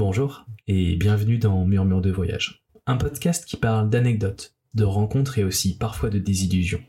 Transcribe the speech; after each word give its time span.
Bonjour 0.00 0.46
et 0.66 0.96
bienvenue 0.96 1.36
dans 1.36 1.66
Murmure 1.66 2.00
de 2.00 2.10
voyage, 2.10 2.64
un 2.86 2.96
podcast 2.96 3.44
qui 3.44 3.58
parle 3.58 3.90
d'anecdotes, 3.90 4.54
de 4.72 4.84
rencontres 4.84 5.38
et 5.38 5.44
aussi 5.44 5.76
parfois 5.76 6.08
de 6.08 6.18
désillusions. 6.18 6.80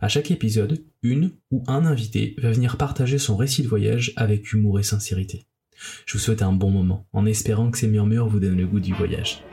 À 0.00 0.08
chaque 0.08 0.30
épisode, 0.30 0.82
une 1.02 1.32
ou 1.50 1.62
un 1.66 1.84
invité 1.84 2.34
va 2.38 2.50
venir 2.50 2.78
partager 2.78 3.18
son 3.18 3.36
récit 3.36 3.62
de 3.62 3.68
voyage 3.68 4.14
avec 4.16 4.54
humour 4.54 4.80
et 4.80 4.82
sincérité. 4.82 5.44
Je 6.06 6.14
vous 6.14 6.18
souhaite 6.18 6.40
un 6.40 6.54
bon 6.54 6.70
moment 6.70 7.06
en 7.12 7.26
espérant 7.26 7.70
que 7.70 7.76
ces 7.76 7.88
murmures 7.88 8.26
vous 8.26 8.40
donnent 8.40 8.56
le 8.56 8.66
goût 8.66 8.80
du 8.80 8.94
voyage. 8.94 9.44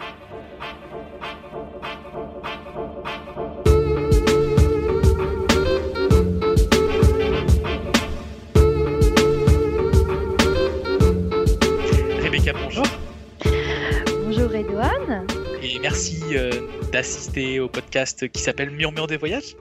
Au 17.38 17.70
podcast 17.70 18.28
qui 18.30 18.42
s'appelle 18.42 18.72
Murmure 18.72 19.08
des 19.08 19.16
voyages. 19.18 19.56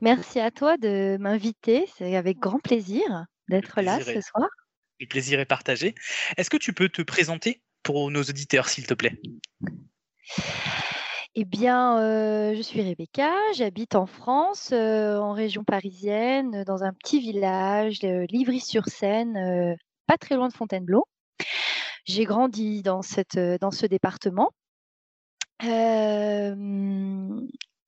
Merci 0.00 0.40
à 0.40 0.50
toi 0.50 0.78
de 0.78 1.18
m'inviter. 1.18 1.86
C'est 1.98 2.16
avec 2.16 2.38
grand 2.38 2.58
plaisir 2.58 3.26
d'être 3.48 3.82
là 3.82 4.00
ce 4.00 4.10
est- 4.10 4.22
soir. 4.22 4.48
Le 4.98 5.06
plaisir 5.06 5.40
est 5.40 5.46
partagé. 5.46 5.94
Est-ce 6.36 6.48
que 6.48 6.56
tu 6.56 6.72
peux 6.72 6.88
te 6.88 7.02
présenter 7.02 7.62
pour 7.82 8.10
nos 8.10 8.22
auditeurs, 8.22 8.68
s'il 8.68 8.86
te 8.86 8.94
plaît? 8.94 9.20
Eh 11.34 11.44
bien, 11.44 11.98
euh, 12.00 12.54
je 12.54 12.62
suis 12.62 12.82
Rebecca, 12.82 13.32
j'habite 13.54 13.94
en 13.94 14.06
France, 14.06 14.70
euh, 14.72 15.16
en 15.18 15.32
région 15.32 15.64
parisienne, 15.64 16.64
dans 16.64 16.82
un 16.82 16.92
petit 16.92 17.20
village, 17.20 17.98
euh, 18.04 18.26
Livry-sur-Seine, 18.30 19.76
pas 20.06 20.16
très 20.18 20.34
loin 20.34 20.48
de 20.48 20.54
Fontainebleau. 20.54 21.06
J'ai 22.06 22.24
grandi 22.24 22.82
dans, 22.82 23.02
cette, 23.02 23.38
dans 23.60 23.70
ce 23.70 23.86
département. 23.86 24.50
Euh, 25.64 26.54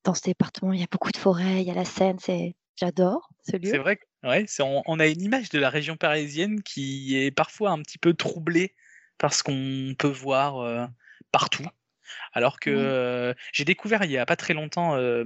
dans 0.05 0.15
ce 0.15 0.23
département, 0.23 0.73
il 0.73 0.81
y 0.81 0.85
a 0.85 0.89
beaucoup 0.91 1.11
de 1.13 1.17
forêts, 1.17 1.63
il 1.63 1.67
y 1.67 1.71
a 1.71 1.75
la 1.75 1.85
Seine, 1.85 2.19
c'est, 2.19 2.55
j'adore 2.77 3.31
ce 3.49 3.57
lieu. 3.57 3.71
C'est 3.71 3.79
vrai 3.79 3.99
ouais, 4.25 4.47
on, 4.61 4.83
on 4.87 5.01
a 5.01 5.07
une 5.07 5.23
image 5.23 5.49
de 5.51 5.59
la 5.59 5.71
région 5.71 5.97
parisienne 5.97 6.63
qui 6.63 7.17
est 7.17 7.31
parfois 7.31 7.71
un 7.71 7.81
petit 7.83 7.99
peu 7.99 8.15
troublée 8.15 8.75
par 9.19 9.35
ce 9.35 9.43
qu'on 9.43 9.95
peut 9.99 10.09
voir 10.09 10.59
euh, 10.59 10.87
partout. 11.31 11.67
Alors 12.33 12.61
que 12.61 12.71
Oui. 12.71 12.77
euh, 12.77 13.35
j'ai 13.53 13.65
découvert 13.65 14.05
il 14.05 14.11
y 14.11 14.19
a 14.19 14.27
pas 14.27 14.37
très 14.37 14.55
longtemps 14.55 14.97
euh, 14.97 15.25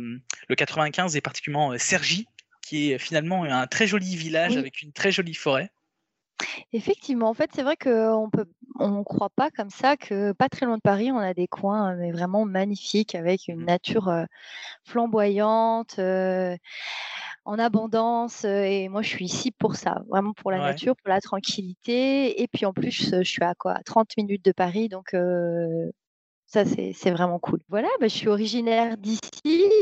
le 0.48 0.54
95 0.54 1.16
et 1.16 1.20
particulièrement 1.20 1.76
Cergy, 1.78 2.26
qui 2.62 2.92
est 2.92 2.98
finalement 2.98 3.44
un 3.44 3.66
très 3.66 3.86
joli 3.86 4.16
village 4.16 4.52
Oui. 4.52 4.58
avec 4.58 4.82
une 4.82 4.92
très 4.92 5.10
jolie 5.10 5.34
forêt. 5.34 5.70
Effectivement, 6.72 7.28
en 7.28 7.34
fait, 7.34 7.50
c'est 7.54 7.62
vrai 7.62 7.76
qu'on 7.76 8.28
peut, 8.32 8.46
on 8.78 9.02
croit 9.04 9.30
pas 9.30 9.50
comme 9.50 9.70
ça 9.70 9.96
que 9.96 10.32
pas 10.32 10.48
très 10.48 10.66
loin 10.66 10.76
de 10.76 10.82
Paris, 10.82 11.10
on 11.12 11.18
a 11.18 11.34
des 11.34 11.46
coins 11.48 11.94
mais 11.96 12.12
vraiment 12.12 12.44
magnifiques 12.44 13.14
avec 13.14 13.48
une 13.48 13.64
Mhm. 13.64 13.66
nature 13.66 14.08
euh, 14.08 14.24
flamboyante, 14.84 15.98
euh, 15.98 16.56
en 17.44 17.58
abondance. 17.58 18.44
Et 18.44 18.88
moi, 18.88 19.02
je 19.02 19.08
suis 19.10 19.26
ici 19.26 19.52
pour 19.52 19.76
ça, 19.76 20.02
vraiment 20.08 20.32
pour 20.34 20.50
la 20.52 20.60
Ouais. 20.60 20.62
nature, 20.62 20.96
pour 20.96 21.10
la 21.10 21.20
tranquillité. 21.20 22.42
Et 22.42 22.48
puis 22.48 22.66
en 22.66 22.72
plus, 22.74 23.10
je 23.16 23.24
suis 23.24 23.44
à 23.44 23.54
quoi? 23.54 23.74
À 23.74 23.82
30 23.84 24.16
minutes 24.16 24.44
de 24.44 24.52
Paris, 24.52 24.88
donc 24.88 25.14
euh, 25.14 25.90
ça, 26.64 26.92
c'est 26.94 27.10
vraiment 27.10 27.38
cool. 27.38 27.60
Voilà, 27.68 27.88
bah, 28.00 28.08
je 28.08 28.14
suis 28.14 28.28
originaire 28.28 28.96
d'ici. 28.96 29.20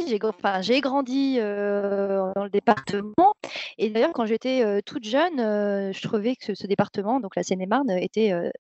J'ai 0.09 0.19
enfin, 0.25 0.61
grandi 0.81 1.37
euh, 1.39 2.33
dans 2.35 2.45
le 2.45 2.51
département. 2.51 3.35
Et 3.79 3.91
d'ailleurs, 3.91 4.13
quand 4.13 4.27
j'étais 4.27 4.65
euh, 4.65 4.81
toute 4.85 5.05
jeune, 5.05 5.39
euh, 5.39 5.93
je 5.93 6.03
trouvais 6.03 6.35
que 6.35 6.45
ce, 6.47 6.55
ce 6.55 6.67
département, 6.67 7.21
donc 7.21 7.37
la 7.37 7.43
Seine-et-Marne, 7.43 7.91
était 7.91 8.33
un 8.33 8.51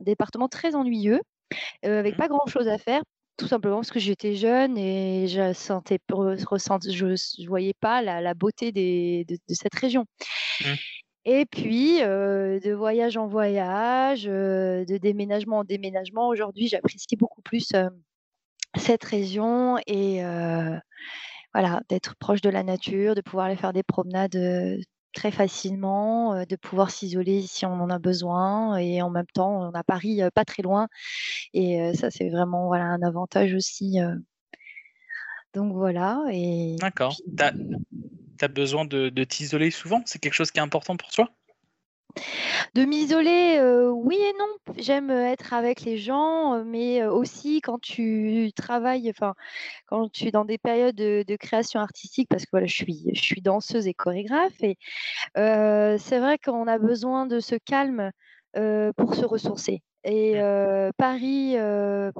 département 0.00 0.48
très 0.48 0.74
ennuyeux, 0.76 1.20
avec 1.82 2.12
Mhm. 2.14 2.18
pas 2.18 2.28
grand-chose 2.28 2.68
à 2.68 2.78
faire. 2.78 3.02
Tout 3.36 3.48
simplement 3.48 3.76
parce 3.76 3.90
que 3.90 4.00
j'étais 4.00 4.34
jeune 4.34 4.78
et 4.78 5.26
je 5.28 5.52
sentais, 5.52 5.98
ressent- 6.10 6.78
je, 6.88 7.16
je 7.16 7.46
voyais 7.48 7.74
pas 7.80 8.00
la, 8.00 8.22
la 8.22 8.32
beauté 8.32 8.72
des- 8.72 9.26
de, 9.28 9.34
de 9.34 9.54
cette 9.54 9.74
région. 9.74 10.06
Mhm. 10.64 10.76
Et 11.28 11.44
puis, 11.44 12.04
euh, 12.04 12.60
de 12.60 12.72
voyage 12.72 13.16
en 13.16 13.26
voyage, 13.26 14.28
euh, 14.28 14.84
de 14.84 14.96
déménagement 14.96 15.58
en 15.58 15.64
déménagement, 15.64 16.28
aujourd'hui, 16.28 16.68
j'apprécie 16.68 17.16
beaucoup 17.16 17.42
plus 17.42 17.72
euh, 17.74 17.88
cette 18.76 19.02
région 19.02 19.76
et 19.88 20.20
voilà, 21.52 21.80
d'être 21.88 22.14
proche 22.16 22.42
de 22.42 22.50
la 22.50 22.62
nature, 22.62 23.16
de 23.16 23.22
pouvoir 23.22 23.46
aller 23.46 23.56
faire 23.56 23.72
des 23.72 23.82
promenades 23.82 24.38
très 25.14 25.32
facilement, 25.32 26.44
de 26.44 26.56
pouvoir 26.56 26.90
s'isoler 26.90 27.42
si 27.42 27.64
on 27.64 27.72
en 27.72 27.88
a 27.88 27.98
besoin 27.98 28.76
et 28.76 29.00
en 29.00 29.08
même 29.10 29.26
temps, 29.32 29.62
on 29.62 29.72
a 29.72 29.82
Paris 29.82 30.20
pas 30.34 30.44
très 30.44 30.62
loin 30.62 30.88
et 31.54 31.92
ça, 31.94 32.10
c'est 32.10 32.28
vraiment 32.28 32.66
voilà, 32.66 32.84
un 32.84 33.02
avantage 33.02 33.54
aussi. 33.54 33.96
Donc 35.54 35.72
voilà, 35.72 36.22
et 36.30 36.76
D'accord. 36.78 37.16
T'as 38.36 38.46
as 38.46 38.48
besoin 38.48 38.84
de, 38.84 39.08
de 39.08 39.24
t'isoler 39.24 39.70
souvent? 39.70 40.02
C'est 40.06 40.18
quelque 40.18 40.34
chose 40.34 40.50
qui 40.50 40.58
est 40.58 40.62
important 40.62 40.96
pour 40.96 41.10
toi? 41.10 41.30
De 42.74 42.84
m'isoler, 42.84 43.58
heu, 43.58 43.90
oui 43.90 44.16
et 44.16 44.32
non. 44.38 44.74
J'aime, 44.78 45.10
être 45.10 45.52
avec 45.52 45.82
les 45.82 45.98
gens, 45.98 46.54
heu, 46.56 46.64
mais 46.64 47.02
heu, 47.02 47.10
aussi 47.10 47.60
quand 47.60 47.78
tu 47.80 48.50
travailles, 48.56 49.10
enfin, 49.10 49.34
quand 49.86 50.10
tu 50.12 50.26
es 50.26 50.30
dans 50.30 50.44
des 50.44 50.58
périodes 50.58 50.96
de 50.96 51.24
de 51.26 51.36
création 51.36 51.80
artistique 51.80 52.28
parce 52.30 52.44
que 52.44 52.50
voilà, 52.52 52.66
je 52.66 52.74
suis 52.74 53.10
je 53.14 53.20
suis 53.22 53.42
danseuse 53.42 53.86
et 53.86 53.94
chorégraphe 53.94 54.62
et 54.62 54.76
c'est 55.36 56.18
vrai 56.18 56.38
qu'on 56.38 56.66
a 56.66 56.78
besoin 56.78 57.26
de 57.26 57.40
ce 57.40 57.56
calme, 57.56 58.10
pour 58.96 59.14
se 59.14 59.24
ressourcer. 59.24 59.82
Et 60.04 60.40
Paris, 60.96 61.56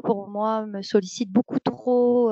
pour 0.05 0.29
moi, 0.29 0.67
me 0.67 0.83
sollicite 0.83 1.31
beaucoup 1.31 1.61
trop, 1.61 2.31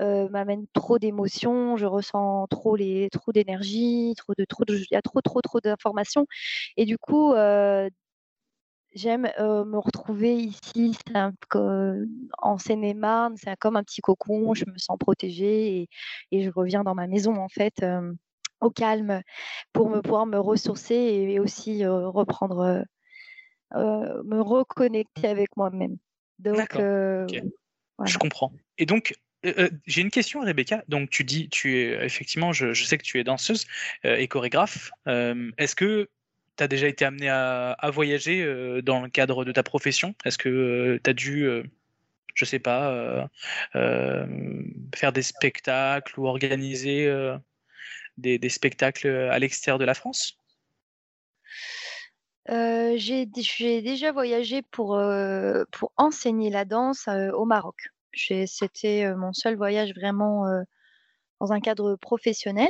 heu, 0.00 0.28
m'amène 0.30 0.66
trop 0.74 0.98
d'émotions, 0.98 1.76
je 1.76 1.86
ressens 1.86 2.46
trop 2.50 2.76
les 2.76 3.08
trop 3.10 3.32
d'énergie, 3.32 4.14
trop 4.16 4.34
de 4.38 4.44
trop 4.44 4.64
il 4.68 4.86
y 4.90 4.96
a 4.96 5.02
trop, 5.02 5.20
trop, 5.22 5.40
trop 5.42 5.60
d'informations 5.60 6.26
et 6.76 6.84
du 6.86 6.98
coup, 6.98 7.32
heu, 7.34 7.90
j'aime, 8.94 9.26
heu, 9.38 9.64
me 9.64 9.78
retrouver 9.78 10.34
ici, 10.36 10.96
un 11.14 11.32
en 12.38 12.58
Seine-et-Marne, 12.58 13.36
c'est 13.36 13.56
comme 13.58 13.76
un 13.76 13.82
petit 13.84 14.00
cocon, 14.02 14.54
je 14.54 14.64
me 14.66 14.78
sens 14.78 14.96
protégée 14.98 15.80
et 15.82 15.88
et 16.32 16.42
je 16.44 16.50
reviens 16.50 16.84
dans 16.84 16.94
ma 16.94 17.06
maison, 17.06 17.36
en 17.36 17.48
fait, 17.48 17.84
au 18.60 18.70
calme 18.70 19.22
pour 19.72 19.90
me 19.90 20.00
pouvoir 20.02 20.26
me 20.26 20.38
ressourcer 20.40 20.94
et 20.96 21.40
aussi, 21.40 21.86
reprendre, 21.86 22.84
me 23.74 24.40
reconnecter 24.42 25.28
avec 25.28 25.56
moi-même. 25.56 25.98
Donc 26.40 26.78
voilà. 27.98 28.12
Je 28.12 28.18
comprends. 28.18 28.52
Et 28.78 28.86
donc, 28.86 29.14
euh, 29.46 29.52
euh, 29.58 29.70
j'ai 29.86 30.02
une 30.02 30.10
question, 30.10 30.40
Rebecca. 30.40 30.82
Donc, 30.88 31.10
tu 31.10 31.24
dis, 31.24 31.48
tu 31.48 31.76
es 31.78 32.04
effectivement, 32.04 32.52
je, 32.52 32.72
sais 32.72 32.98
que 32.98 33.02
tu 33.02 33.18
es 33.18 33.24
danseuse 33.24 33.66
euh, 34.04 34.16
et 34.16 34.28
chorégraphe. 34.28 34.90
Est-ce 35.06 35.76
que 35.76 36.08
tu 36.56 36.64
as 36.64 36.68
déjà 36.68 36.88
été 36.88 37.04
amené 37.04 37.28
à, 37.28 37.76
voyager 37.92 38.44
dans 38.82 39.00
le 39.02 39.08
cadre 39.08 39.44
de 39.44 39.52
ta 39.52 39.62
profession? 39.62 40.14
Est-ce 40.24 40.38
que 40.38 41.00
tu 41.02 41.10
as 41.10 41.12
dû, 41.12 41.48
je 42.34 42.44
sais 42.44 42.58
pas, 42.58 43.30
faire 43.72 45.12
des 45.12 45.22
spectacles 45.22 46.18
ou 46.18 46.26
organiser 46.26 47.08
des, 48.16 48.48
spectacles 48.48 49.08
à 49.08 49.38
l'extérieur 49.38 49.78
de 49.78 49.84
la 49.84 49.94
France? 49.94 50.36
J'ai 52.48 53.26
dé 53.26 53.42
j'ai 53.42 53.82
déjà 53.82 54.10
voyagé 54.10 54.62
pour, 54.62 55.00
enseigner 55.96 56.50
la 56.50 56.64
danse, 56.64 57.08
au 57.34 57.44
Maroc. 57.44 57.88
C'était, 58.46 59.04
heu, 59.06 59.16
mon 59.16 59.32
seul 59.32 59.56
voyage 59.56 59.92
vraiment, 59.94 60.46
heu, 60.48 60.62
dans 61.40 61.52
un 61.52 61.60
cadre 61.60 61.96
professionnel. 61.96 62.68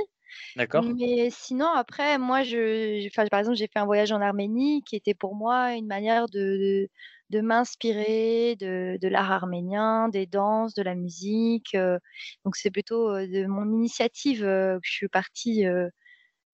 D'accord 0.57 0.95
Mais 0.95 1.31
sinon 1.31 1.67
après 1.69 2.19
moi 2.19 2.43
je 2.45 3.07
enfin 3.09 3.27
par 3.31 3.41
exemple, 3.41 3.57
j'ai 3.59 3.69
fait 3.73 3.79
un 3.81 3.87
voyage 3.87 4.13
en 4.13 4.21
Arménie 4.23 4.83
qui 4.85 4.97
était 4.97 5.15
pour 5.15 5.35
moi 5.37 5.75
une 5.75 5.87
manière 5.89 6.27
de 6.29 6.41
de 6.41 6.89
de 7.31 7.41
m'inspirer 7.43 8.57
de 8.57 8.99
de 9.01 9.09
l'art 9.09 9.33
arménien, 9.33 10.09
des 10.11 10.27
danses, 10.27 10.75
de 10.75 10.83
la 10.83 10.95
musique, 10.97 11.75
heu, 11.77 11.99
donc 12.45 12.57
c'est 12.57 12.71
plutôt, 12.73 13.15
de 13.19 13.47
mon 13.47 13.67
initiative, 13.73 14.43
que 14.43 14.79
je 14.85 14.93
suis 14.93 15.09
partie, 15.09 15.65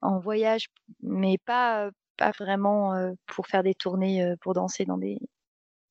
en 0.02 0.20
voyage, 0.20 0.68
mais 1.02 1.38
pas, 1.46 1.90
vraiment, 2.40 2.94
pour 3.26 3.46
faire 3.48 3.62
des 3.64 3.74
tournées, 3.74 4.34
pour 4.42 4.54
danser 4.54 4.84
dans 4.86 4.98
des 4.98 5.18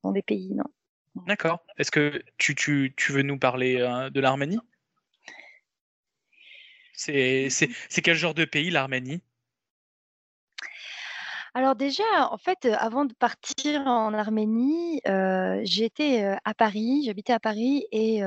dans 0.04 0.12
des 0.14 0.24
pays, 0.24 0.54
non. 0.56 0.66
D'accord. 1.16 1.64
Est-ce 1.78 1.92
que 1.92 2.24
tu, 2.38 2.56
tu, 2.56 2.94
tu 2.98 3.12
veux 3.12 3.22
nous 3.22 3.38
parler 3.38 3.78
euh, 3.80 4.10
de 4.10 4.20
l'Arménie? 4.20 4.60
C'est 6.96 7.50
quel 8.04 8.16
genre 8.16 8.34
de 8.34 8.46
pays 8.46 8.70
l'Arménie? 8.70 9.22
Alors 11.54 11.76
déjà, 11.76 12.04
en 12.32 12.38
fait, 12.38 12.66
heu, 12.66 12.74
avant 12.74 13.06
de 13.06 13.14
partir 13.14 13.82
en 13.82 14.14
Arménie, 14.14 15.02
heu, 15.08 15.62
j'étais, 15.64 16.36
à 16.44 16.54
Paris, 16.54 17.04
j'habitais 17.06 17.34
à 17.34 17.40
Paris 17.40 17.86
et 17.92 18.22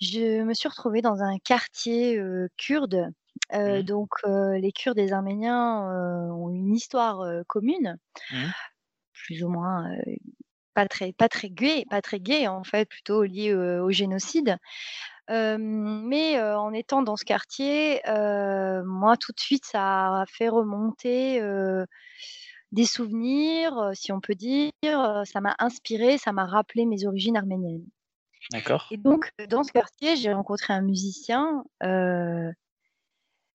je 0.00 0.42
me 0.42 0.54
suis 0.54 0.68
retrouvée 0.68 1.02
dans 1.02 1.22
un 1.22 1.38
quartier, 1.38 2.20
kurde. 2.56 3.08
Mmh. 3.52 3.82
donc 3.82 4.10
les 4.24 4.72
Kurdes 4.72 4.98
et 4.98 5.02
les 5.02 5.12
Arméniens, 5.12 5.82
ont 6.32 6.50
une 6.50 6.74
histoire, 6.74 7.24
commune. 7.48 7.98
Mmh. 8.30 8.46
plus 9.12 9.42
ou 9.44 9.48
moins 9.48 9.90
pas 10.80 10.88
très 10.88 11.12
pas 11.12 11.28
très 11.28 11.50
gai, 11.50 11.84
pas 11.90 12.00
très 12.00 12.20
gai 12.20 12.48
en 12.48 12.64
fait, 12.64 12.88
plutôt 12.88 13.22
lié 13.22 13.52
au 13.54 13.90
génocide. 13.90 14.56
mais 15.28 16.40
en 16.40 16.72
étant 16.72 17.02
dans 17.02 17.16
ce 17.16 17.24
quartier, 17.26 18.00
moi 18.06 19.16
tout 19.18 19.32
de 19.32 19.40
suite 19.40 19.66
ça 19.66 20.22
a 20.22 20.24
fait 20.26 20.48
remonter 20.48 21.42
des 22.72 22.86
souvenirs, 22.86 23.90
si 23.92 24.10
on 24.10 24.20
peut 24.20 24.34
dire. 24.34 25.22
Ça 25.26 25.42
m'a 25.42 25.54
inspiré, 25.58 26.16
ça 26.16 26.32
m'a 26.32 26.46
rappelé 26.46 26.86
mes 26.86 27.04
origines 27.06 27.36
arméniennes. 27.36 27.84
D'accord. 28.52 28.86
Et 28.90 28.96
donc 28.96 29.30
dans 29.50 29.64
ce 29.64 29.72
quartier, 29.72 30.16
j'ai 30.16 30.32
rencontré 30.32 30.72
un 30.72 30.80
musicien 30.80 31.62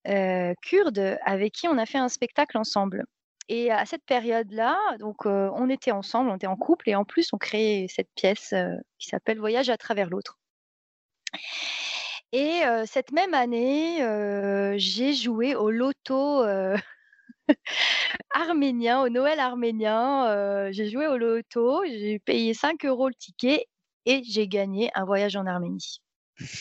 kurde 0.05 1.17
avec 1.25 1.53
qui 1.53 1.67
on 1.67 1.79
a 1.79 1.87
fait 1.87 1.97
un 1.97 2.09
spectacle 2.09 2.59
ensemble. 2.59 3.03
Et 3.47 3.71
à 3.71 3.85
cette 3.85 4.03
période-là, 4.05 4.77
donc 4.99 5.25
on 5.25 5.69
était 5.69 5.91
ensemble, 5.91 6.29
on 6.29 6.35
était 6.35 6.47
en 6.47 6.55
couple 6.55 6.89
et 6.89 6.95
en 6.95 7.05
plus 7.05 7.31
on 7.31 7.37
créait 7.37 7.85
cette 7.87 8.09
pièce 8.15 8.53
qui 8.97 9.09
s'appelle 9.09 9.39
Voyage 9.39 9.69
à 9.69 9.77
travers 9.77 10.09
l'autre. 10.09 10.39
Et 12.31 12.61
cette 12.85 13.11
même 13.11 13.35
année, 13.35 13.99
j'ai 14.79 15.13
joué 15.13 15.53
au 15.53 15.69
loto 15.69 16.43
arménien, 18.33 19.01
au 19.01 19.09
Noël 19.09 19.39
arménien. 19.39 20.71
j'ai 20.71 20.89
joué 20.89 21.05
au 21.07 21.17
loto, 21.17 21.83
j'ai 21.85 22.17
payé 22.19 22.55
5 22.55 22.83
euros 22.85 23.09
le 23.09 23.15
ticket 23.15 23.67
et 24.05 24.23
j'ai 24.23 24.47
gagné 24.47 24.91
un 24.95 25.05
voyage 25.05 25.35
en 25.35 25.45
Arménie. 25.45 26.01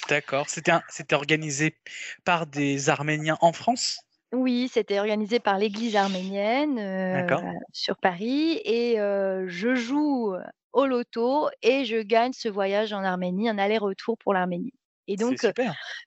D'accord. 0.08 0.48
C'était 0.48 1.14
organisé 1.14 1.76
par 2.24 2.46
des 2.46 2.88
Arméniens 2.88 3.38
en 3.40 3.52
France? 3.52 4.00
Oui, 4.34 4.68
c'était 4.72 4.98
organisé 4.98 5.40
par 5.40 5.58
l'Église 5.58 5.96
arménienne 5.96 7.26
sur 7.72 7.96
Paris 7.96 8.60
et 8.64 8.96
je 8.96 9.74
joue 9.74 10.34
au 10.74 10.86
loto 10.86 11.48
et 11.62 11.84
je 11.84 12.02
gagne 12.02 12.32
ce 12.32 12.48
voyage 12.48 12.92
en 12.92 13.04
Arménie, 13.04 13.48
un 13.48 13.58
aller-retour 13.58 14.18
pour 14.18 14.34
l'Arménie. 14.34 14.74
Et 15.06 15.16
donc, 15.16 15.46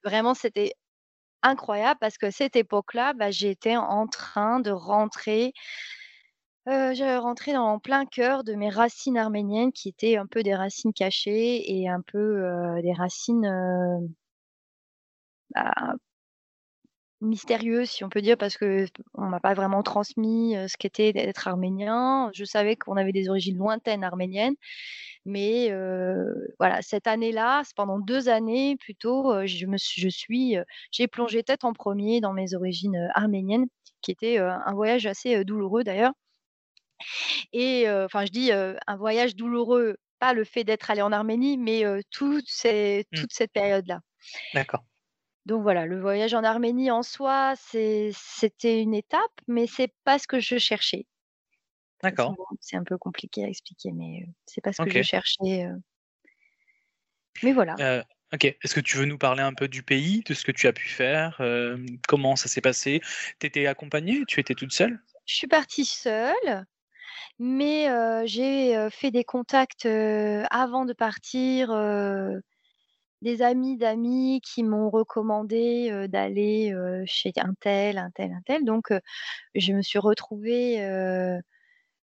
vraiment, 0.03 0.33
c'était 0.33 0.73
incroyable 1.41 1.97
parce 1.99 2.17
que 2.17 2.31
cette 2.31 2.55
époque-là, 2.55 3.13
bah, 3.13 3.31
j'étais 3.31 3.77
en 3.77 4.07
train 4.07 4.59
de 4.59 4.71
rentrer, 4.71 5.53
j'allais 6.65 7.17
rentrer 7.17 7.53
dans 7.53 7.65
en 7.65 7.79
plein 7.79 8.05
cœur 8.05 8.43
de 8.43 8.55
mes 8.55 8.69
racines 8.69 9.17
arméniennes 9.17 9.71
qui 9.71 9.89
étaient 9.89 10.17
un 10.17 10.27
peu 10.27 10.43
des 10.43 10.55
racines 10.55 10.93
cachées 10.93 11.79
et 11.79 11.87
un 11.87 12.01
peu 12.01 12.43
des 12.81 12.93
racines 12.93 14.09
bah, 15.55 15.93
mystérieuse, 17.21 17.89
si 17.89 18.03
on 18.03 18.09
peut 18.09 18.21
dire, 18.21 18.37
parce 18.37 18.57
que 18.57 18.85
on 19.13 19.25
m'a 19.25 19.39
pas 19.39 19.53
vraiment 19.53 19.83
transmis 19.83 20.55
ce 20.67 20.77
qu'était 20.77 21.13
d'être 21.13 21.47
arménien. 21.47 22.29
Je 22.33 22.43
savais 22.43 22.75
qu'on 22.75 22.97
avait 22.97 23.11
des 23.11 23.29
origines 23.29 23.57
lointaines 23.57 24.03
arméniennes, 24.03 24.55
mais 25.25 25.71
voilà, 26.59 26.81
cette 26.81 27.07
année-là, 27.07 27.63
pendant 27.75 27.99
deux 27.99 28.29
années 28.29 28.75
plutôt, 28.77 29.45
je 29.45 29.65
me 29.65 29.77
suis, 29.77 30.01
je 30.01 30.09
suis, 30.09 30.55
j'ai 30.91 31.07
plongé 31.07 31.43
tête 31.43 31.63
en 31.63 31.73
premier 31.73 32.21
dans 32.21 32.33
mes 32.33 32.53
origines 32.53 33.09
arméniennes, 33.15 33.65
qui 34.01 34.11
était 34.11 34.37
un 34.37 34.73
voyage 34.73 35.05
assez 35.05 35.43
douloureux 35.43 35.83
d'ailleurs. 35.83 36.13
Et 37.51 37.89
enfin, 37.89 38.25
je 38.25 38.31
dis 38.31 38.51
un 38.51 38.95
voyage 38.95 39.35
douloureux, 39.35 39.97
pas 40.19 40.33
le 40.33 40.43
fait 40.43 40.63
d'être 40.63 40.89
allé 40.89 41.01
en 41.01 41.11
Arménie, 41.11 41.57
mais 41.57 41.83
ces, 42.45 43.05
mmh. 43.11 43.15
toute 43.15 43.33
cette 43.33 43.51
période-là. 43.51 43.99
D'accord. 44.53 44.83
Donc 45.47 45.63
voilà, 45.63 45.85
le 45.85 45.97
voyage 45.97 46.33
en 46.33 46.43
Arménie 46.43 46.91
en 46.91 47.03
soi, 47.03 47.53
c'était 47.55 48.81
une 48.81 48.93
étape, 48.93 49.31
mais 49.47 49.65
c'est 49.65 49.93
pas 50.03 50.19
ce 50.19 50.27
que 50.27 50.41
je 50.41 50.57
cherchais. 50.57 51.05
D'accord. 52.03 52.35
C'est 52.59 52.75
un 52.75 52.83
peu 52.83 52.97
compliqué 52.97 53.45
à 53.45 53.47
expliquer, 53.47 53.93
mais 53.93 54.27
c'est 54.45 54.59
pas 54.59 54.73
ce 54.73 54.81
que 54.81 54.89
je 54.89 55.01
cherchais. 55.01 55.69
Mais 57.43 57.53
voilà. 57.53 58.03
ok. 58.33 58.43
Est-ce 58.43 58.75
que 58.75 58.81
tu 58.81 58.97
veux 58.97 59.05
nous 59.05 59.17
parler 59.17 59.41
un 59.41 59.53
peu 59.53 59.69
du 59.69 59.83
pays, 59.83 60.21
de 60.25 60.33
ce 60.33 60.43
que 60.43 60.51
tu 60.51 60.67
as 60.67 60.73
pu 60.73 60.89
faire 60.89 61.41
Comment 62.09 62.35
ça 62.35 62.49
s'est 62.49 62.59
passé? 62.59 62.99
Tu 63.39 63.47
étais 63.47 63.67
accompagnée? 63.67 64.25
Tu 64.27 64.41
étais 64.41 64.53
toute 64.53 64.73
seule? 64.73 64.99
Je 65.25 65.35
suis 65.35 65.47
partie 65.47 65.85
seule, 65.85 66.65
mais 67.39 67.87
j'ai 68.27 68.89
fait 68.91 69.11
des 69.11 69.23
contacts 69.23 69.85
avant 69.85 70.83
de 70.83 70.91
partir 70.91 71.71
des 73.21 73.41
amis 73.41 73.77
d'amis 73.77 74.41
qui 74.41 74.63
m'ont 74.63 74.89
recommandé 74.89 76.07
d'aller 76.07 76.73
chez 77.05 77.31
un 77.37 77.53
tel, 77.59 77.97
un 77.97 78.11
tel, 78.11 78.31
un 78.31 78.41
tel. 78.45 78.63
Donc, 78.63 78.93
je 79.55 79.73
me 79.73 79.81
suis 79.81 79.99
retrouvée 79.99 80.77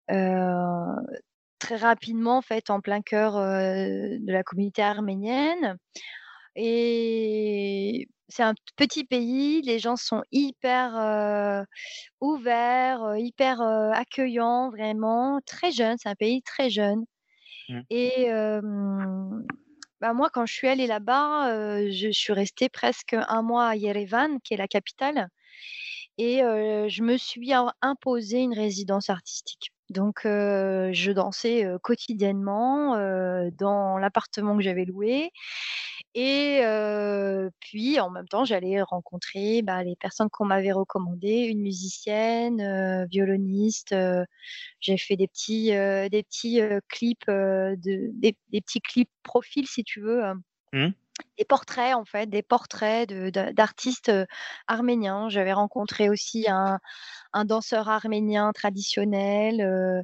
très 0.08 1.76
rapidement 1.76 2.38
en 2.38 2.42
fait 2.42 2.70
en 2.70 2.82
plein 2.82 3.02
cœur 3.02 3.34
de 3.36 4.32
la 4.32 4.44
communauté 4.44 4.82
arménienne. 4.82 5.78
Et 6.56 8.10
c'est 8.30 8.44
un 8.44 8.56
petit 8.76 9.06
pays, 9.06 9.62
les 9.62 9.80
gens 9.80 9.96
sont 9.96 10.24
hyper 10.32 11.66
ouverts, 12.20 13.16
hyper 13.18 13.62
accueillants, 13.62 14.70
vraiment 14.70 15.40
très 15.46 15.72
jeunes. 15.72 15.98
C'est 16.02 16.10
un 16.10 16.16
pays 16.16 16.42
très 16.42 16.70
jeune. 16.70 17.06
Mmh. 17.70 17.80
Et 17.90 18.30
bah, 20.02 20.14
moi, 20.14 20.30
quand 20.32 20.46
je 20.46 20.54
suis 20.54 20.68
allée 20.68 20.88
là-bas, 20.88 21.50
je 21.90 22.10
suis 22.12 22.34
restée 22.34 22.70
presque 22.70 23.14
un 23.16 23.42
mois 23.42 23.68
à 23.70 23.76
Yerevan, 23.76 24.40
qui 24.44 24.54
est 24.54 24.58
la 24.58 24.68
capitale, 24.68 25.30
et 26.18 26.40
je 26.40 27.04
me 27.04 27.18
suis 27.18 27.52
imposée 27.82 28.40
une 28.40 28.54
résidence 28.56 29.10
artistique. 29.10 29.72
Donc, 29.90 30.22
je 30.24 31.12
dansais 31.12 31.68
quotidiennement 31.84 32.96
dans 33.60 33.98
l'appartement 33.98 34.58
que 34.58 34.64
j'avais 34.64 34.86
loué. 34.86 35.32
Et 36.20 36.64
puis, 37.60 38.00
en 38.00 38.10
même 38.10 38.28
temps, 38.28 38.44
j'allais 38.44 38.82
rencontrer 38.82 39.62
bah, 39.62 39.84
les 39.84 39.96
personnes 39.96 40.32
qu'on 40.32 40.46
m'avait 40.46 40.72
recommandées, 40.72 41.44
une 41.44 41.62
musicienne, 41.62 43.06
violoniste. 43.06 43.96
j'ai 44.80 44.98
fait 44.98 45.16
des 45.16 45.28
petits, 45.28 45.68
des 45.68 46.24
petits 46.24 46.60
clips, 46.90 47.28
de, 47.28 47.78
des, 48.14 48.36
petits 48.52 48.82
clips 48.82 49.12
profils, 49.22 49.68
si 49.68 49.84
tu 49.84 50.02
veux. 50.02 50.24
Mmh. 50.74 50.88
Des 51.38 51.46
portraits, 51.46 51.94
en 51.94 52.04
fait, 52.04 52.28
des 52.28 52.42
portraits 52.42 53.08
d'artistes 53.54 54.12
arméniens. 54.66 55.30
J'avais 55.30 55.54
rencontré 55.54 56.10
aussi 56.10 56.48
un, 56.50 56.80
un, 57.32 57.46
danseur 57.46 57.90
arménien 57.90 58.52
traditionnel 58.54 60.04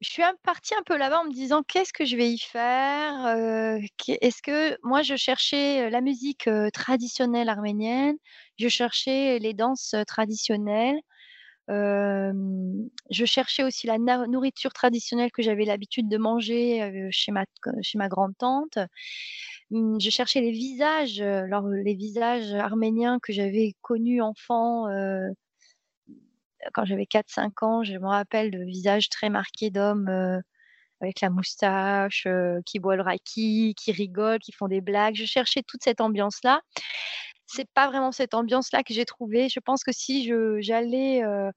je 0.00 0.08
suis 0.10 0.22
partie 0.44 0.74
un 0.74 0.82
peu 0.84 0.96
là-bas 0.96 1.20
en 1.20 1.24
me 1.24 1.32
disant 1.32 1.62
qu'est-ce 1.64 1.92
que 1.92 2.04
je 2.04 2.16
vais 2.16 2.30
y 2.32 2.38
faire 2.38 3.26
Est-ce 4.08 4.42
que 4.42 4.76
moi 4.84 5.02
je 5.02 5.16
cherchais 5.16 5.90
la 5.90 6.00
musique 6.00 6.48
traditionnelle 6.72 7.48
arménienne, 7.48 8.16
je 8.58 8.68
cherchais 8.68 9.38
les 9.40 9.54
danses 9.54 9.94
traditionnelles, 10.06 11.00
je 11.68 13.24
cherchais 13.24 13.62
aussi 13.64 13.86
la 13.86 13.98
nourriture 13.98 14.72
traditionnelle 14.72 15.30
que 15.32 15.42
j'avais 15.42 15.64
l'habitude 15.64 16.08
de 16.08 16.18
manger 16.18 17.08
chez 17.10 17.32
ma 17.32 17.44
chez 17.82 17.98
ma 17.98 18.08
grande 18.08 18.36
tante. 18.38 18.78
Mmh, 19.70 19.98
je 20.00 20.10
cherchais 20.10 20.40
les 20.40 20.52
visages, 20.52 21.22
les 21.22 21.94
visages 21.94 22.52
arméniens 22.54 23.18
que 23.22 23.32
j'avais 23.32 23.74
connus 23.82 24.22
enfant 24.22 24.86
quand 26.74 26.84
j'avais 26.84 27.06
4-5 27.06 27.64
ans, 27.64 27.84
je 27.84 27.94
me 27.94 28.06
rappelle 28.06 28.50
de 28.50 28.62
visages 28.64 29.08
très 29.08 29.30
marqués 29.30 29.70
d'hommes 29.70 30.08
euh, 30.08 30.40
avec 31.00 31.20
la 31.20 31.30
moustache, 31.30 32.26
euh, 32.26 32.60
qui 32.66 32.80
boit 32.80 32.96
le 32.96 33.02
raki, 33.02 33.74
qui 33.76 33.92
rigolent, 33.92 34.40
qui 34.40 34.52
font 34.52 34.68
des 34.68 34.80
blagues. 34.80 35.14
Je 35.14 35.24
cherchais 35.24 35.62
toute 35.62 35.82
cette 35.82 36.00
ambiance-là. 36.00 36.60
C'est 37.46 37.68
pas 37.74 37.88
vraiment 37.88 38.12
cette 38.12 38.34
ambiance-là 38.34 38.82
que 38.82 38.94
j'ai 38.94 39.04
trouvée. 39.04 39.48
Je 39.48 39.60
pense 39.60 39.84
que 39.84 39.92
si 39.92 40.30
j'allais 40.60 41.24
euh, 41.24 41.50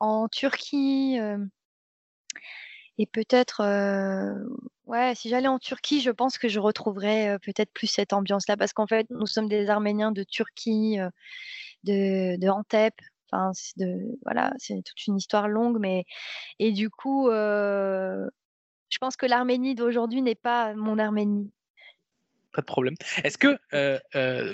en 0.00 0.28
Turquie 0.28 1.18
et 2.98 3.06
peut-être, 3.06 3.62
ouais, 4.86 5.14
si 5.14 5.28
j'allais 5.28 5.48
en 5.48 5.58
Turquie, 5.58 6.00
je 6.00 6.10
pense 6.10 6.38
que 6.38 6.48
je 6.48 6.58
retrouverais 6.58 7.38
peut-être 7.42 7.72
plus 7.72 7.86
cette 7.86 8.12
ambiance-là 8.12 8.56
parce 8.56 8.72
qu'en 8.72 8.86
fait, 8.86 9.06
nous 9.10 9.26
sommes 9.26 9.48
des 9.48 9.68
Arméniens 9.68 10.12
de 10.12 10.24
Turquie, 10.24 10.98
de, 11.84 12.36
de 12.38 12.48
Antep, 12.48 12.94
Enfin, 13.30 13.50
c'est 13.54 13.76
de, 13.78 14.18
voilà, 14.24 14.52
c'est 14.58 14.82
toute 14.84 15.06
une 15.06 15.16
histoire 15.16 15.48
longue, 15.48 15.78
mais 15.80 16.04
et 16.58 16.72
du 16.72 16.90
coup, 16.90 17.28
je 17.30 18.28
pense 19.00 19.16
que 19.16 19.26
l'Arménie 19.26 19.74
d'aujourd'hui 19.74 20.22
n'est 20.22 20.34
pas 20.34 20.74
mon 20.74 20.98
Arménie. 20.98 21.50
Pas 22.52 22.62
de 22.62 22.66
problème. 22.66 22.94
Est-ce 23.22 23.36
que, 23.36 23.58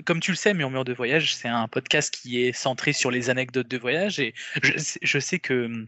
comme 0.03 0.21
tu 0.21 0.33
le 0.33 0.37
sais, 0.37 0.55
Murmure 0.55 0.85
de 0.85 0.93
voyage, 0.93 1.37
c'est 1.37 1.49
un 1.49 1.69
podcast 1.69 2.13
qui 2.13 2.43
est 2.43 2.53
centré 2.53 2.93
sur 2.93 3.11
les 3.11 3.31
anecdotes 3.31 3.69
de 3.69 3.79
voyage 3.79 4.19
et 4.19 4.35
je, 4.63 5.19
sais 5.19 5.39
que 5.39 5.87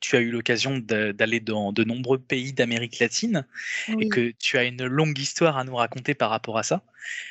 tu 0.00 0.16
as 0.16 0.20
eu 0.20 0.30
l'occasion 0.30 0.78
d'aller 0.78 1.40
dans 1.40 1.72
de 1.72 1.84
nombreux 1.84 2.18
pays 2.18 2.52
d'Amérique 2.52 2.98
latine 2.98 3.46
et 3.98 4.08
que 4.08 4.32
tu 4.38 4.58
as 4.58 4.64
une 4.64 4.86
longue 4.86 5.18
histoire 5.18 5.56
à 5.56 5.64
nous 5.64 5.76
raconter 5.76 6.14
par 6.14 6.30
rapport 6.30 6.58
à 6.58 6.62
ça. 6.62 6.82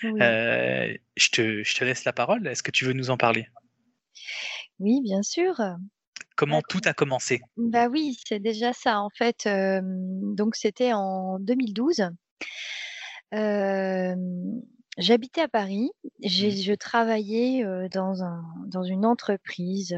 je, 0.04 1.30
te, 1.32 1.64
je 1.64 1.76
te 1.76 1.84
laisse 1.84 2.06
la 2.06 2.14
parole. 2.14 2.48
Est-ce 2.48 2.64
que 2.64 2.72
tu 2.72 2.86
veux 2.86 2.94
nous 2.94 3.10
en 3.10 3.18
parler? 3.18 3.48
Oui, 4.80 5.02
bien 5.02 5.24
sûr. 5.24 5.62
Comment 6.36 6.62
tout 6.62 6.82
a 6.86 6.94
commencé? 6.94 7.42
Bah 7.58 7.88
oui, 7.88 8.18
c'est 8.28 8.40
déjà 8.40 8.72
ça 8.74 9.00
en 9.00 9.10
fait. 9.10 9.48
donc 9.48 10.56
c'était 10.56 10.94
en 10.94 11.40
2012. 11.40 12.10
J'habitais 15.00 15.42
à 15.42 15.48
Paris. 15.48 15.90
Mmh. 16.22 16.28
je 16.28 16.74
travaillais 16.74 17.64
dans, 17.90 18.24
un, 18.24 18.44
dans 18.68 18.84
une 18.84 19.06
entreprise 19.06 19.96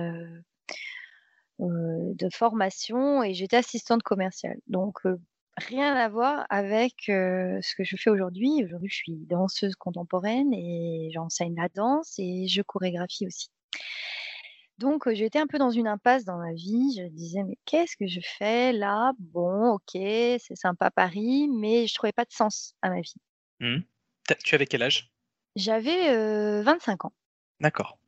de 1.59 2.29
formation 2.31 3.23
et 3.23 3.33
j'étais 3.33 3.57
assistante 3.57 4.03
commerciale. 4.03 4.59
Donc 4.67 4.99
rien 5.57 5.93
à 5.93 6.07
voir 6.07 6.45
avec 6.49 6.93
ce 7.07 7.75
que 7.75 7.83
je 7.83 7.97
fais 7.97 8.09
aujourd'hui. 8.09 8.63
Aujourd'hui, 8.63 8.89
je 8.89 8.95
suis 8.95 9.25
danseuse 9.29 9.75
contemporaine 9.75 10.53
et 10.53 11.09
j'enseigne 11.13 11.55
la 11.55 11.69
danse 11.69 12.15
et 12.17 12.47
je 12.47 12.61
chorégraphie 12.61 13.27
aussi. 13.27 13.49
Donc, 14.79 15.11
j'étais 15.11 15.39
un 15.39 15.45
peu 15.45 15.57
dans 15.57 15.69
une 15.69 15.87
impasse 15.87 16.23
dans 16.23 16.37
ma 16.37 16.53
vie. 16.53 16.95
Je 16.97 17.03
disais: 17.09 17.43
«Mais 17.43 17.57
qu'est-ce 17.65 17.97
que 17.97 18.07
je 18.07 18.21
fais 18.37 18.71
là? 18.71 19.11
Bon, 19.19 19.73
OK, 19.73 19.91
c'est 19.93 20.55
sympa 20.55 20.89
Paris, 20.89 21.49
mais 21.49 21.85
je 21.85 21.93
trouvais 21.93 22.13
pas 22.13 22.23
de 22.23 22.31
sens 22.31 22.73
à 22.81 22.89
ma 22.89 23.01
vie». 23.01 23.15
Mmh. 23.59 23.79
Tu 24.43 24.55
avais 24.55 24.65
quel 24.65 24.81
âge? 24.83 25.11
J'avais, 25.57 26.61
25 26.63 27.05
ans. 27.05 27.13
D'accord. 27.59 27.99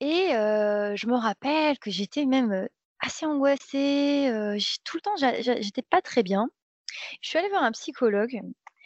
Et 0.00 0.28
je 0.30 1.06
me 1.06 1.14
rappelle 1.16 1.78
que 1.78 1.90
j'étais 1.90 2.24
même, 2.24 2.66
assez 3.00 3.26
angoissée, 3.26 4.30
tout 4.84 4.96
le 4.96 5.00
temps 5.02 5.16
j'étais 5.16 5.82
pas 5.82 6.00
très 6.00 6.22
bien. 6.22 6.48
Je 7.20 7.28
suis 7.28 7.38
allée 7.38 7.50
voir 7.50 7.64
un 7.64 7.72
psychologue 7.72 8.40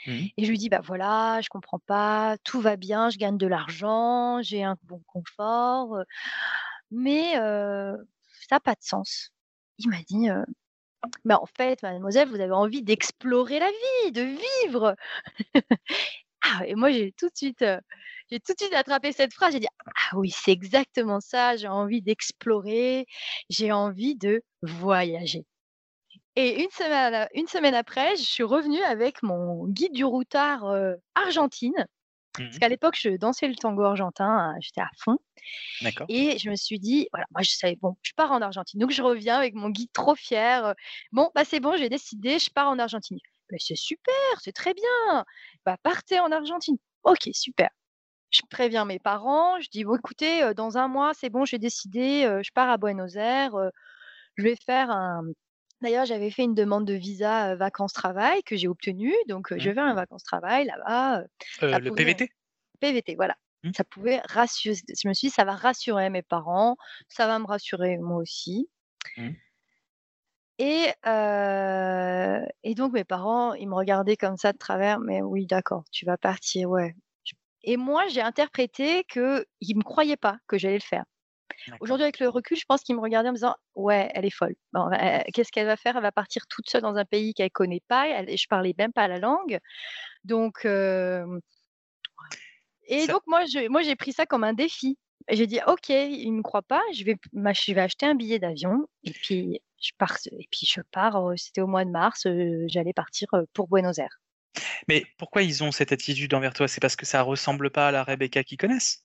Mmh. 0.07 0.27
Et 0.37 0.45
je 0.45 0.51
lui 0.51 0.59
dis: 0.59 0.69
«Bah, 0.69 0.81
voilà, 0.85 1.41
je 1.43 1.49
comprends 1.49 1.79
pas, 1.87 2.37
tout 2.45 2.61
va 2.61 2.77
bien, 2.77 3.11
je 3.11 3.19
gagne 3.19 3.39
de 3.39 3.47
l'argent, 3.47 4.43
j'ai 4.43 4.63
un 4.63 4.77
bon 4.85 5.03
confort, 5.07 5.99
mais 6.91 7.35
ça 7.35 8.57
a 8.57 8.61
pas 8.61 8.75
de 8.75 8.83
sens». 8.83 9.31
Il 9.79 9.91
m'a 9.91 10.03
dit, 10.09 10.29
«Bah, 11.25 11.41
en 11.43 11.47
fait, 11.47 11.83
mademoiselle, 11.83 12.29
vous 12.29 12.41
avez 12.41 12.53
envie 12.53 12.83
d'explorer 12.83 13.61
la 13.61 13.71
vie, 14.05 14.13
de 14.13 14.23
vivre!» 14.67 14.97
ah 16.45 16.63
et 16.67 16.75
moi 16.77 16.91
j'ai 16.93 17.13
tout 17.13 17.29
de 17.29 17.81
j'ai 18.31 18.41
tout 18.41 18.53
de 18.55 18.59
suite 18.61 18.75
attrapé 18.75 19.13
cette 19.13 19.35
phrase, 19.35 19.55
j'ai 19.55 19.61
dit: 19.61 19.69
«Ah 20.13 20.17
oui, 20.19 20.31
c'est 20.31 20.53
exactement 20.53 21.21
ça, 21.21 21.57
j'ai 21.57 21.69
envie 21.69 22.03
d'explorer, 22.03 23.07
j'ai 23.51 23.73
envie 23.73 24.17
de 24.17 24.43
voyager». 24.63 25.47
Et 26.37 26.63
une 26.63 26.71
semaine, 26.71 27.29
une 27.35 27.47
semaine 27.47 27.75
après, 27.75 28.17
je 28.17 28.23
suis 28.23 28.43
revenue 28.43 28.83
avec 28.83 29.23
mon 29.23 29.67
guide 29.69 29.93
du 29.93 30.05
routard 30.05 30.65
argentine. 31.15 31.87
Parce 32.37 32.57
mmh 32.57 32.59
qu'à 32.59 32.69
l'époque, 32.69 32.97
je 32.99 33.11
dansais 33.11 33.47
le 33.47 33.55
tango 33.55 33.83
argentin, 33.83 34.27
hein, 34.27 34.57
j'étais 34.61 34.81
à 34.81 34.91
fond. 34.99 35.19
Et 36.09 36.37
je 36.39 36.51
me 36.51 36.57
suis 36.57 36.81
dit, 36.81 37.09
voilà, 37.13 37.27
moi 37.31 37.43
je 37.43 37.51
savais, 37.51 37.77
bon, 37.77 37.97
je 38.03 38.13
pars 38.17 38.33
en 38.33 38.43
Argentine. 38.43 38.81
Donc 38.81 38.91
je 38.91 39.03
reviens 39.03 39.37
avec 39.37 39.55
mon 39.55 39.71
guide 39.71 39.93
trop 39.93 40.17
fier. 40.17 40.75
Bon, 41.13 41.31
bah 41.35 41.45
c'est 41.45 41.61
bon, 41.61 41.77
j'ai 41.77 41.89
décidé, 41.89 42.39
je 42.41 42.51
pars 42.51 42.69
en 42.69 42.79
Argentine. 42.79 43.19
Mais 43.51 43.59
c'est 43.61 43.77
super, 43.77 44.15
c'est 44.43 44.53
très 44.53 44.75
bien. 44.75 45.25
Bah 45.65 45.77
partez 45.83 46.19
en 46.19 46.33
Argentine. 46.33 46.77
Ok, 47.05 47.29
super. 47.33 47.71
Je 48.31 48.41
préviens 48.51 48.85
mes 48.85 48.99
parents, 48.99 49.61
je 49.61 49.69
dis, 49.71 49.85
bon 49.85 49.97
écoutez, 49.97 50.55
dans 50.55 50.77
un 50.77 50.89
mois, 50.89 51.15
c'est 51.15 51.31
bon, 51.31 51.45
j'ai 51.45 51.59
décidé, 51.59 52.23
je 52.43 52.51
pars 52.53 52.69
à 52.69 52.79
Buenos 52.79 53.15
Aires, 53.15 53.55
je 54.37 54.43
vais 54.43 54.57
faire 54.57 54.91
un, 54.91 55.23
D'ailleurs, 55.81 56.07
j'avais 56.07 56.31
fait 56.31 56.45
une 56.45 56.55
demande 56.55 56.87
de 56.87 56.95
visa 56.95 57.57
vacances-travail 57.57 58.43
que 58.43 58.57
j'ai 58.57 58.69
obtenue. 58.69 59.15
Donc, 59.29 59.57
je 59.57 59.69
mmh. 59.69 59.73
vais 59.73 59.81
un 59.81 59.95
vacances-travail 59.95 60.67
là-bas. 60.67 61.25
le 61.61 61.95
PVT 61.95 62.31
PVT, 62.81 63.15
voilà. 63.17 63.37
Mmh. 63.63 63.73
Ça 63.77 63.85
pouvait 63.85 64.21
rassurer. 64.29 64.77
Je 64.89 65.09
me 65.09 65.15
suis 65.15 65.29
dit, 65.29 65.35
ça 65.35 65.45
va 65.45 65.55
rassurer 65.55 66.11
mes 66.11 66.23
parents, 66.23 66.77
ça 67.09 67.27
va 67.27 67.39
me 67.39 67.47
rassurer 67.47 67.99
moi 67.99 68.19
aussi. 68.19 68.69
Mmh. 69.17 69.31
Et, 70.59 70.87
et 72.63 72.75
donc, 72.75 72.93
mes 72.93 73.05
parents, 73.05 73.55
ils 73.55 73.69
me 73.69 73.75
regardaient 73.75 74.17
comme 74.17 74.37
ça 74.37 74.53
de 74.53 74.59
travers. 74.59 75.01
Mais 75.01 75.21
oui, 75.21 75.47
d'accord, 75.47 75.85
tu 75.91 76.07
vas 76.07 76.17
partir, 76.17 76.71
ouais. 76.71 76.95
Et 77.65 77.77
moi, 77.77 78.07
j'ai 78.09 78.21
interprété 78.21 79.05
qu'ils 79.05 79.23
ne 79.23 79.79
me 79.79 79.83
croyaient 79.83 80.17
pas 80.17 80.39
que 80.47 80.59
j'allais 80.59 80.75
le 80.75 80.81
faire. 80.81 81.05
Aujourd'hui, 81.81 82.05
avec 82.05 82.19
le 82.19 82.29
recul, 82.29 82.57
je 82.57 82.65
pense 82.67 82.83
qu'il 82.83 82.97
me 82.97 83.01
regardait 83.01 83.29
en 83.29 83.33
me 83.33 83.37
disant 83.37 83.55
Ouais, 83.75 84.11
elle 84.15 84.25
est 84.25 84.31
folle. 84.31 84.55
Qu'est-ce 85.33 85.53
qu'elle 85.53 85.67
va 85.67 85.77
faire? 85.77 85.97
Elle 85.97 86.03
va 86.03 86.13
partir 86.13 86.47
toute 86.49 86.69
seule 86.69 86.83
dans 86.83 86.97
un 86.97 87.05
pays 87.05 87.35
qu'elle 87.35 87.51
connaît 87.51 87.83
pas. 87.89 88.09
et 88.09 88.37
je 88.37 88.47
parlais 88.49 88.75
même 88.77 88.93
pas 88.93 89.09
la 89.09 89.19
langue. 89.19 89.59
Donc, 90.25 90.67
et 92.87 93.07
donc, 93.07 93.23
moi, 93.27 93.45
moi, 93.71 93.83
j'ai 93.83 93.97
pris 93.97 94.13
ça 94.13 94.27
comme 94.27 94.45
un 94.45 94.53
défi. 94.53 94.99
J'ai 95.31 95.47
dit 95.47 95.59
Ok, 95.67 95.89
il 95.89 96.31
ne 96.31 96.39
me 96.39 96.43
croit 96.43 96.63
pas. 96.63 96.83
Je 96.95 97.05
vais, 97.05 97.17
je 97.33 97.73
vais 97.73 97.81
acheter 97.81 98.07
un 98.07 98.15
billet 98.15 98.39
d'avion. 98.39 98.87
Et 99.05 99.13
puis, 99.13 99.61
je 99.81 99.91
pars. 99.99 100.19
Et 100.33 100.47
puis, 100.51 100.67
je 100.67 100.81
pars. 100.91 101.33
C'était 101.37 101.61
au 101.61 101.67
mois 101.67 101.85
de 101.85 101.91
mars. 101.91 102.27
J'allais 102.67 102.93
partir 102.93 103.29
pour 103.53 103.69
Buenos 103.69 103.99
Aires. 103.99 104.21
Mais 104.89 105.05
pourquoi 105.19 105.43
ils 105.43 105.65
ont 105.65 105.73
cette 105.73 105.93
attitude 105.93 106.33
envers 106.35 106.55
toi? 106.55 106.69
C'est 106.69 106.81
parce 106.81 106.97
que 106.97 107.07
ça 107.07 107.23
ressemble 107.23 107.71
pas 107.71 107.89
à 107.89 107.91
la 107.91 108.05
Rebecca 108.05 108.45
qu'ils 108.45 108.59
connaissent? 108.59 109.05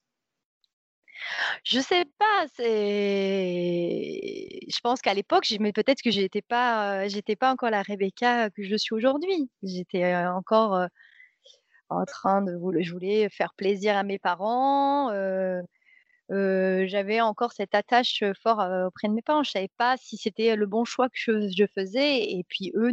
Je 1.63 1.79
sais 1.79 2.05
pas, 2.17 2.45
c'est 2.55 2.65
je 4.67 4.79
pense 4.81 5.01
qu'à 5.01 5.13
l'époque, 5.13 5.45
mais 5.59 5.73
peut-être 5.73 6.01
que 6.01 6.11
j'étais 6.11 6.41
pas, 6.41 7.07
j'étais 7.07 7.35
pas 7.35 7.51
encore 7.51 7.69
la 7.69 7.81
Rebecca 7.81 8.49
que 8.51 8.63
je 8.63 8.75
suis 8.75 8.93
aujourd'hui. 8.95 9.49
J'étais, 9.63 10.15
encore, 10.15 10.87
en 11.89 12.05
train 12.05 12.41
de 12.41 12.57
je 12.81 12.91
voulais 12.91 13.29
faire 13.29 13.53
plaisir 13.55 13.97
à 13.97 14.03
mes 14.03 14.19
parents, 14.19 15.11
j'avais 16.29 17.21
encore 17.21 17.53
cette 17.53 17.75
attache, 17.75 18.23
fort, 18.41 18.59
auprès 18.87 19.07
de 19.07 19.13
mes 19.13 19.21
parents. 19.21 19.43
Je 19.43 19.51
savais 19.51 19.71
pas 19.77 19.97
si 19.97 20.17
c'était 20.17 20.55
le 20.55 20.65
bon 20.65 20.85
choix 20.85 21.09
que 21.09 21.49
je 21.49 21.65
faisais 21.73 22.23
et 22.23 22.45
puis 22.47 22.71
eux 22.75 22.91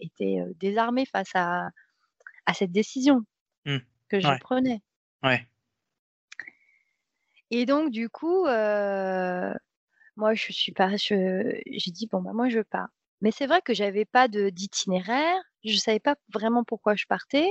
étaient, 0.00 0.42
désarmés 0.60 1.06
face 1.06 1.30
à 1.34 1.68
à 2.46 2.54
cette 2.54 2.72
décision 2.72 3.22
mmh. 3.66 3.78
que 4.08 4.20
je 4.20 4.38
prenais. 4.40 4.80
Ouais. 5.22 5.46
Et 7.50 7.64
donc 7.64 7.90
du 7.90 8.08
coup, 8.08 8.44
moi 8.44 10.34
je 10.34 10.52
suis 10.52 10.72
pas 10.72 10.96
j'ai 10.96 11.90
dit: 11.92 12.08
«Bon, 12.10 12.22
bah, 12.22 12.32
moi 12.34 12.48
je 12.48 12.60
pars». 12.60 12.88
Mais 13.22 13.30
c'est 13.32 13.46
vrai 13.46 13.62
que 13.62 13.74
j'avais 13.74 14.04
pas 14.04 14.28
d'itinéraire, 14.28 15.40
je 15.64 15.76
savais 15.78 16.00
pas 16.00 16.16
vraiment 16.34 16.64
pourquoi 16.64 16.94
je 16.96 17.06
partais. 17.08 17.48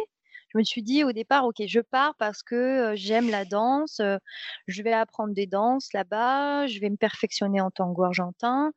Je 0.54 0.58
me 0.60 0.64
suis 0.64 0.84
dit 0.84 1.04
au 1.04 1.12
départ: 1.14 1.46
«OK, 1.46 1.58
je 1.68 1.80
pars 1.82 2.16
parce 2.18 2.44
que, 2.44 2.94
j'aime 2.96 3.30
la 3.32 3.46
danse, 3.46 4.02
je 4.68 4.84
vais 4.84 4.94
apprendre 4.94 5.34
des 5.34 5.48
danses 5.48 5.94
là-bas, 5.94 6.68
je 6.68 6.80
vais 6.82 6.90
me 6.90 6.98
perfectionner 6.98 7.62
en 7.62 7.72
tango 7.72 8.04
argentin, 8.04 8.74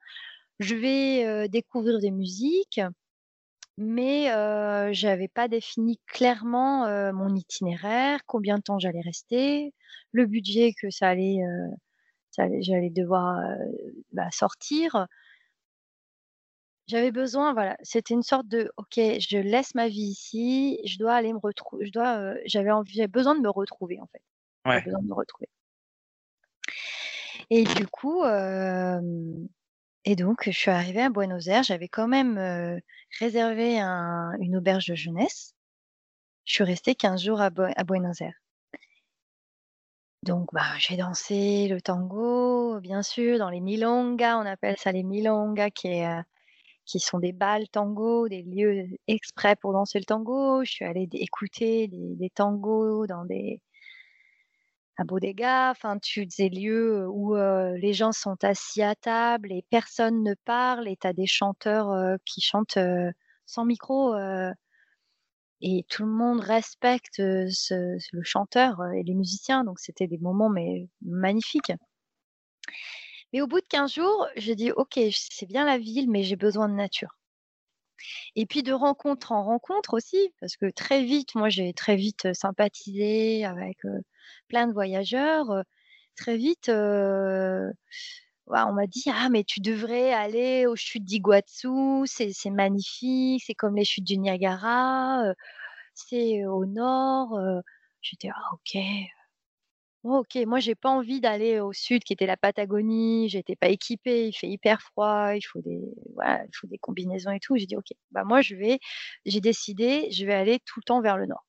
je 0.60 0.74
vais, 0.76 1.48
découvrir 1.50 2.00
des 2.00 2.10
musiques». 2.12 2.80
Mais 3.80 4.26
je 4.92 5.06
n'avais 5.06 5.28
pas 5.28 5.46
défini 5.48 6.00
clairement, 6.08 6.86
mon 7.12 7.34
itinéraire, 7.34 8.20
combien 8.26 8.56
de 8.58 8.62
temps 8.62 8.78
j'allais 8.80 9.00
rester, 9.00 9.72
le 10.12 10.26
budget 10.26 10.72
que 10.80 10.90
ça 10.90 11.08
allait, 11.08 11.38
j'allais 12.60 12.90
devoir, 12.90 13.40
bah, 14.12 14.30
sortir. 14.32 15.06
J'avais 16.88 17.12
besoin, 17.12 17.52
voilà, 17.52 17.76
c'était 17.82 18.14
une 18.14 18.22
sorte 18.22 18.48
de: 18.48 18.72
«OK, 18.78 18.94
je 18.96 19.38
laisse 19.38 19.74
ma 19.74 19.88
vie 19.88 20.08
ici, 20.10 20.80
je 20.86 20.98
dois 20.98 21.12
aller 21.14 21.32
me 21.32 21.38
retrouver 21.38 21.86
je 21.86 21.92
dois, 21.92 22.34
j'avais 22.46 22.70
envie 22.70 23.06
besoin 23.06 23.34
de 23.36 23.40
me 23.40 23.50
retrouver, 23.50 24.00
en 24.00 24.06
fait. 24.06 24.22
J'avais 24.64 24.80
besoin 24.86 25.02
de 25.02 25.06
me 25.08 25.14
retrouver. 25.14 25.48
Et 27.50 27.64
du 27.64 27.86
coup, 27.86 28.22
et 30.08 30.16
donc 30.16 30.44
je 30.44 30.58
suis 30.58 30.70
arrivée 30.70 31.02
à 31.02 31.10
Buenos 31.10 31.48
Aires, 31.48 31.62
j'avais 31.62 31.88
quand 31.88 32.08
même, 32.08 32.38
réservé 33.20 33.78
une 33.78 34.56
auberge 34.56 34.86
de 34.86 34.94
jeunesse. 34.94 35.54
Je 36.46 36.54
suis 36.54 36.64
restée 36.64 36.94
15 36.94 37.22
jours 37.22 37.42
à 37.42 37.50
Buenos 37.50 38.20
Aires. 38.22 38.40
Donc, 40.24 40.48
bah, 40.52 40.76
j'ai 40.78 40.96
dansé 40.96 41.68
le 41.68 41.80
tango, 41.80 42.80
bien 42.80 43.02
sûr, 43.02 43.38
dans 43.38 43.50
les 43.50 43.60
milongas, 43.60 44.38
on 44.38 44.46
appelle 44.46 44.76
ça 44.78 44.92
les 44.92 45.02
milongas, 45.02 45.70
qui, 45.70 46.02
euh, 46.02 46.22
sont 46.86 47.18
des 47.18 47.32
balles 47.32 47.68
tango, 47.68 48.28
des 48.28 48.42
lieux 48.42 48.88
exprès 49.08 49.56
pour 49.56 49.72
danser 49.74 49.98
le 49.98 50.06
tango. 50.06 50.64
Je 50.64 50.70
suis 50.70 50.84
allée 50.86 51.08
écouter 51.12 51.88
des, 51.88 52.30
tangos 52.30 53.06
dans 53.06 53.24
des 53.26 53.60
à 54.98 55.04
Bodega, 55.04 55.70
enfin, 55.70 55.98
tu 55.98 56.26
des 56.26 56.48
lieux 56.48 57.06
où 57.08 57.34
les 57.36 57.92
gens 57.92 58.12
sont 58.12 58.42
assis 58.44 58.82
à 58.82 58.94
table 58.94 59.52
et 59.52 59.64
personne 59.70 60.22
ne 60.22 60.34
parle 60.44 60.88
et 60.88 60.96
tu 61.00 61.06
as 61.06 61.12
des 61.12 61.26
chanteurs 61.26 62.18
qui 62.24 62.40
chantent 62.40 62.78
sans 63.46 63.64
micro 63.64 64.14
et 65.60 65.84
tout 65.88 66.04
le 66.04 66.10
monde 66.10 66.40
respecte 66.40 67.18
le 67.18 68.22
chanteur 68.22 68.82
et 68.94 69.02
les 69.04 69.14
musiciens. 69.14 69.64
Donc 69.64 69.78
c'était 69.78 70.08
des 70.08 70.18
moments 70.18 70.50
mais 70.50 70.88
magnifiques. 71.02 71.72
Mais 73.32 73.40
au 73.40 73.46
bout 73.46 73.60
de 73.60 73.66
15 73.66 73.92
jours, 73.92 74.26
j'ai 74.36 74.56
dit 74.56 74.72
ok, 74.72 74.98
c'est 75.12 75.46
bien 75.46 75.64
la 75.64 75.78
ville, 75.78 76.10
mais 76.10 76.24
j'ai 76.24 76.36
besoin 76.36 76.68
de 76.68 76.74
nature. 76.74 77.18
Et 78.36 78.46
puis 78.46 78.62
de 78.62 78.72
rencontre 78.72 79.32
en 79.32 79.44
rencontre 79.44 79.94
aussi, 79.94 80.32
parce 80.40 80.56
que 80.56 80.70
très 80.70 81.04
vite, 81.04 81.34
moi 81.34 81.48
j'ai 81.48 81.72
très 81.74 81.96
vite 81.96 82.32
sympathisé 82.34 83.44
avec 83.44 83.78
plein 84.48 84.66
de 84.66 84.72
voyageurs. 84.72 85.62
très 86.16 86.36
vite, 86.36 86.68
on 86.68 87.72
m'a 88.46 88.86
dit 88.86 89.04
ah 89.12 89.28
mais 89.30 89.44
tu 89.44 89.60
devrais 89.60 90.12
aller 90.12 90.66
aux 90.66 90.76
chutes 90.76 91.04
d'Iguazu, 91.04 92.06
c'est 92.06 92.50
magnifique, 92.50 93.42
c'est 93.46 93.54
comme 93.54 93.76
les 93.76 93.84
chutes 93.84 94.04
du 94.04 94.18
Niagara, 94.18 95.22
c'est 95.94 96.44
au 96.46 96.66
nord. 96.66 97.38
J'étais 98.02 98.30
ah 98.30 98.54
ok. 98.54 98.78
Oh, 100.04 100.18
OK, 100.18 100.36
moi 100.46 100.60
j'ai 100.60 100.76
pas 100.76 100.88
envie 100.90 101.20
d'aller 101.20 101.58
au 101.60 101.72
sud 101.72 102.04
qui 102.04 102.12
était 102.12 102.26
la 102.26 102.36
Patagonie, 102.36 103.28
j'étais 103.28 103.56
pas 103.56 103.68
équipée, 103.68 104.28
il 104.28 104.32
fait 104.32 104.48
hyper 104.48 104.80
froid, 104.80 105.34
il 105.34 105.42
faut 105.42 105.60
des 105.60 105.80
voilà, 106.14 106.44
il 106.44 106.56
faut 106.56 106.68
des 106.68 106.78
combinaisons 106.78 107.32
et 107.32 107.40
tout. 107.40 107.56
J'ai 107.56 107.66
dit: 107.66 107.76
«OK, 107.76 107.88
bah 108.12 108.22
moi 108.24 108.40
je 108.40 108.54
vais» 108.54 108.78
j'ai 109.26 109.40
décidé, 109.40 110.08
je 110.12 110.24
vais 110.24 110.34
aller 110.34 110.60
tout 110.64 110.78
le 110.80 110.84
temps 110.84 111.00
vers 111.00 111.16
le 111.16 111.26
nord. 111.26 111.44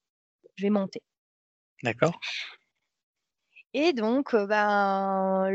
Je 0.58 0.64
vais 0.64 0.72
monter. 0.72 1.02
D'accord. 1.84 2.20
Et 3.76 3.94
donc, 3.94 4.36
ben, 4.36 5.48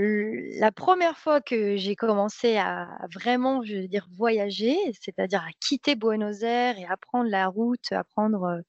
la 0.61 0.71
première 0.73 1.19
fois 1.19 1.41
que 1.41 1.77
j'ai 1.77 1.97
commencé 1.97 2.57
à 2.57 2.87
vraiment, 3.13 3.63
je 3.65 3.75
veux 3.77 3.89
dire, 3.89 4.07
voyager, 4.13 4.77
c'est-à-dire 5.01 5.43
à 5.43 5.51
quitter 5.61 5.97
Buenos 5.97 6.43
Aires 6.43 6.79
et 6.79 6.85
à 6.85 6.97
prendre 6.97 7.29
la 7.29 7.49
route, 7.49 7.91
à 7.91 8.05
prendre, 8.05 8.61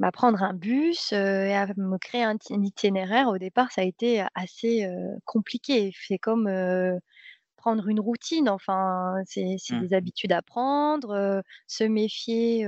bah, 0.00 0.10
prendre 0.12 0.42
un 0.42 0.54
bus, 0.54 1.12
et 1.12 1.54
à 1.54 1.66
me 1.76 1.98
créer 1.98 2.24
un 2.24 2.36
itinéraire, 2.50 3.28
au 3.28 3.38
départ, 3.38 3.70
ça 3.72 3.82
a 3.82 3.84
été 3.84 4.24
assez, 4.34 4.88
compliqué. 5.24 5.92
C'est 6.06 6.18
comme, 6.18 6.48
prendre 7.56 7.88
une 7.88 8.00
routine, 8.00 8.48
enfin, 8.50 9.14
c'est 9.26 9.56
Mmh. 9.70 9.80
des 9.80 9.94
habitudes 9.94 10.32
à 10.32 10.42
prendre, 10.42 11.42
se 11.66 11.84
méfier, 11.84 12.66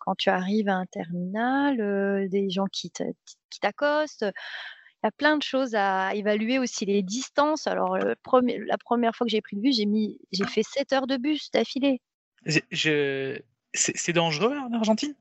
quand 0.00 0.14
tu 0.16 0.28
arrives 0.30 0.68
à 0.68 0.76
un 0.76 0.86
terminal, 0.86 2.28
des 2.28 2.50
gens 2.50 2.66
qui 2.72 2.90
te 2.90 3.02
qui 3.50 3.60
t'accostent. 3.60 4.24
Il 5.02 5.06
y 5.06 5.08
a 5.08 5.12
plein 5.12 5.36
de 5.36 5.42
choses 5.42 5.74
à 5.74 6.14
évaluer 6.14 6.58
aussi 6.58 6.84
les 6.86 7.02
distances. 7.02 7.66
Alors, 7.66 7.98
le 7.98 8.14
premier 8.22 8.58
la 8.58 8.78
première 8.78 9.14
fois 9.16 9.26
que 9.26 9.30
j'ai 9.30 9.40
pris 9.42 9.56
le 9.56 9.62
bus, 9.62 9.76
j'ai 9.76 9.86
j'ai 10.32 10.44
fait 10.46 10.62
7 10.62 10.92
heures 10.92 11.06
de 11.06 11.16
bus 11.16 11.50
d'affilée. 11.50 12.00
C'est 12.46 13.44
c'est 13.74 14.12
dangereux 14.12 14.56
en 14.56 14.72
Argentine? 14.72 15.14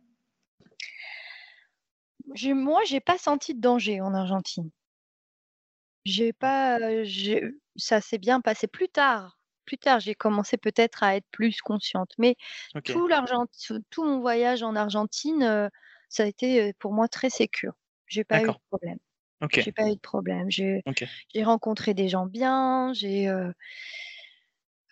J'ai 2.33 2.53
moi, 2.53 2.83
j'ai 2.85 2.99
pas 2.99 3.17
senti 3.17 3.53
de 3.55 3.59
danger 3.61 3.99
en 3.99 4.13
Argentine. 4.13 4.71
J'ai 6.05 6.33
pas, 6.33 6.79
heu, 6.79 7.03
j'ai 7.03 7.43
ça 7.77 7.99
s'est 8.01 8.17
bien 8.19 8.41
passé 8.41 8.67
plus 8.67 8.89
tard. 8.89 9.39
Plus 9.65 9.77
tard, 9.77 9.99
j'ai 9.99 10.13
commencé 10.15 10.57
peut-être 10.57 11.01
à 11.03 11.15
être 11.15 11.25
plus 11.31 11.61
consciente, 11.61 12.11
mais 12.19 12.35
tout 12.83 13.07
tout 13.89 14.05
mon 14.05 14.19
voyage 14.21 14.63
en 14.63 14.75
Argentine, 14.75 15.43
heu, 15.43 15.69
ça 16.09 16.23
a 16.23 16.25
été, 16.27 16.69
heu, 16.69 16.73
pour 16.79 16.93
moi 16.93 17.07
très 17.07 17.29
sécure. 17.31 17.73
J'ai 18.07 18.23
pas 18.23 18.43
eu 18.45 18.51
de 18.51 18.57
problème. 18.69 18.99
J'ai 19.57 19.71
pas 19.73 19.89
eu 19.89 19.95
de 19.95 20.01
problème. 20.01 20.49
J'ai 20.51 20.83
rencontré 21.43 21.93
des 21.95 22.09
gens 22.09 22.25
bien, 22.27 22.93
j'ai, 22.93 23.29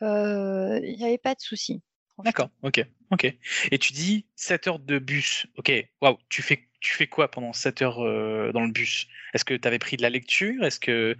il 0.01 0.95
y 0.99 1.03
avait 1.05 1.17
pas 1.17 1.33
de 1.35 1.39
souci. 1.41 1.81
D'accord. 2.19 2.49
OK. 2.61 2.81
OK. 3.11 3.25
Et 3.71 3.77
tu 3.79 3.93
dis 3.93 4.25
7 4.35 4.67
heures 4.67 4.79
de 4.79 4.99
bus. 4.99 5.47
OK. 5.57 5.71
Waouh! 6.01 6.17
Tu 6.29 6.41
fais 6.41 6.67
tu 6.79 6.93
fais 6.93 7.07
quoi 7.07 7.29
pendant 7.31 7.53
7 7.53 7.81
heures, 7.81 8.03
heu, 8.03 8.51
dans 8.53 8.61
le 8.65 8.71
bus? 8.71 9.07
Est-ce 9.33 9.45
que 9.45 9.53
tu 9.53 9.67
avais 9.67 9.79
pris 9.79 9.97
de 9.97 10.01
la 10.01 10.09
lecture? 10.09 10.63
Est-ce 10.63 10.79
que 10.79 11.15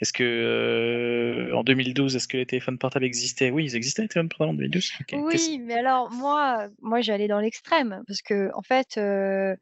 est-ce 0.00 0.12
que, 0.12 0.24
heu, 1.50 1.54
en 1.56 1.64
2012, 1.64 2.16
est-ce 2.16 2.28
que 2.28 2.36
les 2.38 2.46
téléphones 2.46 2.78
portables 2.78 3.04
existaient? 3.06 3.50
Oui, 3.50 3.64
ils 3.66 3.76
existaient 3.76 4.02
les 4.02 4.08
téléphones 4.08 4.28
portables 4.30 4.50
en 4.50 4.54
2012? 4.54 4.92
OK. 5.00 5.16
Qu'est-ce 5.28 5.50
Oui, 5.50 5.58
mais 5.60 5.74
alors 5.74 6.10
moi, 6.10 6.68
moi 6.80 7.00
j'allais 7.00 7.28
dans 7.28 7.38
l'extrême 7.40 8.02
parce 8.06 8.22
qu'en 8.22 8.62
fait, 8.62 8.96
heu, 8.98 9.56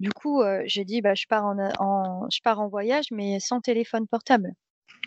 du 0.00 0.12
coup, 0.12 0.42
j'ai 0.66 0.84
dit: 0.84 1.02
«Bah, 1.02 1.14
je 1.14 1.26
pars 1.28 1.46
en 1.46 1.58
en 1.80 2.28
je 2.30 2.40
pars 2.42 2.60
en 2.60 2.68
voyage 2.68 3.06
mais 3.12 3.40
sans 3.40 3.60
téléphone 3.60 4.06
portable». 4.08 4.52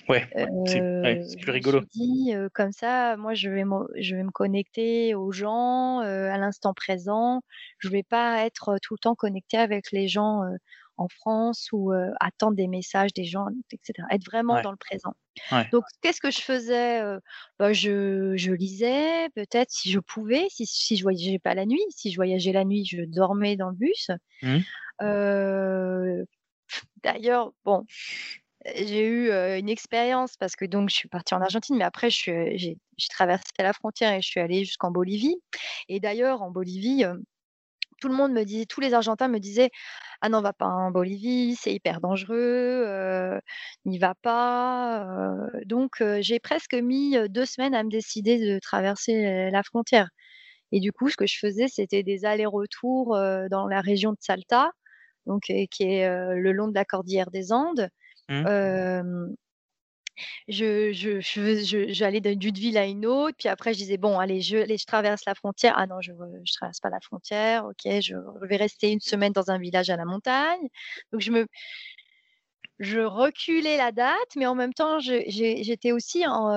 Ouais, 0.08 0.27
ouais, 0.36 0.48
c'est 0.65 0.82
ouais, 0.82 1.22
plus 1.41 1.51
rigolo. 1.51 1.82
comme 2.53 2.72
ça, 2.72 3.18
moi 3.18 3.34
je 3.34 3.50
vais 3.50 3.65
me 3.65 3.88
je 4.00 4.15
vais 4.15 4.24
me 4.24 4.32
connecter 4.32 5.15
aux 5.15 5.32
gens, 5.32 6.00
à 6.00 6.38
l'instant 6.38 6.73
présent. 6.73 7.41
Je 7.80 7.89
vais 7.89 8.04
pas 8.04 8.45
être, 8.45 8.78
tout 8.82 8.93
le 8.93 9.00
temps 9.00 9.15
connectée 9.15 9.58
avec 9.58 9.91
les 9.91 10.08
gens, 10.08 10.41
en 10.97 11.08
France 11.08 11.69
ou, 11.71 11.91
attendre 12.19 12.56
des 12.56 12.67
messages 12.67 13.13
des 13.13 13.23
gens 13.23 13.47
et 13.71 13.80
cetera. 13.84 14.08
Être 14.12 14.26
vraiment 14.26 14.56
Ouais, 14.56 14.62
dans 14.62 14.71
le 14.71 14.78
présent. 14.78 15.13
ouais. 15.52 15.67
Donc 15.71 15.84
qu'est-ce 16.02 16.19
que 16.19 16.32
je 16.32 16.41
faisais? 16.41 17.02
Bah, 17.58 17.71
je 17.73 18.34
je 18.36 18.52
lisais 18.52 19.30
peut-être 19.36 19.71
si 19.71 19.91
je 19.91 20.00
pouvais, 20.00 20.47
si 20.50 20.65
si 20.65 20.97
je 20.97 21.04
voyageais 21.04 21.39
pas 21.39 21.54
la 21.56 21.65
nuit. 21.65 21.84
Si 21.89 22.12
je 22.12 22.15
voyageais 22.17 22.52
la 22.52 22.65
nuit, 22.65 22.86
je 22.86 23.02
dormais 23.04 23.56
dans 23.56 23.69
le 23.69 23.76
bus. 23.76 24.10
Mmh. 24.43 24.58
D'ailleurs, 27.04 27.54
bon, 27.63 27.86
j'ai 28.65 29.06
eu, 29.08 29.32
une 29.60 29.69
expérience 29.69 30.36
parce 30.38 30.56
que 30.56 30.65
donc 30.65 30.89
je 30.89 30.95
suis 30.95 31.10
partie 31.10 31.34
en 31.36 31.41
Argentine, 31.41 31.78
mais 31.78 31.84
après 31.86 32.10
j'ai 32.10 32.78
traversé 33.10 33.43
la 33.60 33.74
frontière 33.74 34.13
et 34.13 34.22
je 34.22 34.28
suis 34.28 34.39
allée 34.39 34.65
jusqu'en 34.65 34.91
Bolivie. 34.91 35.38
Et 35.89 36.00
d'ailleurs 36.00 36.41
en 36.41 36.52
Bolivie, 36.52 37.06
tout 38.02 38.10
le 38.10 38.15
monde 38.15 38.34
me 38.34 38.43
dit 38.45 38.67
tous 38.67 38.82
les 38.82 38.93
Argentins 38.93 39.28
me 39.30 39.39
disaient: 39.39 39.72
«Ah 40.22 40.30
non, 40.30 40.41
va 40.41 40.54
pas 40.54 40.67
en 40.67 40.91
Bolivie, 40.91 41.56
c'est 41.60 41.74
hyper 41.74 42.02
dangereux, 42.02 43.39
n'y 43.86 44.00
va 44.00 44.15
pas», 44.24 45.06
donc 45.65 46.04
j'ai 46.22 46.39
presque 46.39 46.76
mis, 46.76 47.17
heu, 47.17 47.30
2 47.30 47.45
semaines 47.45 47.76
à 47.76 47.84
me 47.84 47.89
décider 47.91 48.39
de 48.39 48.60
traverser, 48.60 49.50
la 49.52 49.63
frontière. 49.63 50.10
Et 50.74 50.80
du 50.82 50.91
coup, 50.93 51.10
ce 51.10 51.17
que 51.17 51.28
je 51.28 51.38
faisais, 51.39 51.67
c'était 51.69 52.04
des 52.04 52.26
allers-retours, 52.26 53.17
dans 53.52 53.67
la 53.67 53.82
région 53.82 54.12
de 54.13 54.17
Salta, 54.22 54.72
donc 55.30 55.44
qui 55.72 55.84
est, 55.86 56.10
heu, 56.10 56.36
le 56.39 56.54
long 56.54 56.70
de 56.70 56.76
la 56.76 56.86
cordillère 56.86 57.32
des 57.32 57.54
Andes. 57.54 57.89
Mmh. 58.30 58.48
Hem, 58.48 59.36
je 60.48 60.92
je 60.94 61.20
je 61.22 61.63
je 61.63 61.94
j'allais 61.94 62.22
d'une 62.22 62.54
ville 62.56 62.78
à 62.78 62.86
une 62.86 63.06
autre, 63.06 63.36
puis 63.38 63.48
après 63.50 63.74
je 63.74 63.80
disais: 63.80 63.98
«Bon 63.98 64.20
allez, 64.20 64.42
je 64.42 64.58
allez, 64.58 64.78
je 64.78 64.86
traverse 64.86 65.24
la 65.26 65.36
frontière. 65.36 65.74
Ah 65.78 65.88
non, 65.88 66.02
je 66.02 66.12
je 66.46 66.54
traverse 66.54 66.80
pas 66.80 66.89
la 66.89 67.00
frontière. 67.02 67.65
OK, 67.65 67.82
je 67.86 68.00
je 68.42 68.46
vais 68.48 68.58
rester 68.58 68.92
une 68.92 69.00
semaine 69.00 69.34
dans 69.34 69.52
un 69.52 69.60
village 69.60 69.89
à 69.89 69.98
la 69.98 70.06
montagne». 70.06 70.68
Donc 71.12 71.22
je 71.22 71.32
me 71.32 71.46
je 72.80 73.00
reculais 73.00 73.78
la 73.78 73.92
date, 73.94 74.36
mais 74.36 74.46
en 74.46 74.56
même 74.56 74.74
temps, 74.74 75.00
je 75.00 75.24
j'étais 75.28 75.92
aussi 75.92 76.26
en, 76.28 76.50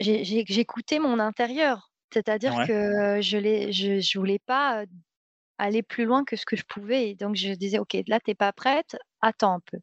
j'écoutais 0.00 0.98
mon 0.98 1.18
intérieur. 1.18 1.90
C'est-à-dire 2.12 2.54
Ouais. 2.54 2.66
que 2.66 3.20
je 3.20 3.36
l'ai 3.38 3.72
je 3.72 4.00
je 4.00 4.18
voulais 4.18 4.38
pas, 4.38 4.84
aller 5.58 5.82
plus 5.82 6.04
loin 6.06 6.24
que 6.24 6.36
ce 6.36 6.46
que 6.46 6.56
je 6.56 6.64
pouvais 6.64 7.10
et 7.10 7.14
donc 7.16 7.36
je 7.36 7.52
disais: 7.54 7.78
«OK, 7.78 7.96
là, 8.08 8.20
tu 8.20 8.30
es 8.32 8.34
pas 8.34 8.52
prête, 8.52 8.96
attends 9.22 9.54
un 9.54 9.60
peu» 9.60 9.78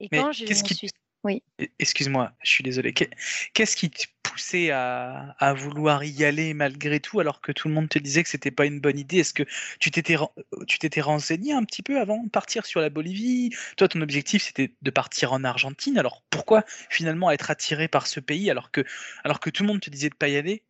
et 0.00 0.08
Mais 0.12 0.26
quand 0.28 0.32
je 0.32 0.64
qui 0.64 0.74
suis 0.74 0.88
oui. 1.24 1.42
e 1.62 1.66
excuse-moi, 1.78 2.32
je 2.44 2.50
suis 2.52 2.64
désolé. 2.64 2.92
Qu'est 2.94 3.10
qu'est-ce 3.54 3.76
qui 3.76 3.90
te 3.90 4.04
poussait 4.24 4.70
à 4.72 5.36
à 5.40 5.54
vouloir 5.54 6.04
y 6.04 6.24
aller 6.24 6.54
malgré 6.54 7.00
tout, 7.00 7.20
alors 7.20 7.40
que 7.42 7.52
tout 7.52 7.68
le 7.68 7.74
monde 7.74 7.88
te 7.90 7.98
disait 8.00 8.22
que 8.24 8.28
c'était 8.30 8.50
pas 8.52 8.66
une 8.66 8.80
bonne 8.80 8.98
idée? 8.98 9.18
Est-ce 9.20 9.34
que 9.34 9.44
tu 9.80 9.90
t'étais 9.92 10.16
ren 10.16 10.30
heu, 10.38 10.66
tu 10.68 10.78
t'étais 10.80 11.00
renseigné 11.02 11.52
un 11.54 11.64
petit 11.64 11.82
peu 11.82 12.00
avant 12.00 12.24
de 12.24 12.30
partir 12.30 12.66
sur 12.66 12.80
la 12.80 12.90
Bolivie? 12.90 13.50
Toi, 13.78 13.88
ton 13.88 14.02
objectif, 14.02 14.42
c'était 14.44 14.74
de 14.82 14.90
partir 14.90 15.32
en 15.34 15.44
Argentine, 15.44 15.98
alors 15.98 16.22
pourquoi 16.30 16.64
finalement 16.90 17.30
être 17.32 17.50
attiré 17.50 17.88
par 17.88 18.06
ce 18.08 18.20
pays 18.20 18.50
alors 18.50 18.70
que 18.72 18.84
alors 19.24 19.40
que 19.40 19.50
tout 19.50 19.62
le 19.64 19.68
monde 19.68 19.80
te 19.82 19.90
disait 19.90 20.10
de 20.10 20.16
pas 20.16 20.28
y 20.28 20.36
aller? 20.38 20.64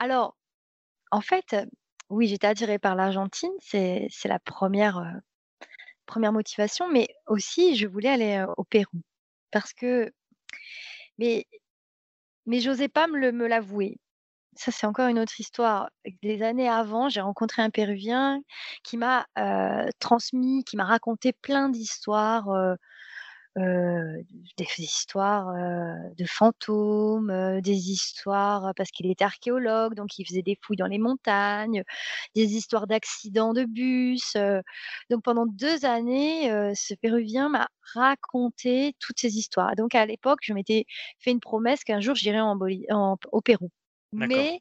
Alors, 0.00 0.36
en 1.12 1.20
fait, 1.22 1.56
oui, 2.10 2.26
j'étais 2.28 2.46
attirée 2.48 2.78
par 2.80 2.94
l'Argentine, 2.96 3.52
c'est 3.60 4.08
la 4.26 4.38
première 4.40 4.96
re 4.98 5.20
1 6.06 6.32
motivation, 6.32 6.88
mais 6.90 7.08
aussi 7.28 7.76
je 7.76 7.86
voulais 7.88 8.08
aller, 8.10 8.38
heu, 8.38 8.48
au 8.58 8.64
Pérou 8.64 9.00
parce 9.52 9.72
que 9.74 10.12
mais 11.18 11.44
mais 12.46 12.60
j'osais 12.60 12.88
pas 12.88 13.06
me 13.06 13.30
me 13.32 13.46
l'avouer. 13.46 13.98
Ça, 14.56 14.72
c'est 14.72 14.86
encore 14.86 15.08
une 15.08 15.18
autre 15.20 15.40
histoire. 15.40 15.90
Des 16.22 16.42
années 16.42 16.68
avant, 16.68 17.08
j'ai 17.10 17.20
rencontré 17.22 17.62
un 17.62 17.70
Péruvien 17.70 18.40
qui 18.84 18.96
m'a, 18.98 19.26
heu, 19.38 19.88
transmis, 20.00 20.64
qui 20.64 20.76
m'a 20.76 20.84
raconté 20.86 21.32
plein 21.34 21.68
d'histoires, 21.70 22.48
heu, 23.58 24.22
des 24.56 24.66
histoires, 24.78 25.48
heu, 25.56 26.14
de 26.16 26.24
fantômes, 26.26 27.30
heu, 27.30 27.60
des 27.62 27.90
histoires, 27.90 28.72
parce 28.76 28.90
qu'il 28.90 29.10
était 29.10 29.24
archéologue, 29.24 29.94
donc 29.94 30.18
il 30.18 30.26
faisait 30.26 30.42
des 30.42 30.56
fouilles 30.62 30.76
dans 30.76 30.86
les 30.86 30.98
montagnes, 30.98 31.82
des 32.34 32.54
histoires 32.56 32.86
d'accidents 32.86 33.52
de 33.54 33.64
bus, 33.64 34.36
donc 35.10 35.22
pendant 35.24 35.46
2 35.46 35.84
années, 35.84 36.50
ce 36.74 36.94
Péruvien 36.94 37.48
m'a 37.48 37.68
raconté 37.94 38.94
toutes 39.00 39.18
ces 39.20 39.36
histoires. 39.36 39.74
Donc 39.76 39.94
à 39.94 40.06
l'époque, 40.06 40.40
je 40.42 40.52
m'étais 40.54 40.84
fait 41.18 41.30
une 41.32 41.40
promesse 41.40 41.84
qu'un 41.84 42.00
jour 42.00 42.14
j'irais 42.14 42.40
en 42.40 42.56
au 43.32 43.40
Pérou. 43.40 43.70
Mais 44.12 44.60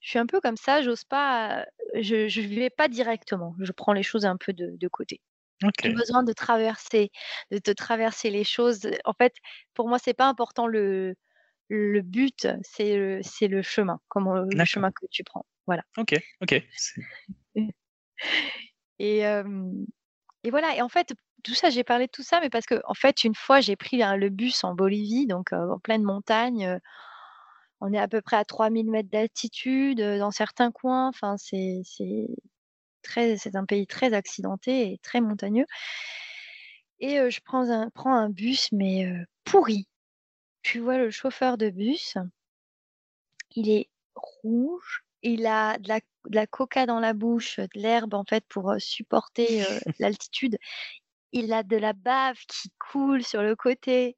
je 0.00 0.10
suis 0.10 0.18
un 0.18 0.26
peu 0.26 0.40
comme 0.42 0.56
ça, 0.58 0.82
j'ose 0.82 1.04
pas, 1.04 1.64
je 1.94 2.26
n'y 2.38 2.56
vais 2.56 2.68
pas 2.70 2.88
directement. 2.88 3.54
Je 3.60 3.72
prends 3.72 3.92
les 3.94 4.02
choses 4.02 4.26
un 4.26 4.36
peu 4.36 4.52
de 4.52 4.76
de 4.76 4.88
côté. 4.88 5.20
J'ai 5.82 5.90
OK. 5.90 5.94
besoin 5.94 6.22
de 6.22 6.32
traverser, 6.32 7.10
de 7.50 7.58
te 7.58 7.70
traverser 7.70 8.30
les 8.30 8.44
choses. 8.44 8.80
En 9.04 9.12
fait, 9.12 9.34
pour 9.74 9.88
moi, 9.88 9.98
c'est 9.98 10.14
pas 10.14 10.26
important 10.28 10.66
le 10.66 11.14
le 11.68 12.02
but, 12.02 12.48
c'est 12.62 12.96
le 12.96 13.20
c'est 13.22 13.48
le 13.48 13.62
chemin, 13.62 14.00
comment 14.08 14.34
le 14.36 14.64
chemin 14.64 14.90
que 14.90 15.06
tu 15.10 15.24
prends. 15.24 15.46
Voilà 15.66 15.82
OK, 15.98 16.14
OK. 16.40 16.62
Et 18.98 19.24
et 20.42 20.50
voilà 20.50 20.74
et 20.76 20.82
en 20.82 20.88
fait, 20.88 21.14
tout 21.44 21.54
ça, 21.54 21.70
j'ai 21.70 21.84
parlé 21.84 22.06
de 22.06 22.10
tout 22.10 22.22
ça, 22.22 22.40
mais 22.40 22.50
parce 22.50 22.66
qu'en 22.66 22.94
fait, 22.94 23.24
une 23.24 23.34
fois, 23.34 23.60
j'ai 23.60 23.76
pris 23.76 23.98
le 23.98 24.28
bus 24.28 24.64
en 24.64 24.74
Bolivie, 24.74 25.26
donc 25.26 25.52
en 25.52 25.78
pleine 25.78 26.02
montagne, 26.02 26.78
on 27.80 27.92
est 27.92 27.98
à 27.98 28.08
peu 28.08 28.20
près 28.20 28.36
à 28.36 28.44
3000 28.44 28.90
mètres 28.90 29.10
d'altitude, 29.10 30.00
dans 30.00 30.30
certains 30.30 30.70
coins, 30.70 31.08
enfin 31.08 31.36
c'est 31.38 31.80
c'est 31.84 32.26
très 33.02 33.36
c'est 33.36 33.56
un 33.56 33.64
pays 33.66 33.86
très 33.86 34.12
accidenté 34.14 34.92
et 34.92 34.98
très 35.02 35.20
montagneux 35.20 35.66
et 37.00 37.18
heu, 37.18 37.30
je 37.30 37.40
prends 37.44 37.68
un 37.70 37.90
prends 37.90 38.14
un 38.14 38.30
bus 38.30 38.70
mais 38.70 39.04
heu, 39.04 39.26
pourri. 39.44 39.88
Tu 40.62 40.80
vois 40.80 40.98
le 40.98 41.10
chauffeur 41.10 41.58
de 41.58 41.70
bus, 41.70 42.16
il 43.56 43.70
est 43.70 43.88
rouge, 44.14 45.02
il 45.22 45.46
a 45.46 45.78
de 45.78 45.88
la 45.88 46.00
de 46.26 46.34
la 46.36 46.46
coca 46.46 46.84
dans 46.86 47.00
la 47.00 47.14
bouche, 47.14 47.58
de 47.58 47.68
l'herbe 47.80 48.12
en 48.14 48.24
fait 48.28 48.44
pour, 48.48 48.70
heu, 48.72 48.78
supporter, 48.78 49.62
l'altitude. 49.98 50.58
Il 51.32 51.52
a 51.52 51.62
de 51.64 51.76
la 51.78 51.92
bave 51.94 52.38
qui 52.48 52.70
coule 52.78 53.24
sur 53.24 53.42
le 53.42 53.56
côté, 53.56 54.16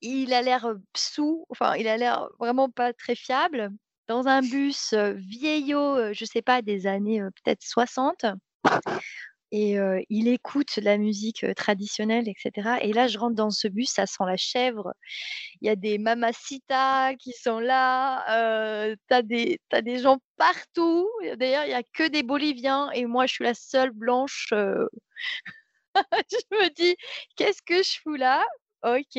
il 0.00 0.32
a 0.34 0.42
l'air, 0.42 0.74
saoul, 0.96 1.44
enfin 1.50 1.74
il 1.76 1.88
a 1.88 1.96
l'air 1.96 2.28
vraiment 2.38 2.70
pas 2.70 2.92
très 2.92 3.14
fiable. 3.16 3.70
Dans 4.08 4.28
un 4.28 4.42
bus, 4.42 4.92
vieillot, 5.16 6.12
je 6.12 6.24
sais 6.26 6.42
pas 6.42 6.60
des 6.60 6.86
années, 6.86 7.20
peut-être 7.42 7.62
60 7.62 8.26
et 9.52 9.76
il 10.10 10.28
écoute 10.28 10.76
la 10.78 10.98
musique, 10.98 11.44
traditionnelle 11.56 12.28
et 12.28 12.34
cetera 12.38 12.80
et 12.82 12.92
là, 12.92 13.06
je 13.08 13.18
rentre 13.18 13.36
dans 13.36 13.50
ce 13.50 13.68
bus, 13.68 13.90
ça 13.90 14.06
sent 14.06 14.24
la 14.26 14.36
chèvre. 14.36 14.92
Il 15.60 15.66
y 15.68 15.70
a 15.70 15.76
des 15.76 15.98
mamacitas 15.98 17.14
qui 17.16 17.32
sont 17.32 17.60
là, 17.60 18.24
heu, 18.90 18.96
tu 19.10 19.14
as 19.72 19.82
des 19.82 19.98
gens 19.98 20.18
partout. 20.38 21.08
D'ailleurs, 21.38 21.64
il 21.66 21.70
y 21.70 21.74
a 21.74 21.82
que 21.94 22.08
des 22.08 22.22
Boliviens 22.24 22.90
et 22.92 23.06
moi, 23.06 23.26
je 23.26 23.34
suis 23.34 23.44
la 23.44 23.54
seule 23.54 23.92
blanche, 23.92 24.48
je 26.30 26.56
me 26.56 26.68
dis: 26.74 26.96
«Qu'est-ce 27.36 27.62
que 27.62 27.82
je 27.82 28.00
fous 28.02 28.14
là?» 28.16 28.44
OK 28.84 29.18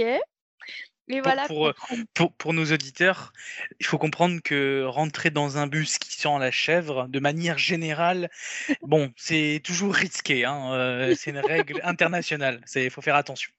Pour 1.21 1.21
voilà 1.21 1.47
pour, 1.47 1.73
pour 2.13 2.33
pour 2.35 2.53
nos 2.53 2.65
auditeurs, 2.71 3.33
il 3.79 3.85
faut 3.85 3.97
comprendre 3.97 4.41
que 4.43 4.83
rentrer 4.85 5.31
dans 5.31 5.57
un 5.57 5.65
bus 5.67 5.97
qui 5.97 6.13
sent 6.13 6.37
la 6.39 6.51
chèvre, 6.51 7.07
de 7.07 7.19
manière 7.19 7.57
générale, 7.57 8.29
bon, 8.85 9.13
c'est 9.17 9.61
toujours 9.63 9.93
risqué, 9.95 10.45
hein, 10.45 10.73
heu, 10.75 11.13
c'est 11.15 11.31
une 11.31 11.39
règle 11.39 11.79
internationale, 11.83 12.61
c'est 12.65 12.89
faut 12.91 13.01
faire 13.01 13.15
attention. 13.15 13.51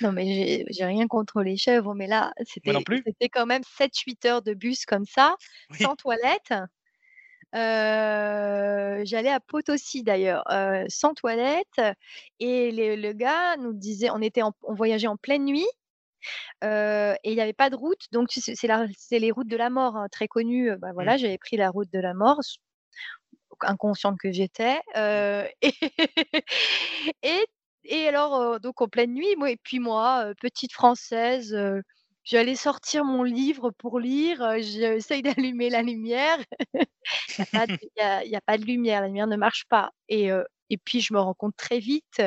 non 0.00 0.12
mais 0.12 0.64
j'ai 0.70 0.84
rien 0.84 1.06
contre 1.06 1.42
les 1.42 1.56
chèvres, 1.56 1.94
mais 1.94 2.06
là, 2.06 2.32
c'était 2.44 3.28
quand 3.28 3.46
même 3.46 3.62
7-8 3.64 4.24
heures 4.24 4.42
de 4.42 4.54
bus 4.54 4.84
comme 4.86 5.06
ça, 5.06 5.36
Oui. 5.70 5.78
sans 5.82 5.96
toilette. 5.96 6.52
Heu, 7.54 9.02
j'allais 9.04 9.30
à 9.30 9.40
Potosí 9.40 10.02
d'ailleurs, 10.02 10.44
sans 10.88 11.14
toilette 11.14 11.80
et 12.40 12.72
le 12.72 12.96
le 12.96 13.12
gars 13.12 13.56
nous 13.58 13.72
disait 13.72 14.10
on 14.10 14.20
était 14.22 14.42
en 14.42 14.52
on 14.62 14.74
voyageait 14.74 15.06
en 15.06 15.16
pleine 15.16 15.44
nuit, 15.44 15.66
et 16.62 17.32
il 17.32 17.34
y 17.34 17.40
avait 17.40 17.52
pas 17.52 17.70
de 17.70 17.76
route 17.76 18.00
donc 18.12 18.28
c'est 18.32 19.18
les 19.18 19.30
routes 19.30 19.48
de 19.48 19.56
la 19.56 19.70
mort, 19.70 19.96
hein, 19.96 20.08
très 20.10 20.28
connues, 20.28 20.76
bah, 20.78 20.92
Mmh. 20.98 21.14
voilà, 21.14 21.16
j'avais 21.16 21.38
pris 21.38 21.56
la 21.56 21.70
route 21.70 21.90
de 21.92 22.00
la 22.00 22.14
mort 22.14 22.40
inconsciente 23.62 24.18
que 24.20 24.32
j'étais, 24.32 24.80
Mmh. 25.10 25.34
et 25.62 25.72
et 27.22 27.46
et 27.86 28.08
alors, 28.08 28.60
donc 28.60 28.80
en 28.80 28.88
pleine 28.88 29.12
nuit, 29.14 29.36
moi 29.36 29.50
et 29.50 29.58
puis 29.62 29.78
moi, 29.78 30.32
petite 30.40 30.72
française, 30.72 31.56
j'allais 32.24 32.56
sortir 32.56 33.04
mon 33.04 33.22
livre 33.22 33.70
pour 33.72 34.00
lire, 34.00 34.56
j'essaye 34.60 35.22
d'allumer 35.22 35.68
la 35.70 35.82
lumière 35.82 36.38
il 37.36 37.38
y 37.38 37.42
a 37.42 37.46
pas 37.46 37.66
de 37.66 37.74
a 38.00 38.38
a 38.38 38.40
pas 38.40 38.56
lumière, 38.56 39.00
la 39.02 39.08
lumière 39.08 39.26
ne 39.26 39.36
marche 39.36 39.64
pas 39.68 39.90
et 40.08 40.30
et 40.70 40.78
puis 40.78 41.00
je 41.00 41.12
me 41.14 41.20
rends 41.20 41.34
compte 41.34 41.56
très 41.56 41.78
vite 41.78 42.22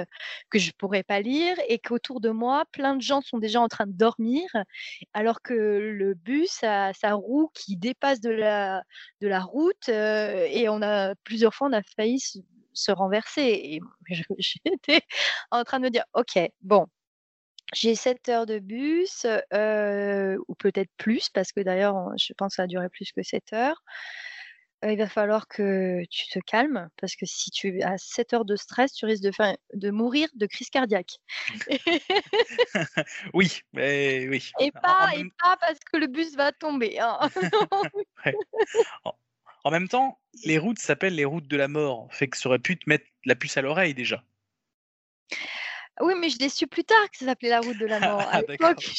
que 0.49 0.59
je 0.59 0.71
pourrais 0.77 1.03
pas 1.03 1.19
lire 1.21 1.55
et 1.69 1.79
qu'autour 1.79 2.21
de 2.21 2.29
moi, 2.29 2.65
plein 2.71 2.95
de 2.95 3.01
gens 3.01 3.21
sont 3.21 3.37
déjà 3.39 3.61
en 3.61 3.67
train 3.67 3.87
de 3.87 3.93
dormir, 3.93 4.47
alors 5.13 5.41
que 5.41 5.53
le 5.53 6.13
bus 6.13 6.63
a 6.63 6.93
sa 6.93 7.13
roue 7.13 7.49
qui 7.53 7.77
dépasse 7.77 8.19
de 8.21 8.29
la 8.31 8.83
de 9.21 9.27
la 9.27 9.39
route, 9.41 9.89
heu 9.89 10.45
et 10.49 10.69
on 10.69 10.81
a 10.81 11.15
plusieurs 11.23 11.53
fois, 11.53 11.67
on 11.69 11.73
a 11.73 11.81
failli 11.95 12.19
se 12.19 12.39
se 12.73 12.91
renverser 12.91 13.41
et 13.43 13.79
j'étais 14.39 15.01
en 15.51 15.63
train 15.63 15.79
de 15.79 15.85
me 15.85 15.89
dire: 15.89 16.03
«OK, 16.13 16.37
bon, 16.61 16.85
j'ai 17.73 17.95
7 17.95 18.29
heures 18.29 18.45
de 18.45 18.59
bus, 18.59 19.25
heu, 19.53 20.39
ou 20.47 20.55
peut-être 20.55 20.89
plus» 20.97 21.29
parce 21.29 21.51
que 21.51 21.61
d'ailleurs, 21.61 21.95
je 22.17 22.33
pense 22.37 22.53
que 22.53 22.55
ça 22.57 22.63
a 22.63 22.67
duré 22.67 22.89
plus 22.89 23.11
que 23.11 23.23
7 23.23 23.53
heures. 23.53 23.81
Heu, 24.83 24.91
il 24.91 24.97
va 24.97 25.07
falloir 25.07 25.47
que 25.47 26.03
tu 26.11 26.27
te 26.27 26.39
calmes 26.39 26.89
parce 26.97 27.15
que 27.15 27.25
si 27.25 27.49
tu 27.49 27.81
as 27.81 27.97
7 27.97 28.33
heures 28.33 28.45
de 28.45 28.55
stress, 28.55 28.93
tu 28.93 29.05
risques 29.05 29.23
de 29.23 29.31
faire 29.31 29.57
de 29.73 29.89
mourir 29.89 30.29
de 30.35 30.45
crise 30.45 30.69
cardiaque 30.69 31.17
Oui, 33.33 33.61
mais 33.73 34.27
oui. 34.29 34.51
et 34.59 34.71
En 34.75 34.81
en 34.81 34.81
pas 34.81 35.09
et 35.15 35.25
même 35.25 35.31
pas 35.39 35.57
parce 35.57 35.79
que 35.91 35.97
le 35.97 36.07
bus 36.07 36.35
va 36.35 36.51
tomber, 36.51 36.99
hein. 36.99 37.19
ouais. 38.25 38.39
En 39.05 39.13
en 39.65 39.71
même 39.71 39.89
temps, 39.89 40.19
les 40.43 40.57
routes 40.59 40.79
s'appellent 40.79 41.15
les 41.15 41.25
routes 41.25 41.47
de 41.47 41.57
la 41.57 41.67
mort, 41.67 42.07
fait 42.13 42.29
que 42.29 42.37
ça 42.37 42.49
aurait 42.49 42.59
pu 42.59 42.77
te 42.79 42.89
mettre 42.89 43.05
la 43.25 43.35
puce 43.35 43.57
à 43.57 43.61
l'oreille 43.63 43.93
déjà. 43.95 44.23
Oui, 46.01 46.13
mais 46.19 46.29
je 46.29 46.37
l'ai 46.39 46.49
su 46.49 46.67
plus 46.67 46.83
tard 46.83 47.09
que 47.11 47.17
ça 47.17 47.25
s'appelait 47.25 47.49
la 47.49 47.61
route 47.61 47.77
de 47.77 47.85
la 47.85 47.99
mort. 47.99 48.27
À 48.29 48.37
Ah 48.37 48.41
l'époque, 48.41 48.77
d'accord. 48.77 48.83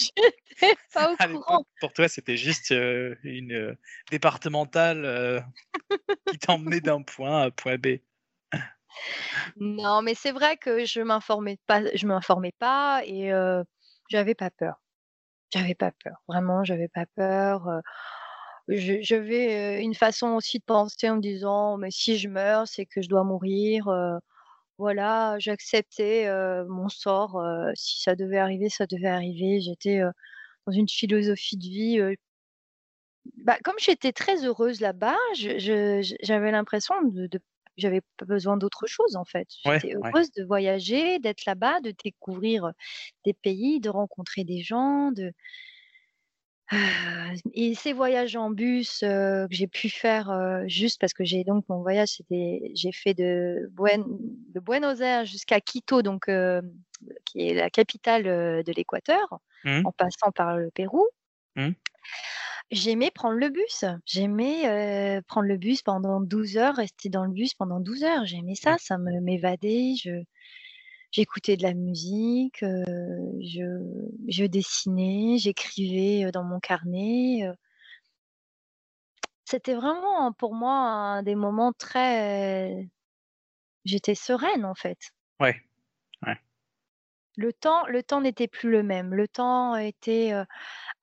j'étais 0.58 0.76
pas 0.92 1.12
au 1.12 1.16
À 1.18 1.26
l'époque, 1.26 1.44
courant. 1.44 1.64
pour 1.80 1.92
toi, 1.92 2.08
c'était 2.08 2.36
juste, 2.36 2.72
heu, 2.72 3.18
une, 3.24 3.52
heu, 3.52 3.76
départementale, 4.10 5.04
heu, 5.04 5.40
qui 6.26 6.38
t'emmenait 6.38 6.80
d'un 6.82 7.02
point 7.02 7.42
A 7.42 7.44
à 7.46 7.50
point 7.52 7.78
B. 7.78 7.98
Non, 9.56 10.02
mais 10.02 10.14
c'est 10.14 10.32
vrai 10.32 10.56
que 10.56 10.84
je 10.84 11.00
m'informais 11.00 11.58
pas 11.66 11.82
je 11.94 12.06
m'informais 12.06 12.52
pas 12.58 13.02
et 13.04 13.30
j'avais 14.08 14.34
pas 14.34 14.50
peur. 14.50 14.80
J'avais 15.52 15.74
pas 15.76 15.92
peur. 16.04 16.16
Vraiment, 16.28 16.64
j'avais 16.64 16.88
pas 16.88 17.06
peur, 17.16 17.68
je 18.68 19.00
j'avais, 19.02 19.82
une 19.82 19.94
façon 19.94 20.28
aussi 20.30 20.58
de 20.60 20.64
penser 20.64 21.10
en 21.10 21.16
me 21.16 21.22
disant: 21.22 21.78
«Mais 21.78 21.90
si 21.90 22.18
je 22.18 22.28
meurs, 22.28 22.68
c'est 22.68 22.86
que 22.86 23.02
je 23.02 23.08
dois 23.08 23.24
mourir», 23.24 23.88
voilà, 24.78 25.36
j'acceptais, 25.38 26.28
mon 26.68 26.88
sort, 26.88 27.40
si 27.74 28.00
ça 28.02 28.14
devait 28.16 28.38
arriver, 28.38 28.68
ça 28.70 28.86
devait 28.86 29.08
arriver. 29.08 29.60
J'étais, 29.60 30.00
dans 30.66 30.72
une 30.74 30.88
philosophie 30.88 31.56
de 31.58 31.64
vie, 31.64 32.16
bah, 33.44 33.58
comme 33.64 33.74
j'étais 33.78 34.12
très 34.12 34.44
heureuse 34.44 34.80
là-bas, 34.80 35.16
je 35.36 35.58
je 35.58 36.02
je 36.02 36.14
j'avais 36.22 36.50
l'impression 36.50 36.94
de 37.02 37.26
de 37.26 37.40
j'avais 37.76 38.00
pas 38.16 38.24
besoin 38.26 38.56
d'autre 38.56 38.86
chose, 38.88 39.14
en 39.16 39.24
fait. 39.24 39.48
Ouais, 39.64 39.80
J'étais 39.80 39.94
ouais. 40.02 40.14
heureuse 40.14 40.32
de 40.32 40.44
voyager, 40.44 41.20
d'être 41.20 41.44
là-bas, 41.46 41.80
de 41.80 41.92
découvrir, 42.04 42.72
des 43.24 43.34
pays, 43.34 43.78
de 43.80 43.88
rencontrer 43.90 44.42
des 44.44 44.62
gens, 44.62 45.12
de 45.12 45.32
et 47.54 47.74
ces 47.74 47.92
voyages 47.92 48.36
en 48.36 48.50
bus, 48.50 49.02
heu, 49.02 49.46
que 49.48 49.54
j'ai 49.56 49.66
pu 49.68 49.88
faire, 49.90 50.30
heu, 50.30 50.68
juste 50.68 51.00
parce 51.00 51.14
que 51.14 51.24
j'ai 51.24 51.44
donc 51.44 51.64
mon 51.68 51.80
voyage, 51.82 52.08
c'était 52.16 52.70
j'ai 52.74 52.92
fait 52.92 53.14
de 53.14 53.68
Buen 53.72 54.04
de 54.54 54.60
Buenos 54.60 55.00
Aires 55.00 55.24
jusqu'à 55.24 55.60
Quito, 55.60 56.02
donc 56.02 56.28
hem, 56.28 56.72
qui 57.26 57.48
est 57.48 57.54
la 57.54 57.70
capitale, 57.70 58.24
de 58.24 58.72
l'Équateur, 58.72 59.38
Mmh 59.64 59.70
mh. 59.82 59.84
en 59.84 59.92
passant 59.92 60.30
par 60.32 60.56
le 60.58 60.70
Pérou. 60.70 61.06
Mmh. 61.56 61.74
J'aimais 62.70 63.10
prendre 63.10 63.36
le 63.38 63.48
bus. 63.48 63.84
J'aimais, 64.04 65.22
prendre 65.26 65.46
le 65.48 65.56
bus 65.56 65.82
pendant 65.82 66.20
12 66.20 66.56
heures, 66.58 66.76
rester 66.76 67.08
dans 67.08 67.24
le 67.24 67.32
bus 67.32 67.54
pendant 67.54 67.80
12 67.80 68.04
heures. 68.04 68.26
J'aimais 68.26 68.54
ça, 68.56 68.76
Mmh. 68.76 68.78
ça 68.78 68.98
me 68.98 69.20
m'évadait, 69.20 69.94
je 70.02 70.10
j'écoutais 71.12 71.56
de 71.56 71.62
la 71.62 71.74
musique, 71.74 72.62
heu, 72.62 72.84
je 73.42 73.62
je 74.28 74.44
dessinais, 74.44 75.38
j'écrivais, 75.38 76.24
heu, 76.26 76.30
dans 76.32 76.44
mon 76.44 76.60
carnet, 76.60 77.44
heu 77.46 77.54
C'était 79.46 79.74
vraiment 79.74 80.32
pour 80.32 80.54
moi 80.54 80.72
un 80.74 81.22
des 81.22 81.34
moments 81.34 81.72
très 81.72 82.88
j'étais 83.84 84.14
sereine 84.16 84.64
en 84.66 84.74
fait. 84.74 84.98
Ouais, 85.40 85.62
ouais. 86.26 86.38
Le 87.36 87.52
temps 87.52 87.86
le 87.86 88.02
temps 88.02 88.20
n'était 88.20 88.48
plus 88.48 88.70
le 88.70 88.82
même. 88.82 89.14
Le 89.14 89.28
temps 89.28 89.76
était, 89.76 90.32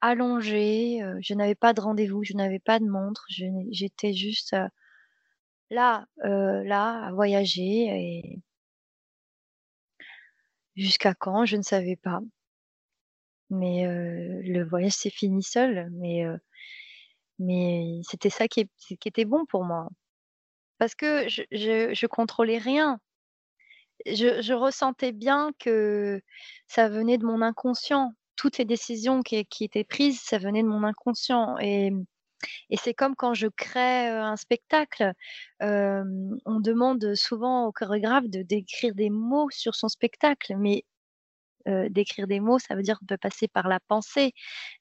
allongé, 0.02 1.02
je 1.22 1.34
n'avais 1.36 1.56
pas 1.56 1.74
de 1.74 1.82
rendez-vous, 1.82 2.24
je 2.24 2.34
n'avais 2.34 2.60
pas 2.60 2.80
de 2.80 2.86
montre, 2.86 3.26
j'étais 3.72 4.14
juste, 4.14 4.56
là, 5.72 6.06
là 6.24 7.06
à 7.08 7.12
voyager 7.14 7.88
et 7.88 8.40
jusqu'à 10.76 11.14
quand? 11.16 11.46
Je 11.46 11.58
ne 11.58 11.62
savais 11.64 11.96
pas. 11.98 12.22
Mais, 13.50 13.86
heu, 13.86 14.42
le 14.44 14.64
voyage 14.64 14.94
s'est 14.94 15.10
fini 15.10 15.42
seul, 15.44 15.90
mais, 15.94 16.26
mais 17.40 18.02
c'était 18.10 18.30
ça 18.30 18.48
qui 18.48 18.70
était 19.06 19.26
bon 19.26 19.46
pour 19.46 19.64
moi. 19.66 19.88
Parce 20.80 20.96
que 20.96 21.28
je 21.30 21.44
je 21.52 22.08
contrôlais 22.08 22.58
rien. 22.60 23.00
Je 24.06 24.42
je 24.42 24.54
ressentais 24.54 25.12
bien 25.12 25.52
que 25.60 26.22
ça 26.68 26.90
venait 26.90 27.18
de 27.18 27.26
mon 27.26 27.42
inconscient. 27.42 28.12
Toutes 28.36 28.58
les 28.58 28.66
décisions 28.66 29.22
qui 29.24 29.46
qui 29.46 29.64
étaient 29.64 29.84
prises, 29.84 30.22
ça 30.22 30.38
venait 30.38 30.62
de 30.64 30.68
mon 30.68 30.84
inconscient 30.84 31.58
et 31.60 31.92
Et 32.70 32.78
c'est 32.78 32.94
comme 32.94 33.16
quand 33.16 33.34
je 33.34 33.48
crée 33.48 34.08
un 34.08 34.36
spectacle, 34.36 35.12
on 35.62 36.60
demande 36.60 37.16
souvent 37.16 37.66
au 37.68 37.72
chorégraphe 37.72 38.28
de 38.28 38.42
d'écrire 38.42 38.96
des 38.96 39.10
mots 39.10 39.50
sur 39.52 39.76
son 39.76 39.88
spectacle, 39.90 40.56
mais 40.58 40.86
d'écrire 41.66 42.28
des 42.28 42.40
mots, 42.40 42.60
ça 42.60 42.76
veut 42.76 42.84
dire 42.84 43.00
de 43.02 43.16
passer 43.16 43.48
par 43.48 43.68
la 43.68 43.80
pensée, 43.80 44.34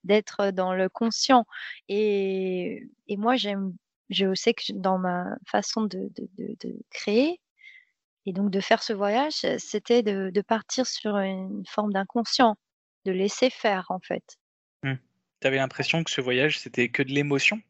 d'être 0.05 0.51
dans 0.51 0.75
le 0.75 0.89
conscient. 0.89 1.47
Et, 1.89 2.87
moi, 3.09 3.37
je 3.37 4.35
sais 4.35 4.55
que 4.55 4.73
dans 4.75 4.99
ma 4.99 5.37
façon 5.47 5.83
de, 5.83 6.11
créer 6.91 7.41
et 8.27 8.33
donc 8.33 8.51
de 8.51 8.61
faire 8.61 8.83
ce 8.83 8.93
voyage, 8.93 9.35
c'était 9.59 10.03
de, 10.03 10.31
de 10.31 10.41
partir 10.43 10.87
sur 10.87 11.17
une 11.17 11.65
forme 11.67 11.93
d'inconscient, 11.93 12.57
de 13.05 13.13
laisser 13.13 13.51
faire 13.51 13.87
en 13.91 14.01
fait. 14.01 14.37
Mmh. 14.83 14.95
Tu 15.45 15.49
avais 15.49 15.59
l'impression 15.59 16.03
que 16.03 16.11
ce 16.11 16.23
voyage, 16.23 16.59
c'était 16.59 16.89
que 16.89 17.03
de 17.03 17.11
l'émotion? 17.11 17.61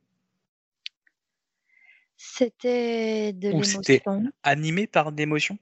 C'était 2.17 3.33
de 3.33 3.49
l'émotion. 3.49 4.33
Animé 4.45 4.87
par 4.87 5.11
d'émotion 5.11 5.59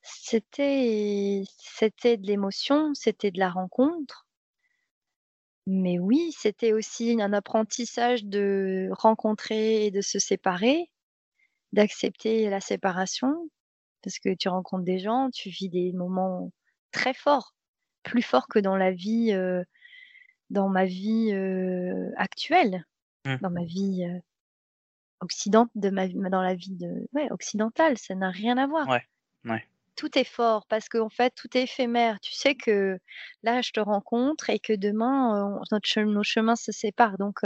C'était 0.00 1.42
c'était 1.58 2.16
de 2.16 2.24
l'émotion, 2.24 2.94
c'était 2.94 3.32
de 3.32 3.40
la 3.40 3.50
rencontre. 3.50 4.28
Mais 5.66 5.98
oui, 5.98 6.30
c'était 6.38 6.72
aussi 6.72 7.20
un 7.20 7.32
apprentissage 7.32 8.24
de 8.24 8.90
rencontrer 8.92 9.86
et 9.86 9.90
de 9.90 10.02
se 10.02 10.20
séparer, 10.20 10.88
d'accepter 11.72 12.48
la 12.48 12.60
séparation, 12.60 13.50
parce 14.04 14.20
que 14.20 14.36
tu 14.36 14.48
rencontres 14.48 14.84
des 14.84 15.00
gens, 15.00 15.30
tu 15.32 15.48
vis 15.48 15.68
des 15.68 15.92
moments 15.92 16.52
très 16.92 17.12
forts, 17.12 17.53
plus 18.04 18.22
forts 18.22 18.48
que 18.48 18.58
dans 18.58 18.76
la 18.76 18.92
vie, 18.92 19.36
dans 20.50 20.68
ma 20.68 20.84
vie, 20.84 21.32
actuelle, 22.16 22.84
mmh. 23.24 23.36
dans 23.40 23.50
ma 23.50 23.64
vie, 23.64 24.06
occident 25.20 25.68
de 25.74 25.90
ma 25.90 26.08
dans 26.08 26.42
la 26.42 26.54
vie 26.54 26.76
de 26.76 27.08
ouais, 27.12 27.30
occidentale, 27.30 27.98
ça 27.98 28.14
n'a 28.14 28.30
rien 28.30 28.56
à 28.58 28.66
voir. 28.66 28.88
Ouais, 28.88 29.02
ouais 29.44 29.64
tout 29.96 30.18
est 30.18 30.24
fort 30.24 30.66
parce 30.66 30.88
qu'en 30.88 31.08
fait, 31.08 31.32
tout 31.34 31.56
est 31.56 31.62
éphémère. 31.62 32.20
Tu 32.20 32.32
sais 32.32 32.54
que 32.54 32.98
là, 33.42 33.62
je 33.62 33.70
te 33.70 33.80
rencontre 33.80 34.50
et 34.50 34.58
que 34.58 34.72
demain, 34.72 35.60
notre 35.70 36.00
nos 36.00 36.22
chemins 36.22 36.56
se 36.56 36.72
séparent. 36.72 37.18
Donc, 37.18 37.40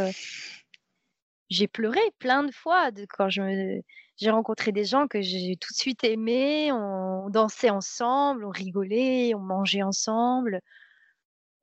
j'ai 1.50 1.68
pleuré 1.68 2.00
plein 2.18 2.44
de 2.44 2.52
fois 2.52 2.90
de, 2.90 3.06
quand 3.08 3.28
je 3.28 3.80
j'ai 4.18 4.30
rencontré 4.30 4.72
des 4.72 4.84
gens 4.84 5.06
que 5.06 5.20
j'ai 5.22 5.56
tout 5.56 5.72
de 5.72 5.78
suite 5.78 6.04
aimés. 6.04 6.70
On 6.72 7.30
dansait 7.30 7.70
ensemble, 7.70 8.44
on 8.44 8.50
rigolait, 8.50 9.32
on 9.34 9.40
mangeait 9.40 9.82
ensemble, 9.82 10.60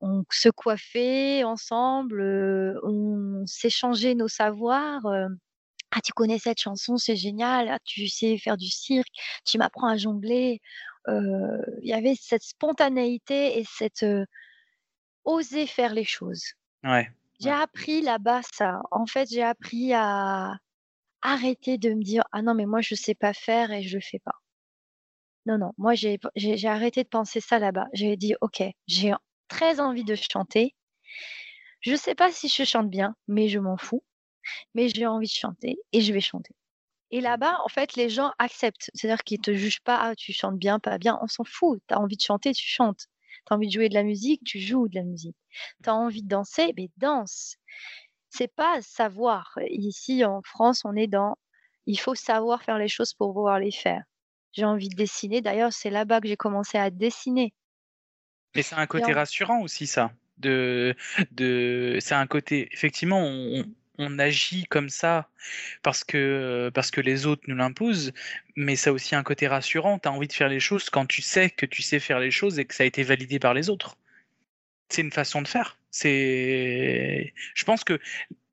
on 0.00 0.24
se 0.30 0.48
coiffait 0.48 1.44
ensemble, 1.44 2.20
on 2.82 3.44
s'échangeait 3.46 4.14
nos 4.14 4.28
savoirs. 4.28 5.06
Ah, 5.92 6.00
tu 6.02 6.12
connais 6.12 6.38
cette 6.38 6.60
chanson, 6.60 6.96
c'est 6.96 7.16
génial. 7.16 7.68
Ah, 7.68 7.78
tu 7.84 8.08
sais 8.08 8.38
faire 8.38 8.56
du 8.56 8.68
cirque, 8.68 9.12
tu 9.44 9.58
m'apprends 9.58 9.88
à 9.88 9.96
jongler. 9.96 10.60
Il 11.08 11.62
y 11.82 11.92
avait 11.92 12.14
cette 12.18 12.42
spontanéité 12.42 13.58
et 13.58 13.64
cette 13.64 14.04
oser 15.24 15.66
faire 15.66 15.92
les 15.92 16.04
choses. 16.04 16.44
Ouais. 16.84 17.10
J'ai 17.38 17.50
appris 17.50 18.00
là-bas 18.00 18.40
ça. 18.50 18.80
En 18.90 19.06
fait, 19.06 19.28
j'ai 19.30 19.42
appris 19.42 19.92
à 19.92 20.54
arrêter 21.26 21.78
de 21.78 21.92
me 21.92 22.02
dire 22.02 22.24
ah 22.32 22.42
non 22.42 22.54
mais 22.54 22.66
moi 22.66 22.80
je 22.80 22.94
sais 22.94 23.14
pas 23.14 23.32
faire 23.34 23.72
et 23.72 23.82
je 23.82 23.96
le 23.96 24.02
fais 24.02 24.18
pas. 24.20 24.34
Non 25.46 25.58
non, 25.58 25.72
moi 25.78 25.94
j'ai 25.94 26.18
arrêté 26.66 27.02
de 27.04 27.08
penser 27.08 27.40
ça 27.40 27.58
là-bas. 27.58 27.86
J'ai 27.92 28.16
dit 28.16 28.34
ok, 28.40 28.62
j'ai 28.86 29.12
très 29.48 29.80
envie 29.80 30.04
de 30.04 30.14
chanter. 30.14 30.74
Je 31.80 31.94
sais 31.94 32.14
pas 32.14 32.32
si 32.32 32.48
je 32.48 32.64
chante 32.64 32.90
bien, 32.90 33.14
mais 33.28 33.48
je 33.48 33.58
m'en 33.58 33.76
fous 33.76 34.02
mais 34.74 34.88
j'ai 34.88 35.06
envie 35.06 35.26
de 35.26 35.32
chanter 35.32 35.78
et 35.92 36.00
je 36.00 36.12
vais 36.12 36.20
chanter. 36.20 36.54
Et 37.10 37.20
là-bas, 37.20 37.58
en 37.64 37.68
fait, 37.68 37.94
les 37.96 38.08
gens 38.08 38.32
acceptent. 38.38 38.90
C'est-à-dire 38.94 39.22
qu'ils 39.24 39.38
ne 39.38 39.42
te 39.44 39.54
jugent 39.54 39.82
pas, 39.82 39.98
ah, 40.00 40.14
tu 40.16 40.32
chantes 40.32 40.58
bien, 40.58 40.80
pas 40.80 40.98
bien, 40.98 41.18
on 41.22 41.28
s'en 41.28 41.44
fout. 41.44 41.80
Tu 41.88 41.94
as 41.94 42.00
envie 42.00 42.16
de 42.16 42.22
chanter, 42.22 42.52
tu 42.52 42.66
chantes. 42.66 43.06
Tu 43.46 43.52
as 43.52 43.56
envie 43.56 43.68
de 43.68 43.72
jouer 43.72 43.88
de 43.88 43.94
la 43.94 44.02
musique, 44.02 44.42
tu 44.44 44.58
joues 44.60 44.88
de 44.88 44.96
la 44.96 45.04
musique. 45.04 45.36
Tu 45.84 45.90
as 45.90 45.94
envie 45.94 46.22
de 46.22 46.28
danser, 46.28 46.72
mais 46.76 46.90
danse. 46.96 47.56
C'est 48.30 48.52
pas 48.54 48.80
savoir. 48.82 49.58
Ici, 49.68 50.24
en 50.24 50.42
France, 50.42 50.82
on 50.84 50.94
est 50.94 51.06
dans 51.06 51.36
il 51.86 51.98
faut 51.98 52.14
savoir 52.14 52.62
faire 52.62 52.78
les 52.78 52.88
choses 52.88 53.14
pour 53.14 53.32
pouvoir 53.32 53.60
les 53.60 53.70
faire. 53.70 54.02
J'ai 54.52 54.64
envie 54.64 54.88
de 54.88 54.96
dessiner. 54.96 55.40
D'ailleurs, 55.40 55.72
c'est 55.72 55.90
là-bas 55.90 56.20
que 56.20 56.28
j'ai 56.28 56.36
commencé 56.36 56.78
à 56.78 56.90
dessiner. 56.90 57.52
Mais 58.54 58.62
c'est 58.62 58.74
un 58.74 58.86
côté 58.86 59.12
rassurant 59.12 59.60
aussi, 59.60 59.86
ça. 59.86 60.12
De, 60.38 60.94
de, 61.30 61.96
c'est 62.00 62.14
un 62.14 62.26
côté, 62.26 62.68
effectivement, 62.72 63.20
on, 63.22 63.64
on 63.98 64.18
agit 64.18 64.64
comme 64.64 64.88
ça 64.88 65.28
parce 65.82 66.04
que, 66.04 66.70
parce 66.74 66.90
que 66.90 67.00
les 67.00 67.26
autres 67.26 67.42
nous 67.46 67.56
l'imposent, 67.56 68.12
mais 68.54 68.76
ça 68.76 68.90
a 68.90 68.92
aussi 68.92 69.14
un 69.14 69.22
côté 69.22 69.46
rassurant. 69.46 69.98
Tu 69.98 70.08
as 70.08 70.12
envie 70.12 70.28
de 70.28 70.32
faire 70.32 70.48
les 70.48 70.60
choses 70.60 70.90
quand 70.90 71.06
tu 71.06 71.22
sais 71.22 71.50
que 71.50 71.66
tu 71.66 71.82
sais 71.82 72.00
faire 72.00 72.18
les 72.18 72.30
choses 72.30 72.58
et 72.58 72.64
que 72.64 72.74
ça 72.74 72.82
a 72.82 72.86
été 72.86 73.02
validé 73.02 73.38
par 73.38 73.54
les 73.54 73.70
autres. 73.70 73.96
C'est 74.88 75.02
une 75.02 75.12
façon 75.12 75.42
de 75.42 75.48
faire. 75.48 75.78
Je 76.04 77.64
pense 77.64 77.84
que 77.84 77.98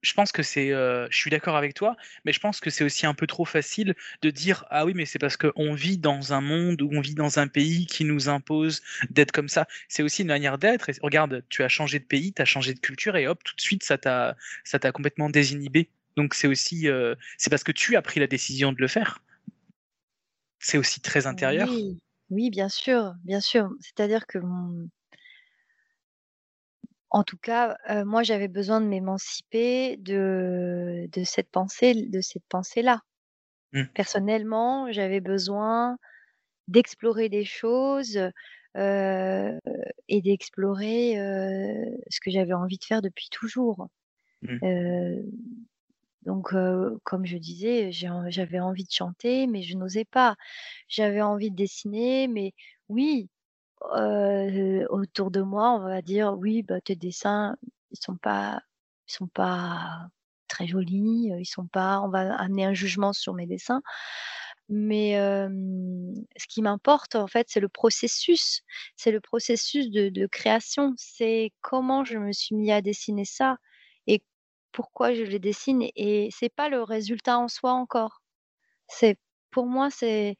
je 0.04 0.14
c'est, 0.42 0.72
euh, 0.72 1.08
je 1.10 1.18
suis 1.18 1.30
d'accord 1.30 1.56
avec 1.56 1.74
toi, 1.74 1.96
mais 2.26 2.34
je 2.34 2.40
pense 2.40 2.60
que 2.60 2.70
c'est 2.70 2.84
aussi 2.84 3.06
un 3.06 3.14
peu 3.14 3.26
trop 3.26 3.46
facile 3.46 3.96
de 4.22 4.30
dire 4.30 4.66
ah 4.70 4.86
oui 4.86 4.94
mais 4.94 5.06
c'est 5.06 5.20
parce 5.20 5.38
qu'on 5.38 5.74
vit 5.74 5.98
dans 5.98 6.34
un 6.34 6.42
monde 6.42 6.82
ou 6.82 6.90
on 6.92 7.00
vit 7.00 7.16
dans 7.16 7.40
un 7.40 7.48
pays 7.48 7.86
qui 7.86 8.04
nous 8.04 8.28
impose 8.28 8.82
d'être 9.10 9.32
comme 9.32 9.48
ça. 9.48 9.68
C'est 9.88 10.04
aussi 10.04 10.24
une 10.24 10.28
manière 10.28 10.58
d'être. 10.58 10.90
regarde, 11.02 11.44
tu 11.50 11.64
as 11.64 11.70
changé 11.70 12.00
de 12.00 12.06
pays, 12.06 12.34
tu 12.34 12.42
as 12.42 12.46
changé 12.46 12.74
de 12.74 12.80
culture 12.80 13.16
et 13.16 13.28
hop 13.28 13.42
tout 13.44 13.56
de 13.56 13.62
suite 13.62 13.84
ça 13.84 13.98
t'a 13.98 14.36
complètement 14.92 15.30
désinhibé. 15.30 15.90
Donc 16.18 16.34
c'est 16.34 16.48
aussi 16.48 16.88
euh, 16.90 17.16
c'est 17.38 17.50
parce 17.50 17.64
que 17.64 17.72
tu 17.72 17.96
as 17.96 18.02
pris 18.02 18.20
la 18.20 18.28
décision 18.28 18.74
de 18.74 18.82
le 18.82 18.88
faire. 18.88 19.22
C'est 20.60 20.78
aussi 20.78 21.02
très 21.02 21.28
intérieur. 21.28 21.70
Oui, 22.30 22.50
bien 22.50 22.70
sûr, 22.70 23.14
bien 23.24 23.42
sûr. 23.42 23.70
C'est-à-dire 23.80 24.26
que 24.26 24.40
en 27.14 27.24
tout 27.24 27.38
cas, 27.38 27.78
moi, 28.06 28.24
j'avais 28.24 28.50
besoin 28.50 28.82
de 28.82 28.88
m'émanciper 28.88 29.98
de 29.98 31.08
de 31.12 31.24
cette 31.24 31.50
pensée 31.52 31.94
de 31.96 32.22
cette 32.22 32.44
pensée-là. 32.50 33.02
Mmh. 33.74 33.88
Personnellement, 33.96 34.92
j'avais 34.92 35.22
besoin 35.22 35.98
d'explorer 36.68 37.30
des 37.30 37.46
choses, 37.46 38.20
et 38.78 40.22
d'explorer, 40.22 41.16
ce 42.10 42.20
que 42.22 42.32
j'avais 42.32 42.54
envie 42.54 42.78
de 42.78 42.84
faire 42.86 43.02
depuis 43.02 43.30
toujours. 43.32 43.88
Mmh. 44.44 44.60
donc 46.24 46.54
comme 47.04 47.26
je 47.26 47.38
disais, 47.38 47.92
j'avais 47.92 48.60
envie 48.60 48.86
de 48.86 48.92
chanter, 48.92 49.48
mais 49.48 49.62
je 49.64 49.78
n'osais 49.78 50.06
pas. 50.06 50.36
J'avais 50.90 51.22
envie 51.22 51.52
de 51.52 51.56
dessiner, 51.56 52.28
mais 52.28 52.54
oui, 52.90 53.30
autour 54.90 55.32
de 55.32 55.42
moi, 55.42 55.72
on 55.74 55.80
va 55.88 56.02
dire: 56.02 56.36
«Oui, 56.38 56.64
bah, 56.64 56.82
tes 56.82 56.96
dessins, 56.96 57.56
ils 57.92 58.00
sont 58.02 58.18
pas 58.18 58.62
ils 59.10 59.14
sont 59.14 59.28
pas 59.28 60.08
très 60.48 60.68
jolis, 60.68 61.32
ils 61.40 61.46
sont 61.46 61.68
pas» 61.68 62.02
on 62.02 62.10
va 62.10 62.36
amener 62.38 62.66
un 62.66 62.74
jugement 62.74 63.14
sur 63.14 63.34
mes 63.34 63.48
dessins. 63.48 63.82
Mais 64.70 65.14
ce 66.38 66.48
qui 66.50 66.62
m'importe, 66.62 67.16
en 67.16 67.28
fait, 67.28 67.48
c'est 67.50 67.60
le 67.62 67.70
processus. 67.70 68.62
C'est 68.96 69.12
le 69.12 69.22
processus 69.22 69.90
de 69.92 70.28
création. 70.28 70.94
C'est 70.98 71.52
comment 71.62 72.06
je 72.06 72.18
me 72.18 72.32
suis 72.34 72.56
mis 72.56 72.72
à 72.72 72.82
dessiner 72.82 73.26
ça 73.26 73.58
et 74.08 74.24
pourquoi 74.74 75.14
je 75.14 75.24
les 75.24 75.40
dessine 75.40 75.84
et 75.96 76.30
c'est 76.32 76.50
pas 76.50 76.70
le 76.70 76.84
résultat 76.84 77.38
en 77.40 77.48
soi 77.50 77.74
encore. 77.74 78.22
C'est 78.88 79.18
pour 79.52 79.68
moi, 79.68 79.90
c'est, 79.92 80.38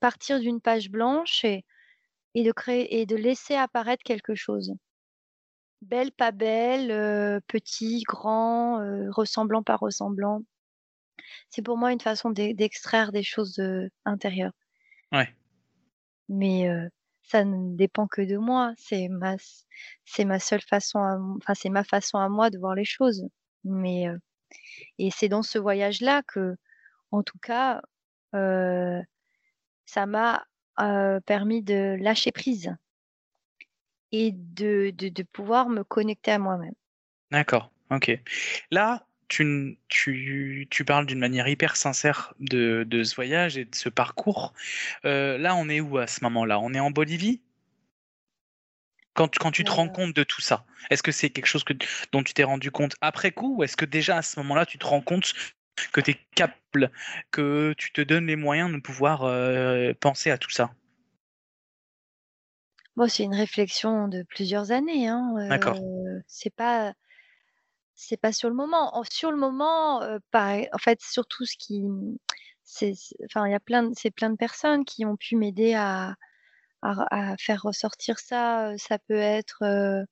partir 0.00 0.40
d'une 0.40 0.60
page 0.60 0.90
blanche 0.90 1.44
et 1.44 1.64
et 2.36 2.44
de 2.44 2.52
créer 2.52 3.00
et 3.00 3.06
de 3.06 3.16
laisser 3.16 3.54
apparaître 3.54 4.04
quelque 4.04 4.34
chose. 4.34 4.74
Belle, 5.80 6.12
pas 6.12 6.32
belle, 6.32 7.40
petit, 7.48 8.02
grand, 8.02 8.76
ressemblant, 9.10 9.62
pas 9.62 9.76
ressemblant. 9.76 10.42
C'est 11.48 11.62
pour 11.62 11.78
moi 11.78 11.92
une 11.92 12.00
façon 12.00 12.30
d'extraire 12.30 13.10
des 13.10 13.22
choses 13.22 13.60
intérieures. 14.04 14.52
Ouais. 15.12 15.34
Mais 16.28 16.68
ça 17.22 17.44
ne 17.44 17.74
dépend 17.74 18.06
que 18.06 18.20
de 18.20 18.36
moi. 18.36 18.74
C'est 18.76 19.08
ma, 19.08 19.36
c'est 20.04 20.26
ma 20.26 20.38
seule 20.38 20.60
façon, 20.60 20.98
enfin 21.38 21.54
c'est 21.54 21.70
ma 21.70 21.84
façon 21.84 22.18
à 22.18 22.28
moi 22.28 22.50
de 22.50 22.58
voir 22.58 22.74
les 22.74 22.84
choses. 22.84 23.26
Mais 23.64 24.06
et 24.98 25.10
c'est 25.10 25.28
dans 25.28 25.42
ce 25.42 25.58
voyage-là 25.58 26.22
que, 26.22 26.54
en 27.12 27.22
tout 27.22 27.38
cas, 27.38 27.80
ça 28.32 30.06
m'a 30.06 30.44
permis 30.76 31.62
de 31.62 31.96
lâcher 32.00 32.32
prise 32.32 32.74
et 34.12 34.32
de, 34.32 34.90
de, 34.90 35.22
pouvoir 35.22 35.68
me 35.68 35.82
connecter 35.82 36.30
à 36.30 36.38
moi-même. 36.38 36.74
D'accord, 37.30 37.70
ok. 37.90 38.18
Là, 38.70 39.06
tu, 39.28 39.78
tu, 39.88 40.68
tu 40.70 40.84
parles 40.84 41.06
d'une 41.06 41.18
manière 41.18 41.48
hyper 41.48 41.76
sincère 41.76 42.34
de, 42.38 42.84
de, 42.86 43.02
ce 43.02 43.14
voyage 43.14 43.58
et 43.58 43.64
de 43.64 43.74
ce 43.74 43.88
parcours. 43.88 44.54
là, 45.02 45.54
on 45.56 45.68
est 45.68 45.80
où 45.80 45.98
à 45.98 46.06
ce 46.06 46.22
moment-là? 46.24 46.60
On 46.60 46.72
est 46.72 46.80
en 46.80 46.90
Bolivie? 46.90 47.40
Quand, 49.16 49.34
quand 49.38 49.50
tu 49.50 49.64
te 49.64 49.70
rends 49.70 49.88
compte 49.88 50.14
de 50.14 50.22
tout 50.22 50.42
ça 50.42 50.66
Est-ce 50.90 51.02
que 51.02 51.10
c'est 51.10 51.30
quelque 51.30 51.46
chose 51.46 51.64
que, 51.64 51.72
dont 52.12 52.22
tu 52.22 52.34
t'es 52.34 52.44
rendu 52.44 52.70
compte 52.70 52.94
après 53.00 53.32
coup 53.32 53.56
ou 53.56 53.64
est-ce 53.64 53.76
que 53.76 53.86
déjà 53.86 54.18
à 54.18 54.22
ce 54.22 54.38
moment-là, 54.40 54.66
tu 54.66 54.78
te 54.78 54.84
rends 54.86 55.00
compte 55.00 55.32
que 55.92 56.00
tu 56.00 56.12
es 56.12 56.20
capable, 56.34 56.90
que 57.30 57.74
tu 57.76 57.92
te 57.92 58.00
donnes 58.00 58.26
les 58.26 58.36
moyens 58.36 58.72
de 58.72 58.78
pouvoir 58.80 59.20
penser 60.00 60.30
à 60.30 60.38
tout 60.38 60.50
ça 60.50 60.72
Bon, 62.96 63.08
c'est 63.08 63.24
une 63.24 63.34
réflexion 63.34 64.08
de 64.08 64.22
plusieurs 64.22 64.72
années. 64.72 65.06
Hein. 65.06 65.34
D'accord. 65.50 65.76
c'est 66.26 66.54
pas, 66.54 66.94
c'est 67.94 68.16
pas 68.16 68.32
sur 68.32 68.48
le 68.48 68.54
moment. 68.54 69.02
sur 69.10 69.30
le 69.30 69.36
moment, 69.36 70.00
en 70.00 70.78
fait, 70.78 71.00
surtout 71.02 71.44
ce 71.44 71.56
qui, 71.58 71.82
c'est, 72.64 72.94
enfin, 73.26 73.46
il 73.46 73.52
y 73.52 73.54
a 73.54 73.60
plein, 73.60 73.90
c'est 73.94 74.10
plein 74.10 74.30
de 74.30 74.36
personnes 74.36 74.84
qui 74.84 75.04
ont 75.04 75.16
pu 75.16 75.36
m'aider 75.36 75.74
à, 75.74 76.14
à, 76.82 77.36
faire 77.38 77.62
ressortir 77.62 78.18
ça. 78.18 78.72
Ça 78.78 78.98
peut 78.98 79.14
être 79.14 80.06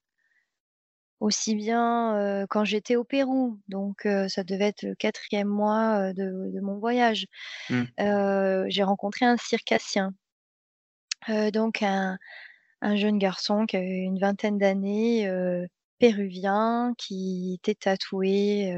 aussi 1.24 1.54
bien 1.54 2.46
quand 2.50 2.64
j'étais 2.64 2.96
au 2.96 3.04
Pérou, 3.04 3.58
donc 3.68 4.06
ça 4.28 4.44
devait 4.44 4.66
être 4.66 4.82
le 4.82 4.94
quatrième 4.94 5.48
mois 5.48 6.12
de, 6.12 6.60
mon 6.60 6.78
voyage. 6.78 7.26
Mmh. 7.70 7.84
j'ai 8.68 8.82
rencontré 8.82 9.24
un 9.24 9.38
circassien, 9.38 10.12
donc 11.52 11.82
un, 11.82 12.18
un 12.82 12.96
jeune 12.96 13.18
garçon 13.18 13.64
qui 13.64 13.76
avait 13.76 14.00
une 14.00 14.18
vingtaine 14.18 14.58
d'années, 14.58 15.26
péruvien, 15.98 16.92
qui 16.98 17.54
était 17.58 17.74
tatoué 17.74 18.74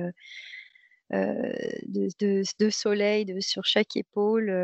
de, 1.11 2.71
soleil 2.71 3.25
de, 3.25 3.41
sur 3.41 3.65
chaque 3.65 3.97
épaule, 3.97 4.55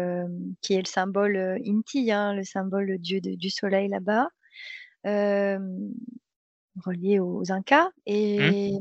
qui 0.61 0.75
est 0.75 0.83
le 0.83 0.87
symbole 0.87 1.59
Inti, 1.66 2.12
hein, 2.12 2.33
le 2.33 2.45
symbole 2.45 2.99
dieu 2.99 3.21
du 3.21 3.51
soleil 3.51 3.88
là-bas, 3.88 4.29
relié 6.85 7.19
aux 7.21 7.51
Incas. 7.53 7.89
Mmh. 7.89 7.91
Et, 8.07 8.73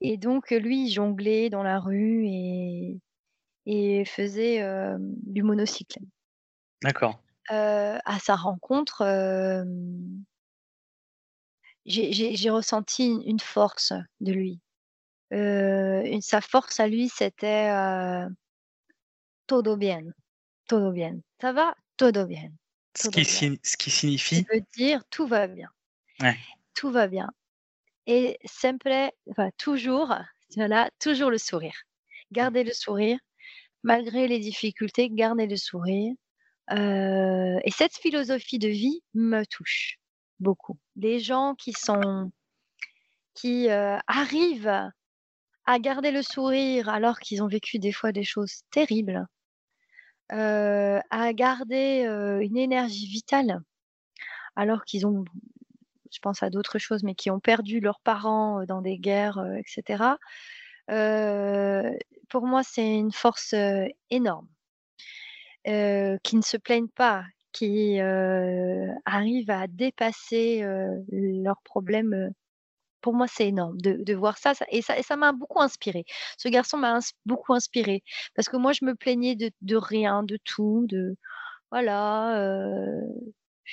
et 0.00 0.16
donc, 0.16 0.50
lui, 0.50 0.86
il 0.86 0.90
jonglait 0.90 1.50
dans 1.50 1.62
la 1.62 1.78
rue 1.78 2.26
et, 2.26 3.00
et 3.66 4.04
faisait 4.04 4.64
du 4.98 5.42
monocycle. 5.42 6.00
D'accord 6.82 7.20
à 7.52 8.18
sa 8.20 8.36
rencontre, 8.36 9.04
j'ai 11.84 12.50
ressenti 12.50 13.08
une 13.24 13.40
force 13.40 13.92
de 14.20 14.32
lui. 14.32 14.60
sa 16.20 16.40
force 16.40 16.80
à 16.80 16.86
lui, 16.86 17.08
c'était 17.08 17.70
todo 19.46 19.76
bien, 19.76 20.04
todo 20.68 20.92
bien. 20.92 21.18
Ça 21.40 21.52
va, 21.52 21.74
todo 21.96 22.26
bien. 22.26 22.50
Ce 22.96 23.08
qui, 23.08 23.24
ce 23.24 23.76
qui 23.76 23.90
signifie? 23.90 24.36
Ça 24.36 24.54
veut 24.54 24.62
dire 24.76 25.02
tout 25.10 25.26
va 25.26 25.46
bien. 25.46 25.70
Tout 26.74 26.90
va 26.90 27.08
bien. 27.08 27.28
Et 28.06 28.38
simple, 28.44 28.92
enfin, 29.30 29.50
toujours, 29.58 30.14
voilà, 30.56 30.90
toujours 30.98 31.30
le 31.30 31.38
sourire. 31.38 31.74
Garder 32.32 32.64
le 32.64 32.72
sourire, 32.72 33.18
malgré 33.82 34.28
les 34.28 34.38
difficultés, 34.38 35.10
garder 35.10 35.46
le 35.46 35.56
sourire 35.56 36.14
et 36.72 37.70
cette 37.72 37.96
philosophie 37.96 38.60
de 38.60 38.68
vie 38.68 39.02
me 39.14 39.44
touche 39.44 39.98
beaucoup. 40.38 40.78
Des 40.94 41.18
gens 41.18 41.56
qui 41.56 41.72
sont 41.72 42.30
qui 43.34 43.68
arrivent 43.68 44.90
à 45.66 45.78
garder 45.80 46.12
le 46.12 46.22
sourire 46.22 46.88
alors 46.88 47.18
qu'ils 47.18 47.42
ont 47.42 47.48
vécu 47.48 47.80
des 47.80 47.90
fois 47.90 48.12
des 48.12 48.22
choses 48.22 48.62
terribles, 48.70 49.26
à 50.28 51.32
garder 51.32 52.02
une 52.40 52.56
énergie 52.56 53.08
vitale 53.08 53.60
alors 54.54 54.84
qu'ils 54.84 55.06
ont, 55.06 55.24
je 56.10 56.18
pense 56.20 56.42
à 56.42 56.50
d'autres 56.50 56.78
choses, 56.78 57.02
mais 57.02 57.14
qui 57.14 57.30
ont 57.30 57.40
perdu 57.40 57.80
leurs 57.80 58.00
parents 58.00 58.64
dans 58.66 58.82
des 58.82 58.98
guerres, 58.98 59.44
etc. 59.58 60.18
pour 62.28 62.46
moi, 62.46 62.62
c'est 62.62 62.96
une 62.98 63.12
force 63.12 63.54
énorme 64.10 64.48
qui 65.64 66.36
ne 66.36 66.42
se 66.42 66.56
plaignent 66.56 66.88
pas, 66.88 67.24
qui 67.52 67.98
arrivent 68.00 69.50
à 69.50 69.66
dépasser 69.66 70.62
leurs 71.10 71.60
problèmes. 71.62 72.32
Pour 73.00 73.14
moi, 73.14 73.26
c'est 73.28 73.48
énorme 73.48 73.78
de, 73.78 74.14
voir 74.14 74.36
ça, 74.38 74.52
et 74.70 74.82
ça. 74.82 75.16
M'a 75.16 75.32
beaucoup 75.32 75.60
inspiré. 75.60 76.04
Ce 76.38 76.48
garçon 76.48 76.76
m'a 76.76 76.98
beaucoup 77.24 77.54
inspiré 77.54 78.02
parce 78.34 78.48
que 78.48 78.56
moi, 78.56 78.72
je 78.72 78.84
me 78.84 78.94
plaignais 78.94 79.36
de, 79.36 79.76
rien, 79.76 80.22
de 80.22 80.38
tout, 80.44 80.86
de 80.88 81.16
voilà, 81.70 82.34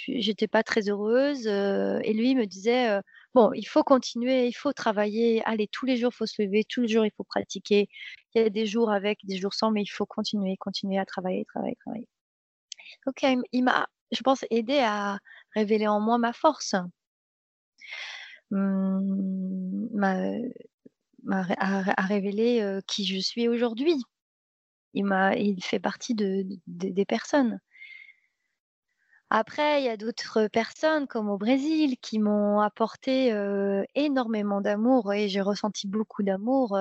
j'étais 0.08 0.48
pas 0.48 0.64
très 0.64 0.90
heureuse. 0.90 1.48
et 1.48 2.14
lui 2.14 2.36
me 2.36 2.46
disait 2.46 3.02
bon, 3.38 3.54
il 3.54 3.66
faut 3.68 3.84
continuer, 3.84 4.48
il 4.48 4.54
faut 4.54 4.74
travailler, 4.74 5.44
allez, 5.46 5.68
tous 5.68 5.86
les 5.86 5.98
jours, 5.98 6.12
il 6.14 6.18
faut 6.18 6.26
se 6.26 6.42
lever, 6.42 6.64
tous 6.68 6.82
les 6.82 6.88
jours, 6.88 7.06
il 7.06 7.12
faut 7.16 7.24
pratiquer. 7.24 7.88
Il 8.34 8.42
y 8.42 8.46
a 8.46 8.50
des 8.50 8.66
jours 8.66 8.92
avec, 8.92 9.20
des 9.26 9.38
jours 9.38 9.54
sans, 9.54 9.72
mais 9.72 9.84
il 9.84 9.88
faut 9.88 10.06
continuer, 10.08 10.58
continuer 10.58 10.98
à 10.98 11.06
travailler, 11.06 11.46
travailler, 11.46 11.76
travailler. 11.76 12.08
Donc, 13.06 13.24
il 13.52 13.64
m'a, 13.64 13.88
je 14.12 14.22
pense, 14.22 14.46
aidé 14.50 14.80
à 14.80 15.20
révéler 15.56 15.88
en 15.88 16.00
moi 16.00 16.18
ma 16.18 16.34
force, 16.34 16.76
mmh, 18.52 20.04
à, 21.30 22.02
révéler 22.08 22.80
qui 22.88 23.06
je 23.06 23.20
suis 23.20 23.48
aujourd'hui. 23.48 23.96
Il, 24.94 25.06
il 25.38 25.64
fait 25.64 25.80
partie 25.80 26.16
de, 26.16 26.44
des 26.66 27.06
personnes. 27.06 27.60
Après, 29.30 29.82
il 29.82 29.86
y 29.86 29.90
a 29.90 29.98
d'autres 29.98 30.48
personnes, 30.48 31.06
comme 31.08 31.30
au 31.30 31.38
Brésil, 31.38 31.98
qui 32.02 32.20
m'ont 32.20 32.62
apporté 32.62 33.34
énormément 33.96 34.62
d'amour 34.62 35.14
et 35.14 35.28
j'ai 35.28 35.42
ressenti 35.42 35.88
beaucoup 35.88 36.24
d'amour. 36.24 36.78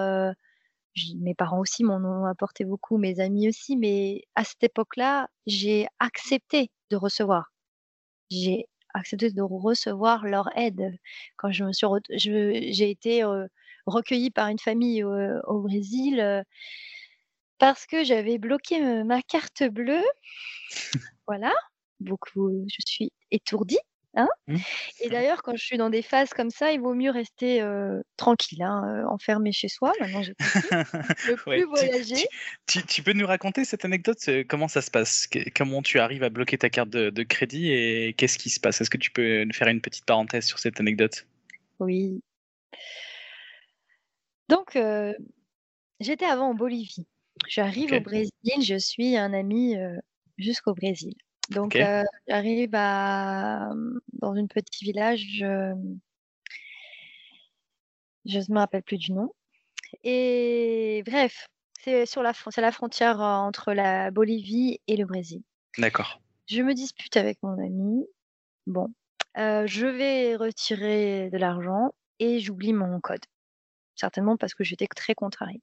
mes 1.16 1.34
parents 1.34 1.60
aussi 1.60 1.84
m'en 1.84 1.96
ont 1.96 2.24
apporté 2.26 2.64
beaucoup, 2.64 2.98
mes 2.98 3.20
amis 3.20 3.48
aussi, 3.48 3.76
mais 3.76 4.22
à 4.34 4.44
cette 4.44 4.62
époque-là, 4.62 5.28
j'ai 5.46 5.86
accepté 5.98 6.70
de 6.90 6.96
recevoir. 6.96 7.52
J'ai 8.30 8.66
accepté 8.94 9.30
de 9.32 9.42
recevoir 9.42 10.24
leur 10.24 10.48
aide. 10.56 10.96
Quand 11.36 11.52
je 11.52 11.64
me 11.64 11.72
suis, 11.72 11.86
j'ai 12.16 12.90
été 12.90 13.24
recueillie 13.86 14.30
par 14.30 14.48
une 14.48 14.58
famille 14.60 15.02
au 15.04 15.60
Brésil 15.62 16.44
parce 17.58 17.86
que 17.86 18.04
j'avais 18.04 18.38
bloqué 18.38 18.80
ma 19.04 19.22
carte 19.22 19.64
bleue. 19.64 20.04
voilà 21.26 21.52
beaucoup, 22.00 22.64
je 22.68 22.82
suis 22.86 23.12
étourdie. 23.30 23.78
Hein 24.18 24.28
mmh. 24.46 24.56
et 25.02 25.08
d'ailleurs, 25.10 25.42
quand 25.42 25.54
je 25.56 25.62
suis 25.62 25.76
dans 25.76 25.90
des 25.90 26.00
phases 26.00 26.30
comme 26.30 26.48
ça, 26.48 26.72
il 26.72 26.80
vaut 26.80 26.94
mieux 26.94 27.10
rester 27.10 27.62
tranquille, 28.16 28.62
hein, 28.62 29.04
enfermé 29.10 29.52
chez 29.52 29.68
soi. 29.68 29.92
Maintenant, 30.00 30.22
je 30.22 30.30
ne 30.30 31.34
plus 31.36 31.64
voyager. 31.64 32.24
Tu, 32.66 33.02
peux 33.02 33.12
nous 33.12 33.26
raconter 33.26 33.66
cette 33.66 33.84
anecdote 33.84 34.18
Comment 34.48 34.68
ça 34.68 34.80
se 34.80 34.90
passe? 34.90 35.28
Comment 35.54 35.82
tu 35.82 35.98
arrives 35.98 36.22
à 36.22 36.30
bloquer 36.30 36.56
ta 36.56 36.70
carte 36.70 36.88
de, 36.88 37.22
crédit 37.24 37.70
et 37.70 38.14
qu'est-ce 38.14 38.38
qui 38.38 38.48
se 38.48 38.58
passe? 38.58 38.80
Est-ce 38.80 38.88
que 38.88 38.96
tu 38.96 39.10
peux 39.10 39.44
nous 39.44 39.52
faire 39.52 39.68
une 39.68 39.82
petite 39.82 40.06
parenthèse 40.06 40.46
sur 40.46 40.58
cette 40.58 40.80
anecdote? 40.80 41.26
Oui. 41.78 42.22
Donc, 44.48 44.78
j'étais 46.00 46.24
avant 46.24 46.50
en 46.50 46.54
Bolivie. 46.54 47.06
J'arrive 47.48 47.92
au 47.92 48.00
Brésil, 48.00 48.32
je 48.62 48.78
suis 48.78 49.18
un 49.18 49.34
ami 49.34 49.76
jusqu'au 50.38 50.72
Brésil. 50.72 51.14
Donc, 51.50 51.78
j'arrive 52.28 52.70
à, 52.74 53.70
mmh, 53.74 54.00
dans 54.14 54.34
un 54.34 54.46
petit 54.46 54.84
village, 54.84 55.24
je 55.38 55.74
ne 58.24 58.52
me 58.52 58.58
rappelle 58.58 58.82
plus 58.82 58.98
du 58.98 59.12
nom. 59.12 59.32
Et 60.02 61.02
bref, 61.06 61.48
c'est 61.80 62.06
sur 62.06 62.22
la, 62.22 62.32
c'est 62.50 62.60
la 62.60 62.72
frontière 62.72 63.20
entre 63.20 63.72
la 63.72 64.10
Bolivie 64.10 64.80
et 64.88 64.96
le 64.96 65.04
Brésil. 65.04 65.42
D'accord. 65.78 66.20
Je 66.48 66.62
me 66.62 66.74
dispute 66.74 67.16
avec 67.16 67.38
mon 67.42 67.58
ami. 67.64 68.04
Bon, 68.66 68.92
je 69.36 69.86
vais 69.86 70.34
retirer 70.36 71.30
de 71.30 71.38
l'argent 71.38 71.94
et 72.18 72.40
j'oublie 72.40 72.72
mon 72.72 73.00
code. 73.00 73.24
Certainement 73.94 74.36
parce 74.36 74.54
que 74.54 74.64
j'étais 74.64 74.86
très 74.88 75.14
contrariée. 75.14 75.62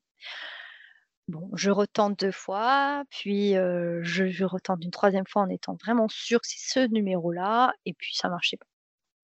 Bon, 1.29 1.49
je 1.53 1.71
retente 1.71 2.19
deux 2.19 2.31
fois, 2.31 3.03
puis 3.09 3.53
je, 3.53 4.43
retente 4.43 4.83
une 4.83 4.91
troisième 4.91 5.25
fois 5.27 5.43
en 5.43 5.49
étant 5.49 5.75
vraiment 5.75 6.07
sûre 6.09 6.41
que 6.41 6.47
c'est 6.47 6.81
ce 6.81 6.87
numéro-là, 6.91 7.73
et 7.85 7.93
puis 7.93 8.13
ça 8.15 8.29
marchait 8.29 8.57
pas. 8.57 8.65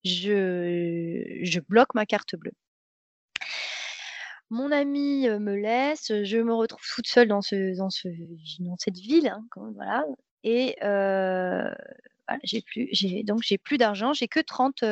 Je, 0.05 1.59
bloque 1.67 1.93
ma 1.95 2.05
carte 2.05 2.35
bleue. 2.35 2.53
Mon 4.49 4.71
ami 4.71 5.27
me 5.27 5.55
laisse, 5.55 6.11
je 6.23 6.37
me 6.37 6.53
retrouve 6.53 6.81
toute 6.95 7.07
seule 7.07 7.27
dans, 7.27 7.41
ce, 7.41 7.77
dans, 7.77 7.89
ce, 7.89 8.07
dans 8.59 8.77
cette 8.77 8.97
ville, 8.97 9.27
hein, 9.27 9.45
voilà, 9.75 10.05
et 10.43 10.75
j'ai 12.43 12.61
plus, 12.61 12.87
j'ai, 12.91 13.23
donc 13.23 13.41
j'ai 13.43 13.57
plus 13.57 13.77
d'argent, 13.77 14.13
j'ai 14.13 14.27
que 14.27 14.39
30, 14.39 14.83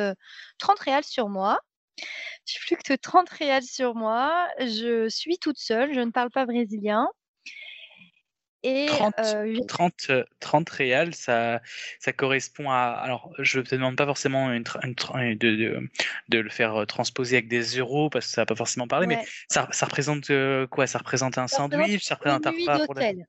30 0.58 0.78
réals 0.80 1.04
sur 1.04 1.28
moi. 1.28 1.60
J'ai 2.46 2.58
plus 2.60 2.76
que 2.76 2.94
30 2.94 3.28
réals 3.28 3.62
sur 3.62 3.94
moi. 3.94 4.48
Je 4.58 5.08
suis 5.08 5.38
toute 5.38 5.58
seule. 5.58 5.94
Je 5.94 6.00
ne 6.00 6.10
parle 6.10 6.30
pas 6.30 6.46
brésilien. 6.46 7.08
Et 8.64 8.86
30, 8.86 9.14
euh, 9.20 9.54
j'ai- 9.54 9.66
30, 9.66 10.06
euh, 10.10 10.24
30 10.40 10.68
réals, 10.68 11.14
ça, 11.14 11.62
ça 12.00 12.12
correspond 12.12 12.70
à. 12.70 12.76
Alors, 12.76 13.32
je 13.38 13.60
ne 13.60 13.64
te 13.64 13.74
demande 13.76 13.96
pas 13.96 14.06
forcément 14.06 14.52
une 14.52 14.64
une 14.82 15.38
de, 15.38 15.50
de, 15.50 15.88
de 16.28 16.38
le 16.38 16.50
faire 16.50 16.74
euh, 16.74 16.84
transposer 16.84 17.36
avec 17.36 17.48
des 17.48 17.62
euros 17.78 18.10
parce 18.10 18.26
que 18.26 18.32
ça 18.32 18.40
va 18.42 18.46
pas 18.46 18.56
forcément 18.56 18.88
parler, 18.88 19.06
mais 19.06 19.24
ça, 19.48 19.68
ça 19.70 19.86
représente 19.86 20.30
euh, 20.30 20.66
quoi? 20.66 20.88
Ça 20.88 20.98
représente 20.98 21.38
un 21.38 21.46
ça 21.46 21.58
sandwich 21.58 22.02
Ça 22.02 22.16
représente 22.16 22.46
un 22.46 22.50
repas 22.50 22.84
pour 22.84 22.94
la... 22.94 23.02
d'hôtel. 23.02 23.26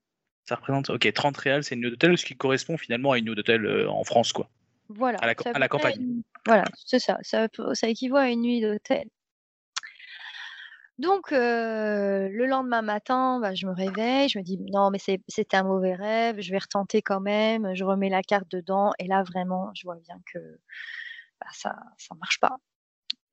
Ça 0.48 0.56
représente, 0.56 0.90
ok, 0.90 1.14
30 1.14 1.38
réals, 1.38 1.64
c'est 1.64 1.76
une 1.76 1.82
nuit 1.82 1.92
d'hôtel, 1.92 2.18
ce 2.18 2.26
qui 2.26 2.36
correspond 2.36 2.76
finalement 2.78 3.12
à 3.12 3.20
une 3.20 3.26
nuit 3.26 3.36
d'hôtel 3.36 3.68
euh, 3.68 3.88
en 3.88 4.04
France, 4.04 4.34
quoi. 4.34 4.50
Voilà, 4.90 5.20
À 5.20 5.28
la, 5.28 5.32
à 5.32 5.34
campagne. 5.36 5.96
une- 6.00 6.24
Voilà, 6.46 6.64
c'est 6.86 7.00
ça. 7.00 7.18
Ça, 7.22 7.48
équivaut 7.88 8.16
à 8.18 8.30
une 8.30 8.42
nuit 8.42 8.62
d'hôtel. 8.62 9.08
Donc, 10.98 11.32
euh, 11.32 12.28
le 12.30 12.46
lendemain 12.46 12.82
matin, 12.82 13.40
bah, 13.40 13.56
je 13.56 13.66
me 13.66 13.72
réveille, 13.72 14.28
je 14.28 14.38
me 14.38 14.44
dis 14.44 14.58
non, 14.58 14.90
mais 14.92 15.00
c'est- 15.00 15.22
c'était 15.30 15.56
un 15.56 15.64
mauvais 15.64 15.96
rêve, 15.96 16.42
je 16.42 16.52
vais 16.52 16.58
retenter 16.58 17.02
quand 17.02 17.22
même, 17.22 17.74
je 17.74 17.86
remets 17.86 18.10
la 18.10 18.22
carte 18.22 18.50
dedans, 18.52 18.92
et 19.00 19.08
là, 19.08 19.24
vraiment, 19.24 19.72
je 19.76 19.84
vois 19.86 19.96
bien 19.96 20.20
que 20.34 20.40
bah, 21.40 21.48
ça 21.54 21.74
ça 21.98 22.16
marche 22.16 22.40
pas. 22.42 22.58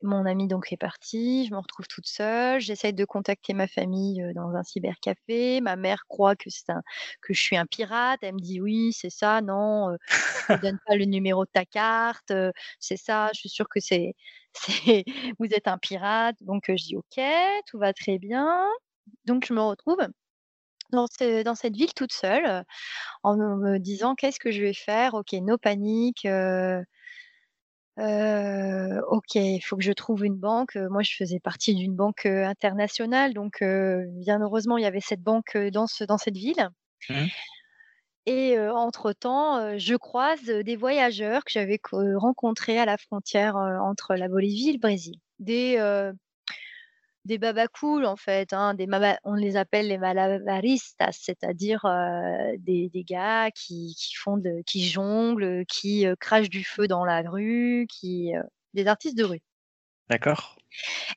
Mon 0.03 0.27
ami 0.27 0.47
donc 0.47 0.73
est 0.73 0.77
parti, 0.77 1.47
je 1.47 1.55
me 1.55 1.59
retrouve 1.59 1.87
toute 1.89 2.07
seule, 2.07 2.61
j'essaye 2.61 2.93
de 2.93 3.05
contacter 3.07 3.55
ma 3.55 3.67
famille 3.67 4.23
dans 4.35 4.51
un 4.55 4.63
cybercafé, 4.63 5.61
ma 5.63 5.77
mère 5.77 6.05
croit 6.07 6.37
que 6.37 6.51
c'est 6.51 6.69
un 6.71 6.83
que 7.23 7.33
je 7.33 7.41
suis 7.41 7.57
un 7.57 7.65
pirate, 7.65 8.19
elle 8.23 8.35
me 8.35 8.39
dit 8.41 8.61
oui, 8.61 8.93
c'est 8.93 9.09
ça, 9.11 9.41
non, 9.41 9.97
je 10.35 10.45
te 10.55 10.61
donne 10.61 10.79
pas 10.87 10.97
le 10.97 11.07
numéro 11.07 11.47
de 11.47 11.51
ta 11.51 11.65
carte, 11.65 12.31
c'est 12.79 12.99
ça, 12.99 13.31
je 13.35 13.41
suis 13.41 13.49
sûre 13.49 13.69
que 13.71 13.81
c'est 13.81 14.15
vous 15.39 15.47
êtes 15.53 15.67
un 15.69 15.79
pirate. 15.79 16.37
Donc 16.43 16.65
je 16.69 16.75
dis 16.75 16.97
OK, 16.97 17.21
tout 17.67 17.79
va 17.79 17.93
très 17.95 18.19
bien. 18.19 18.67
Donc 19.27 19.47
je 19.47 19.55
me 19.55 19.61
retrouve 19.63 19.99
dans 20.93 21.07
ce 21.09 21.43
dans 21.45 21.55
cette 21.57 21.77
ville 21.77 21.95
toute 21.95 22.13
seule, 22.13 22.65
en 23.25 23.37
me 23.37 23.79
disant: 23.79 24.15
«Qu'est-ce 24.17 24.41
que 24.41 24.51
je 24.53 24.63
vais 24.63 24.75
faire? 24.75 25.15
OK, 25.15 25.33
no 25.35 25.59
panique, 25.59 26.27
OK, 27.99 29.35
il 29.37 29.61
faut 29.65 29.77
que 29.77 29.83
je 29.85 29.93
trouve 29.93 30.25
une 30.25 30.37
banque». 30.37 30.77
Moi 30.91 31.03
je 31.03 31.15
faisais 31.17 31.41
partie 31.41 31.75
d'une 31.75 31.95
banque, 31.95 32.27
internationale 32.27 33.33
donc 33.35 33.63
bien 33.63 34.41
heureusement 34.41 34.77
il 34.79 34.83
y 34.83 34.87
avait 34.87 35.01
cette 35.01 35.23
banque, 35.23 35.57
dans 35.73 35.87
ce 35.87 36.05
dans 36.05 36.19
cette 36.19 36.37
ville 36.37 36.69
Mhm. 37.09 37.31
et 38.29 38.59
entre-temps, 38.59 39.79
je 39.79 39.95
croise, 39.95 40.43
des 40.45 40.75
voyageurs 40.77 41.45
que 41.45 41.53
j'avais 41.53 41.79
co 41.79 41.99
rencontrés 42.19 42.77
à 42.79 42.85
la 42.85 42.99
frontière, 42.99 43.55
entre 43.57 44.17
la 44.17 44.29
Bolivie 44.29 44.71
et 44.71 44.73
le 44.73 44.79
Brésil. 44.81 45.15
Des, 45.39 45.77
des 47.27 47.39
babacools 47.39 48.07
en 48.07 48.17
fait, 48.17 48.53
hein, 48.53 48.75
des 48.75 48.87
mama 48.87 49.19
on 49.25 49.35
les 49.35 49.57
appelle 49.57 49.89
les 49.89 49.99
malabaristas, 49.99 51.13
c'est-à-dire, 51.13 51.85
heu, 51.87 52.57
des 52.59 52.89
des 52.91 53.05
gars 53.05 53.51
qui 53.53 53.95
qui 53.99 54.15
font 54.17 54.37
de 54.39 54.63
qui 54.67 54.85
jonglent, 54.89 55.65
qui, 55.67 56.07
heu, 56.07 56.17
crachent 56.17 56.51
du 56.51 56.65
feu 56.65 56.89
dans 56.89 57.05
la 57.05 57.23
rue, 57.23 57.87
qui, 57.91 58.35
heu 58.37 58.43
des 58.75 58.87
artistes 58.89 59.17
de 59.19 59.25
rue. 59.25 59.41
D'accord 60.11 60.57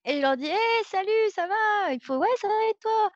Et 0.06 0.16
je 0.18 0.22
leur 0.22 0.38
dis: 0.38 0.46
«Hey, 0.48 0.84
salut, 0.86 1.10
ça 1.34 1.48
va?» 1.48 1.94
Il 1.94 2.00
faut: 2.04 2.18
«Ouais, 2.18 2.28
ça 2.42 2.48
va 2.48 2.54
et 2.72 2.76
toi?» 2.82 3.12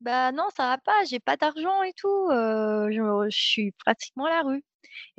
«Bah 0.00 0.32
non, 0.32 0.44
ça 0.56 0.64
va 0.68 0.78
pas, 0.78 1.04
j'ai 1.04 1.20
pas 1.20 1.36
d'argent 1.36 1.82
et 1.82 1.92
tout, 1.94 2.28
je 2.30 3.28
suis 3.30 3.72
pratiquement 3.72 4.26
à 4.26 4.30
la 4.30 4.42
rue». 4.42 4.64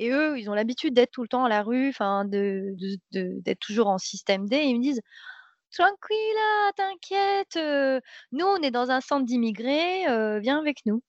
Et 0.00 0.10
eux, 0.12 0.38
ils 0.38 0.50
ont 0.50 0.54
l'habitude 0.54 0.94
d'être 0.94 1.12
tout 1.12 1.22
le 1.22 1.28
temps 1.28 1.44
à 1.44 1.50
la 1.50 1.62
rue, 1.62 1.90
enfin 1.90 2.24
de 2.26 2.74
de 2.78 2.96
de 3.12 3.40
d'être 3.42 3.60
toujours 3.60 3.88
en 3.88 3.98
système 3.98 4.48
D 4.48 4.56
et 4.56 4.66
ils 4.66 4.78
me 4.78 4.82
disent: 4.82 5.02
«Tranquilla, 5.72 6.72
t'inquiète, 6.76 7.56
heu, 7.56 8.00
nous 8.30 8.44
on 8.46 8.56
est 8.62 8.70
dans 8.70 8.90
un 8.90 9.00
centre 9.00 9.24
d'immigrés, 9.26 10.06
heu, 10.08 10.38
viens 10.38 10.58
avec 10.58 10.84
nous». 10.86 11.02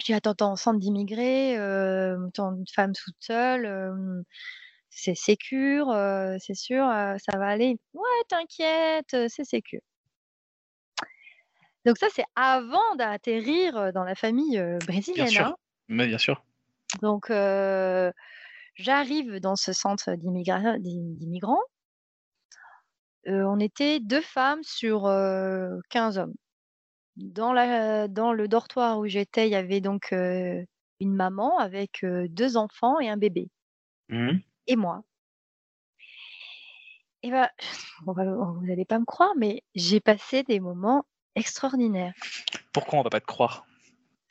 Je 0.00 0.06
dis: 0.06 0.12
«Attends, 0.14 0.30
attends, 0.32 0.56
centre 0.56 0.78
d'immigrés, 0.78 1.56
heu, 1.58 2.16
attends, 2.28 2.54
une 2.56 2.64
femme 2.72 2.92
toute 2.94 3.16
seule, 3.20 3.64
hem, 3.66 4.22
c'est 4.90 5.14
sécure, 5.16 5.88
c'est 6.40 6.54
sûr, 6.54 6.84
ça 7.18 7.38
va 7.38 7.48
aller?» 7.48 7.78
«Ouais, 7.94 8.02
t'inquiète, 8.28 9.16
c'est 9.28 9.44
sécure». 9.44 9.80
Donc 11.84 11.98
ça, 11.98 12.06
c'est 12.14 12.24
avant 12.36 12.94
d'atterrir, 12.96 13.92
dans 13.92 14.04
la 14.04 14.14
famille, 14.14 14.58
heu, 14.58 14.80
Bien 15.14 15.26
brésilienne, 15.26 15.26
sûr, 15.26 15.50
hein. 15.50 15.56
mais 15.88 16.06
bien 16.06 16.18
sûr. 16.18 16.42
Donc 17.02 17.30
j'arrive 18.76 19.40
dans 19.40 19.56
ce 19.56 19.72
centre 19.72 20.14
d'immigra 20.14 20.78
d'im 20.78 21.14
d'immigrants. 21.18 21.62
On 23.28 23.60
était 23.60 24.00
2 24.00 24.20
femmes 24.22 24.62
sur, 24.62 25.06
heu, 25.06 25.80
15 25.90 26.18
hommes. 26.18 26.34
Dans 27.16 27.52
la 27.54 28.08
dans 28.08 28.32
le 28.34 28.48
dortoir 28.48 28.98
où 29.00 29.06
j'étais, 29.06 29.48
il 29.48 29.52
y 29.52 29.56
avait 29.56 29.80
donc, 29.82 30.12
une 30.12 31.14
maman 31.14 31.58
avec, 31.58 32.04
heu, 32.04 32.28
2 32.28 32.56
enfants 32.56 33.00
et 33.00 33.08
un 33.10 33.16
bébé 33.18 33.50
Mhm. 34.08 34.42
et 34.66 34.76
moi. 34.76 35.02
Et 37.22 37.30
bah, 37.30 37.50
vous 38.06 38.70
allez 38.70 38.84
pas 38.84 38.98
me 38.98 39.04
croire, 39.04 39.32
mais 39.36 39.62
j'ai 39.74 40.00
passé 40.00 40.42
des 40.44 40.60
moments 40.60 41.04
extraordinaires. 41.34 42.14
Pourquoi 42.72 42.98
on 42.98 43.02
va 43.02 43.10
pas 43.10 43.20
te 43.20 43.26
croire? 43.26 43.67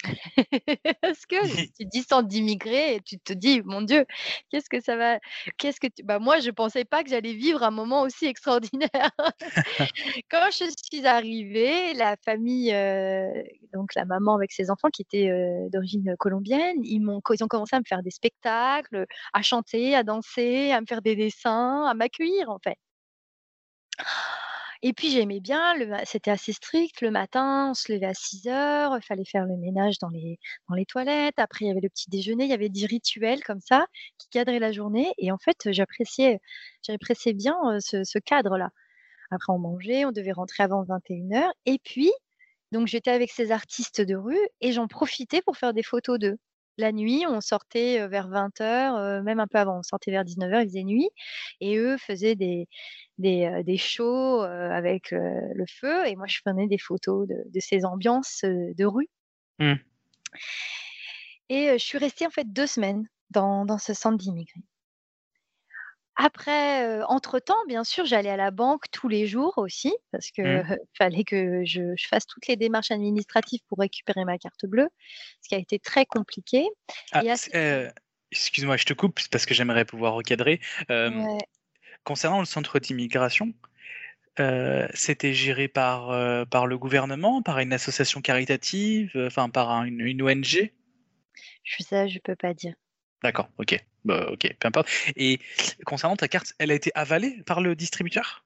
Parce 1.02 1.26
que 1.26 1.36
tu 1.78 1.86
dis 1.86 2.04
centre 2.04 2.28
d'immigrés 2.28 2.96
et 2.96 3.02
tu 3.02 3.20
te 3.20 3.34
dis: 3.34 3.62
«Mon 3.64 3.82
Dieu, 3.82 4.06
qu'est-ce 4.50 4.70
que 4.70 4.80
ça 4.82 4.96
va 4.96 5.20
qu'est-ce 5.58 5.80
que 5.80 5.88
tu» 5.88 6.04
bah, 6.04 6.20
moi, 6.20 6.40
je 6.40 6.52
pensais 6.52 6.86
pas 6.86 7.04
que 7.04 7.10
j'allais 7.10 7.34
vivre 7.34 7.64
un 7.64 7.72
moment 7.72 8.02
aussi 8.02 8.26
extraordinaire. 8.28 9.12
Quand 10.30 10.50
je 10.52 10.66
suis 10.90 11.06
arrivée, 11.08 11.94
la 11.94 12.16
famille, 12.24 12.72
heu, 12.74 13.44
donc 13.74 13.96
la 13.96 14.06
maman 14.06 14.36
avec 14.36 14.52
ses 14.52 14.70
enfants 14.72 14.90
qui 14.90 15.02
étaient, 15.04 15.30
heu, 15.30 15.70
d'origine 15.72 16.16
colombienne, 16.20 16.78
ils 16.84 17.00
m'ont 17.00 17.22
ils 17.34 17.44
ont 17.44 17.48
commencé 17.48 17.76
à 17.76 17.80
me 17.80 17.86
faire 17.88 18.04
des 18.04 18.12
spectacles, 18.12 19.06
à 19.34 19.42
chanter, 19.42 19.96
à 19.96 20.04
danser, 20.04 20.72
à 20.72 20.82
me 20.82 20.86
faire 20.88 21.02
des 21.02 21.16
dessins, 21.16 21.86
à 21.88 21.94
m'accueillir, 21.94 22.50
en 22.50 22.60
fait. 22.64 22.78
Et 24.84 24.94
puis 24.94 25.10
j'aimais 25.10 25.40
bien 25.40 25.74
c'était 26.06 26.30
assez 26.32 26.54
strict. 26.54 27.02
Le 27.02 27.10
matin, 27.12 27.70
on 27.72 27.74
se 27.74 27.92
levait 27.92 28.06
à 28.06 28.14
6:00, 28.14 28.96
il 28.98 29.02
fallait 29.04 29.26
faire 29.26 29.46
le 29.46 29.58
ménage 29.58 29.98
dans 30.00 30.10
les 30.10 30.38
dans 30.70 30.76
les 30.76 30.86
toilettes. 30.86 31.40
Après, 31.40 31.66
il 31.66 31.68
y 31.70 31.72
avait 31.72 31.82
le 31.82 31.90
petit 31.90 32.10
déjeuner, 32.10 32.44
il 32.46 32.50
y 32.50 32.54
avait 32.54 32.70
des 32.70 32.86
rituels 32.86 33.44
comme 33.44 33.60
ça 33.62 33.88
qui 34.20 34.28
cadraient 34.30 34.60
la 34.60 34.72
journée 34.72 35.12
et 35.18 35.32
en 35.32 35.38
fait, 35.38 35.72
j'appréciais 35.72 36.40
j'appréciais 36.86 37.34
bien, 37.34 37.56
ce 37.80 38.20
cadre-là. 38.20 38.70
Après 39.32 39.54
on 39.54 39.60
mangeait, 39.60 40.06
on 40.06 40.12
devait 40.14 40.34
rentrer 40.34 40.64
avant 40.64 40.84
21:00 40.86 41.52
et 41.66 41.80
puis 41.84 42.12
donc 42.74 42.88
j'étais 42.88 43.12
avec 43.12 43.32
ces 43.32 43.52
artistes 43.52 44.02
de 44.02 44.16
rue 44.16 44.40
et 44.62 44.74
j'en 44.74 44.88
profitais 44.88 45.42
pour 45.44 45.58
faire 45.58 45.74
des 45.74 45.84
photos 45.84 46.20
d'eux. 46.20 46.38
La 46.80 46.92
nuit, 46.92 47.26
on 47.28 47.42
sortait, 47.42 48.08
vers 48.08 48.28
20:00, 48.30 48.98
heu, 48.98 49.24
même 49.24 49.40
un 49.40 49.48
peu 49.48 49.58
avant, 49.58 49.80
on 49.80 49.84
sortait 49.84 50.12
vers 50.12 50.24
19:00, 50.24 50.62
il 50.62 50.68
faisait 50.70 50.84
nuit 50.84 51.10
et 51.60 51.78
eux 51.78 51.98
faisaient 51.98 52.36
des 52.36 52.68
des, 53.18 53.78
shows, 53.78 54.42
avec, 54.42 55.10
le 55.12 55.66
feu 55.68 56.06
et 56.08 56.16
moi 56.16 56.28
je 56.28 56.40
prenais 56.46 56.68
des 56.68 56.78
photos 56.78 57.28
de 57.28 57.36
de 57.52 57.60
ces 57.60 57.84
ambiances, 57.86 58.42
de 58.44 58.86
rue. 58.86 59.08
Mmh. 59.60 59.76
Et 61.50 61.70
je 61.74 61.84
suis 61.84 61.98
restée 61.98 62.26
en 62.28 62.30
fait 62.30 62.52
2 62.52 62.68
semaines 62.68 63.08
dans 63.30 63.66
dans 63.66 63.78
ce 63.78 63.94
centre 63.94 64.18
d'immigrés. 64.18 64.62
Après, 66.18 67.04
entre-temps, 67.04 67.64
bien 67.68 67.84
sûr, 67.84 68.06
j'allais 68.06 68.30
à 68.32 68.38
la 68.38 68.50
banque 68.52 68.86
tous 68.92 69.08
les 69.08 69.28
jours 69.28 69.54
aussi 69.58 69.96
parce 70.12 70.32
que, 70.32 70.42
Mmh. 70.42 70.78
fallait 70.98 71.24
que 71.24 71.64
je 71.64 71.94
je 71.96 72.08
fasse 72.08 72.26
toutes 72.26 72.48
les 72.48 72.56
démarches 72.56 72.92
administratives 72.92 73.62
pour 73.68 73.78
récupérer 73.78 74.26
ma 74.26 74.38
carte 74.38 74.66
bleue, 74.66 74.90
ce 75.42 75.50
qui 75.50 75.56
a 75.56 75.60
été 75.60 75.78
très 75.80 76.06
compliqué 76.06 76.66
Ah, 77.12 77.22
excuse-moi, 78.32 78.78
je 78.78 78.86
te 78.86 78.94
coupe, 78.94 79.20
parce 79.32 79.46
que 79.46 79.54
j'aimerais 79.54 79.86
pouvoir 79.86 80.14
recadrer. 80.14 80.60
Ouais. 80.90 81.38
concernant 82.04 82.40
le 82.40 82.46
centre 82.46 82.80
d'immigration, 82.80 83.54
c'était 84.94 85.34
géré 85.34 85.68
par, 85.68 86.48
par 86.50 86.68
le 86.68 86.78
gouvernement, 86.78 87.42
par 87.42 87.60
une 87.60 87.74
association 87.74 88.22
caritative, 88.22 89.12
enfin 89.28 89.50
par 89.50 89.72
un 89.72 89.84
une 89.84 90.02
une 90.02 90.22
ONG? 90.22 90.72
Je 91.64 91.84
ça, 91.84 92.08
je 92.08 92.20
peux 92.20 92.36
pas 92.36 92.54
dire. 92.54 92.74
D'accord, 93.24 93.50
OK. 93.58 93.78
Bah, 94.08 94.28
OK, 94.32 94.56
peu 94.60 94.68
importe 94.70 94.88
et 95.18 95.40
concernant 95.86 96.16
ta 96.16 96.30
carte, 96.30 96.54
elle 96.60 96.72
a 96.72 96.76
été 96.76 96.92
avalée 96.96 97.44
par 97.46 97.60
le 97.60 97.76
distributeur? 97.76 98.46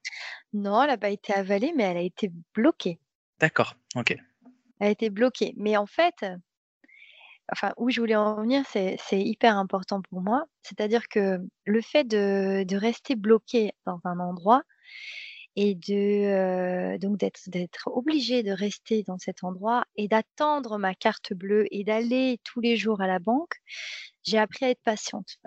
Non, 0.53 0.81
elle 0.81 0.89
a 0.89 0.97
pas 0.97 1.09
été 1.11 1.33
avalée, 1.33 1.71
mais 1.75 1.83
elle 1.83 1.97
a 1.97 2.01
été 2.01 2.31
bloquée. 2.55 2.99
D'accord, 3.39 3.75
OK. 3.95 4.17
Elle 4.79 4.87
a 4.87 4.91
été 4.91 5.09
bloquée, 5.09 5.53
mais 5.57 5.77
en 5.77 5.85
fait, 5.85 6.25
enfin, 7.51 7.73
où 7.77 7.89
je 7.89 7.99
voulais 7.99 8.15
en 8.15 8.41
venir, 8.41 8.63
c'est 8.65 8.97
hyper 9.11 9.57
important 9.57 10.01
pour 10.01 10.21
moi. 10.21 10.45
C'est-à-dire 10.63 11.07
que 11.07 11.39
le 11.65 11.81
fait 11.81 12.03
de 12.03 12.63
de 12.63 12.75
rester 12.77 13.15
bloqué 13.15 13.71
dans 13.85 13.99
un 14.05 14.19
endroit 14.19 14.63
et 15.55 15.75
de, 15.75 16.95
heu, 16.95 16.97
donc 16.99 17.17
d'être 17.17 17.41
d'être 17.49 17.89
obligée 17.93 18.43
de 18.43 18.51
rester 18.51 19.03
dans 19.03 19.17
cet 19.17 19.43
endroit 19.43 19.83
et 19.95 20.07
d'attendre 20.07 20.77
ma 20.77 20.95
carte 20.95 21.33
bleue 21.33 21.65
et 21.71 21.83
d'aller 21.83 22.39
tous 22.43 22.61
les 22.61 22.77
jours 22.77 23.01
à 23.01 23.07
la 23.07 23.19
banque, 23.19 23.55
j'ai 24.23 24.37
appris 24.37 24.65
à 24.65 24.69
être 24.69 24.81
patiente. 24.83 25.37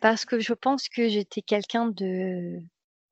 Parce 0.00 0.24
que 0.24 0.40
je 0.40 0.52
pense 0.52 0.88
que 0.88 1.08
j'étais 1.08 1.42
quelqu'un 1.42 1.88
de 1.88 2.58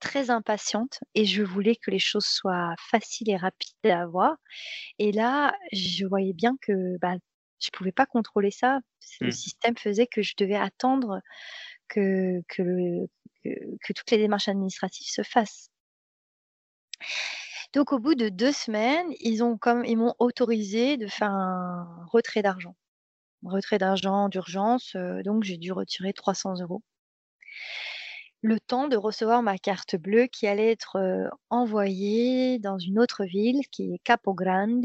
très 0.01 0.31
impatiente 0.31 1.01
et 1.15 1.25
je 1.25 1.43
voulais 1.43 1.77
que 1.77 1.91
les 1.91 1.99
choses 1.99 2.27
soient 2.27 2.75
faciles 2.91 3.31
et 3.31 3.37
rapides 3.37 3.75
à 3.85 4.03
avoir. 4.03 4.37
Et 4.99 5.13
là, 5.13 5.55
je 5.73 6.07
voyais 6.07 6.33
bien 6.35 6.57
que 6.63 6.99
bah, 7.01 7.15
je 7.61 7.71
pouvais 7.73 7.93
pas 7.93 8.07
contrôler 8.07 8.51
ça. 8.51 8.81
Le 9.21 9.29
Mmh. 9.29 9.33
système 9.33 9.77
faisait 9.79 10.07
que 10.07 10.23
je 10.23 10.35
devais 10.39 10.57
attendre 10.57 11.21
que, 11.89 12.43
que, 12.49 12.63
le- 12.63 13.09
que, 13.45 13.51
que 13.83 13.93
toutes 13.95 14.11
les 14.13 14.19
démarches 14.19 14.49
administratives 14.49 15.09
se 15.09 15.23
fassent. 15.23 15.71
Donc, 17.73 17.93
au 17.95 17.99
bout 17.99 18.15
de 18.15 18.29
deux 18.29 18.53
semaines, 18.53 19.09
ils 19.21 19.43
ont 19.43 19.57
comme 19.57 19.83
ils 19.87 19.97
m'ont 19.97 20.15
autorisé 20.19 20.97
de 20.99 21.07
faire 21.07 21.31
un 21.31 22.05
retrait 22.13 22.43
d'argent. 22.43 22.75
Retrait 23.43 23.79
d'argent 23.79 24.29
d'urgence, 24.29 24.95
euh, 24.95 25.23
donc 25.25 25.43
j'ai 25.43 25.57
dû 25.57 25.73
retirer 25.73 26.13
300 26.13 26.55
euros. 26.61 26.85
Le 28.43 28.59
temps 28.59 28.89
de 28.89 28.97
recevoir 28.97 29.43
ma 29.45 29.59
carte 29.59 29.95
bleue 29.97 30.27
qui 30.27 30.47
allait 30.49 30.73
être 30.73 30.97
euh, 30.97 31.29
envoyée 31.51 32.59
dans 32.59 32.77
une 32.79 32.99
autre 32.99 33.25
ville 33.25 33.61
qui 33.71 33.95
est 33.95 33.99
Capogrande, 34.03 34.83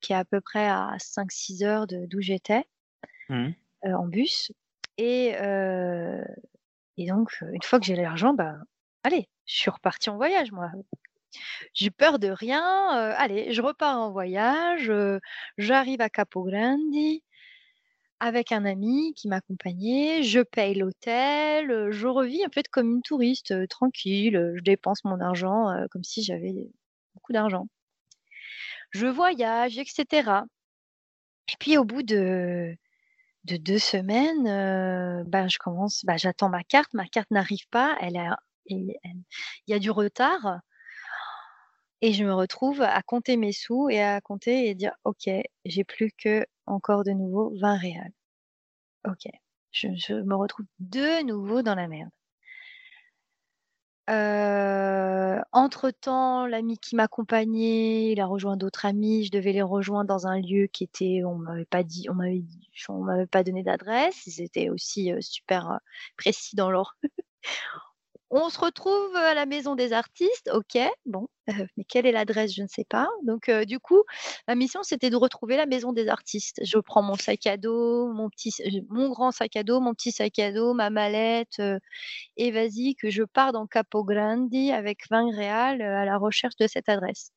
qui 0.00 0.12
est 0.12 0.16
à 0.16 0.24
peu 0.24 0.40
près 0.40 0.66
à 0.68 0.94
5-6 1.00 1.64
heures 1.64 1.86
de- 1.88 2.06
d'où 2.06 2.20
j'étais 2.20 2.64
Mmh. 3.28 3.54
euh, 3.84 3.92
en 3.94 4.06
bus. 4.06 4.52
Et, 4.98 5.34
et 6.96 7.06
donc, 7.08 7.38
une 7.52 7.62
fois 7.62 7.78
que 7.80 7.86
j'ai 7.86 7.96
l'argent, 7.96 8.34
bah, 8.34 8.54
allez, 9.02 9.28
je 9.46 9.54
suis 9.56 9.70
repartie 9.70 10.10
en 10.10 10.16
voyage, 10.16 10.52
moi. 10.52 10.70
J'ai 11.74 11.90
peur 11.90 12.18
de 12.18 12.28
rien. 12.28 12.62
euh, 12.98 13.14
allez, 13.16 13.52
je 13.52 13.62
repars 13.62 13.98
en 14.00 14.10
voyage. 14.10 14.90
euh, 14.90 15.18
J'arrive 15.58 16.00
à 16.00 16.08
Capogrande 16.10 16.80
avec 18.20 18.52
un 18.52 18.64
ami 18.64 19.14
qui 19.14 19.28
m'accompagnait. 19.28 20.22
Je 20.22 20.40
paye 20.40 20.74
l'hôtel. 20.74 21.70
euh, 21.70 21.90
Je 21.92 22.06
revis 22.06 22.44
un 22.44 22.48
peu 22.48 22.62
comme 22.70 22.96
une 22.96 23.02
touriste, 23.02 23.52
euh, 23.52 23.66
tranquille. 23.66 24.36
euh, 24.36 24.54
Je 24.56 24.62
dépense 24.62 25.04
mon 25.04 25.20
argent 25.20 25.66
comme 25.90 26.04
si 26.04 26.22
j'avais 26.22 26.54
beaucoup 27.14 27.32
d'argent. 27.32 27.68
Je 28.90 29.06
voyage, 29.06 29.78
etc. 29.78 30.44
Et 31.52 31.56
puis, 31.60 31.76
au 31.78 31.84
bout 31.84 32.02
de, 32.02 32.76
de 33.44 33.56
deux 33.56 33.78
semaines, 33.78 34.44
ben, 35.26 35.48
je 35.48 35.58
commence, 35.58 36.04
ben, 36.04 36.16
j'attends 36.18 36.48
ma 36.48 36.64
carte. 36.64 36.92
Ma 36.94 37.06
carte 37.06 37.30
n'arrive 37.30 37.68
pas. 37.70 37.96
Elle 38.00 38.16
a, 38.16 38.38
il 38.66 38.94
y 39.68 39.74
a 39.74 39.78
du 39.78 39.90
retard. 39.90 40.60
Et 42.02 42.12
je 42.12 42.24
me 42.24 42.32
retrouve 42.34 42.82
à 42.82 43.02
compter 43.02 43.36
mes 43.36 43.52
sous 43.52 43.88
et 43.90 44.02
à 44.02 44.20
compter 44.20 44.68
et 44.68 44.74
dire, 44.74 44.92
OK, 45.04 45.28
j'ai 45.64 45.84
plus 45.84 46.10
que 46.12 46.44
encore 46.66 47.04
de 47.04 47.12
nouveau 47.12 47.52
20 47.60 47.76
réals. 47.76 48.12
OK. 49.06 49.28
Je, 49.72 50.14
me 50.22 50.34
retrouve 50.34 50.66
de 50.78 51.24
nouveau 51.24 51.62
dans 51.62 51.74
la 51.74 51.88
merde. 51.88 52.10
Euh, 54.08 55.40
entre-temps, 55.52 56.46
l'ami 56.46 56.78
qui 56.78 56.94
m'accompagnait, 56.94 58.12
il 58.12 58.20
a 58.20 58.26
rejoint 58.26 58.56
d'autres 58.56 58.86
amis. 58.86 59.24
Je 59.24 59.32
devais 59.32 59.52
les 59.52 59.62
rejoindre 59.62 60.06
dans 60.06 60.26
un 60.28 60.40
lieu 60.40 60.66
qui 60.68 60.84
était, 60.84 61.22
on 61.24 61.34
m'avait 61.36 61.64
pas 61.64 61.82
dit, 61.82 62.08
on 62.08 62.14
m'avait 62.14 62.38
dit- 62.40 62.70
on 62.88 63.02
m'avait 63.02 63.26
pas 63.26 63.42
donné 63.42 63.62
d'adresse. 63.64 64.26
Ils 64.26 64.42
étaient 64.42 64.68
aussi 64.68 65.12
euh, 65.12 65.20
super 65.20 65.70
euh, 65.72 65.78
précis 66.16 66.54
dans 66.56 66.70
leur 66.70 66.96
on 68.30 68.48
se 68.50 68.58
retrouve 68.58 69.14
à 69.16 69.34
la 69.34 69.46
maison 69.46 69.74
des 69.76 69.92
artistes, 69.92 70.50
ok, 70.52 70.78
bon, 71.06 71.28
euh, 71.48 71.66
mais 71.76 71.84
quelle 71.84 72.06
est 72.06 72.12
l'adresse, 72.12 72.54
je 72.54 72.62
ne 72.62 72.68
sais 72.68 72.84
pas. 72.84 73.08
Donc, 73.22 73.48
euh, 73.48 73.64
du 73.64 73.78
coup, 73.78 74.02
ma 74.48 74.54
mission, 74.56 74.82
c'était 74.82 75.10
de 75.10 75.16
retrouver 75.16 75.56
la 75.56 75.66
maison 75.66 75.92
des 75.92 76.08
artistes. 76.08 76.60
Je 76.64 76.78
prends 76.78 77.02
mon 77.02 77.14
sac 77.14 77.46
à 77.46 77.56
dos, 77.56 78.12
mon 78.12 78.28
petit, 78.28 78.52
euh, 78.64 78.80
mon 78.88 79.08
grand 79.10 79.30
sac 79.30 79.56
à 79.56 79.62
dos, 79.62 79.80
mon 79.80 79.94
petit 79.94 80.12
sac 80.12 80.38
à 80.38 80.52
dos, 80.52 80.74
ma 80.74 80.90
mallette, 80.90 81.58
euh, 81.60 81.78
et 82.36 82.50
vas-y, 82.52 82.96
que 82.96 83.10
je 83.10 83.22
pars 83.24 83.52
dans 83.52 83.66
Capo 83.66 84.04
Grandi 84.04 84.72
avec 84.72 85.08
20 85.10 85.34
réals 85.36 85.82
euh, 85.82 85.96
à 85.96 86.04
la 86.04 86.18
recherche 86.18 86.56
de 86.56 86.66
cette 86.66 86.88
adresse. 86.88 87.32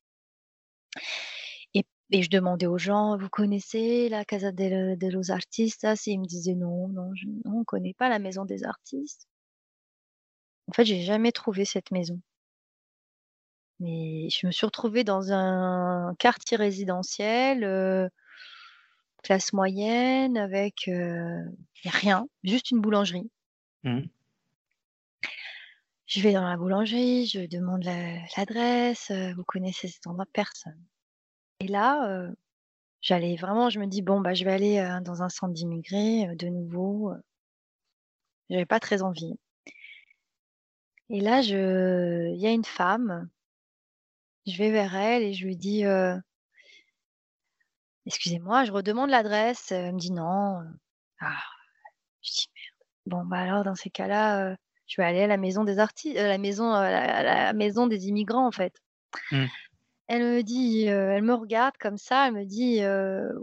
Et, 1.74 1.84
je 2.22 2.28
demandais 2.28 2.66
aux 2.66 2.78
gens, 2.78 3.16
vous 3.16 3.28
connaissez 3.28 4.08
la 4.08 4.24
Casa 4.24 4.50
de, 4.52 5.08
los 5.12 5.30
Artistas? 5.30 6.02
Ils 6.06 6.18
me 6.20 6.26
disaient 6.26 6.54
non, 6.56 6.88
non, 6.88 7.12
on 7.44 7.60
ne 7.60 7.64
connaît 7.64 7.94
pas 7.94 8.08
la 8.08 8.18
maison 8.18 8.44
des 8.44 8.64
artistes. 8.64 9.29
En 10.70 10.72
fait, 10.72 10.84
j'ai 10.84 11.02
jamais 11.02 11.32
trouvé 11.32 11.64
cette 11.64 11.90
maison. 11.90 12.20
Mais 13.80 14.28
je 14.30 14.46
me 14.46 14.52
suis 14.52 14.66
retrouvée 14.66 15.02
dans 15.02 15.32
un 15.32 16.14
quartier 16.16 16.56
résidentiel, 16.56 17.64
euh, 17.64 18.08
classe 19.24 19.52
moyenne, 19.52 20.36
avec 20.36 20.86
euh, 20.86 21.42
rien, 21.84 22.28
juste 22.44 22.70
une 22.70 22.80
boulangerie. 22.80 23.32
Mmh. 23.82 24.02
Je 26.06 26.20
vais 26.20 26.34
dans 26.34 26.46
la 26.46 26.56
boulangerie, 26.56 27.26
je 27.26 27.46
demande 27.46 27.82
la- 27.82 28.20
l'adresse, 28.36 29.10
euh, 29.10 29.32
vous 29.34 29.44
connaissez 29.44 29.88
cet 29.88 30.06
endroit, 30.06 30.26
personne. 30.32 30.80
Et 31.58 31.66
là, 31.66 32.08
euh, 32.08 32.30
j'allais 33.00 33.34
vraiment, 33.34 33.70
je 33.70 33.80
me 33.80 33.86
dis, 33.86 34.02
bon, 34.02 34.20
bah, 34.20 34.34
je 34.34 34.44
vais 34.44 34.52
aller 34.52 35.00
dans 35.04 35.22
un 35.22 35.28
centre 35.28 35.52
d'immigrés 35.52 36.36
de 36.36 36.46
nouveau. 36.46 37.12
J'avais 38.50 38.66
pas 38.66 38.78
très 38.80 39.02
envie. 39.02 39.34
Et 41.12 41.20
là, 41.20 41.42
je... 41.42 42.28
il 42.28 42.40
y 42.40 42.46
a 42.46 42.52
une 42.52 42.64
femme, 42.64 43.28
je 44.46 44.56
vais 44.56 44.70
vers 44.70 44.94
elle 44.94 45.24
et 45.24 45.32
je 45.32 45.44
lui 45.44 45.56
dis, 45.56 45.84
euh, 45.84 46.16
excusez-moi, 48.06 48.64
je 48.64 48.70
redemande 48.70 49.10
l'adresse. 49.10 49.72
Elle 49.72 49.94
me 49.94 49.98
dit 49.98 50.12
non. 50.12 50.62
Ah, 51.20 51.42
je 52.22 52.30
dis 52.30 52.48
merde. 52.54 52.86
Bon, 53.06 53.24
bah 53.24 53.38
alors, 53.38 53.64
dans 53.64 53.74
ces 53.74 53.90
cas-là, 53.90 54.52
euh, 54.52 54.56
je 54.86 55.00
vais 55.00 55.06
aller 55.06 55.22
à 55.22 55.26
la 55.26 55.36
maison 55.36 55.64
des 55.64 55.80
artistes, 55.80 56.16
la 56.16 56.38
maison, 56.38 56.72
euh, 56.72 56.88
la, 56.88 57.16
à 57.16 57.22
la 57.22 57.52
maison 57.54 57.88
des 57.88 58.06
immigrants, 58.06 58.46
en 58.46 58.52
fait. 58.52 58.76
Mm. 59.32 59.46
Elle 60.06 60.22
me 60.22 60.42
dit, 60.42 60.86
elle 60.86 61.22
me 61.22 61.34
regarde 61.34 61.76
comme 61.78 61.96
ça, 61.96 62.26
elle 62.26 62.34
me 62.34 62.44
dit, 62.44 62.80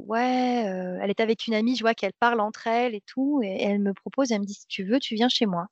ouais, 0.06 0.66
elle 1.02 1.10
est 1.10 1.22
avec 1.22 1.48
une 1.48 1.54
amie, 1.54 1.78
je 1.78 1.82
vois 1.82 1.94
qu'elle 1.94 2.12
parle 2.20 2.42
entre 2.42 2.68
elles 2.68 2.94
et 2.94 3.04
tout, 3.06 3.40
et, 3.42 3.48
et 3.48 3.64
elle 3.64 3.80
me 3.80 3.94
propose, 3.94 4.34
elle 4.34 4.42
me 4.42 4.46
dit, 4.46 4.54
si 4.54 4.68
tu 4.68 4.84
veux, 4.84 5.00
tu 5.00 5.16
viens 5.16 5.30
chez 5.30 5.46
moi. 5.46 5.68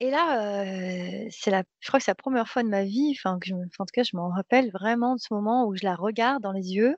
Et 0.00 0.10
là, 0.10 0.62
euh, 0.64 1.28
c'est 1.30 1.50
la, 1.52 1.62
je 1.80 1.88
crois 1.88 1.98
que 2.00 2.04
c'est 2.04 2.10
la 2.10 2.14
première 2.16 2.48
fois 2.48 2.62
de 2.64 2.68
ma 2.68 2.84
vie, 2.84 3.14
enfin, 3.16 3.38
que 3.38 3.46
je 3.48 3.54
en 3.54 3.60
tout 3.68 3.84
cas, 3.92 4.02
je 4.04 4.16
m'en 4.16 4.28
rappelle 4.28 4.70
vraiment 4.72 5.14
de 5.16 5.20
ce 5.20 5.32
moment 5.34 5.66
où 5.66 5.76
je 5.76 5.84
la 5.84 5.94
regarde 5.96 6.42
dans 6.42 6.52
les 6.52 6.72
yeux 6.74 6.96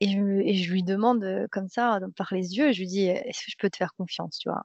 et 0.00 0.08
je, 0.10 0.18
me- 0.18 0.42
et 0.46 0.54
je 0.54 0.70
lui 0.70 0.82
demande 0.82 1.24
euh, 1.24 1.46
comme 1.50 1.68
ça, 1.68 1.98
donc, 2.00 2.14
par 2.14 2.34
les 2.34 2.56
yeux, 2.58 2.72
je 2.72 2.80
lui 2.80 2.86
dis, 2.86 3.06
est-ce 3.06 3.46
que 3.46 3.50
je 3.52 3.56
peux 3.58 3.70
te 3.70 3.76
faire 3.78 3.94
confiance, 3.94 4.38
tu 4.38 4.50
vois? 4.50 4.64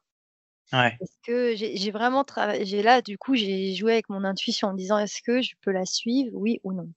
Ouais. 0.73 1.01
Est-ce 1.01 1.17
que 1.23 1.55
j'ai 1.55 1.77
j'ai 1.77 1.91
vraiment 1.91 2.23
travaillé, 2.23 2.65
j'ai 2.65 2.81
là, 2.83 3.01
du 3.01 3.17
coup, 3.17 3.35
j'ai 3.35 3.73
joué 3.75 3.93
avec 3.93 4.09
mon 4.09 4.23
intuition 4.23 4.69
en 4.69 4.73
me 4.73 4.77
disant, 4.77 4.97
est-ce 4.99 5.21
que 5.23 5.41
je 5.41 5.53
peux 5.61 5.71
la 5.71 5.85
suivre, 5.85 6.31
oui 6.35 6.59
ou 6.63 6.73
non? 6.73 6.91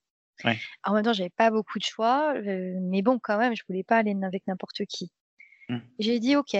Ouais. 0.44 0.66
En 0.84 0.94
même 0.94 1.04
temps, 1.04 1.12
j'avais 1.14 1.30
pas 1.30 1.50
beaucoup 1.52 1.78
de 1.80 1.84
choix, 1.84 2.34
euh, 2.36 2.74
mais 2.82 3.02
bon, 3.02 3.18
quand 3.22 3.38
même, 3.38 3.54
je 3.56 3.64
voulais 3.68 3.84
pas 3.84 3.98
aller 3.98 4.16
avec 4.24 4.46
n'importe 4.48 4.84
qui. 4.86 5.10
Mm. 5.70 5.84
J'ai 6.00 6.20
dit, 6.20 6.36
ok. 6.36 6.56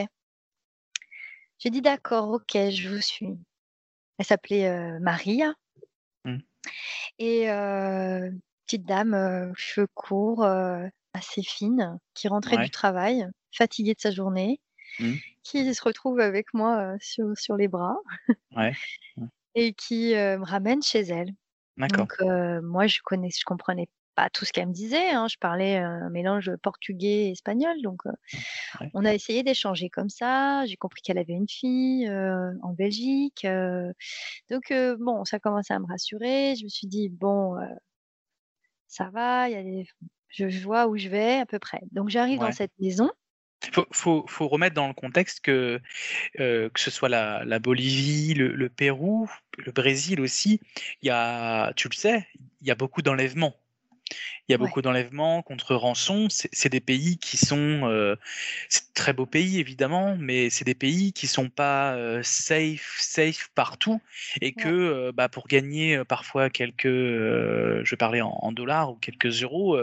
J'ai 1.59 1.71
dit, 1.71 1.81
d'accord, 1.81 2.29
ok, 2.31 2.51
je 2.71 2.89
vous 2.89 3.01
suis. 3.01 3.39
Elle 4.21 4.27
s'appelait 4.27 4.69
euh, 4.69 4.99
Maria. 5.01 5.55
Mm. 6.27 6.37
Et 7.19 7.51
euh, 7.51 8.31
petite 8.67 8.85
dame, 8.85 9.15
euh, 9.15 9.51
cheveux 9.57 9.87
courts, 9.95 10.45
assez 11.15 11.43
fine, 11.43 11.99
qui 12.13 12.29
rentrait 12.29 12.59
Ouais. 12.59 12.65
du 12.65 12.71
travail, 12.71 13.27
fatiguée 13.51 13.95
de 13.95 14.01
sa 14.01 14.11
journée, 14.11 14.61
Mm. 14.99 15.15
qui 15.43 15.75
se 15.75 15.83
retrouve 15.83 16.21
avec 16.21 16.53
moi 16.53 16.97
sur, 17.01 17.31
sur 17.39 17.57
les 17.57 17.67
bras 17.67 17.97
Ouais. 18.55 18.75
et 19.55 19.73
qui 19.73 20.13
me 20.13 20.45
ramène 20.45 20.83
chez 20.83 21.01
elle. 21.01 21.33
D'accord. 21.79 22.01
Donc 22.01 22.13
euh, 22.21 22.61
moi, 22.61 22.87
je 22.87 23.01
connais, 23.03 23.31
je 23.31 23.45
comprenais 23.47 23.89
pas 24.15 24.31
tout 24.31 24.45
ce 24.45 24.53
qu'elle 24.53 24.69
me 24.69 24.73
disait. 24.73 25.11
hein. 25.11 25.27
Je 25.31 25.37
parlais 25.39 25.77
un 25.77 26.11
mélange 26.11 26.51
portugais 26.63 27.27
et 27.29 27.31
espagnol, 27.33 27.81
donc 27.83 28.07
euh, 28.07 28.13
Ouais. 28.81 28.91
on 28.95 29.05
a 29.05 29.15
essayé 29.15 29.43
d'échanger 29.43 29.89
comme 29.91 30.09
ça. 30.11 30.65
J'ai 30.67 30.77
compris 30.77 31.03
qu'elle 31.03 31.19
avait 31.19 31.33
une 31.35 31.49
fille 31.49 32.09
euh, 32.09 32.53
en 32.63 32.73
Belgique, 32.73 33.45
euh, 33.45 33.93
donc 34.51 34.73
bon, 34.99 35.25
ça 35.25 35.39
commençait 35.39 35.75
à 35.75 35.79
me 35.79 35.87
rassurer. 35.87 36.55
Je 36.57 36.65
me 36.65 36.69
suis 36.69 36.87
dit 36.87 37.09
bon, 37.09 37.57
ça 38.87 39.11
va, 39.11 39.49
il 39.49 39.53
y 39.53 39.57
a 39.57 39.63
des... 39.63 39.87
je, 40.29 40.49
je 40.49 40.63
vois 40.65 40.87
où 40.89 40.97
je 40.97 41.09
vais 41.09 41.37
à 41.39 41.47
peu 41.47 41.59
près. 41.59 41.81
Donc 41.93 42.09
j'arrive 42.09 42.41
Ouais. 42.41 42.47
dans 42.47 42.53
cette 42.53 42.73
maison. 42.81 43.11
Faut, 43.73 43.87
faut, 43.93 44.25
faut 44.27 44.49
remettre 44.49 44.75
dans 44.75 44.89
le 44.89 44.95
contexte 44.95 45.41
que, 45.43 45.81
euh, 46.41 46.71
que 46.71 46.81
ce 46.81 46.91
soit 46.91 47.11
la, 47.11 47.45
la 47.45 47.59
Bolivie, 47.59 48.33
le, 48.35 48.55
le 48.55 48.69
Pérou, 48.71 49.31
le 49.59 49.71
Brésil 49.71 50.21
aussi, 50.21 50.61
il 51.03 51.09
y 51.09 51.11
a, 51.11 51.73
tu 51.75 51.89
le 51.89 51.95
sais, 51.95 52.27
il 52.63 52.67
y 52.67 52.71
a 52.71 52.75
beaucoup 52.75 53.03
d'enlèvements. 53.03 53.55
Il 54.51 54.55
y 54.55 54.55
a 54.55 54.59
beaucoup 54.59 54.83
d'enlèvements 54.83 55.43
contre 55.43 55.77
rançon. 55.77 56.27
C'est 56.29 56.69
des 56.69 56.81
pays 56.81 57.19
qui 57.19 57.37
sont, 57.37 57.83
euh, 57.85 58.17
c'est 58.69 58.93
très 58.95 59.13
beaux 59.13 59.27
pays 59.27 59.61
évidemment, 59.61 60.17
mais 60.19 60.51
c'est 60.51 60.65
des 60.65 60.75
pays 60.75 61.13
qui 61.13 61.29
sont 61.29 61.49
pas 61.49 61.95
euh, 61.95 62.21
safe, 62.25 62.97
safe 62.99 63.51
partout, 63.55 64.01
et 64.41 64.53
que 64.53 64.69
euh, 64.69 65.13
bah, 65.15 65.29
pour 65.29 65.47
gagner 65.47 66.03
parfois 66.05 66.51
quelques, 66.51 66.89
je 66.89 67.89
vais 67.89 67.97
parler 67.97 68.21
en, 68.23 68.51
dollars 68.51 68.91
ou 68.91 68.97
quelques 68.97 69.45
euros, 69.45 69.79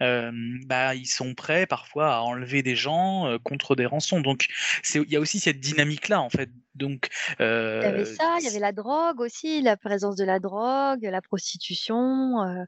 bah 0.00 0.94
ils 0.96 1.06
sont 1.06 1.34
prêts 1.34 1.66
parfois 1.66 2.16
à 2.16 2.20
enlever 2.20 2.64
des 2.64 2.74
gens 2.74 3.38
contre 3.44 3.76
des 3.76 3.86
rançons. 3.86 4.20
Donc 4.20 4.48
il 4.96 5.08
y 5.08 5.16
a 5.16 5.20
aussi 5.20 5.38
cette 5.38 5.60
dynamique 5.60 6.08
là 6.08 6.20
en 6.20 6.30
fait. 6.30 6.50
Donc 6.74 7.08
il 7.38 7.44
y 7.44 7.44
avait 7.44 8.04
ça, 8.04 8.38
il 8.40 8.44
y 8.44 8.48
avait 8.48 8.58
la 8.58 8.72
drogue 8.72 9.20
aussi, 9.20 9.62
la 9.62 9.76
présence 9.76 10.16
de 10.16 10.24
la 10.24 10.40
drogue, 10.40 11.04
la 11.04 11.22
prostitution 11.22 12.66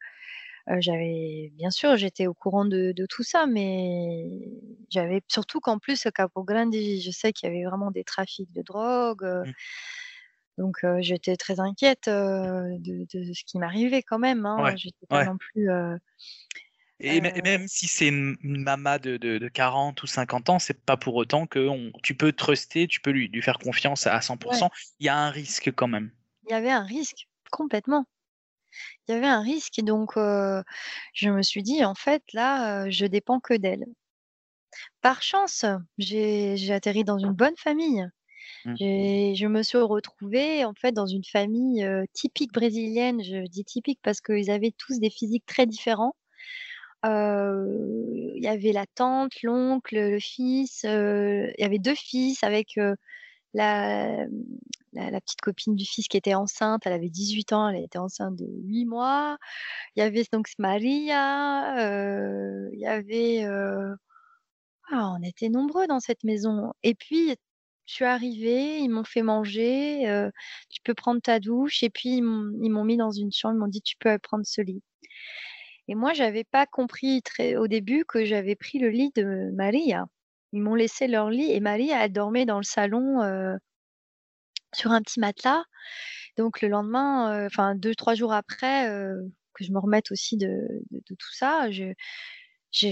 j'avais 0.79 1.51
bien 1.55 1.71
sûr, 1.71 1.97
j'étais 1.97 2.27
au 2.27 2.35
courant 2.35 2.65
de 2.65 2.93
de 2.93 3.07
tout 3.07 3.23
ça, 3.23 3.47
mais 3.47 4.27
j'avais 4.91 5.23
surtout 5.29 5.61
qu'en 5.61 5.79
plus, 5.79 6.07
Capo 6.15 6.45
Grande, 6.45 6.75
je 6.75 7.11
sais 7.11 7.33
qu'il 7.33 7.49
y 7.49 7.53
avait 7.53 7.65
vraiment 7.65 7.91
des 7.91 8.05
trafics 8.05 8.53
de 8.53 8.63
drogue, 8.63 9.25
mmh. 9.25 9.53
donc 10.59 10.77
j'étais 11.01 11.37
très 11.37 11.61
inquiète, 11.61 12.09
de 12.09 13.07
de 13.13 13.33
ce 13.33 13.45
qui 13.45 13.59
m'arrivait 13.59 14.03
quand 14.03 14.19
même, 14.19 14.47
hein. 14.47 14.75
J'étais 14.77 15.07
pas 15.09 15.25
non 15.25 15.37
plus, 15.37 15.69
et 17.03 17.21
même 17.21 17.67
si 17.67 17.89
c'est 17.89 18.09
une 18.09 18.37
maman 18.43 18.99
de 18.99 19.17
de 19.17 19.49
40 19.49 20.03
ou 20.03 20.07
50 20.07 20.51
ans, 20.51 20.59
c'est 20.59 20.85
pas 20.85 20.99
pour 20.99 21.15
autant 21.15 21.47
que 21.47 21.91
tu 22.03 22.15
peux 22.15 22.33
truster, 22.33 22.87
tu 22.87 23.01
peux 23.01 23.11
lui 23.11 23.29
lui 23.29 23.41
faire 23.41 23.59
confiance 23.59 24.07
à 24.07 24.21
100 24.21 24.39
Il 25.01 25.07
y 25.07 25.09
a 25.09 25.17
un 25.17 25.31
risque 25.31 25.73
quand 25.75 25.89
même. 25.89 26.11
Il 26.47 26.53
y 26.53 26.55
avait 26.55 26.71
un 26.71 26.85
risque, 26.85 27.29
complètement. 27.51 28.05
Il 29.09 29.15
y 29.15 29.19
avait 29.19 29.27
un 29.27 29.43
risque 29.43 29.79
et 29.79 29.83
donc 29.83 30.13
je 30.17 31.29
me 31.31 31.43
suis 31.43 31.63
dit: 31.63 31.85
«En 31.85 31.95
fait, 31.95 32.23
là, 32.33 32.89
je 32.91 33.07
dépends 33.07 33.41
que 33.41 33.55
d'elle». 33.55 33.85
Par 35.03 35.23
chance, 35.23 35.65
j'ai 35.99 36.73
atterri 36.73 37.05
dans 37.05 37.19
une 37.19 37.33
bonne 37.33 37.57
famille. 37.57 38.07
Mmh. 38.67 38.75
je 38.79 39.47
me 39.47 39.63
suis 39.63 39.79
retrouvée, 39.79 40.65
en 40.65 40.75
fait, 40.75 40.93
dans 40.93 41.07
une 41.07 41.25
famille, 41.25 41.87
typique 42.15 42.53
brésilienne. 42.53 43.23
Je 43.23 43.47
dis 43.49 43.65
typique 43.65 44.01
parce 44.03 44.21
qu'ils 44.21 44.51
avaient 44.51 44.75
tous 44.77 45.01
des 45.01 45.11
physiques 45.11 45.47
très 45.47 45.67
différents. 45.67 46.15
il 47.05 48.41
y 48.43 48.49
avait 48.49 48.73
la 48.73 48.87
tante, 48.87 49.43
l'oncle, 49.43 49.95
le 49.97 50.19
fils, 50.21 50.83
il 50.85 51.55
y 51.59 51.65
avait 51.65 51.79
deux 51.79 51.95
fils 51.95 52.43
avec, 52.45 52.79
la, 53.55 54.27
la, 54.93 55.21
petite 55.21 55.41
copine 55.41 55.77
du 55.77 55.85
fils 55.85 56.09
qui 56.09 56.17
était 56.17 56.35
enceinte, 56.35 56.83
elle 56.87 56.93
avait 56.93 57.09
18 57.09 57.53
ans, 57.53 57.69
elle 57.69 57.83
était 57.85 57.99
enceinte 57.99 58.37
de 58.37 58.47
8 58.65 58.87
mois. 58.87 59.39
Il 59.97 60.01
y 60.01 60.03
avait 60.03 60.25
donc 60.33 60.49
Maria, 60.59 61.79
euh, 61.79 62.69
il 62.73 62.81
y 62.81 62.87
avait... 62.87 63.45
Euh, 63.45 63.95
ah, 64.93 65.15
on 65.19 65.23
était 65.23 65.49
nombreux 65.49 65.87
dans 65.87 66.01
cette 66.01 66.25
maison. 66.25 66.73
Et 66.83 66.95
puis, 66.95 67.37
je 67.87 67.95
suis 67.95 68.05
arrivée, 68.05 68.79
ils 68.79 68.89
m'ont 68.89 69.05
fait 69.05 69.23
manger, 69.23 70.09
euh, 70.09 70.31
tu 70.69 70.81
peux 70.83 70.95
prendre 70.95 71.21
ta 71.21 71.39
douche. 71.41 71.83
Et 71.83 71.91
puis, 71.91 72.17
ils 72.17 72.23
m'ont 72.23 72.85
mis 72.85 72.97
dans 72.97 73.11
une 73.13 73.33
chambre, 73.33 73.55
ils 73.57 73.59
m'ont 73.59 73.69
dit, 73.69 73.83
tu 73.83 73.97
peux 73.99 74.19
prendre 74.19 74.45
ce 74.47 74.61
lit. 74.63 74.83
Et 75.89 75.95
moi, 75.95 76.13
j'avais 76.13 76.45
pas 76.45 76.67
compris 76.67 77.23
très, 77.23 77.57
au 77.57 77.67
début 77.69 78.05
que 78.05 78.25
j'avais 78.25 78.57
pris 78.57 78.79
le 78.79 78.91
lit 78.91 79.13
de 79.17 79.51
Maria. 79.55 80.07
Ils 80.53 80.63
m'ont 80.63 80.75
laissé 80.75 81.07
leur 81.07 81.31
lit 81.31 81.53
et 81.53 81.61
Maria, 81.61 82.05
elle 82.05 82.13
dormait 82.13 82.47
dans 82.47 82.59
le 82.59 82.65
salon 82.65 83.21
sur 84.75 84.93
un 84.93 85.03
petit 85.03 85.21
matelas. 85.21 85.65
Donc 86.37 86.61
le 86.61 86.69
lendemain, 86.69 87.47
enfin 87.47 87.75
deux, 87.75 87.95
trois 87.95 88.15
jours 88.15 88.33
après, 88.33 88.87
que 89.55 89.65
je 89.65 89.73
me 89.73 89.79
remette 89.79 90.11
aussi 90.13 90.37
de, 90.37 90.67
tout 91.07 91.33
ça, 91.33 91.71
j'ai 91.71 91.95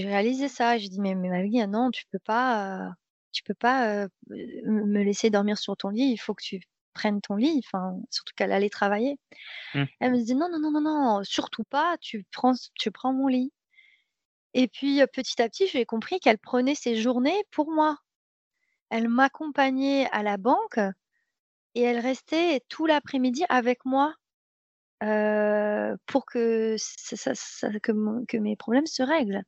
réalisé 0.05 0.47
ça. 0.47 0.77
J'ai 0.77 0.89
dit 0.89 0.99
mais, 0.99 1.15
mais 1.15 1.29
Marie, 1.29 1.67
non, 1.67 1.91
tu 1.91 2.05
peux 2.11 2.19
pas, 2.19 2.91
tu 3.31 3.43
peux 3.43 3.53
pas 3.53 4.07
me 4.29 5.03
laisser 5.03 5.29
dormir 5.29 5.57
sur 5.57 5.75
ton 5.77 5.89
lit. 5.89 6.11
Il 6.11 6.17
faut 6.17 6.33
que 6.33 6.43
tu 6.43 6.61
prennes 6.93 7.21
ton 7.21 7.35
lit. 7.35 7.61
Enfin, 7.65 7.95
surtout 8.09 8.33
qu'elle 8.35 8.51
allait 8.51 8.69
travailler. 8.69 9.17
Mmh. 9.73 9.83
Elle 9.99 10.11
me 10.11 10.17
disait 10.17 10.35
non, 10.35 10.49
non, 10.51 10.59
non, 10.59 10.71
non, 10.71 10.81
non, 10.81 11.23
surtout 11.23 11.63
pas. 11.63 11.97
Tu 12.01 12.25
prends, 12.31 12.53
tu 12.75 12.91
prends 12.91 13.13
mon 13.13 13.27
lit. 13.27 13.51
Et 14.53 14.67
puis 14.67 15.01
petit 15.13 15.41
à 15.41 15.49
petit, 15.49 15.67
j'ai 15.67 15.85
compris 15.85 16.19
qu'elle 16.19 16.39
prenait 16.39 16.75
ses 16.75 16.95
journées 16.95 17.43
pour 17.51 17.71
moi. 17.71 17.97
Elle 18.89 19.07
m'accompagnait 19.07 20.09
à 20.11 20.23
la 20.23 20.37
banque 20.37 20.79
et 21.75 21.81
elle 21.81 21.99
restait 21.99 22.61
tout 22.69 22.85
l'après-midi 22.85 23.43
avec 23.49 23.85
moi 23.85 24.15
pour 25.01 26.25
que, 26.25 26.75
ça, 26.77 27.33
que, 27.81 28.25
que, 28.25 28.37
mes 28.37 28.55
problèmes 28.55 28.87
se 28.87 29.03
règlent. 29.03 29.43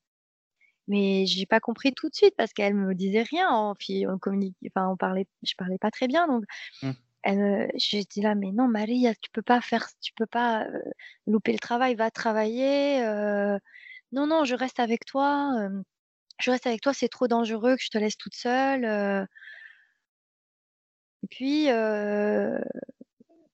Mais 0.88 1.26
j'ai 1.26 1.45
pas 1.45 1.59
compris 1.59 1.93
tout 1.93 2.09
de 2.09 2.15
suite 2.15 2.36
parce 2.38 2.53
qu'elle 2.53 2.74
me 2.74 2.93
disait 2.95 3.24
rien. 3.24 3.49
En, 3.49 3.74
on 3.74 4.17
communique, 4.17 4.55
enfin, 4.67 4.88
on 4.89 4.97
parlait, 4.97 5.28
je 5.43 5.53
parlais 5.57 5.78
pas 5.78 5.91
très 5.91 6.07
bien, 6.07 6.28
donc. 6.28 6.43
Mmh. 6.84 7.67
j'étais 7.76 8.22
là, 8.22 8.36
mais 8.36 8.51
non, 8.51 8.67
Marie, 8.67 9.07
tu 9.22 9.30
peux 9.32 9.41
pas 9.41 9.61
faire, 9.61 9.88
tu 10.01 10.11
peux 10.13 10.26
pas 10.26 10.67
louper 11.28 11.53
le 11.53 11.59
travail, 11.59 11.95
va 11.95 12.11
travailler. 12.11 13.01
non, 14.11 14.28
non, 14.28 14.45
je 14.45 14.55
reste 14.55 14.80
avec 14.80 15.05
toi. 15.05 15.69
je 16.39 16.51
reste 16.51 16.67
avec 16.67 16.82
toi, 16.82 16.93
c'est 16.93 17.09
trop 17.09 17.28
dangereux 17.28 17.76
que 17.76 17.84
je 17.84 17.89
te 17.89 17.97
laisse 17.97 18.17
toute 18.17 18.36
seule. 18.36 19.28
Puis, 21.30 21.67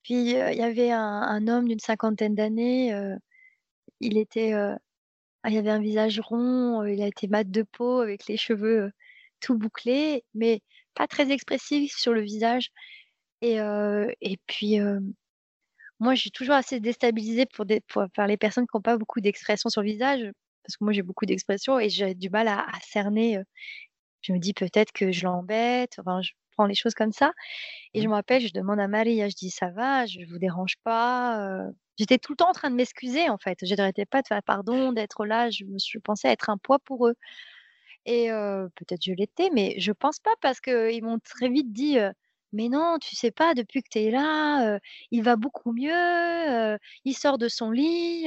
puis 0.03 0.13
il 0.13 0.29
y 0.29 0.61
avait 0.61 0.91
un, 0.91 1.47
homme 1.47 1.67
d'une 1.67 1.79
cinquantaine 1.79 2.35
d'années. 2.35 2.93
il 3.99 4.17
était, 4.17 4.53
ah, 4.53 5.49
il 5.49 5.57
avait 5.57 5.69
un 5.69 5.81
visage 5.81 6.19
rond. 6.19 6.83
il 6.85 7.01
a 7.01 7.07
été 7.07 7.27
mat 7.27 7.49
de 7.49 7.63
peau 7.63 7.99
avec 7.99 8.27
les 8.27 8.37
cheveux 8.37 8.91
tout 9.41 9.57
bouclés, 9.57 10.23
mais 10.33 10.61
pas 10.95 11.07
très 11.07 11.31
expressif 11.31 11.93
sur 11.95 12.13
le 12.13 12.21
visage. 12.21 12.71
Et, 13.41 13.57
et 14.21 14.37
puis, 14.47 14.79
moi, 15.99 16.15
je 16.15 16.21
suis 16.21 16.31
toujours 16.31 16.55
assez 16.55 16.79
déstabilisée 16.79 17.45
pour, 17.47 17.65
par 18.13 18.27
les 18.27 18.37
personnes 18.37 18.65
qui 18.65 18.75
n'ont 18.77 18.81
pas 18.81 18.97
beaucoup 18.97 19.21
d'expression 19.21 19.69
sur 19.69 19.81
le 19.81 19.89
visage, 19.89 20.21
parce 20.63 20.77
que 20.77 20.83
moi, 20.83 20.93
j'ai 20.93 21.01
beaucoup 21.01 21.25
d'expression 21.25 21.79
et 21.79 21.89
j'ai 21.89 22.13
du 22.15 22.29
mal 22.29 22.47
à, 22.47 22.65
cerner. 22.83 23.39
je 24.21 24.33
me 24.33 24.39
dis 24.39 24.53
peut-être 24.53 24.91
que 24.91 25.11
je 25.11 25.25
l'embête. 25.25 25.99
Les 26.65 26.75
choses 26.75 26.93
comme 26.93 27.11
ça. 27.11 27.33
Et 27.93 28.01
je 28.01 28.07
mmh. 28.07 28.09
me 28.09 28.15
rappelle, 28.15 28.41
je 28.41 28.53
demande 28.53 28.79
à 28.79 28.87
Marie, 28.87 29.19
je 29.29 29.35
dis 29.35 29.49
ça 29.49 29.69
va, 29.69 30.05
je 30.05 30.19
vous 30.29 30.39
dérange 30.39 30.75
pas? 30.83 31.61
J'étais 31.97 32.17
tout 32.17 32.33
le 32.33 32.37
temps 32.37 32.49
en 32.49 32.53
train 32.53 32.69
de 32.69 32.75
m'excuser 32.75 33.29
en 33.29 33.37
fait. 33.37 33.59
Je 33.65 33.75
n'arrêtais 33.75 34.05
pas 34.05 34.21
de 34.21 34.27
faire 34.27 34.43
pardon, 34.43 34.91
d'être 34.93 35.25
là. 35.25 35.49
Je, 35.49 35.65
je, 35.65 35.99
pensais 35.99 36.29
être 36.29 36.49
un 36.49 36.57
poids 36.57 36.79
pour 36.79 37.07
eux. 37.07 37.15
Et 38.05 38.29
peut-être 38.75 39.03
je 39.03 39.13
l'étais, 39.13 39.49
mais 39.53 39.75
je 39.79 39.91
pense 39.91 40.19
pas 40.19 40.33
parce 40.41 40.61
qu'ils 40.61 41.03
m'ont 41.03 41.19
très 41.19 41.49
vite 41.49 41.73
dit 41.73 41.97
mais 42.53 42.69
non, 42.69 42.97
tu 42.99 43.15
sais 43.15 43.31
pas, 43.31 43.53
depuis 43.53 43.83
que 43.83 43.89
tu 43.91 43.99
es 43.99 44.11
là, 44.11 44.79
il 45.11 45.23
va 45.23 45.35
beaucoup 45.35 45.73
mieux, 45.73 46.77
il 47.05 47.13
sort 47.13 47.37
de 47.37 47.47
son 47.49 47.71
lit. 47.71 48.25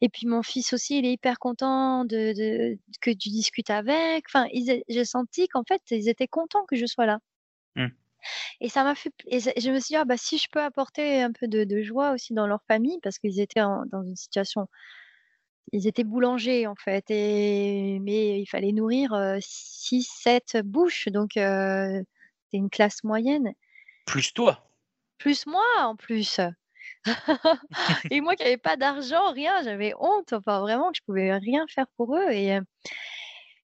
et 0.00 0.08
puis 0.10 0.26
mon 0.26 0.42
fils 0.42 0.72
aussi, 0.72 0.98
il 0.98 1.06
est 1.06 1.12
hyper 1.12 1.38
content 1.38 2.04
de, 2.04 2.78
que 3.00 3.10
tu 3.10 3.30
discutes 3.30 3.70
avec. 3.70 4.24
Enfin, 4.28 4.46
j'ai 4.88 5.04
senti 5.04 5.48
qu'en 5.48 5.64
fait, 5.64 5.82
ils 5.90 6.08
étaient 6.08 6.28
contents 6.28 6.64
que 6.66 6.76
je 6.76 6.86
sois 6.86 7.06
là. 7.06 7.18
Et 8.60 8.68
ça 8.68 8.84
m'a 8.84 8.94
fait. 8.94 9.12
Et 9.26 9.40
je 9.40 9.70
me 9.70 9.78
suis 9.80 9.94
dit, 9.94 9.96
«Ah, 9.96 10.04
bah, 10.04 10.16
si 10.16 10.38
je 10.38 10.48
peux 10.50 10.60
apporter 10.62 11.22
un 11.22 11.32
peu 11.32 11.48
de, 11.48 11.82
joie 11.82 12.12
aussi 12.12 12.34
dans 12.34 12.46
leur 12.46 12.62
famille, 12.68 12.98
parce 13.02 13.18
qu'ils 13.18 13.40
étaient 13.40 13.60
dans 13.60 14.02
une 14.02 14.16
situation. 14.16 14.68
Ils 15.72 15.86
étaient 15.86 16.04
boulangers, 16.04 16.66
en 16.66 16.74
fait, 16.74 17.04
et, 17.10 17.98
mais 18.00 18.40
il 18.40 18.46
fallait 18.46 18.72
nourrir 18.72 19.14
6, 19.40 20.02
7 20.02 20.58
bouches. 20.64 21.08
Donc, 21.08 21.30
c'est 21.34 22.04
une 22.52 22.70
classe 22.70 23.04
moyenne. 23.04 23.52
Plus 24.06 24.34
toi. 24.34 24.68
Plus 25.18 25.46
moi, 25.46 25.64
en 25.78 25.96
plus. 25.96 26.40
et 28.10 28.20
moi 28.20 28.36
qui 28.36 28.44
n'avais 28.44 28.58
pas 28.58 28.76
d'argent, 28.76 29.32
rien, 29.32 29.62
j'avais 29.62 29.94
honte. 29.98 30.32
Enfin, 30.32 30.60
vraiment, 30.60 30.90
que 30.90 30.98
je 30.98 31.02
pouvais 31.04 31.32
rien 31.36 31.64
faire 31.68 31.86
pour 31.96 32.16
eux. 32.16 32.30
Et, 32.30 32.58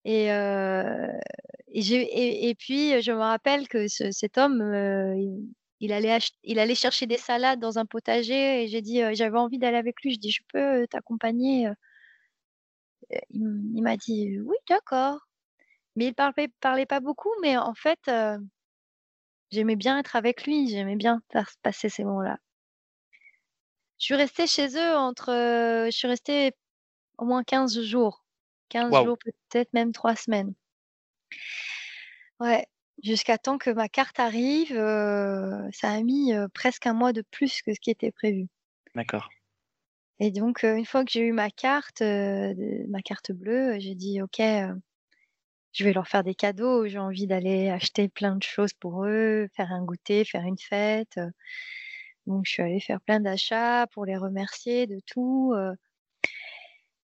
et, 0.05 0.31
et, 1.73 2.49
et, 2.49 2.55
puis, 2.55 3.01
je 3.03 3.13
me 3.13 3.19
rappelle 3.19 3.69
que 3.69 3.87
cet 3.89 4.39
homme, 4.39 4.63
il, 5.81 5.93
allait 5.93 6.19
il 6.43 6.59
allait 6.59 6.75
chercher 6.75 7.07
des 7.07 7.19
salades 7.19 7.61
dans 7.61 7.79
un 7.79 7.87
potager 7.87 8.65
et 8.65 8.69
j'ai 8.69 8.83
dit, 8.83 9.01
j'avais 9.15 9.39
envie 9.39 9.59
d'aller 9.59 9.77
avec 9.77 10.01
lui. 10.03 10.15
Je 10.15 10.19
dis, 10.19 10.31
je 10.31 10.43
peux 10.53 10.87
t'accompagner 10.89 11.69
Il, 13.31 13.83
m'a 13.83 13.97
dit, 13.97 14.39
oui, 14.41 14.57
d'accord. 14.69 15.21
Mais 15.97 16.07
il 16.07 16.15
parlait, 16.15 16.49
parlait 16.61 16.87
pas 16.87 17.01
beaucoup, 17.01 17.33
mais 17.43 17.57
en 17.57 17.75
fait, 17.75 18.11
j'aimais 19.51 19.77
bien 19.77 19.99
être 19.99 20.17
avec 20.17 20.45
lui, 20.47 20.69
j'aimais 20.69 20.97
bien 20.97 21.23
faire 21.33 21.51
passer 21.63 21.89
ces 21.89 22.05
moments-là. 22.05 22.39
Je 23.99 24.05
suis 24.05 24.15
restée 24.15 24.47
chez 24.47 24.69
eux 24.77 24.97
entre, 24.97 25.33
je 25.87 25.91
suis 25.91 26.09
restée 26.09 26.53
au 27.19 27.25
moins 27.25 27.43
15 27.43 27.83
jours. 27.83 28.25
15 28.69 28.93
jours, 29.05 29.19
peut-être 29.19 29.73
même 29.73 29.93
3 29.93 30.15
semaines. 30.15 30.55
Ouais, 32.41 32.67
jusqu'à 33.03 33.39
temps 33.39 33.59
que 33.59 33.71
ma 33.71 33.89
carte 33.89 34.21
arrive, 34.21 34.75
ça 35.73 35.91
a 35.91 36.03
mis, 36.03 36.33
presque 36.55 36.87
un 36.87 36.95
mois 36.95 37.13
de 37.13 37.23
plus 37.31 37.63
que 37.63 37.75
ce 37.75 37.81
qui 37.81 37.91
était 37.91 38.13
prévu. 38.13 38.47
D'accord. 38.95 39.29
Et 40.21 40.31
donc, 40.31 40.65
une 40.65 40.85
fois 40.85 41.05
que 41.05 41.13
j'ai 41.13 41.21
eu 41.21 41.33
ma 41.33 41.51
carte, 41.51 42.01
ma 42.03 43.03
carte 43.03 43.33
bleue, 43.33 43.79
j'ai 43.79 43.95
dit 43.95 44.21
OK, 44.21 44.41
je 45.73 45.85
vais 45.85 45.93
leur 45.93 46.09
faire 46.09 46.25
des 46.25 46.35
cadeaux. 46.35 46.87
J'ai 46.89 46.99
envie 46.99 47.27
d'aller 47.27 47.69
acheter 47.71 48.09
plein 48.09 48.35
de 48.37 48.43
choses 48.43 48.73
pour 48.73 49.05
eux, 49.05 49.49
faire 49.55 49.71
un 49.73 49.85
goûter, 49.85 50.25
faire 50.25 50.43
une 50.43 50.59
fête. 50.59 51.21
Donc, 52.27 52.47
je 52.47 52.51
suis 52.51 52.63
allée 52.63 52.81
faire 52.81 53.01
plein 53.01 53.21
d'achats 53.21 53.87
pour 53.93 54.05
les 54.05 54.17
remercier 54.17 54.87
de 54.87 55.01
tout. 55.07 55.55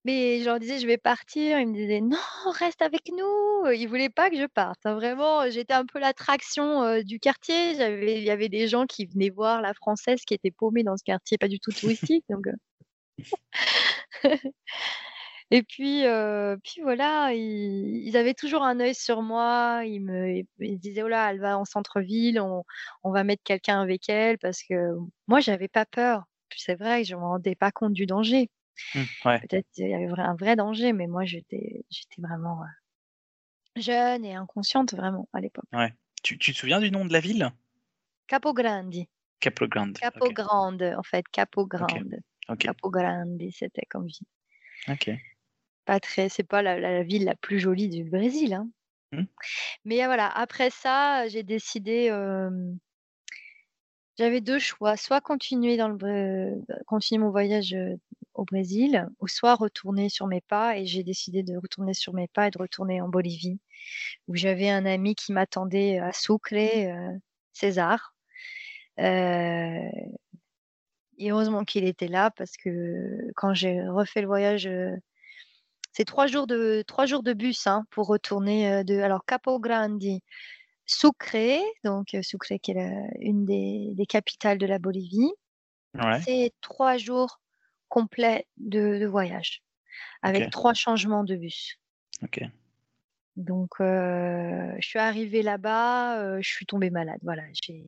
Mais 0.05 0.39
je 0.39 0.45
leur 0.45 0.59
disais, 0.59 0.79
je 0.79 0.87
vais 0.87 0.97
partir. 0.97 1.59
Ils 1.59 1.67
me 1.67 1.73
disaient, 1.73 2.01
non, 2.01 2.17
reste 2.59 2.81
avec 2.81 3.11
nous. 3.15 3.71
Ils 3.71 3.87
voulaient 3.87 4.09
pas 4.09 4.29
que 4.29 4.37
je 4.37 4.45
parte. 4.45 4.79
Hein. 4.85 4.95
Vraiment, 4.95 5.49
j'étais 5.49 5.73
un 5.73 5.85
peu 5.85 5.99
l'attraction 5.99 7.01
du 7.03 7.19
quartier. 7.19 7.71
Il 7.73 8.23
y 8.23 8.31
avait 8.31 8.49
des 8.49 8.67
gens 8.67 8.85
qui 8.85 9.05
venaient 9.05 9.29
voir 9.29 9.61
la 9.61 9.73
française 9.73 10.21
qui 10.25 10.33
était 10.33 10.51
paumée 10.51 10.83
dans 10.83 10.97
ce 10.97 11.03
quartier, 11.03 11.37
pas 11.37 11.47
du 11.47 11.59
tout 11.59 11.71
touristique. 11.71 12.25
donc, 12.29 12.47
Et 15.53 15.63
puis, 15.63 16.03
puis 16.63 16.81
voilà, 16.81 17.33
ils, 17.33 18.15
avaient 18.15 18.33
toujours 18.33 18.63
un 18.63 18.79
œil 18.79 18.95
sur 18.95 19.21
moi. 19.21 19.81
Ils 19.85 19.99
me 20.01 20.43
disaient, 20.77 21.03
oh 21.03 21.09
là, 21.09 21.29
elle 21.31 21.39
va 21.41 21.57
en 21.57 21.65
centre-ville, 21.65 22.39
on, 22.39 22.63
on 23.03 23.11
va 23.11 23.23
mettre 23.25 23.43
quelqu'un 23.43 23.81
avec 23.81 24.07
elle 24.09 24.37
parce 24.39 24.63
que 24.63 24.75
moi, 25.27 25.41
j'avais 25.41 25.67
pas 25.67 25.85
peur. 25.85 26.23
C'est 26.55 26.75
vrai 26.75 27.01
que 27.01 27.07
je 27.09 27.15
me 27.15 27.21
rendais 27.21 27.55
pas 27.55 27.71
compte 27.71 27.93
du 27.93 28.05
danger. 28.05 28.49
Mmh, 28.95 28.99
ouais. 29.26 29.39
Peut-être 29.39 29.67
qu'il 29.74 29.89
y 29.89 29.93
avait 29.93 30.07
un 30.19 30.36
vrai 30.36 30.55
danger, 30.55 30.93
mais 30.93 31.07
moi, 31.07 31.26
j'étais, 31.26 31.86
vraiment 32.17 32.61
jeune 33.76 34.26
et 34.26 34.36
inconsciente, 34.36 34.93
vraiment, 34.93 35.30
à 35.34 35.39
l'époque. 35.39 35.65
Ouais. 35.74 35.93
Tu, 36.24 36.38
tu 36.38 36.53
te 36.53 36.57
souviens 36.57 36.80
du 36.80 36.91
nom 36.91 37.05
de 37.05 37.13
la 37.13 37.19
ville? 37.19 37.51
Capo 38.28 38.53
Grandi. 38.53 39.09
Capo 39.39 39.67
Grande. 39.67 39.97
Capo 39.97 40.32
Grande, 40.32 40.84
en 40.97 41.03
fait, 41.03 41.28
Capo 41.30 41.65
Grande. 41.65 42.19
Ok. 42.47 42.59
Capo 42.59 42.89
Grande, 42.89 43.41
c'était 43.51 43.86
comme 43.89 44.07
ville. 44.07 44.28
Ok. 44.88 45.09
Pas 45.86 45.99
très, 45.99 46.30
c'est 46.30 46.43
pas 46.43 46.61
la, 46.61 46.80
la 46.80 47.03
ville 47.03 47.26
la 47.26 47.36
plus 47.36 47.59
jolie 47.59 47.89
du 47.89 48.03
Brésil. 48.03 48.53
Hein. 48.53 48.69
Mmh. 49.11 49.24
Mais 49.86 50.05
voilà, 50.05 50.30
après 50.30 50.69
ça, 50.69 51.28
j'ai 51.28 51.43
décidé. 51.43 52.07
j'avais 54.17 54.41
deux 54.41 54.59
choix, 54.59 54.95
soit 54.95 55.22
continuer 55.22 55.76
dans 55.78 55.89
le 55.89 56.61
continuer 56.86 57.19
mon 57.19 57.32
voyage 57.32 57.76
au 58.34 58.45
Brésil, 58.45 59.07
ou 59.19 59.27
soit 59.27 59.55
retourner 59.55 60.09
sur 60.09 60.27
mes 60.27 60.41
pas. 60.41 60.77
Et 60.77 60.86
j'ai 60.86 61.03
décidé 61.03 61.43
de 61.43 61.57
retourner 61.57 61.93
sur 61.93 62.13
mes 62.13 62.27
pas 62.27 62.47
et 62.47 62.51
de 62.51 62.57
retourner 62.59 63.01
en 63.01 63.09
Bolivie, 63.09 63.59
où 64.27 64.36
j'avais 64.36 64.69
un 64.69 64.86
ami 64.86 65.15
qui 65.15 65.34
m'attendait 65.34 65.99
à 65.99 66.13
Sucre, 66.13 66.55
César. 67.53 68.13
et 68.97 69.91
heureusement 71.19 71.63
qu'il 71.65 71.86
était 71.86 72.07
là 72.07 72.32
parce 72.32 72.57
que 72.57 73.32
quand 73.36 73.53
j'ai 73.53 73.82
refait 73.88 74.21
le 74.21 74.27
voyage 74.27 74.69
c'est 75.93 76.05
trois 76.05 76.27
jours 76.27 76.47
de 76.47 76.84
trois 76.88 77.05
jours 77.05 77.23
de 77.23 77.34
bus 77.34 77.67
hein, 77.67 77.86
pour 77.91 78.07
retourner 78.07 78.71
euh, 78.71 78.84
de 78.84 78.99
alors 78.99 79.25
Capo 79.25 79.59
Grandi, 79.59 80.23
Sucre, 80.86 81.59
donc 81.84 82.13
euh, 82.13 82.21
Sucre 82.21 82.53
qui 82.61 82.71
est 82.71 83.09
une 83.19 83.45
des, 83.45 84.05
capitales 84.07 84.57
de 84.57 84.65
la 84.65 84.79
Bolivie. 84.79 85.32
C'est 86.23 86.53
trois 86.61 86.97
jours 86.97 87.41
complets 87.91 88.47
de, 88.57 89.05
voyage 89.05 89.61
avec 90.23 90.49
trois 90.49 90.73
changements 90.73 91.25
de 91.25 91.35
bus. 91.35 91.77
Ok. 92.23 92.41
Donc, 93.35 93.69
euh, 93.79 94.73
je 94.79 94.87
suis 94.87 94.99
arrivée 94.99 95.41
là-bas, 95.41 96.39
je 96.41 96.47
suis 96.47 96.65
tombée 96.65 96.89
malade. 96.89 97.19
Voilà, 97.23 97.43
j'ai, 97.53 97.83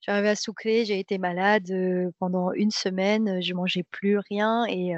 suis 0.00 0.12
arrivée 0.12 0.30
à 0.30 0.36
Sucre, 0.36 0.62
j'ai 0.64 0.98
été 0.98 1.18
malade 1.18 1.72
pendant 2.18 2.52
une 2.52 2.70
semaine, 2.70 3.40
je 3.40 3.54
mangeais 3.54 3.84
plus 3.84 4.18
rien 4.18 4.66
et 4.66 4.94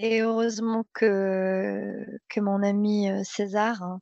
et 0.00 0.22
heureusement 0.22 0.84
que, 0.92 2.04
que 2.28 2.40
mon 2.40 2.62
ami 2.64 3.08
César, 3.24 3.80
hein, 3.82 4.00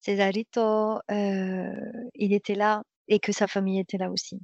Césarito, 0.00 1.00
il 1.08 2.32
était 2.32 2.56
là 2.56 2.82
et 3.08 3.20
que 3.20 3.32
sa 3.32 3.46
famille 3.46 3.80
était 3.80 3.98
là 3.98 4.10
aussi. 4.10 4.40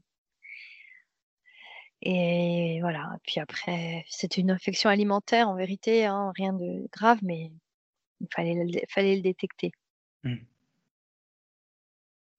Et 2.03 2.79
voilà. 2.81 3.17
Puis 3.25 3.41
après, 3.41 4.05
c'était 4.09 4.41
une 4.41 4.51
infection 4.51 4.91
alimentaire 4.91 5.49
en 5.49 5.55
vérité, 5.55 6.05
hein, 6.05 6.33
rien 6.37 6.53
de 6.53 6.89
grave, 6.93 7.19
mais 7.23 7.53
il 8.21 8.29
fallait, 8.35 8.85
fallait 8.89 9.17
le 9.17 9.23
détecter. 9.23 9.71
Mmh. 10.25 10.37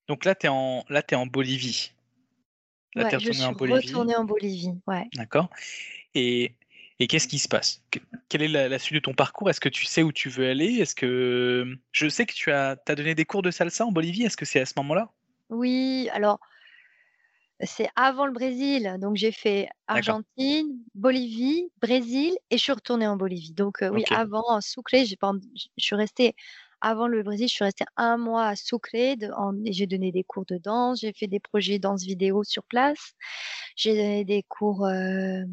Donc 0.07 0.25
là, 0.25 0.35
tu 0.35 0.47
es, 0.47 0.49
en, 0.49 0.83
là, 0.89 1.01
es 1.09 1.15
en 1.15 1.25
Bolivie. 1.25 1.93
Là, 2.95 3.09
je 3.17 3.31
suis 3.31 3.43
en 3.43 3.53
Bolivie. 3.53 3.87
retournée 3.87 4.15
en 4.15 4.25
Bolivie. 4.25 4.73
Ouais. 4.85 5.07
D'accord. 5.15 5.49
Et 6.13 6.55
et 6.99 7.07
qu'est-ce 7.07 7.27
qui 7.27 7.39
se 7.39 7.47
passe? 7.47 7.81
Quelle 8.29 8.43
est 8.43 8.47
la, 8.47 8.79
suite 8.79 8.95
de 8.95 8.99
ton 8.99 9.13
parcours? 9.13 9.49
Est-ce 9.49 9.59
que 9.59 9.69
tu 9.69 9.85
sais 9.85 10.03
où 10.03 10.11
tu 10.11 10.29
veux 10.29 10.47
aller? 10.47 10.75
Est-ce 10.75 10.95
que 10.95 11.75
je 11.91 12.07
sais 12.07 12.25
que 12.25 12.33
tu 12.33 12.51
as, 12.51 12.77
as 12.87 12.95
donné 12.95 13.15
des 13.15 13.25
cours 13.25 13.41
de 13.41 13.51
salsa 13.51 13.85
en 13.85 13.91
Bolivie 13.91 14.23
Est-ce 14.23 14.37
que 14.37 14.45
c'est 14.45 14.59
à 14.59 14.65
ce 14.65 14.73
moment-là? 14.77 15.09
Oui, 15.49 16.07
alors 16.13 16.39
c'est 17.65 17.89
avant 17.95 18.25
le 18.25 18.31
Brésil. 18.31 18.97
Donc 18.99 19.15
j'ai 19.15 19.31
fait 19.31 19.69
Argentine, 19.87 20.67
Bolivie, 20.95 21.69
Brésil 21.81 22.35
et 22.49 22.57
je 22.57 22.63
suis 22.63 22.71
retournée 22.71 23.07
en 23.07 23.15
Bolivie. 23.15 23.53
Donc 23.53 23.81
euh, 23.81 23.89
oui, 23.89 24.03
avant 24.11 24.43
en 24.47 24.61
Sucre, 24.61 24.91
je 24.95 25.15
suis 25.77 25.95
restée 25.95 26.35
avant 26.81 27.07
le 27.07 27.23
Brésil, 27.23 27.47
je 27.47 27.53
suis 27.53 27.63
restée 27.63 27.85
un 27.95 28.17
mois 28.17 28.47
à 28.47 28.55
Sucre. 28.55 28.89
J'ai 29.65 29.87
donné 29.87 30.11
des 30.11 30.23
cours 30.23 30.45
de 30.45 30.57
danse, 30.57 30.99
j'ai 30.99 31.13
fait 31.13 31.27
des 31.27 31.39
projets 31.39 31.79
danse 31.79 32.03
vidéo 32.03 32.43
sur 32.43 32.63
place, 32.63 33.13
j'ai 33.75 33.95
donné 33.95 34.25
des 34.25 34.43
cours 34.43 34.85
euh, 34.85 35.43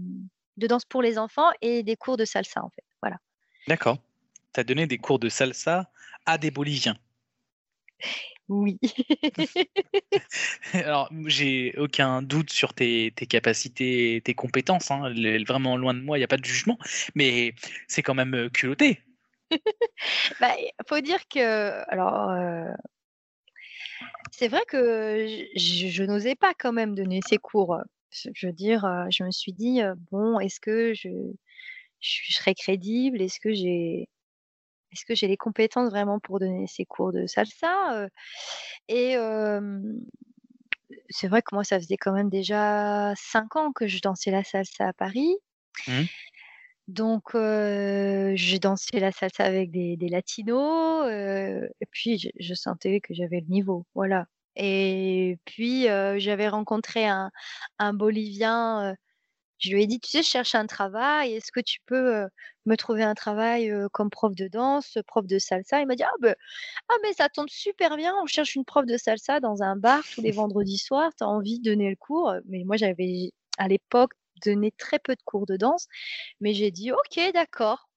de 0.57 0.67
danse 0.67 0.85
pour 0.85 1.03
les 1.03 1.19
enfants 1.19 1.51
et 1.63 1.83
des 1.83 1.97
cours 1.97 2.17
de 2.17 2.25
salsa, 2.25 2.63
en 2.65 2.71
fait. 2.71 2.85
Voilà. 3.01 3.19
D'accord. 3.69 3.99
Tu 4.53 4.61
as 4.61 4.65
donné 4.65 4.87
des 4.87 4.99
cours 4.99 5.21
de 5.21 5.29
salsa 5.29 5.89
à 6.27 6.37
des 6.37 6.51
Boliviens? 6.51 6.97
Oui. 8.51 8.81
Alors, 10.75 11.09
j'ai 11.27 11.73
aucun 11.79 12.21
doute 12.21 12.51
sur 12.51 12.75
tes, 12.75 13.13
capacités, 13.13 14.21
tes 14.25 14.35
compétences. 14.35 14.91
Hein. 14.91 15.15
Vraiment 15.47 15.77
loin 15.77 15.95
de 15.95 16.01
moi, 16.01 16.19
il 16.19 16.21
n'y 16.21 16.25
a 16.25 16.29
pas 16.29 16.37
de 16.37 16.45
jugement. 16.45 16.77
Mais 17.15 17.55
c'est 17.87 18.03
quand 18.03 18.15
même 18.15 18.35
euh, 18.35 18.49
culotté. 18.49 19.01
Il 19.53 19.59
bah, 20.41 20.53
faut 20.89 21.01
dire 21.01 21.29
que. 21.29 21.89
Alors. 21.93 22.31
Euh, 22.31 22.73
c'est 24.33 24.49
vrai 24.49 24.63
que 24.67 25.27
je 25.55 26.03
n'osais 26.03 26.35
pas 26.35 26.53
quand 26.59 26.73
même 26.73 26.95
donner 26.95 27.21
ces 27.29 27.39
cours 27.39 27.81
je 28.13 28.47
veux 28.49 28.53
dire, 28.53 28.81
je 29.11 29.23
me 29.23 29.31
suis 29.31 29.53
dit, 29.53 29.81
bon, 30.11 30.41
est-ce 30.41 30.59
que 30.59 30.95
je, 30.95 31.09
je 32.01 32.33
serai 32.33 32.55
crédible? 32.55 33.23
Est-ce 33.23 33.39
que 33.39 33.55
j'ai 33.55 34.09
est-ce 34.93 35.05
que 35.05 35.15
j'ai 35.15 35.29
les 35.29 35.37
compétences 35.37 35.91
vraiment 35.91 36.19
pour 36.19 36.39
donner 36.41 36.67
ces 36.67 36.85
cours 36.85 37.13
de 37.13 37.27
salsa 37.27 38.09
Et 38.89 39.17
c'est 41.09 41.29
vrai 41.29 41.43
que 41.43 41.55
moi, 41.55 41.65
ça 41.65 41.79
faisait 41.79 41.97
quand 41.97 42.13
même 42.13 42.31
déjà 42.31 43.13
cinq 43.17 43.57
ans 43.57 43.73
que 43.73 43.87
je 43.87 44.01
dansais 44.01 44.31
la 44.31 44.45
salsa 44.45 44.89
à 44.89 44.93
Paris. 44.93 45.37
Mmh. 45.87 46.03
Donc, 46.89 47.31
j'ai 47.35 48.59
dansé 48.59 48.99
la 48.99 49.13
salsa 49.13 49.45
avec 49.45 49.71
des, 49.71 49.97
latinos, 50.09 51.09
et 51.09 51.87
puis 51.91 52.19
je, 52.19 52.29
je 52.39 52.55
sentais 52.55 53.01
que 53.01 53.15
j'avais 53.15 53.41
le 53.41 53.47
niveau. 53.47 53.87
Voilà. 53.95 54.27
Et 54.57 55.39
puis, 55.45 55.85
j'avais 55.85 56.49
rencontré 56.49 57.07
un, 57.07 57.31
Bolivien. 57.95 58.95
Je 59.61 59.71
lui 59.71 59.83
ai 59.83 59.87
dit, 59.87 60.01
tu 60.01 60.11
sais, 60.11 60.23
je 60.23 60.29
cherche 60.29 60.55
un 60.55 60.67
travail. 60.67 61.35
Est-ce 61.35 61.53
que 61.53 61.61
tu 61.61 61.79
peux 61.87 62.27
me 62.67 62.77
trouver 62.77 63.03
un 63.03 63.15
travail 63.15 63.73
comme 63.93 64.11
prof 64.11 64.35
de 64.35 64.49
danse, 64.49 64.99
prof 65.07 65.27
de 65.27 65.39
salsa? 65.39 65.81
Il 65.81 65.87
m'a 65.87 65.97
dit, 65.97 66.03
ah, 66.03 66.11
ben, 66.21 66.35
ah, 66.89 66.95
mais 67.03 67.13
ça 67.13 67.29
tombe 67.29 67.49
super 67.49 67.97
bien. 67.97 68.15
On 68.23 68.27
cherche 68.27 68.55
une 68.57 68.65
prof 68.65 68.87
de 68.87 68.97
salsa 68.97 69.41
dans 69.41 69.63
un 69.63 69.77
bar 69.77 70.03
tous 70.15 70.23
les 70.23 70.33
vendredis 70.33 70.79
soirs. 70.79 71.13
Tu 71.17 71.25
as 71.25 71.29
envie 71.29 71.61
de 71.61 71.71
donner 71.71 71.91
le 71.91 71.97
cours? 71.97 72.35
Mais 72.47 72.65
moi, 72.65 72.77
j'avais 72.77 73.33
à 73.59 73.69
l'époque 73.69 74.13
donné 74.45 74.73
très 74.73 74.99
peu 74.99 75.15
de 75.15 75.23
cours 75.25 75.47
de 75.47 75.57
danse. 75.57 75.87
Mais 76.41 76.55
j'ai 76.55 76.71
dit, 76.71 76.93
ok, 76.93 77.33
d'accord 77.35 77.91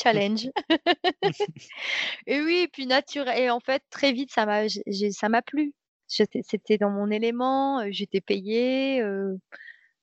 challenge. 0.00 0.48
et 2.26 2.40
oui, 2.40 2.68
puis 2.72 2.86
naturel. 2.86 3.38
Et 3.38 3.50
en 3.50 3.60
fait, 3.60 3.82
très 3.90 4.12
vite, 4.12 4.32
ça 4.32 4.46
m'a, 4.46 4.68
ça 4.68 5.28
m'a 5.28 5.42
plu. 5.42 5.74
C'était 6.06 6.78
dans 6.78 6.90
mon 6.90 7.10
élément. 7.10 7.90
J'étais 7.90 8.20
payée, 8.20 9.00
euh, 9.00 9.36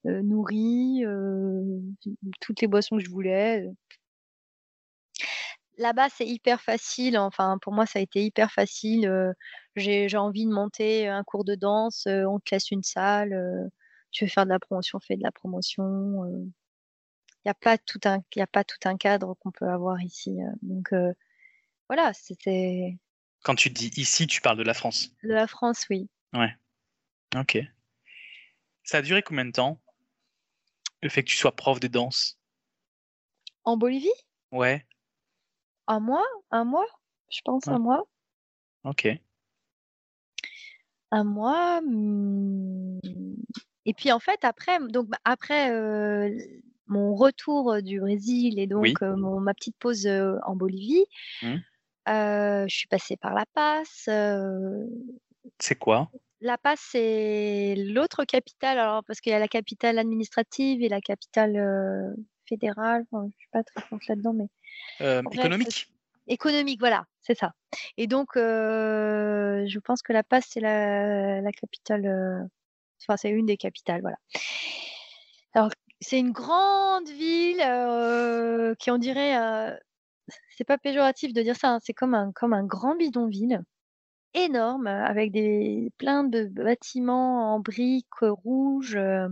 euh, 0.06 0.22
nourrie, 0.22 1.04
toutes 2.42 2.62
les 2.62 2.68
boissons 2.68 2.98
que 2.98 3.04
je 3.04 3.10
voulais. 3.10 3.68
Là-bas, 5.78 6.10
c'est 6.10 6.28
hyper 6.28 6.62
facile. 6.62 7.18
Enfin, 7.18 7.58
pour 7.62 7.74
moi, 7.74 7.86
ça 7.86 8.00
a 8.00 8.02
été 8.02 8.24
hyper 8.24 8.52
facile. 8.52 9.34
J'ai 9.76 10.18
envie 10.18 10.46
de 10.46 10.52
monter 10.52 11.08
un 11.08 11.24
cours 11.24 11.46
de 11.46 11.56
danse. 11.56 12.06
on 12.08 12.40
te 12.40 12.54
laisse 12.54 12.72
une 12.72 12.84
salle. 12.84 13.70
tu 14.12 14.26
veux 14.26 14.30
faire 14.30 14.46
de 14.46 14.50
la 14.50 14.60
promotion, 14.60 15.00
fais 15.00 15.16
de 15.16 15.24
la 15.24 15.32
promotion 15.32 16.50
n'y 17.46 17.52
a 17.52 17.54
pas 17.54 17.78
tout 17.78 18.00
un, 18.06 18.20
a 18.38 18.48
pas 18.48 18.64
tout 18.64 18.78
un 18.86 18.98
cadre 18.98 19.36
qu'on 19.40 19.52
peut 19.52 19.68
avoir 19.68 20.02
ici. 20.02 20.38
Euh. 20.42 20.52
Donc 20.62 20.94
euh, 20.94 21.14
voilà, 21.88 22.14
c'était. 22.14 22.98
Quand 23.44 23.56
tu 23.56 23.70
dis 23.70 23.92
ici, 23.96 24.28
tu 24.28 24.42
parles 24.42 24.58
de 24.58 24.64
la 24.64 24.74
France. 24.74 25.12
De 25.24 25.34
la 25.34 25.48
France, 25.48 25.86
oui. 25.90 26.10
Ouais. 26.34 26.54
Ok. 27.36 27.58
Ça 28.84 28.98
a 28.98 29.02
duré 29.02 29.24
combien 29.24 29.46
de 29.46 29.52
temps? 29.52 29.80
Le 31.02 31.10
fait 31.10 31.24
que 31.24 31.30
tu 31.30 31.38
sois 31.38 31.56
prof 31.56 31.80
de 31.80 31.88
danse 31.88 32.38
En 33.64 33.78
Bolivie? 33.78 34.08
Ouais. 34.52 34.86
Un 35.88 36.00
mois? 36.00 36.26
Un 36.52 36.66
mois? 36.66 36.88
Je 37.30 37.42
pense 37.44 37.68
un 37.68 37.80
mois. 37.80 38.08
Ok. 38.84 39.08
Un 41.12 41.24
mois. 41.24 41.82
hmm. 41.82 43.00
Et 43.86 43.94
puis 43.94 44.12
en 44.12 44.20
fait, 44.20 44.44
après, 44.44 44.80
donc 44.90 45.08
bah, 45.08 45.18
après 45.24 45.72
euh, 45.72 46.30
mon 46.88 47.16
retour 47.16 47.72
euh, 47.72 47.82
du 47.82 48.00
Brésil 48.00 48.60
et 48.60 48.68
donc 48.68 48.84
Oui. 48.84 48.94
euh, 49.02 49.16
mon- 49.16 49.40
ma 49.40 49.54
petite 49.54 49.78
pause 49.78 50.06
euh, 50.06 50.36
en 50.46 50.56
Bolivie, 50.56 51.06
euh, 51.44 52.66
je 52.68 52.76
suis 52.76 52.88
passée 52.88 53.18
par 53.18 53.34
La 53.34 53.46
euh, 54.10 54.86
C'est 55.60 55.76
quoi? 55.76 56.12
La 56.42 56.58
Paz, 56.58 56.80
c'est 56.82 57.76
l'autre 57.76 58.24
capitale, 58.24 58.80
alors 58.80 59.04
parce 59.04 59.20
qu'il 59.20 59.32
y 59.32 59.36
a 59.36 59.40
la 59.40 59.50
capitale 59.50 60.00
administrative 60.00 60.82
et 60.82 60.88
la 60.88 61.02
capitale 61.02 61.58
euh, 61.58 62.14
fédérale. 62.48 63.06
Enfin, 63.12 63.28
je 63.30 63.38
suis 63.38 63.50
pas 63.52 63.64
très 63.64 63.82
forte 63.82 64.08
là-dedans, 64.08 64.34
mais 64.34 64.48
Euh, 65.02 65.22
Économique? 65.32 65.92
économique, 66.28 66.80
voilà, 66.80 67.06
c'est 67.22 67.38
ça. 67.38 67.54
Et 67.98 68.08
donc, 68.08 68.38
euh, 68.38 69.66
je 69.68 69.80
pense 69.80 70.02
que 70.02 70.14
La 70.14 70.24
Paz, 70.24 70.46
c'est 70.48 70.60
la, 70.60 71.42
la 71.42 71.52
capitale, 71.52 72.50
enfin, 73.02 73.18
c'est 73.18 73.30
une 73.30 73.46
des 73.46 73.58
capitales, 73.58 74.02
voilà. 74.02 74.18
Alors, 75.54 75.70
c'est 76.00 76.20
une 76.20 76.32
grande 76.32 77.10
ville 77.10 77.64
qui, 78.78 78.92
on 78.92 78.98
dirait, 78.98 79.78
c'est 80.56 80.64
pas 80.64 80.78
péjoratif 80.78 81.34
de 81.34 81.42
dire 81.42 81.56
ça, 81.56 81.70
hein, 81.70 81.80
c'est 81.84 81.94
comme 81.94 82.14
un, 82.14 82.32
comme 82.32 82.54
un 82.54 82.64
grand 82.64 82.96
bidonville 82.96 83.62
énorme 84.34 84.88
avec 84.88 85.32
des 85.32 85.92
plein 85.98 86.24
de 86.24 86.46
bâtiments 86.46 87.56
en 87.56 87.60
briques 87.60 88.06
rouges 88.22 88.96
euh, 88.96 89.30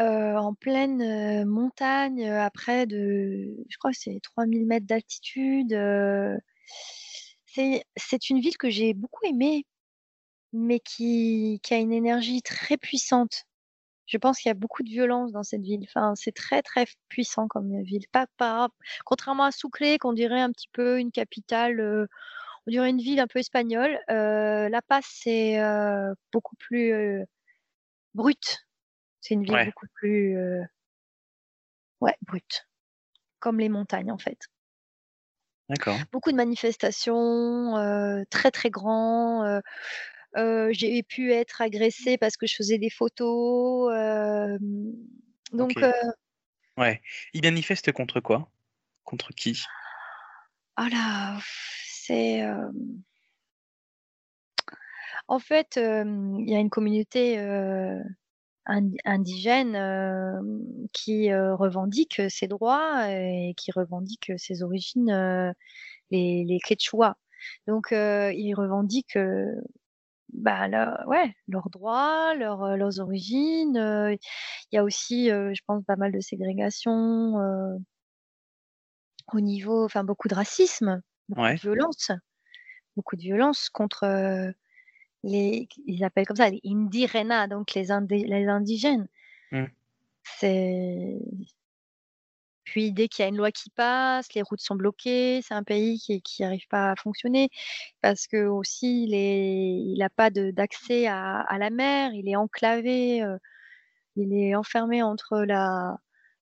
euh, 0.00 0.36
en 0.36 0.54
pleine 0.54 1.02
euh, 1.02 1.44
montagne 1.46 2.28
euh, 2.28 2.42
à 2.42 2.50
près 2.50 2.86
de 2.86 3.56
je 3.68 3.76
crois 3.78 3.92
c'est 3.92 4.20
3000 4.22 4.66
mètres 4.66 4.86
d'altitude 4.86 5.72
euh, 5.72 6.36
c'est 7.46 8.30
une 8.30 8.40
ville 8.40 8.56
que 8.56 8.70
j'ai 8.70 8.94
beaucoup 8.94 9.24
aimée 9.26 9.66
mais 10.52 10.80
qui, 10.80 11.60
qui 11.62 11.74
a 11.74 11.78
une 11.78 11.92
énergie 11.92 12.42
très 12.42 12.76
puissante 12.76 13.44
je 14.06 14.18
pense 14.18 14.38
qu'il 14.38 14.48
y 14.48 14.50
a 14.50 14.54
beaucoup 14.54 14.82
de 14.82 14.90
violence 14.90 15.32
dans 15.32 15.42
cette 15.42 15.62
ville. 15.62 15.84
Enfin, 15.84 16.14
c'est 16.14 16.32
très 16.32 16.62
très 16.62 16.86
puissant 17.08 17.48
comme 17.48 17.82
ville. 17.82 18.06
Pas, 18.12 18.68
contrairement 19.04 19.44
à 19.44 19.50
Sucre, 19.50 19.96
qu'on 19.98 20.12
dirait 20.12 20.40
un 20.40 20.50
petit 20.52 20.68
peu 20.72 20.98
une 20.98 21.10
capitale, 21.10 21.80
euh, 21.80 22.06
on 22.66 22.70
dirait 22.70 22.90
une 22.90 23.00
ville 23.00 23.20
un 23.20 23.26
peu 23.26 23.38
espagnole. 23.38 23.98
Euh, 24.10 24.68
La 24.68 24.82
Paz, 24.82 25.04
c'est 25.08 25.60
euh, 25.60 26.14
beaucoup 26.32 26.56
plus 26.56 26.92
euh, 26.92 27.24
brute. 28.14 28.66
C'est 29.20 29.34
une 29.34 29.44
ville 29.44 29.54
Ouais. 29.54 29.64
beaucoup 29.66 29.86
plus, 29.94 30.36
ouais, 32.00 32.16
brute, 32.22 32.68
comme 33.40 33.58
les 33.58 33.68
montagnes 33.70 34.12
en 34.12 34.18
fait. 34.18 34.38
D'accord. 35.70 35.98
Beaucoup 36.12 36.30
de 36.30 36.36
manifestations, 36.36 37.76
euh, 37.78 38.22
très 38.28 38.50
très 38.50 38.68
grand. 38.68 39.44
euh, 39.44 39.60
euh, 40.36 40.68
j'ai 40.72 41.02
pu 41.02 41.32
être 41.32 41.62
agressée 41.62 42.18
parce 42.18 42.36
que 42.36 42.46
je 42.46 42.54
faisais 42.56 42.76
des 42.76 42.90
photos. 42.90 43.90
donc, 45.52 45.78
Ouais. 46.76 47.00
Il 47.32 47.42
manifeste 47.42 47.92
contre 47.92 48.20
quoi? 48.20 48.50
Contre 49.04 49.32
qui? 49.32 49.62
Oh 50.76 50.86
là, 50.90 51.38
c'est. 52.06 52.42
euh, 52.42 52.70
En 55.28 55.38
fait, 55.38 55.76
euh, 55.78 56.04
il 56.38 56.48
y 56.50 56.54
a 56.54 56.60
une 56.60 56.70
communauté 56.70 57.38
euh, 57.38 58.00
indi- 58.66 58.98
indigène 59.04 59.74
qui 60.92 61.34
revendique 61.34 62.22
ses 62.28 62.48
droits 62.48 63.10
et 63.10 63.54
qui 63.56 63.72
revendique 63.72 64.32
ses 64.38 64.62
origines, 64.62 65.54
les, 66.10 66.44
les 66.44 66.58
Quechua. 66.60 67.16
Donc, 67.66 67.88
ils 67.92 68.54
revendiquent 68.54 69.18
bah, 70.32 70.68
leurs 70.68 71.70
droits, 71.70 72.34
leurs, 72.34 73.00
origines. 73.00 73.76
Il 74.72 74.76
y 74.76 74.78
a 74.78 74.84
aussi, 74.84 75.28
je 75.28 75.60
pense, 75.66 75.84
pas 75.84 75.96
mal 75.96 76.12
de 76.12 76.20
ségrégation 76.20 77.36
au 79.32 79.40
niveau, 79.40 79.84
enfin, 79.84 80.04
beaucoup 80.04 80.28
de 80.28 80.34
racisme, 80.34 81.00
beaucoup 81.28 81.42
Ouais. 81.42 81.54
de 81.54 81.60
violence, 81.60 82.10
beaucoup 82.96 83.16
de 83.16 83.22
violence 83.22 83.68
contre 83.70 84.04
euh, 84.04 84.50
les, 85.22 85.68
ils 85.86 86.04
appellent 86.04 86.26
comme 86.26 86.36
ça 86.36 86.50
les 86.50 86.60
indigena, 86.64 87.46
donc 87.48 87.74
les, 87.74 87.90
indi- 87.90 88.26
les 88.26 88.46
indigènes. 88.46 89.08
Mm. 89.52 89.64
C'est 90.24 91.18
puis 92.64 92.92
dès 92.92 93.08
qu'il 93.08 93.22
y 93.22 93.26
a 93.26 93.28
une 93.28 93.36
loi 93.36 93.52
qui 93.52 93.68
passe, 93.70 94.32
les 94.34 94.42
routes 94.42 94.60
sont 94.60 94.74
bloquées, 94.74 95.40
c'est 95.42 95.54
un 95.54 95.62
pays 95.62 95.98
qui 95.98 96.42
n'arrive 96.42 96.66
pas 96.68 96.92
à 96.92 96.96
fonctionner 96.96 97.50
parce 98.00 98.26
que 98.26 98.46
aussi 98.46 99.04
il 99.04 99.98
n'a 99.98 100.08
pas 100.10 100.30
d'accès 100.30 101.06
à, 101.06 101.40
à 101.40 101.58
la 101.58 101.70
mer, 101.70 102.12
il 102.14 102.28
est 102.28 102.36
enclavé, 102.36 103.22
euh, 103.22 103.36
il 104.16 104.32
est 104.32 104.54
enfermé 104.56 105.02
entre 105.02 105.42
la, 105.42 105.98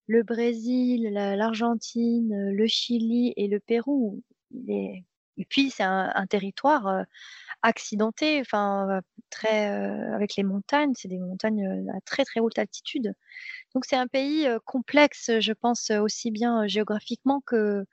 le 0.07 0.23
Brésil, 0.23 1.11
la- 1.13 1.37
l'Argentine, 1.37 2.51
le 2.53 2.67
Chili 2.67 3.35
et 3.37 3.49
le 3.49 3.59
Pérou. 3.61 4.23
Et 5.39 5.45
puis 5.47 5.71
c'est 5.71 5.83
un, 5.83 6.27
territoire 6.27 6.87
euh, 6.89 7.03
accidenté, 7.63 8.41
enfin 8.41 9.01
très 9.31 9.71
euh, 9.71 10.15
avec 10.15 10.37
les 10.37 10.43
montagnes, 10.43 10.93
c'est 10.95 11.09
des 11.09 11.19
montagnes 11.19 11.67
euh, 11.67 11.97
à 11.97 12.01
très 12.03 12.25
très 12.25 12.41
haute 12.41 12.59
altitude. 12.59 13.15
Donc 13.75 13.85
c'est 13.87 13.97
un 13.97 14.09
pays 14.09 14.49
complexe, 14.67 15.31
je 15.41 15.53
pense, 15.53 15.91
aussi 15.91 16.31
bien 16.31 16.67
géographiquement 16.67 17.41
que 17.47 17.85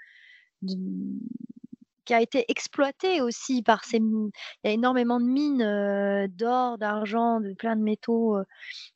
qui 2.05 2.14
a 2.14 2.22
été 2.22 2.45
exploité 2.49 3.22
aussi 3.22 3.62
par 3.64 3.86
ces. 3.86 3.97
Il 3.97 4.32
y 4.66 4.68
a 4.68 4.72
énormément 4.72 5.20
de 5.20 5.26
mines 5.26 6.28
d'or, 6.36 6.78
d'argent, 6.78 7.39
de 7.39 7.53
plein 7.53 7.76
de 7.76 7.84
métaux. 7.84 8.38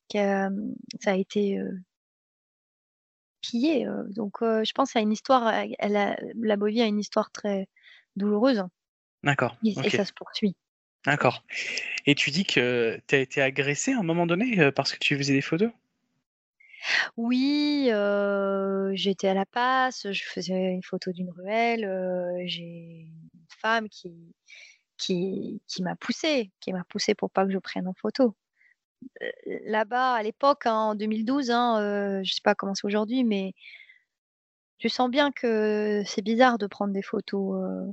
qui 0.08 0.18
ça 0.18 0.50
a 1.06 1.14
été 1.14 1.58
euh, 3.54 4.04
donc 4.08 4.38
je 4.40 4.72
pense 4.72 4.92
qu'il 4.92 5.00
y 5.00 5.02
a 5.02 5.06
une 5.06 5.12
histoire. 5.12 5.52
Elle 5.78 5.96
a- 5.96 6.16
la 6.34 6.56
Bolivie 6.56 6.82
a 6.82 6.86
une 6.86 6.98
histoire 6.98 7.30
très 7.30 7.68
douloureuse 8.16 8.64
D'accord. 9.22 9.56
et, 9.64 9.90
ça 9.90 10.04
se 10.04 10.12
poursuit. 10.12 10.54
D'accord. 11.06 11.44
Et 12.06 12.14
tu 12.14 12.30
dis 12.30 12.44
que 12.44 13.00
tu 13.06 13.14
as 13.14 13.18
été 13.18 13.42
agressé 13.42 13.92
à 13.92 13.98
un 13.98 14.02
moment 14.02 14.26
donné 14.26 14.60
euh, 14.60 14.72
parce 14.72 14.92
que 14.92 14.98
tu 14.98 15.16
faisais 15.16 15.34
des 15.34 15.40
photos 15.40 15.70
Oui, 17.16 17.88
euh, 17.90 18.90
j'étais 18.94 19.28
à 19.28 19.34
La 19.34 19.46
Paz, 19.46 20.06
je 20.10 20.22
faisais 20.24 20.72
une 20.72 20.82
photo 20.82 21.12
d'une 21.12 21.30
ruelle, 21.30 21.84
euh, 21.84 22.42
j'ai 22.46 22.62
une 22.62 23.46
femme 23.60 23.88
qui, 23.88 24.34
qui, 24.96 25.62
qui 25.66 25.82
m'a 25.82 25.96
poussée, 25.96 26.50
qui 26.60 26.72
m'a 26.72 26.84
poussée 26.84 27.14
pour 27.14 27.30
pas 27.30 27.44
que 27.44 27.52
je 27.52 27.58
prenne 27.58 27.86
en 27.86 27.94
photo. 27.94 28.34
Là-bas, 29.66 30.14
à 30.14 30.22
l'époque, 30.22 30.66
hein, 30.66 30.74
en 30.74 30.94
2012, 30.94 31.50
hein, 31.50 31.80
euh, 31.80 32.22
je 32.24 32.32
sais 32.34 32.40
pas 32.42 32.54
comment 32.54 32.74
c'est 32.74 32.86
aujourd'hui, 32.86 33.24
mais 33.24 33.52
tu 34.78 34.88
sens 34.88 35.10
bien 35.10 35.32
que 35.32 36.02
c'est 36.06 36.22
bizarre 36.22 36.58
de 36.58 36.66
prendre 36.66 36.92
des 36.92 37.02
photos. 37.02 37.62
euh. 37.62 37.92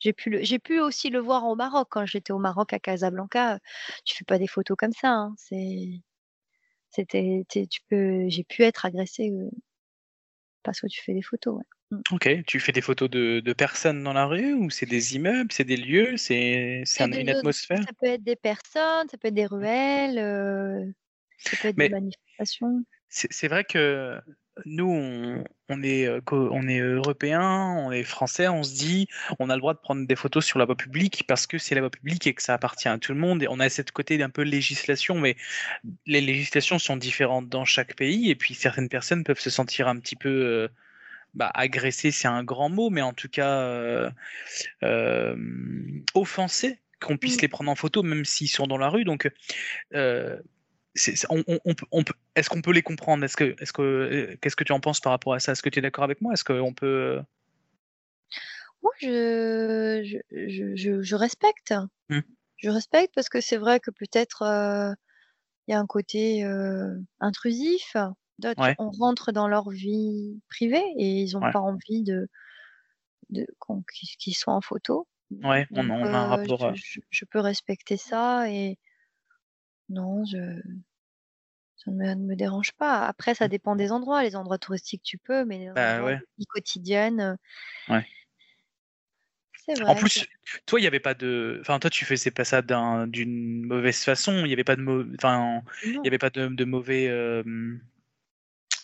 J'ai 0.00 0.12
pu, 0.12 0.80
aussi 0.80 1.08
le 1.10 1.18
voir 1.20 1.44
au 1.46 1.56
Maroc 1.56 1.88
quand 1.90 2.04
j'étais 2.06 2.32
au 2.32 2.38
Maroc 2.38 2.72
à 2.74 2.78
Casablanca. 2.78 3.58
Tu 4.04 4.14
fais 4.16 4.24
pas 4.24 4.38
des 4.38 4.46
photos 4.46 4.76
comme 4.76 4.92
ça. 4.92 5.10
hein, 5.10 5.34
c'était, 6.90 7.44
tu 7.50 7.80
peux, 7.88 8.28
j'ai 8.28 8.44
pu 8.44 8.62
être 8.62 8.84
agressée 8.86 9.30
euh, 9.30 9.50
parce 10.62 10.80
que 10.80 10.86
tu 10.88 11.02
fais 11.02 11.14
des 11.14 11.22
photos. 11.22 11.60
Ok. 12.10 12.28
Tu 12.46 12.60
fais 12.60 12.72
des 12.72 12.80
photos 12.80 13.10
de, 13.10 13.40
de 13.40 13.52
personnes 13.52 14.02
dans 14.02 14.12
la 14.12 14.26
rue 14.26 14.54
ou 14.54 14.70
c'est 14.70 14.86
des 14.86 15.16
immeubles, 15.16 15.52
c'est 15.52 15.64
des 15.64 15.76
lieux, 15.76 16.16
c'est 16.16 16.84
un- 17.00 17.12
une 17.12 17.28
atmosphère? 17.28 17.82
Ça 17.82 17.92
peut 18.00 18.06
être 18.06 18.24
des 18.24 18.36
personnes, 18.36 19.08
ça 19.10 19.16
peut 19.18 19.28
être 19.28 19.34
des 19.34 19.46
ruelles, 19.46 20.18
euh, 20.18 20.84
ça 21.38 21.56
peut 21.60 21.68
être 21.68 21.76
Mais- 21.76 21.88
des 21.88 21.94
manifestations. 21.94 22.84
C'est 23.08 23.46
vrai 23.46 23.62
que 23.62 24.18
nous, 24.66 24.90
on, 24.90 25.44
on 25.68 25.82
est, 25.84 26.06
euh, 26.06 26.20
on 26.30 26.66
est 26.68 26.80
européens, 26.80 27.76
on 27.78 27.92
est 27.92 28.02
français, 28.02 28.48
on 28.48 28.64
se 28.64 28.74
dit, 28.74 29.06
on 29.38 29.50
a 29.50 29.54
le 29.54 29.60
droit 29.60 29.74
de 29.74 29.78
prendre 29.78 30.04
des 30.06 30.16
photos 30.16 30.44
sur 30.44 30.58
la 30.58 30.64
voie 30.64 30.76
publique 30.76 31.24
parce 31.28 31.46
que 31.46 31.58
c'est 31.58 31.76
la 31.76 31.80
voie 31.80 31.90
publique 31.90 32.26
et 32.26 32.34
que 32.34 32.42
ça 32.42 32.54
appartient 32.54 32.88
à 32.88 32.98
tout 32.98 33.12
le 33.12 33.18
monde. 33.20 33.42
Et 33.42 33.46
on 33.48 33.60
a 33.60 33.68
cette 33.68 33.92
côté 33.92 34.18
d'un 34.18 34.30
peu 34.30 34.42
législation, 34.42 35.16
mais 35.20 35.36
les 36.06 36.20
législations 36.20 36.80
sont 36.80 36.96
différentes 36.96 37.48
dans 37.48 37.64
chaque 37.64 37.94
pays. 37.94 38.30
Et 38.30 38.34
puis 38.34 38.54
certaines 38.54 38.88
personnes 38.88 39.22
peuvent 39.22 39.40
se 39.40 39.50
sentir 39.50 39.86
un 39.86 39.98
petit 39.98 40.16
peu 40.16 40.28
euh, 40.28 40.68
bah, 41.34 41.50
agressées, 41.54 42.10
c'est 42.10 42.28
un 42.28 42.44
grand 42.44 42.68
mot, 42.68 42.90
mais 42.90 43.02
en 43.02 43.12
tout 43.12 43.28
cas 43.28 43.60
euh, 43.60 44.10
euh, 44.82 45.36
offensées 46.14 46.80
qu'on 47.00 47.16
puisse 47.16 47.36
Mm. 47.38 47.42
les 47.42 47.48
prendre 47.48 47.70
en 47.70 47.74
photo, 47.74 48.02
même 48.02 48.24
s'ils 48.24 48.48
sont 48.48 48.66
dans 48.66 48.78
la 48.78 48.88
rue. 48.88 49.04
Donc 49.04 49.30
euh, 49.94 50.38
on, 51.28 51.42
on- 51.48 51.74
on 51.90 52.04
est-ce 52.36 52.48
qu'on 52.48 52.62
peut 52.62 52.72
les 52.72 52.82
comprendre? 52.82 53.24
Est-ce 53.24 53.36
que, 53.36 53.54
est-ce 53.60 53.72
que, 53.72 53.82
euh, 53.82 54.36
qu'est-ce 54.40 54.56
que 54.56 54.64
tu 54.64 54.72
en 54.72 54.80
penses 54.80 55.00
par 55.00 55.12
rapport 55.12 55.34
à 55.34 55.40
ça? 55.40 55.52
Est-ce 55.52 55.62
que 55.62 55.68
tu 55.68 55.78
es 55.80 55.82
d'accord 55.82 56.04
avec 56.04 56.20
moi? 56.20 56.32
Est-ce 56.32 56.44
qu'on 56.44 56.72
peut 56.72 56.86
euh, 56.86 57.22
Moi, 58.82 58.92
je, 59.00 60.02
je, 60.32 60.48
je, 60.48 60.76
je- 60.76 61.02
je 61.02 61.16
respecte. 61.16 61.74
Mm. 62.08 62.20
Je 62.58 62.70
respecte 62.70 63.14
parce 63.14 63.28
que 63.28 63.40
c'est 63.40 63.56
vrai 63.58 63.80
que 63.80 63.90
peut-être 63.90 64.42
il 65.66 65.72
y 65.72 65.74
a 65.74 65.78
un 65.78 65.86
côté 65.86 66.44
intrusif. 67.20 67.96
D'autres, 68.38 68.60
Ouais. 68.62 68.74
on 68.78 68.90
rentre 68.90 69.32
dans 69.32 69.48
leur 69.48 69.70
vie 69.70 70.40
privée 70.48 70.82
et 70.98 71.22
ils 71.22 71.32
n'ont 71.34 71.42
Ouais. 71.44 71.52
pas 71.52 71.60
envie 71.60 72.02
de, 72.02 72.28
qu'ils 74.18 74.34
soient 74.36 74.54
en 74.54 74.60
photo. 74.60 75.06
Ouais, 75.42 75.66
on, 75.70 75.84
Donc, 75.84 75.92
on 75.92 76.06
a 76.06 76.18
un 76.18 76.24
euh, 76.24 76.28
rapport. 76.28 76.60
je, 76.60 76.66
à- 76.66 76.74
je- 76.74 77.00
je 77.10 77.24
peux 77.24 77.40
respecter 77.40 77.96
ça 77.96 78.50
et 78.50 78.78
non, 79.88 80.24
je, 80.24 80.60
ça 81.76 81.90
ne 81.90 81.96
me, 81.96 82.14
ne 82.14 82.26
me 82.26 82.36
dérange 82.36 82.72
pas. 82.72 83.06
Après, 83.06 83.34
ça 83.34 83.48
dépend 83.48 83.76
des 83.76 83.92
endroits. 83.92 84.22
Les 84.22 84.36
endroits 84.36 84.58
touristiques, 84.58 85.02
tu 85.02 85.18
peux, 85.18 85.44
mais 85.44 85.58
les 85.58 85.70
Mmh. 85.70 85.74
Bah 85.74 85.94
endroits 85.94 86.10
ouais. 86.12 86.18
de 86.18 86.26
vie 86.38 86.46
quotidienne, 86.46 87.20
euh, 87.20 87.36
Ouais. 87.88 88.06
En 89.86 89.94
plus, 89.94 90.26
toi, 90.66 90.78
il 90.78 90.82
n'y 90.82 90.86
avait 90.86 91.00
pas 91.00 91.14
de. 91.14 91.56
Enfin, 91.62 91.78
toi, 91.78 91.88
tu 91.88 92.04
faisais 92.04 92.30
pas 92.30 92.44
ça 92.44 92.60
d'un- 92.60 93.06
d'une 93.06 93.64
mauvaise 93.64 94.04
façon. 94.04 94.40
Il 94.40 94.44
n'y 94.48 94.52
avait 94.52 94.62
pas 94.64 94.76
de. 94.76 95.14
Enfin, 95.14 95.62
il 95.82 96.00
y 96.04 96.06
avait 96.08 96.18
pas 96.18 96.28
de, 96.30 96.48
de 96.48 96.64
mauvais. 96.64 97.08
euh, 97.08 97.42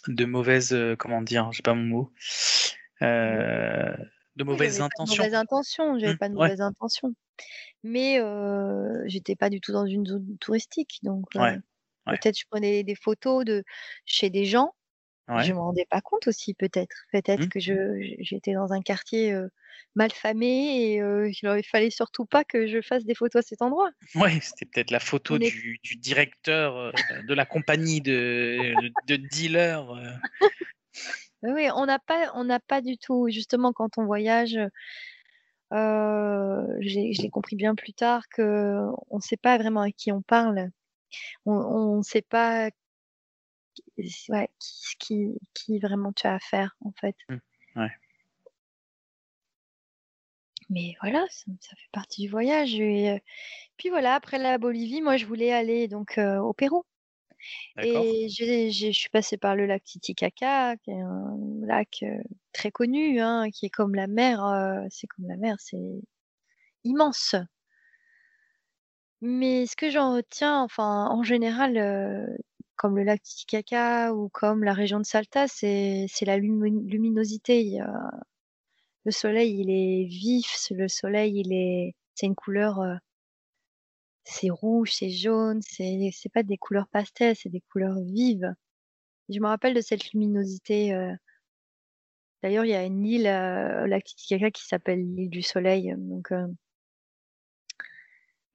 De 0.08 0.24
mauvaises. 0.24 0.72
euh, 0.72 0.96
Comment 0.96 1.22
dire 1.22 1.50
J'ai 1.52 1.62
pas 1.62 1.74
mon 1.74 1.82
mot. 1.84 2.12
Euh, 3.02 3.96
De 4.36 4.44
Oui, 4.44 4.44
mauvaises 4.44 4.74
j'avais 4.74 4.78
pas 4.78 4.84
de 4.98 5.04
intentions. 5.04 5.22
mauvaises 5.22 5.34
intentions, 5.34 5.98
j'avais 5.98 6.14
Mm, 6.14 6.18
pas 6.18 6.28
de 6.28 6.34
ouais. 6.34 6.48
mauvaises 6.48 6.60
intentions. 6.60 7.14
Mais 7.84 8.20
euh, 8.20 9.02
j'étais 9.06 9.36
pas 9.36 9.50
du 9.50 9.60
tout 9.60 9.72
dans 9.72 9.86
une 9.86 10.06
zone 10.06 10.38
touristique, 10.40 11.00
donc 11.02 11.26
euh, 11.36 11.40
Ouais, 11.40 11.58
ouais. 12.06 12.18
peut-être 12.18 12.38
je 12.38 12.44
prenais 12.50 12.84
des 12.84 12.94
photos 12.96 13.44
de 13.44 13.64
chez 14.06 14.30
des 14.30 14.44
gens. 14.46 14.74
Ouais. 15.30 15.44
Je 15.44 15.52
me 15.52 15.58
rendais 15.58 15.86
pas 15.88 16.00
compte 16.00 16.26
aussi, 16.26 16.54
peut-être. 16.54 17.04
Peut-être 17.12 17.44
Mm. 17.44 17.48
que 17.48 17.60
je 17.60 18.16
j'étais 18.20 18.52
dans 18.54 18.72
un 18.72 18.82
quartier 18.82 19.32
euh, 19.32 19.48
mal 19.94 20.10
famé 20.10 20.92
et 20.94 21.00
euh, 21.02 21.30
il 21.30 21.48
ne 21.48 21.62
fallait 21.62 21.90
surtout 21.90 22.26
pas 22.26 22.44
que 22.44 22.66
je 22.66 22.80
fasse 22.82 23.04
des 23.04 23.14
photos 23.14 23.44
à 23.44 23.48
cet 23.48 23.62
endroit. 23.62 23.90
Ouais, 24.14 24.38
c'était 24.40 24.66
peut-être 24.66 24.90
la 24.90 25.00
photo 25.00 25.36
est- 25.36 25.50
du, 25.50 25.78
du 25.82 25.96
directeur 25.96 26.76
euh, 26.76 26.90
de 27.22 27.34
la 27.34 27.46
compagnie 27.46 28.00
de, 28.00 28.92
de 29.06 29.16
dealers. 29.16 29.90
euh. 29.90 30.10
Oui, 31.42 31.52
oui, 31.54 31.68
on 31.74 31.86
n'a 31.86 31.98
pas, 31.98 32.32
on 32.34 32.46
pas 32.66 32.82
du 32.82 32.98
tout, 32.98 33.28
justement, 33.30 33.72
quand 33.72 33.96
on 33.96 34.04
voyage, 34.04 34.58
j'ai- 35.72 37.12
je 37.12 37.22
l'ai 37.22 37.30
compris 37.30 37.56
bien 37.56 37.74
plus 37.74 37.92
tard 37.92 38.28
que 38.28 38.78
on 39.08 39.16
ne 39.16 39.22
sait 39.22 39.36
pas 39.36 39.56
vraiment 39.58 39.80
à 39.82 39.90
qui 39.90 40.12
on 40.12 40.22
parle. 40.22 40.70
On 41.46 41.98
ne 41.98 42.02
sait 42.02 42.22
pas 42.22 42.70
ouais, 44.28 44.48
qui, 44.58 44.96
qui, 44.98 45.38
qui 45.54 45.78
vraiment 45.78 46.12
tu 46.12 46.26
as 46.26 46.34
affaire, 46.34 46.76
en 46.84 46.92
fait. 46.92 47.16
Mm, 47.28 47.36
ouais. 47.76 47.90
Mais 50.70 50.94
voilà, 51.00 51.26
ça, 51.30 51.50
ça 51.60 51.76
fait 51.76 51.90
partie 51.92 52.22
du 52.22 52.28
voyage. 52.28 52.74
Et, 52.78 53.10
euh, 53.10 53.18
puis 53.76 53.90
voilà, 53.90 54.14
après 54.14 54.38
la 54.38 54.56
Bolivie, 54.56 55.02
moi, 55.02 55.16
je 55.16 55.26
voulais 55.26 55.52
aller 55.52 55.88
donc 55.88 56.16
euh, 56.16 56.38
au 56.38 56.52
Pérou. 56.52 56.84
Et 57.82 58.28
je 58.28 58.92
suis 58.92 59.08
passée 59.08 59.38
par 59.38 59.56
le 59.56 59.66
lac 59.66 59.82
Titicaca, 59.82 60.76
qui 60.76 60.90
est 60.90 61.00
un 61.00 61.36
lac 61.62 62.00
euh, 62.02 62.22
très 62.52 62.70
connu, 62.70 63.20
hein, 63.20 63.48
qui 63.50 63.66
est 63.66 63.70
comme 63.70 63.94
la 63.94 64.06
mer. 64.06 64.40
c'est 64.90 65.06
comme 65.06 65.26
la 65.26 65.36
mer, 65.36 65.56
c'est 65.58 66.02
immense. 66.84 67.34
Mais 69.22 69.66
ce 69.66 69.74
que 69.74 69.90
j'en 69.90 70.14
retiens, 70.14 70.60
enfin, 70.62 71.08
en 71.10 71.22
général, 71.22 71.78
comme 72.80 72.96
le 72.96 73.04
lac 73.04 73.22
Titicaca 73.22 74.14
ou 74.14 74.30
comme 74.30 74.64
la 74.64 74.72
région 74.72 74.98
de 74.98 75.04
Salta, 75.04 75.46
c'est 75.48 76.06
la 76.22 76.38
lumi- 76.38 76.88
luminosité. 76.88 77.78
Le 79.04 79.10
soleil, 79.10 79.60
il 79.60 79.68
est 79.68 80.06
vif. 80.06 80.66
Le 80.70 80.88
soleil, 80.88 81.38
il 81.40 81.52
est, 81.52 81.94
c'est 82.14 82.24
une 82.24 82.34
couleur. 82.34 82.80
euh, 82.80 82.94
c'est 84.24 84.48
rouge, 84.50 84.92
c'est 84.94 85.10
jaune, 85.10 85.60
c'est 85.62 86.10
c'est 86.12 86.32
pas 86.32 86.42
des 86.42 86.56
couleurs 86.58 86.88
pastel, 86.88 87.36
c'est 87.36 87.48
des 87.50 87.60
couleurs 87.72 88.00
vives. 88.00 88.54
Je 89.30 89.40
me 89.40 89.46
rappelle 89.48 89.74
de 89.74 89.80
cette 89.82 90.12
luminosité. 90.12 90.94
euh. 90.94 91.14
D'ailleurs, 92.42 92.64
il 92.66 92.70
y 92.70 92.74
a 92.74 92.84
une 92.84 93.06
île 93.06 93.26
euh, 93.26 93.84
au 93.84 93.86
lac 93.86 94.04
Titicaca 94.04 94.50
qui 94.50 94.66
s'appelle 94.66 95.00
l'île 95.14 95.30
du 95.30 95.42
Soleil. 95.42 95.94
Donc, 95.96 96.32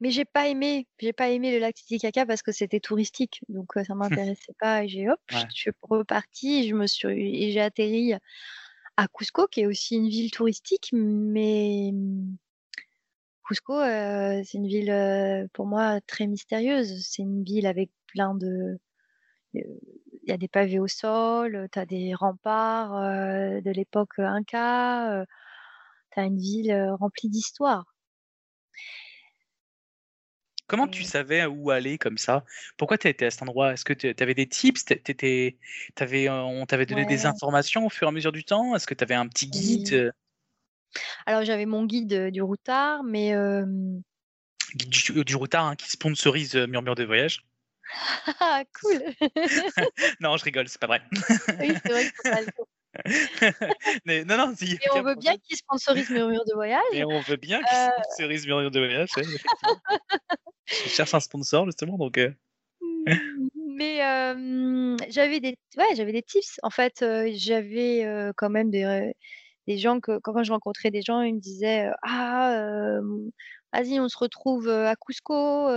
mais 0.01 0.11
j'ai 0.11 0.25
pas 0.25 0.47
aimé, 0.49 0.87
j'ai 0.99 1.13
pas 1.13 1.29
aimé 1.29 1.51
le 1.51 1.59
lac 1.59 1.75
Titicaca 1.75 2.25
parce 2.25 2.41
que 2.43 2.51
c'était 2.51 2.79
touristique, 2.79 3.41
donc 3.49 3.73
ça 3.87 3.95
m'intéressait 3.95 4.53
pas. 4.59 4.83
Et 4.83 4.87
j'ai 4.89 5.09
hop, 5.09 5.19
Ouais. 5.31 5.45
je 5.49 5.61
suis 5.61 5.71
repartie, 5.81 6.63
et 6.65 6.67
je 6.69 6.75
me 6.75 6.87
suis 6.87 7.43
et 7.45 7.51
j'ai 7.51 7.61
atterri 7.61 8.13
à 8.97 9.07
Cusco, 9.09 9.47
qui 9.47 9.61
est 9.61 9.67
aussi 9.67 9.95
une 9.97 10.09
ville 10.09 10.31
touristique, 10.31 10.89
mais 10.93 11.91
Cusco, 13.47 13.73
euh, 13.79 14.41
c'est 14.43 14.57
une 14.57 14.67
ville 14.67 14.89
euh, 14.91 15.47
pour 15.53 15.65
moi 15.67 16.01
très 16.01 16.27
mystérieuse. 16.27 17.01
C'est 17.07 17.21
une 17.21 17.43
ville 17.43 17.65
avec 17.67 17.91
plein 18.07 18.35
de 18.35 18.77
il 19.53 20.29
y 20.29 20.31
a 20.31 20.37
des 20.37 20.47
pavés 20.47 20.79
au 20.79 20.87
sol, 20.87 21.67
tu 21.71 21.79
as 21.79 21.85
des 21.85 22.13
remparts 22.13 22.95
euh, 22.97 23.61
de 23.61 23.71
l'époque 23.71 24.19
Inca, 24.19 25.25
tu 26.11 26.19
as 26.19 26.25
une 26.25 26.37
ville 26.39 26.73
remplie 26.99 27.29
d'histoire. 27.29 27.94
Comment 30.67 30.87
tu 30.87 31.03
savais 31.03 31.45
où 31.45 31.69
aller 31.69 31.97
comme 31.97 32.17
ça? 32.17 32.43
Pourquoi 32.77 32.97
tu 32.97 33.07
étais 33.07 33.25
à 33.27 33.31
cet 33.31 33.43
endroit? 33.43 33.73
Est-ce 33.73 33.85
que 33.85 33.93
tu 33.93 34.13
avais 34.19 34.33
des 34.33 34.47
tips? 34.47 34.83
T'é- 34.85 34.99
t'étais- 34.99 35.57
t'avais, 35.93 36.27
euh, 36.27 36.41
On 36.41 36.65
t'avait 36.65 36.85
donné 36.85 37.05
des 37.05 37.25
informations 37.25 37.85
au 37.85 37.89
fur 37.89 38.07
et 38.07 38.09
à 38.09 38.11
mesure 38.11 38.31
du 38.31 38.43
temps? 38.43 38.75
Est-ce 38.75 38.87
que 38.87 38.93
tu 38.95 39.03
avais 39.03 39.15
un 39.15 39.27
petit 39.27 39.47
guide, 39.47 39.93
Oui. 39.93 40.11
Alors 41.25 41.43
j'avais 41.43 41.65
mon 41.65 41.85
guide 41.85 42.13
euh, 42.13 42.31
du 42.31 42.41
routard, 42.41 43.03
mais 43.03 43.33
euh, 43.33 43.65
guide 44.75 44.89
du, 44.89 45.23
du 45.23 45.35
routard 45.35 45.65
hein, 45.65 45.75
qui 45.75 45.89
sponsorise 45.91 46.55
euh, 46.55 46.67
Murmure 46.67 46.95
de 46.95 47.03
voyage. 47.03 47.45
Ah, 48.39 48.63
cool. 48.81 49.03
Non, 50.19 50.37
je 50.37 50.43
rigole, 50.43 50.67
c'est 50.67 50.79
pas 50.81 50.87
vrai. 50.87 51.01
oui, 51.59 51.75
c'est 51.85 51.91
vrai 51.91 52.05
que 52.05 52.11
c'est 52.17 52.29
pas 52.31 52.41
le- 52.41 52.47
Mais, 54.05 54.23
non, 54.23 54.37
non, 54.37 54.53
si, 54.55 54.73
Et 54.73 54.89
on 54.93 55.01
veut 55.03 55.15
bien 55.15 55.35
qu'ils 55.37 55.57
sponsorisent 55.57 56.09
Murmure 56.09 56.45
de 56.45 56.53
voyage. 56.53 56.81
Et 56.93 57.03
on 57.05 57.19
veut 57.21 57.35
bien 57.35 57.59
qu'ils 57.59 57.77
Euh. 57.77 57.89
sponsorisent 58.03 58.47
Murmure 58.47 58.71
de 58.71 58.79
voyage. 58.79 59.09
je 59.17 59.23
cherche 60.89 61.13
un 61.13 61.19
sponsor 61.19 61.65
justement, 61.65 61.97
donc. 61.97 62.17
euh, 62.17 62.31
Mais 63.67 64.03
euh, 64.05 64.95
j'avais 65.09 65.39
des, 65.39 65.57
ouais, 65.77 65.95
j'avais 65.95 66.11
des 66.13 66.23
tips. 66.23 66.59
En 66.63 66.69
fait, 66.69 67.01
euh, 67.01 67.29
j'avais 67.33 68.07
quand 68.37 68.49
même 68.49 68.71
des, 68.71 69.13
des 69.67 69.77
gens 69.77 69.99
que 69.99 70.19
quand, 70.19 70.43
je 70.43 70.51
rencontrais 70.51 70.91
des 70.91 71.01
gens, 71.01 71.21
ils 71.21 71.35
me 71.35 71.39
disaient 71.39 71.89
ah 72.03 72.99
vas-y, 73.73 73.99
on 73.99 74.07
se 74.07 74.17
retrouve 74.17 74.69
à 74.69 74.95
Cusco 74.95 75.69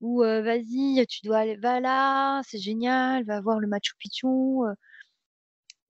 ou 0.00 0.22
euh, 0.22 0.42
vas-y, 0.42 1.04
tu 1.08 1.20
dois 1.24 1.38
aller 1.38 1.56
va 1.56 1.80
là, 1.80 2.40
c'est 2.46 2.58
génial, 2.58 3.24
va 3.24 3.40
voir 3.40 3.58
le 3.58 3.66
Machu 3.66 3.94
Picchu. 3.98 4.26
euh. 4.26 4.74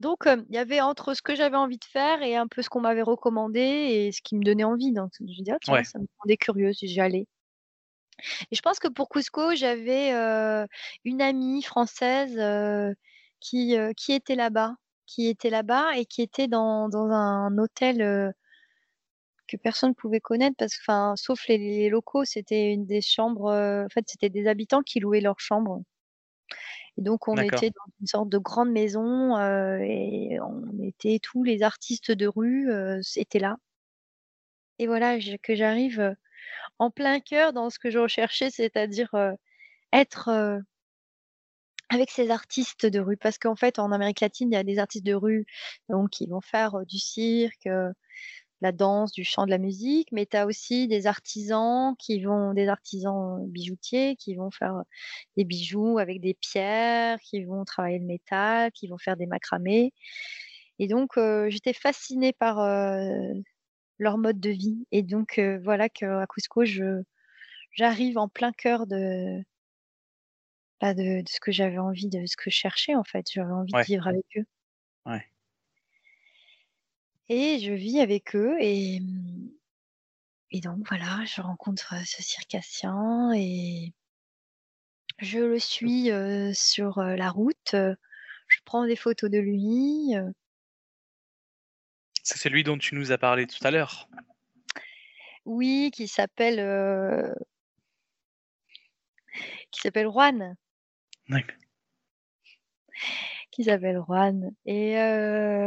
Donc 0.00 0.26
euh, 0.26 0.42
il 0.48 0.54
y 0.54 0.58
avait 0.58 0.80
entre 0.80 1.14
ce 1.14 1.22
que 1.22 1.34
j'avais 1.34 1.56
envie 1.56 1.78
de 1.78 1.84
faire 1.84 2.22
et 2.22 2.36
un 2.36 2.46
peu 2.46 2.62
ce 2.62 2.68
qu'on 2.68 2.80
m'avait 2.80 3.02
recommandé 3.02 3.60
et 3.60 4.12
ce 4.12 4.22
qui 4.22 4.36
me 4.36 4.42
donnait 4.44 4.64
envie. 4.64 4.92
Donc 4.92 5.10
je 5.18 5.24
me 5.24 5.42
dis 5.44 5.50
ah, 5.50 5.58
tiens, 5.60 5.74
Ouais. 5.74 5.84
ça 5.84 5.98
me 5.98 6.06
rendait 6.20 6.36
curieuse, 6.36 6.78
j'y 6.82 7.00
allais. 7.00 7.26
Et 8.50 8.56
je 8.56 8.62
pense 8.62 8.78
que 8.78 8.88
pour 8.88 9.08
Cusco, 9.08 9.54
j'avais 9.54 10.12
euh, 10.12 10.66
une 11.04 11.22
amie 11.22 11.62
française 11.62 12.36
euh, 12.38 12.92
qui, 13.40 13.76
qui 13.96 14.12
était 14.12 14.34
là-bas, 14.34 14.74
qui 15.06 15.28
était 15.28 15.50
là-bas 15.50 15.96
et 15.96 16.04
qui 16.06 16.22
était 16.22 16.48
dans, 16.48 16.88
dans 16.88 17.06
un 17.10 17.56
hôtel 17.58 18.32
que 19.46 19.56
personne 19.56 19.90
ne 19.90 19.94
pouvait 19.94 20.20
connaître 20.20 20.56
parce 20.58 20.76
que, 20.76 21.12
sauf 21.16 21.46
les, 21.48 21.58
les 21.58 21.88
locaux, 21.88 22.24
c'était 22.24 22.72
une 22.72 22.86
des 22.86 23.00
chambres. 23.00 23.50
en 23.52 23.88
fait, 23.88 24.04
c'était 24.08 24.28
des 24.30 24.46
habitants 24.46 24.82
qui 24.82 25.00
louaient 25.00 25.20
leurs 25.20 25.40
chambres. 25.40 25.82
Et 26.98 27.02
donc, 27.02 27.28
on 27.28 27.36
était 27.36 27.70
dans 27.70 27.92
une 28.00 28.06
sorte 28.06 28.28
de 28.28 28.38
grande 28.38 28.70
maison 28.70 29.36
euh, 29.36 29.78
et 29.78 30.38
on 30.40 30.82
était 30.82 31.20
tous 31.22 31.44
les 31.44 31.62
artistes 31.62 32.10
de 32.10 32.26
rue 32.26 32.70
euh, 32.70 33.00
étaient 33.16 33.38
là. 33.38 33.56
Et 34.80 34.86
voilà, 34.86 35.16
que 35.42 35.54
j'arrive 35.54 36.00
euh, 36.00 36.14
en 36.78 36.90
plein 36.90 37.20
cœur 37.20 37.52
dans 37.52 37.70
ce 37.70 37.78
que 37.78 37.90
je 37.90 37.98
recherchais, 37.98 38.50
c'est-à-dire 38.50 39.14
euh, 39.14 39.32
être 39.92 40.60
avec 41.88 42.10
ces 42.10 42.30
artistes 42.30 42.86
de 42.86 43.00
rue. 43.00 43.16
Parce 43.16 43.38
qu'en 43.38 43.56
fait, 43.56 43.78
en 43.78 43.92
Amérique 43.92 44.20
latine, 44.20 44.50
il 44.50 44.54
y 44.54 44.58
a 44.58 44.64
des 44.64 44.78
artistes 44.78 45.06
de 45.06 45.14
rue 45.14 45.46
donc, 45.88 46.10
qui 46.10 46.26
vont 46.26 46.40
faire 46.40 46.84
du 46.86 46.98
cirque, 46.98 47.68
la 48.60 48.72
danse, 48.72 49.12
du 49.12 49.24
chant, 49.24 49.46
de 49.46 49.50
la 49.50 49.58
musique, 49.58 50.08
mais 50.12 50.26
tu 50.26 50.36
as 50.36 50.46
aussi 50.46 50.88
des 50.88 51.06
artisans 51.06 51.94
qui 51.98 52.20
vont, 52.22 52.54
des 52.54 52.68
artisans 52.68 53.46
bijoutiers 53.48 54.16
qui 54.16 54.34
vont 54.36 54.50
faire 54.50 54.76
euh, 54.76 54.82
des 55.36 55.44
bijoux 55.44 55.98
avec 55.98 56.20
des 56.20 56.34
pierres, 56.34 57.18
qui 57.20 57.44
vont 57.44 57.64
travailler 57.64 57.98
le 58.00 58.06
métal, 58.06 58.72
qui 58.72 58.88
vont 58.88 58.98
faire 58.98 59.16
des 59.16 59.26
macramés. 59.26 59.92
Et 60.78 60.88
donc, 60.88 61.16
euh, 61.18 61.50
j'étais 61.50 61.72
fascinée 61.72 62.32
par 62.32 62.60
euh, 62.60 63.10
leur 63.98 64.18
mode 64.18 64.40
de 64.40 64.50
vie. 64.50 64.86
Et 64.92 65.02
donc, 65.02 65.38
euh, 65.38 65.60
voilà 65.64 65.88
qu'à 65.88 66.26
Cusco, 66.28 66.64
je, 66.64 67.02
j'arrive 67.72 68.18
en 68.18 68.28
plein 68.28 68.52
cœur 68.52 68.86
de, 68.88 69.42
bah, 70.80 70.94
de, 70.94 71.22
de 71.22 71.28
ce 71.28 71.40
que 71.40 71.52
j'avais 71.52 71.78
envie, 71.78 72.08
de 72.08 72.26
ce 72.26 72.36
que 72.36 72.50
je 72.50 72.56
cherchais 72.56 72.94
en 72.94 73.04
fait. 73.04 73.26
J'avais 73.32 73.52
envie 73.52 73.72
Ouais. 73.72 73.84
de 73.86 73.86
vivre 73.86 74.06
avec 74.08 74.24
eux. 74.36 74.44
Ouais. 75.06 75.28
Et 77.28 77.58
je 77.58 77.72
vis 77.72 78.00
avec 78.00 78.34
eux 78.34 78.56
et, 78.60 79.00
et 80.50 80.60
donc 80.60 80.86
voilà, 80.88 81.24
je 81.26 81.40
rencontre 81.40 81.94
ce 82.06 82.22
circassien 82.22 83.32
et, 83.34 83.92
Je 85.18 85.38
le 85.38 85.58
suis 85.58 86.10
sur 86.54 87.02
la 87.02 87.30
route. 87.30 87.74
je 87.74 88.58
prends 88.64 88.86
des 88.86 88.96
photos 88.96 89.30
de 89.30 89.38
lui. 89.38 90.14
C'est 92.22 92.38
celui 92.38 92.64
dont 92.64 92.78
tu 92.78 92.94
nous 92.94 93.12
as 93.12 93.18
parlé 93.18 93.46
tout 93.46 93.64
à 93.66 93.70
l'heure. 93.70 94.08
Oui, 95.44 95.90
qui 95.92 96.08
s'appelle 96.08 97.34
qui 99.70 99.80
s'appelle 99.80 100.08
Juan. 100.08 100.56
D'accord. 101.28 101.56
Qui 103.58 103.64
s'appelle 103.64 104.00
Juan. 104.06 104.52
Et 104.66 104.92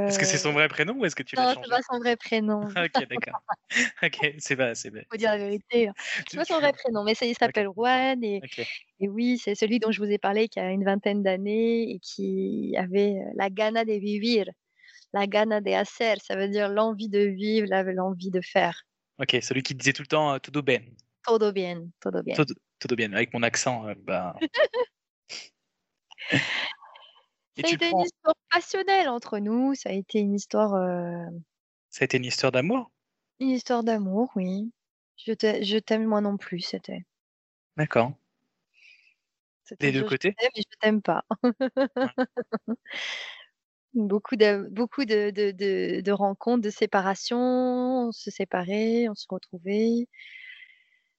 Est-ce 0.08 0.18
que 0.18 0.26
c'est 0.26 0.38
son 0.38 0.54
vrai 0.54 0.68
prénom 0.68 0.94
ou 1.00 1.06
est-ce 1.06 1.16
que 1.16 1.24
tu 1.24 1.36
l'as 1.36 1.44
non, 1.44 1.54
changé 1.54 1.70
c'est 1.70 1.70
pas 1.76 1.82
son 1.90 2.00
vrai 2.00 2.16
prénom. 2.18 2.68
Ok, 2.78 3.08
d'accord. 3.10 3.42
ok, 4.04 4.36
c'est 4.40 4.56
pas, 4.56 4.76
c'est. 4.76 4.92
Faut 5.12 5.18
dire 5.18 5.32
la 5.32 5.38
vérité. 5.38 5.88
hein. 5.90 5.94
C'est 6.28 6.38
pas 6.38 6.46
son 6.46 6.60
vrai 6.60 6.72
prénom, 6.74 7.04
mais 7.04 7.16
ça, 7.16 7.26
il 7.26 7.36
s'appelle 7.36 7.68
Juan. 7.76 8.24
Et, 8.24 8.44
Ok. 8.44 8.60
et 9.00 9.10
oui, 9.10 9.38
c'est 9.38 9.56
celui 9.56 9.80
dont 9.80 9.92
je 9.92 10.00
vous 10.02 10.10
ai 10.12 10.18
parlé 10.20 10.48
qui 10.50 10.60
a 10.60 10.72
une 10.72 10.86
vingtaine 10.86 11.24
d'années 11.24 11.92
et 11.92 12.00
qui 12.00 12.76
avait 12.78 13.16
euh, 13.16 13.32
la 13.36 13.50
gana 13.50 13.86
de 13.86 13.94
vivir, 13.94 14.46
la 15.14 15.28
gana 15.28 15.62
de 15.62 15.72
hacer, 15.72 16.16
ça 16.24 16.36
veut 16.38 16.50
dire 16.50 16.70
l'envie 16.70 17.10
de 17.10 17.20
vivre, 17.22 17.68
l'envie 17.94 18.32
de 18.32 18.42
faire. 18.42 18.84
Ok, 19.20 19.38
celui 19.42 19.62
qui 19.64 19.76
disait 19.76 19.94
tout 19.94 20.02
le 20.04 20.08
temps 20.08 20.34
euh, 20.34 20.40
todo 20.40 20.62
bien, 20.64 20.82
Todo 21.24 21.52
bien, 21.52 21.92
todo 22.00 22.22
bien. 22.24 22.38
todo, 22.38 22.54
todo 22.80 22.96
bien, 22.96 23.14
avec 23.14 23.34
mon 23.34 23.44
accent. 23.44 23.88
euh, 23.88 23.96
bah... 23.98 24.36
Et 27.64 27.68
Ça 27.68 27.72
a 27.72 27.74
été 27.76 27.90
prends- 27.90 28.00
une 28.00 28.06
histoire 28.06 28.36
passionnelle 28.52 29.10
entre 29.10 29.40
nous, 29.40 29.76
ça 29.76 29.90
a 29.90 29.94
été 29.94 30.20
une 30.20 30.34
histoire, 30.34 30.74
euh, 30.76 31.26
Ça 31.90 32.04
a 32.04 32.06
été 32.06 32.18
une 32.18 32.26
histoire 32.26 32.52
d'amour? 32.52 32.92
Une 33.40 33.50
histoire 33.50 33.84
d'amour, 33.84 34.32
oui. 34.36 34.72
Je 35.18 35.34
t'a- 35.34 35.62
je 35.62 35.78
t'aime 35.78 36.06
moi 36.06 36.22
non 36.22 36.38
plus, 36.38 36.62
c'était. 36.62 37.06
D'accord. 37.78 38.14
Des 39.80 39.92
deux 39.92 40.04
côtés? 40.04 40.36
Je 40.38 40.42
t'aime 40.44 40.52
et 40.56 40.62
je 40.62 40.78
t'aime 40.80 41.02
pas. 41.02 41.24
Beaucoup 43.94 44.38
de, 44.38 44.70
beaucoup 44.70 45.04
de, 45.04 45.32
de, 45.32 45.52
de, 45.52 46.00
de 46.02 46.12
rencontres, 46.14 46.62
de 46.62 46.70
séparations, 46.70 47.38
on 48.08 48.12
se 48.14 48.32
séparait, 48.32 49.10
on 49.10 49.16
se 49.16 49.26
retrouvait. 49.30 50.08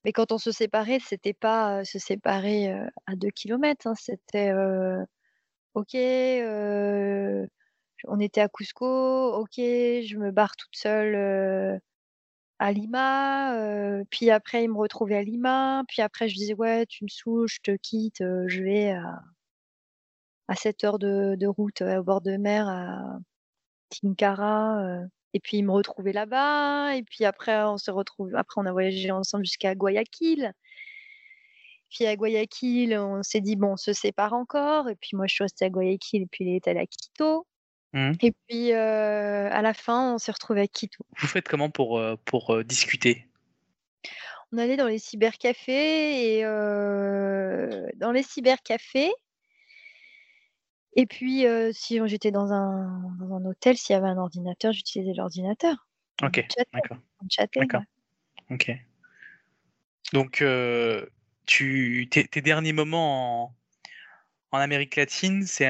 Mais 0.05 0.12
quand 0.12 0.32
on 0.32 0.38
se 0.38 0.51
séparait, 0.53 0.99
c'était 1.01 1.32
pas 1.34 1.80
euh, 1.80 1.84
se 1.84 1.99
séparer 1.99 2.72
euh, 2.72 2.86
à 3.07 3.14
deux 3.16 3.30
kilomètres, 3.30 3.86
hein, 3.86 3.95
c'était 3.95 4.51
euh, 4.51 5.05
ok, 5.75 5.95
euh, 5.95 7.47
on 8.07 8.20
était 8.20 8.41
à 8.43 8.49
Cusco, 8.49 9.35
ok, 9.37 9.53
je 9.57 10.16
me 10.18 10.31
barre 10.33 10.57
toute 10.57 10.75
seule 10.77 11.14
euh, 11.14 11.79
à 12.59 12.73
Lima, 12.73 13.57
euh, 13.57 14.05
puis 14.11 14.31
après 14.31 14.64
il 14.64 14.70
me 14.70 14.79
retrouvait 14.79 15.16
à 15.16 15.23
Lima, 15.23 15.85
puis 15.89 16.03
après 16.03 16.29
je 16.29 16.37
disais 16.37 16.55
ouais, 16.55 16.87
tu 16.87 17.05
me 17.05 17.09
saoules, 17.09 17.49
je 17.49 17.61
te 17.62 17.73
quitte, 17.77 18.18
je 18.20 18.62
vais 18.62 18.93
à, 18.93 19.20
à 20.49 20.55
7 20.57 20.85
heures 20.85 20.99
de, 20.99 21.47
route 21.47 21.83
au 21.83 22.03
bord 22.05 22.20
de 22.20 22.37
mer 22.37 22.68
à 22.68 23.18
Tinkara. 23.91 24.81
euh, 24.85 25.07
et 25.35 25.41
puis 25.41 25.59
il 25.59 25.64
me 25.64 25.73
retrouvait 25.73 26.12
là-bas, 26.12 26.95
et 26.97 27.03
puis 27.05 27.25
après 27.25 27.62
on 27.64 27.79
se 27.79 27.91
retrouve, 27.91 28.35
après 28.37 28.61
on 28.61 28.66
a 28.66 28.73
voyagé 28.73 29.11
ensemble 29.11 29.45
jusqu'à 29.47 29.75
Guayaquil. 29.75 30.53
Puis 31.93 32.07
à 32.07 32.16
Guayaquil, 32.16 32.97
on 32.97 33.22
s'est 33.22 33.43
dit 33.43 33.55
bon, 33.55 33.72
on 33.72 33.76
se 33.76 33.93
sépare 33.93 34.32
encore, 34.32 34.88
et 34.88 34.97
puis 34.97 35.11
moi 35.14 35.26
je 35.26 35.34
suis 35.34 35.45
restée 35.45 35.66
à 35.66 35.70
Guayaquil, 35.70 36.22
et 36.22 36.26
puis 36.26 36.45
il 36.45 36.57
est 36.57 36.66
allé 36.66 36.80
à 36.80 36.86
Quito. 36.86 37.47
Mhm. 37.93 38.16
Et 38.22 38.32
puis 38.32 38.72
euh, 38.72 39.51
à 39.53 39.61
la 39.61 39.74
fin, 39.74 40.14
on 40.14 40.18
s'est 40.18 40.32
retrouvés 40.32 40.62
à 40.62 40.66
Quito. 40.66 41.05
Vous 41.18 41.26
faites 41.26 41.47
comment 41.47 41.68
pour, 41.68 41.99
euh, 41.99 42.16
pour 42.24 42.55
euh, 42.55 42.64
discuter? 42.64 43.28
On 44.53 44.59
allait 44.59 44.78
dans 44.78 44.86
les 44.86 44.99
cybercafés 44.99 46.38
et 46.38 46.43
dans 46.43 48.12
les 48.12 48.22
cybercafés. 48.22 49.12
Et 50.95 51.07
puis, 51.07 51.47
si 51.72 51.99
j'étais 52.05 52.30
dans 52.30 52.53
un, 52.53 53.14
dans 53.18 53.34
un 53.34 53.47
hôtel, 53.47 53.78
s'il 53.78 53.95
y 53.95 53.97
avait 53.97 54.09
un 54.09 54.18
ordinateur, 54.18 54.74
j'utilisais 54.74 55.14
l'ordinateur. 55.14 55.88
Ok, 56.22 56.47
d'accord. 56.74 56.99
on 57.22 57.26
chattait, 57.30 57.61
D'accord. 57.61 57.80
ouais. 58.51 58.57
Ok. 58.57 58.78
Donc, 60.12 60.45
tu, 61.47 62.09
tes, 62.11 62.26
tes 62.28 62.40
derniers 62.43 62.72
moments 62.72 63.45
en, 63.47 63.57
en 64.53 64.59
Amérique 64.61 64.97
latine, 64.97 65.45
c'est 65.47 65.66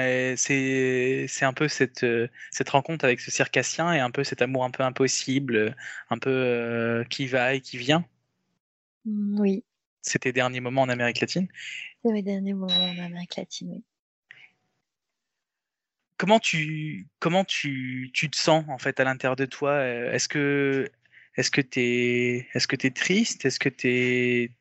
un 1.42 1.52
peu 1.54 1.68
cette, 1.68 2.04
euh, 2.04 2.28
cette 2.50 2.70
rencontre 2.70 3.04
avec 3.04 3.20
ce 3.20 3.30
circassien 3.30 3.92
et 3.94 4.00
un 4.00 4.10
peu 4.10 4.24
cet 4.24 4.42
amour 4.42 4.64
un 4.64 4.70
peu 4.70 4.82
impossible, 4.84 5.76
un 6.10 6.18
peu 6.18 6.30
euh, 6.30 7.04
qui 7.04 7.26
va 7.26 7.54
et 7.54 7.60
qui 7.60 7.78
vient. 7.78 8.06
Mm, 9.04 9.38
Oui, 9.40 9.64
C'est 10.00 10.20
tes 10.20 10.32
derniers 10.32 10.60
moments 10.60 10.82
en 10.82 10.88
Amérique 10.90 11.20
latine. 11.20 11.48
c'est 12.04 12.12
mes 12.12 12.22
derniers 12.22 12.54
moments 12.54 12.90
en 12.90 12.98
Amérique 12.98 13.34
latine. 13.36 13.70
oui. 13.72 13.84
Comment 16.16 16.38
tu, 16.38 17.08
comment 17.18 17.44
tu, 17.44 18.10
tu 18.14 18.30
te 18.30 18.36
sens 18.36 18.64
en 18.68 18.78
fait 18.78 19.00
à 19.00 19.04
l'intérieur 19.04 19.34
de 19.36 19.44
toi? 19.44 19.84
Est-ce 19.84 20.28
que 20.28 20.88
est-ce 21.36 21.50
que 21.50 21.60
t'es 21.60 22.48
est-ce 22.54 22.68
que 22.68 22.76
t'es 22.76 22.90
triste? 22.92 23.44
Est-ce 23.44 23.58
que 23.58 23.68
t'es 23.68 24.52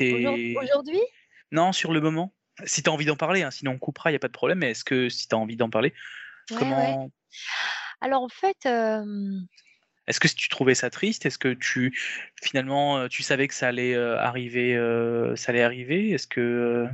Aujourd'hui- 0.00 1.00
non 1.50 1.72
sur 1.72 1.92
le 1.92 2.00
moment 2.00 2.34
Si 2.64 2.82
t'as 2.82 2.90
envie 2.90 3.04
d'en 3.04 3.16
parler, 3.16 3.42
hein, 3.42 3.50
sinon 3.50 3.72
on 3.72 3.78
coupera, 3.78 4.10
y 4.10 4.16
a 4.16 4.18
pas 4.18 4.28
de 4.28 4.32
problème. 4.32 4.58
Mais 4.58 4.72
est-ce 4.72 4.84
que 4.84 5.08
si 5.08 5.28
t'as 5.28 5.36
envie 5.36 5.56
d'en 5.56 5.70
parler, 5.70 5.94
Ouais, 6.50 6.56
ouais. 6.56 6.64
comment 6.66 7.10
alors 8.00 8.22
en 8.22 8.28
fait, 8.28 8.66
euh, 8.66 9.04
est-ce 10.06 10.20
que 10.20 10.28
tu 10.28 10.48
trouvais 10.48 10.74
ça 10.74 10.88
triste? 10.88 11.26
Est-ce 11.26 11.38
que 11.38 11.52
tu 11.52 11.98
finalement 12.42 12.98
euh, 12.98 13.08
tu 13.08 13.22
savais 13.22 13.48
que 13.48 13.54
ça 13.54 13.68
allait 13.68 13.94
euh, 13.94 14.18
arriver 14.18 14.76
euh, 14.76 15.36
ça 15.36 15.50
allait 15.50 15.62
arriver? 15.62 16.10
Est-ce 16.10 16.26
que 16.26 16.88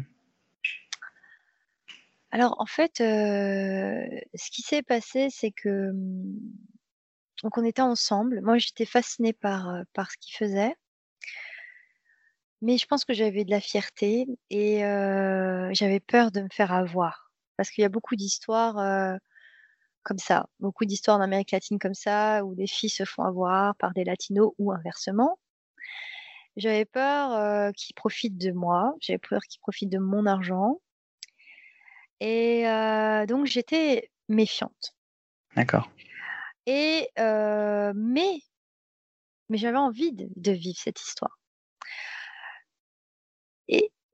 alors 2.31 2.57
en 2.59 2.67
fait, 2.67 2.97
ce 2.99 4.51
qui 4.51 4.63
s'est 4.63 4.83
passé, 4.83 5.29
c'est 5.31 5.53
que 5.53 5.93
donc 7.43 7.59
on 7.59 7.65
était 7.65 7.83
ensemble. 7.83 8.41
Moi, 8.43 8.59
j'étais 8.59 8.87
fascinée 8.87 9.33
par 9.33 9.73
par 9.93 10.11
ce 10.11 10.17
qu'il 10.19 10.35
faisait. 10.37 10.75
Mais 12.65 12.79
je 12.79 12.87
pense 12.87 13.05
que 13.05 13.13
j'avais 13.13 13.45
de 13.45 13.51
la 13.51 13.61
fierté 13.61 14.27
et 14.49 14.87
euh, 14.87 15.69
j'avais 15.75 16.01
peur 16.01 16.33
de 16.33 16.41
me 16.41 16.49
faire 16.51 16.73
avoir. 16.73 17.31
Parce 17.59 17.69
qu'il 17.71 17.83
y 17.83 17.85
a 17.85 17.91
beaucoup 17.91 18.17
d'histoires 18.17 18.79
euh, 18.79 19.19
comme 20.03 20.17
ça, 20.17 20.47
beaucoup 20.61 20.87
d'histoires 20.87 21.19
en 21.19 21.21
Amérique 21.21 21.51
latine 21.51 21.79
comme 21.79 21.93
ça, 21.93 22.43
où 22.43 22.55
des 22.55 22.67
filles 22.67 22.89
se 22.89 23.05
font 23.05 23.23
avoir 23.23 23.77
par 23.77 23.93
des 23.93 24.03
latinos 24.03 24.53
ou 24.57 24.73
inversement. 24.73 25.39
J'avais 26.57 26.87
peur 26.87 27.35
euh, 27.35 27.71
qu'ils 27.73 27.95
profitent 27.95 28.39
de 28.39 28.53
moi, 28.53 28.95
j'avais 28.99 29.19
peur 29.19 29.43
qu'ils 29.43 29.61
profitent 29.61 29.93
de 29.93 29.99
mon 29.99 30.25
argent. 30.25 30.81
Et 32.21 32.65
donc 33.29 33.45
j'étais 33.45 34.11
méfiante. 34.31 34.95
D'accord. 35.55 35.91
Et 36.65 37.11
mais 37.19 38.39
mais 39.51 39.59
j'avais 39.59 39.77
envie 39.77 40.13
de, 40.13 40.29
de 40.35 40.53
vivre 40.53 40.79
cette 40.79 41.03
histoire. 41.03 41.39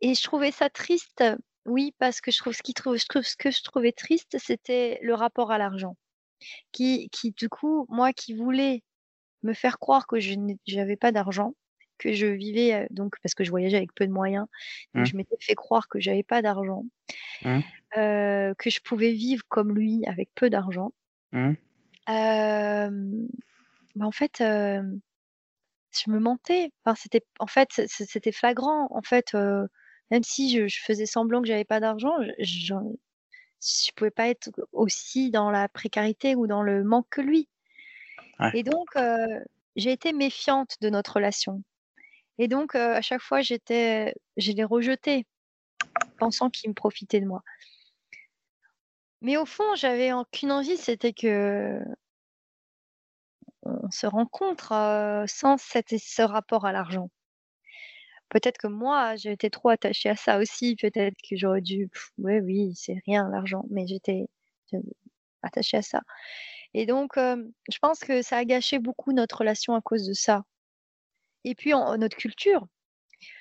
Et, 0.00 0.14
je 0.14 0.22
trouvais 0.22 0.50
ça 0.52 0.70
triste, 0.70 1.24
oui, 1.66 1.94
parce 1.98 2.20
que 2.20 2.30
je 2.30 2.38
trouve 2.38 2.54
ce, 2.54 2.62
qui 2.62 2.74
trouve, 2.74 2.96
je 2.98 3.06
trouve, 3.06 3.22
ce 3.22 3.36
que 3.36 3.50
je 3.50 3.62
trouvais 3.62 3.92
triste, 3.92 4.36
c'était 4.38 4.98
le 5.02 5.14
rapport 5.14 5.50
à 5.52 5.58
l'argent. 5.58 5.96
Qui, 6.72 7.10
qui, 7.10 7.32
du 7.32 7.48
coup, 7.50 7.86
moi 7.90 8.12
qui 8.12 8.34
voulais 8.34 8.82
me 9.42 9.52
faire 9.54 9.78
croire 9.78 10.06
que 10.06 10.20
je 10.20 10.34
n'avais 10.68 10.96
pas 10.96 11.12
d'argent, 11.12 11.54
que 11.98 12.12
je 12.14 12.26
vivais, 12.26 12.74
euh, 12.74 12.86
donc, 12.90 13.14
parce 13.22 13.34
que 13.34 13.44
je 13.44 13.50
voyageais 13.50 13.76
avec 13.76 13.94
peu 13.94 14.06
de 14.06 14.12
moyens, 14.12 14.46
donc 14.94 15.04
Mmh. 15.04 15.06
je 15.06 15.16
m'étais 15.16 15.36
fait 15.40 15.54
croire 15.54 15.88
que 15.88 16.00
j'avais 16.00 16.22
pas 16.22 16.42
d'argent, 16.42 16.84
Mmh. 17.44 17.60
euh, 17.98 18.54
que 18.58 18.70
je 18.70 18.80
pouvais 18.80 19.12
vivre 19.12 19.42
comme 19.48 19.74
lui 19.74 20.04
avec 20.06 20.30
peu 20.34 20.50
d'argent. 20.50 20.92
Mmh. 21.32 21.52
Euh, 22.10 23.26
en 24.00 24.10
fait, 24.12 24.40
euh, 24.40 24.82
je 25.92 26.10
me 26.10 26.18
mentais. 26.20 26.72
Enfin, 26.84 26.94
c'était, 26.96 27.24
en 27.38 27.46
fait, 27.46 27.68
c'était 27.88 28.32
flagrant. 28.32 28.88
En 28.90 29.02
fait, 29.02 29.34
euh, 29.34 29.66
même 30.10 30.22
si 30.22 30.50
je, 30.50 30.68
je 30.68 30.80
faisais 30.82 31.06
semblant 31.06 31.40
que 31.40 31.48
j'avais 31.48 31.64
pas 31.64 31.80
d'argent, 31.80 32.14
je, 32.38 32.74
je 33.60 33.92
pouvais 33.94 34.10
pas 34.10 34.28
être 34.28 34.50
aussi 34.72 35.30
dans 35.30 35.50
la 35.50 35.68
précarité 35.68 36.34
ou 36.34 36.46
dans 36.46 36.62
le 36.62 36.82
manque 36.84 37.08
que 37.10 37.20
lui. 37.20 37.48
Ouais. 38.38 38.50
Et 38.54 38.62
donc, 38.62 38.88
euh, 38.96 39.40
j'ai 39.76 39.92
été 39.92 40.12
méfiante 40.12 40.76
de 40.80 40.90
notre 40.90 41.14
relation. 41.14 41.62
Et 42.38 42.48
donc, 42.48 42.74
euh, 42.74 42.94
à 42.94 43.02
chaque 43.02 43.20
fois, 43.20 43.42
j'étais, 43.42 44.14
je 44.36 44.52
l'ai 44.52 44.64
rejeté, 44.64 45.26
pensant 46.18 46.48
qu'il 46.50 46.70
me 46.70 46.74
profitait 46.74 47.20
de 47.20 47.26
moi. 47.26 47.42
Mais 49.20 49.36
au 49.36 49.44
fond, 49.44 49.74
j'avais 49.74 50.10
qu'une 50.32 50.50
envie, 50.50 50.78
c'était 50.78 51.12
que 51.12 51.78
on 53.62 53.90
se 53.90 54.06
rencontre 54.06 54.72
euh, 54.72 55.24
sans 55.26 55.58
cette, 55.58 55.98
ce 55.98 56.22
rapport 56.22 56.64
à 56.64 56.72
l'argent. 56.72 57.10
Peut-être 58.30 58.58
que 58.58 58.68
moi, 58.68 59.14
été 59.24 59.50
trop 59.50 59.68
attachée 59.70 60.08
à 60.08 60.16
ça 60.16 60.38
aussi. 60.38 60.76
Peut-être 60.76 61.16
que 61.28 61.36
j'aurais 61.36 61.60
dû, 61.60 61.90
ouais, 62.18 62.40
oui, 62.40 62.72
c'est 62.76 62.96
rien 63.06 63.28
l'argent, 63.28 63.64
mais 63.70 63.86
j'étais 63.86 64.26
j'étais 64.70 64.84
attachée 65.42 65.78
à 65.78 65.82
ça. 65.82 66.00
Et 66.74 66.86
donc, 66.86 67.16
euh, 67.18 67.44
je 67.70 67.78
pense 67.78 68.00
que 68.00 68.22
ça 68.22 68.38
a 68.38 68.44
gâché 68.44 68.78
beaucoup 68.78 69.12
notre 69.12 69.38
relation 69.38 69.74
à 69.74 69.80
cause 69.80 70.06
de 70.06 70.12
ça. 70.12 70.44
Et 71.44 71.54
puis, 71.54 71.72
notre 71.98 72.16
culture. 72.16 72.66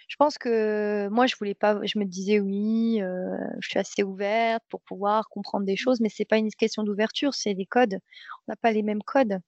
Je 0.08 0.16
pense 0.18 0.38
que 0.38 1.08
moi, 1.10 1.28
je 1.28 1.36
voulais 1.38 1.54
pas. 1.54 1.80
Je 1.84 2.00
me 2.00 2.06
disais 2.06 2.40
oui, 2.40 3.00
euh, 3.02 3.38
je 3.60 3.70
suis 3.70 3.80
assez 3.80 4.04
ouverte 4.04 4.64
pour 4.70 4.82
pouvoir 4.82 5.30
comprendre 5.30 5.66
des 5.66 5.76
choses, 5.76 6.02
mais 6.02 6.10
c'est 6.10 6.26
pas 6.26 6.38
une 6.38 6.50
question 6.50 6.84
d'ouverture, 6.84 7.34
c'est 7.36 7.54
des 7.54 7.68
codes. 7.68 8.00
On 8.48 8.52
n'a 8.52 8.56
pas 8.56 8.72
les 8.72 8.82
mêmes 8.82 9.04
codes. 9.04 9.40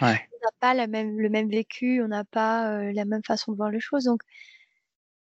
Ouais. 0.00 0.28
Pas 0.62 0.72
la 0.74 0.86
même, 0.86 1.20
le 1.20 1.28
même 1.28 1.50
vécu, 1.50 2.02
on 2.02 2.08
n'a 2.08 2.24
pas 2.24 2.72
euh, 2.80 2.92
la 2.94 3.04
même 3.04 3.22
façon 3.26 3.52
de 3.52 3.58
voir 3.58 3.70
les 3.70 3.80
choses, 3.80 4.04
donc 4.04 4.22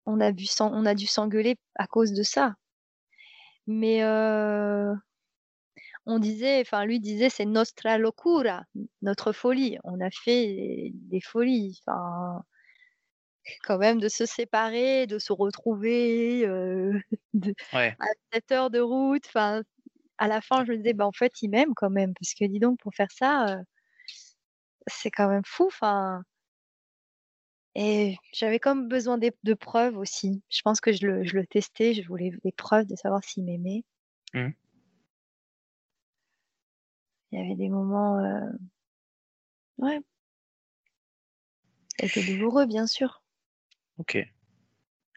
on 0.05 0.19
a, 0.19 0.31
vu 0.33 0.43
s'en- 0.45 0.73
on 0.73 0.85
a 0.85 0.93
dû 0.93 1.07
s'engueuler 1.07 1.55
à 1.75 1.87
cause 1.87 2.11
de 2.11 2.21
ça. 2.21 2.55
Mais 3.67 4.03
euh, 4.03 4.93
on 6.05 6.19
disait, 6.19 6.61
enfin 6.61 6.85
lui 6.85 6.99
disait, 6.99 7.29
c'est 7.29 7.45
nostra 7.45 7.97
locura, 7.97 8.63
notre 9.01 9.31
folie. 9.31 9.77
On 9.83 9.99
a 10.01 10.09
fait 10.11 10.91
des 10.93 11.21
folies, 11.21 11.79
enfin 11.87 12.43
quand 13.63 13.77
même 13.77 13.99
de 13.99 14.09
se 14.09 14.25
séparer, 14.25 15.07
de 15.07 15.19
se 15.19 15.33
retrouver 15.33 16.45
euh, 16.45 16.93
de- 17.33 17.53
Ouais. 17.73 17.97
à 17.99 18.05
7 18.33 18.51
heures 18.51 18.69
de 18.69 18.79
route. 18.79 19.23
Enfin, 19.27 19.61
à 20.17 20.27
la 20.27 20.41
fin, 20.41 20.65
je 20.65 20.73
me 20.73 20.77
disais, 20.77 20.93
bah, 20.93 21.07
en 21.07 21.11
fait, 21.13 21.33
il 21.41 21.49
m'aime 21.49 21.73
quand 21.75 21.89
même, 21.89 22.13
parce 22.19 22.33
que 22.35 22.45
dis 22.45 22.59
donc, 22.59 22.79
pour 22.81 22.93
faire 22.95 23.11
ça, 23.11 23.47
euh, 23.59 23.63
c'est 24.87 25.11
quand 25.11 25.29
même 25.29 25.45
fou. 25.45 25.65
Enfin, 25.67 26.23
et 27.75 28.17
j'avais 28.33 28.59
comme 28.59 28.87
besoin 28.87 29.17
de 29.17 29.53
preuves 29.53 29.97
aussi. 29.97 30.41
Je 30.49 30.61
pense 30.63 30.81
que 30.81 30.91
je 30.91 31.05
le, 31.05 31.23
je 31.23 31.35
le 31.35 31.45
testais, 31.45 31.93
je 31.93 32.05
voulais 32.07 32.31
des 32.43 32.51
preuves 32.51 32.85
de 32.87 32.95
savoir 32.95 33.23
s'il 33.23 33.45
m'aimait. 33.45 33.83
Mhm. 34.33 34.53
Il 37.31 37.39
y 37.39 37.41
avait 37.45 37.55
des 37.55 37.69
moments, 37.69 38.17
euh, 38.17 38.49
ouais, 39.77 39.99
c'était 41.99 42.23
douloureux, 42.25 42.65
bien 42.65 42.87
sûr. 42.87 43.21
Ok. 43.97 44.15
Mais 44.15 44.27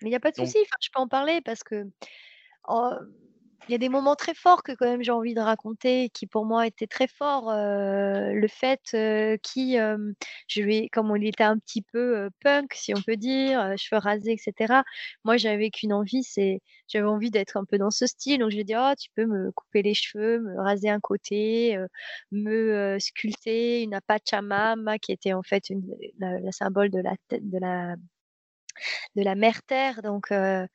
il 0.02 0.09
n'y 0.09 0.14
a 0.14 0.20
pas 0.20 0.30
de 0.30 0.36
Donc- 0.36 0.47
souci, 0.47 0.59
enfin, 0.62 0.76
je 0.82 0.90
peux 0.93 1.01
en 1.01 1.09
parler 1.09 1.40
parce 1.40 1.62
que 1.62 1.90
oh, 2.68 2.93
il 3.68 3.72
y 3.72 3.74
a 3.74 3.78
des 3.78 3.89
moments 3.89 4.16
très 4.16 4.34
forts 4.34 4.62
que 4.62 4.72
quand 4.72 4.86
même 4.86 5.02
j'ai 5.02 5.12
envie 5.12 5.34
de 5.34 5.40
raconter, 5.40 6.10
qui 6.10 6.26
pour 6.26 6.44
moi 6.47 6.66
étaient 6.66 6.86
très 6.86 7.06
forts. 7.09 7.48
euh, 7.51 8.32
le 8.32 8.48
fait 8.48 8.80
euh, 8.94 9.36
qui, 9.43 9.78
euh, 9.78 9.97
je 10.48 10.62
vais, 10.62 10.89
comme 10.90 11.10
on 11.10 11.14
était 11.16 11.44
un 11.44 11.59
petit 11.59 11.82
peu 11.82 12.16
euh, 12.18 12.30
punk, 12.43 12.74
si 12.74 12.93
on 12.94 13.01
peut 13.02 13.16
dire, 13.16 13.60
euh, 13.60 13.74
cheveux 13.76 14.01
rasés, 14.01 14.32
etc. 14.32 14.82
Moi, 15.24 15.36
j'avais 15.36 15.70
qu'une 15.70 15.93
envie, 15.93 16.22
c'est, 16.24 16.60
j'avais 16.89 17.06
envie 17.06 17.30
d'être 17.30 17.56
un 17.56 17.64
peu 17.64 17.78
dans 17.78 17.90
ce 17.90 18.06
style. 18.06 18.40
Donc 18.40 18.51
je 18.51 18.59
ai 18.59 18.64
dit, 18.64 18.74
oh, 18.76 18.93
tu 18.98 19.10
peux 19.14 19.26
me 19.26 19.51
couper 19.52 19.82
les 19.82 19.94
cheveux, 19.94 20.40
me 20.40 20.60
raser 20.60 20.90
un 20.90 21.01
côté, 21.01 21.76
euh, 21.76 21.86
me 22.32 22.98
sculpter 23.01 23.82
une 23.82 23.98
Pachamama 24.06 24.98
qui 24.98 25.12
était 25.12 25.32
en 25.34 25.43
fait 25.43 25.70
une, 25.70 25.84
la, 26.18 26.39
la 26.40 26.52
symbole 26.52 26.90
de 26.90 26.98
la 27.01 27.12
de 27.30 27.59
la 27.59 27.97
de 29.16 29.22
la 29.22 29.34
mère 29.34 29.62
terre. 29.62 30.02
Donc, 30.02 30.30
euh, 30.32 30.66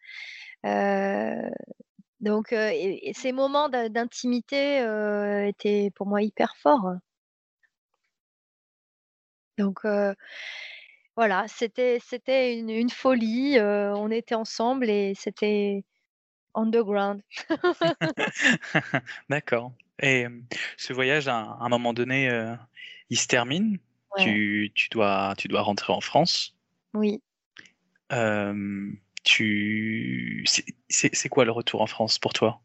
donc 2.20 2.54
euh, 2.54 2.70
et, 2.74 3.10
et 3.10 3.14
ces 3.14 3.32
moments 3.32 3.70
d'in- 3.70 3.90
d'intimité 3.90 4.82
euh, 4.82 5.48
étaient 5.48 5.92
pour 5.96 6.08
moi 6.08 6.22
hyper 6.22 6.56
forts. 6.58 6.94
Donc 9.58 9.80
euh, 9.86 10.14
voilà, 11.16 11.46
c'était 11.48 12.00
une, 12.58 12.70
une 12.70 12.90
folie. 12.90 13.58
on 13.60 14.12
était 14.12 14.36
ensemble 14.36 14.90
et 14.90 15.14
c'était 15.16 15.84
underground. 16.54 17.22
D'accord. 19.30 19.74
Et 20.00 20.28
ce 20.78 20.94
voyage, 20.94 21.28
à 21.28 21.36
un, 21.60 21.70
moment 21.70 21.94
donné, 21.94 22.30
il 23.10 23.18
se 23.18 23.28
termine? 23.28 23.80
Ouais. 24.16 24.24
Tu, 24.24 24.72
tu 24.76 24.90
dois, 24.90 25.34
tu 25.38 25.48
dois 25.48 25.62
rentrer 25.62 25.92
en 25.92 26.02
France? 26.02 26.56
Oui. 26.94 27.22
Euh, 28.12 28.92
tu, 29.28 30.44
c'est- 30.46 30.66
quoi 31.30 31.46
le 31.46 31.52
retour 31.52 31.82
en 31.82 31.88
France 31.88 32.20
pour 32.20 32.34
toi? 32.34 32.62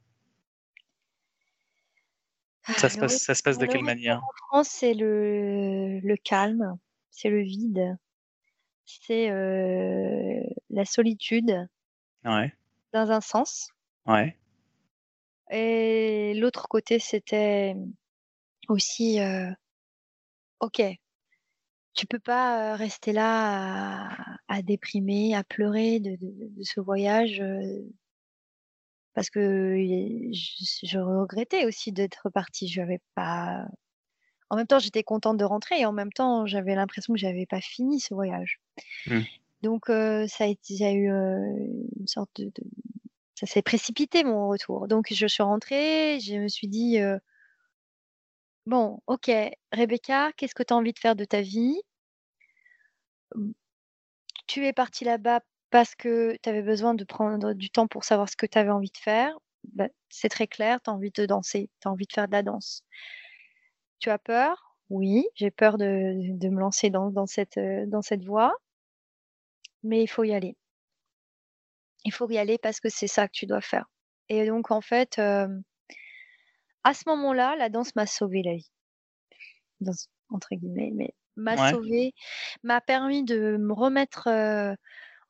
Ça 2.77 2.89
se 2.91 2.97
Ah, 2.97 3.01
passe, 3.01 3.23
ça 3.23 3.35
se 3.35 3.43
passe 3.43 3.57
de 3.57 3.65
le 3.65 3.69
quelle 3.69 3.83
manière? 3.85 4.21
en 4.21 4.33
France, 4.49 4.69
c'est 4.69 4.95
le, 4.95 6.01
le 6.01 6.17
calme, 6.17 6.79
c'est 7.11 7.31
le 7.31 7.43
vide, 7.43 7.97
c'est 8.87 9.31
euh, 9.31 10.43
la 10.71 10.85
solitude. 10.85 11.69
Ouais, 12.25 12.53
dans 12.93 13.11
un 13.11 13.21
sens. 13.21 13.69
ouais, 14.07 14.37
Et 15.53 16.35
l'autre 16.35 16.67
côté, 16.69 16.99
c'était 16.99 17.77
aussi, 18.69 19.21
euh, 19.21 19.51
ok, 20.61 20.81
tu 21.94 22.06
peux 22.06 22.19
pas 22.19 22.74
rester 22.77 23.12
là 23.12 24.09
à, 24.09 24.36
à 24.48 24.62
déprimer, 24.62 25.35
à 25.35 25.44
pleurer 25.44 26.01
de, 26.01 26.16
de- 26.16 26.48
de 26.48 26.62
ce 26.62 26.81
voyage, 26.81 27.43
parce 29.14 29.28
que 29.31 29.77
je, 30.32 30.86
je 30.86 30.98
regrettais 30.98 31.66
aussi 31.66 31.93
d'être 31.93 32.31
partie. 32.31 32.69
Je 32.69 32.81
n'avais 32.81 33.01
pas. 33.14 33.66
En 34.48 34.56
même 34.56 34.66
temps, 34.66 34.78
j'étais 34.78 35.02
contente 35.02 35.36
de 35.39 35.44
rentrer 35.44 35.81
et 35.81 35.86
en 35.86 35.93
même 35.93 36.12
temps, 36.12 36.47
j'avais 36.47 36.74
l'impression 36.74 37.14
que 37.14 37.20
j'avais 37.20 37.47
pas 37.47 37.60
fini 37.60 38.01
ce 38.01 38.14
voyage. 38.14 38.60
Mm. 39.06 39.20
Donc, 39.62 39.89
euh, 39.90 40.27
ça 40.28 40.44
a 40.44 40.47
été, 40.47 40.93
eu 40.93 41.10
euh, 41.10 41.56
une 41.98 42.06
sorte 42.06 42.31
de, 42.40 42.47
de- 42.47 42.70
ça 43.35 43.47
s'est 43.47 43.62
précipité 43.62 44.24
mon 44.24 44.48
retour. 44.48 44.89
Donc, 44.89 45.12
je 45.12 45.27
suis 45.27 45.43
rentrée, 45.43 46.20
je 46.20 46.35
me 46.36 46.48
suis 46.48 46.69
dit, 46.69 46.98
euh, 47.01 47.19
bon, 48.67 49.01
ok, 49.07 49.31
Rebecca, 49.73 50.33
qu'est-ce 50.37 50.55
que 50.55 50.63
tu 50.63 50.75
as 50.75 50.77
envie 50.77 50.93
de 50.93 50.99
faire 50.99 51.17
de 51.17 51.25
ta 51.25 51.41
vie? 51.43 51.81
Tu 54.47 54.67
es 54.67 54.73
partie 54.73 55.05
là-bas 55.05 55.41
parce 55.71 55.95
que 55.95 56.37
tu 56.43 56.49
avais 56.49 56.63
besoin 56.63 56.95
de 56.95 57.05
prendre 57.05 57.55
du 57.55 57.71
temps 57.71 57.89
pour 57.89 58.05
savoir 58.05 58.29
ce 58.29 58.37
que 58.37 58.47
tu 58.47 58.59
avais 58.59 58.71
envie 58.71 58.91
de 58.91 58.99
faire. 58.99 59.37
Ben, 59.65 59.89
c'est 60.11 60.29
très 60.29 60.47
clair, 60.47 60.81
tu 60.83 60.91
as 60.91 60.93
envie 60.93 61.11
de 61.13 61.27
danser, 61.27 61.71
tu 61.81 61.89
as 61.89 61.91
envie 61.91 62.07
de 62.07 62.13
faire 62.13 62.27
de 62.29 62.33
la 62.33 62.43
danse. 62.43 62.85
Tu 64.01 64.11
as 64.11 64.19
peur? 64.19 64.77
Oui, 64.91 65.27
j'ai 65.35 65.51
peur 65.51 65.79
de, 65.79 65.87
me 66.49 66.61
lancer 66.61 66.91
dans, 66.91 67.11
dans 67.11 67.27
cette, 67.27 67.57
euh, 67.57 67.87
dans 67.87 68.03
cette 68.03 68.25
voie, 68.25 68.55
mais 69.83 70.03
il 70.03 70.07
faut 70.09 70.25
y 70.25 70.35
aller. 70.35 70.57
Il 72.05 72.13
faut 72.13 72.29
y 72.31 72.39
aller 72.39 72.59
parce 72.59 72.81
que 72.81 72.89
c'est 72.89 73.07
ça 73.07 73.27
que 73.27 73.33
tu 73.33 73.47
dois 73.47 73.61
faire. 73.61 73.87
Et 74.29 74.47
donc, 74.47 74.71
en 74.71 74.81
fait, 74.81 75.19
euh, 75.19 75.49
à 76.85 76.95
ce 76.95 77.05
moment-là, 77.09 77.57
la 77.57 77.69
danse 77.71 77.97
m'a 77.97 78.07
sauvé 78.07 78.43
la 78.45 78.55
vie. 78.55 78.71
Dans- 79.81 79.93
entre 80.31 80.49
guillemets, 80.55 80.91
mais 80.95 81.15
m'a 81.37 81.57
Ouais. 81.57 81.73
sauvé, 81.73 82.13
m'a 82.63 82.81
permis 82.81 83.25
de 83.25 83.57
me 83.59 83.73
remettre 83.75 84.29
euh, 84.29 84.75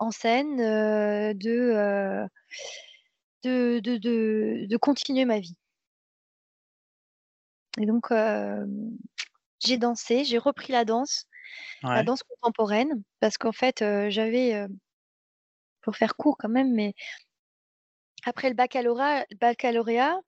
en 0.01 0.11
scène, 0.12 0.61
euh, 0.61 1.35
de, 1.35 1.51
euh, 1.51 2.27
de, 3.45 3.79
de, 3.81 3.99
de, 3.99 4.66
de 4.69 4.77
continuer 4.77 5.24
ma 5.24 5.39
vie. 5.39 5.57
Et 7.79 7.87
donc, 7.87 8.11
j'ai 9.65 9.79
dansé, 9.79 10.24
j'ai 10.24 10.37
repris 10.39 10.73
la 10.73 10.85
danse, 10.85 11.24
la 11.95 12.03
danse 12.05 12.23
contemporaine, 12.24 13.03
parce 13.20 13.39
qu'en 13.39 13.53
fait, 13.53 13.85
j'avais, 14.11 14.66
pour 15.83 15.97
faire 15.97 16.16
court 16.16 16.37
quand 16.39 16.49
même, 16.49 16.73
mais 16.74 16.95
après 18.24 18.49
le 18.49 18.57
baccalauréat, 18.57 19.27
baccalauréat 19.41 20.19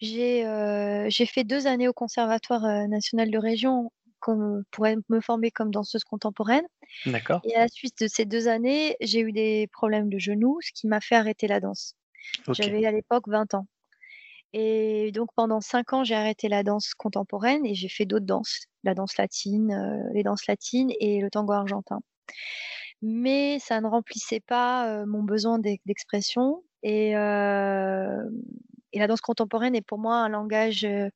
j'ai 0.00 0.46
euh, 0.46 1.10
fait 1.10 1.44
deux 1.44 1.66
années 1.66 1.88
au 1.88 1.92
Conservatoire 1.92 2.64
euh, 2.64 2.86
national 2.86 3.30
de 3.30 3.38
région 3.38 3.90
comme, 4.20 4.64
pour 4.70 4.86
me 5.08 5.20
former 5.20 5.50
comme 5.50 5.70
danseuse 5.70 6.04
contemporaine. 6.04 6.66
d'accord. 7.06 7.42
Et 7.44 7.54
à 7.54 7.60
la 7.60 7.68
suite 7.68 8.00
de 8.02 8.08
ces 8.08 8.24
deux 8.24 8.48
années, 8.48 8.96
j'ai 9.00 9.20
eu 9.20 9.32
des 9.32 9.68
problèmes 9.72 10.08
de 10.08 10.18
genoux, 10.18 10.58
ce 10.62 10.72
qui 10.72 10.86
m'a 10.88 11.00
fait 11.00 11.16
arrêter 11.16 11.46
la 11.48 11.60
danse. 11.60 11.94
J'avais 12.52 12.84
à 12.86 12.92
l'époque 12.92 13.28
20 13.28 13.54
ans. 13.54 13.66
Et 14.52 15.12
donc 15.12 15.30
pendant 15.36 15.60
cinq 15.60 15.92
ans, 15.92 16.04
j'ai 16.04 16.14
arrêté 16.14 16.48
la 16.48 16.62
danse 16.62 16.94
contemporaine 16.94 17.66
et 17.66 17.74
j'ai 17.74 17.88
fait 17.88 18.06
d'autres 18.06 18.26
danses, 18.26 18.64
la 18.84 18.94
danse 18.94 19.16
latine, 19.18 19.72
euh, 19.72 20.12
les 20.14 20.22
danses 20.22 20.46
latines 20.46 20.90
et 21.00 21.20
le 21.20 21.30
tango 21.30 21.52
argentin. 21.52 22.00
Mais 23.02 23.58
ça 23.58 23.80
ne 23.80 23.86
remplissait 23.86 24.40
pas 24.40 24.88
euh, 24.88 25.06
mon 25.06 25.22
besoin 25.22 25.58
d'e- 25.58 25.78
d'expression. 25.86 26.62
Et, 26.82 27.16
euh, 27.16 28.22
et 28.92 28.98
la 28.98 29.06
danse 29.06 29.20
contemporaine 29.20 29.74
est 29.74 29.82
pour 29.82 29.98
moi 29.98 30.16
un 30.16 30.28
langage 30.28 30.84
euh, 30.84 31.08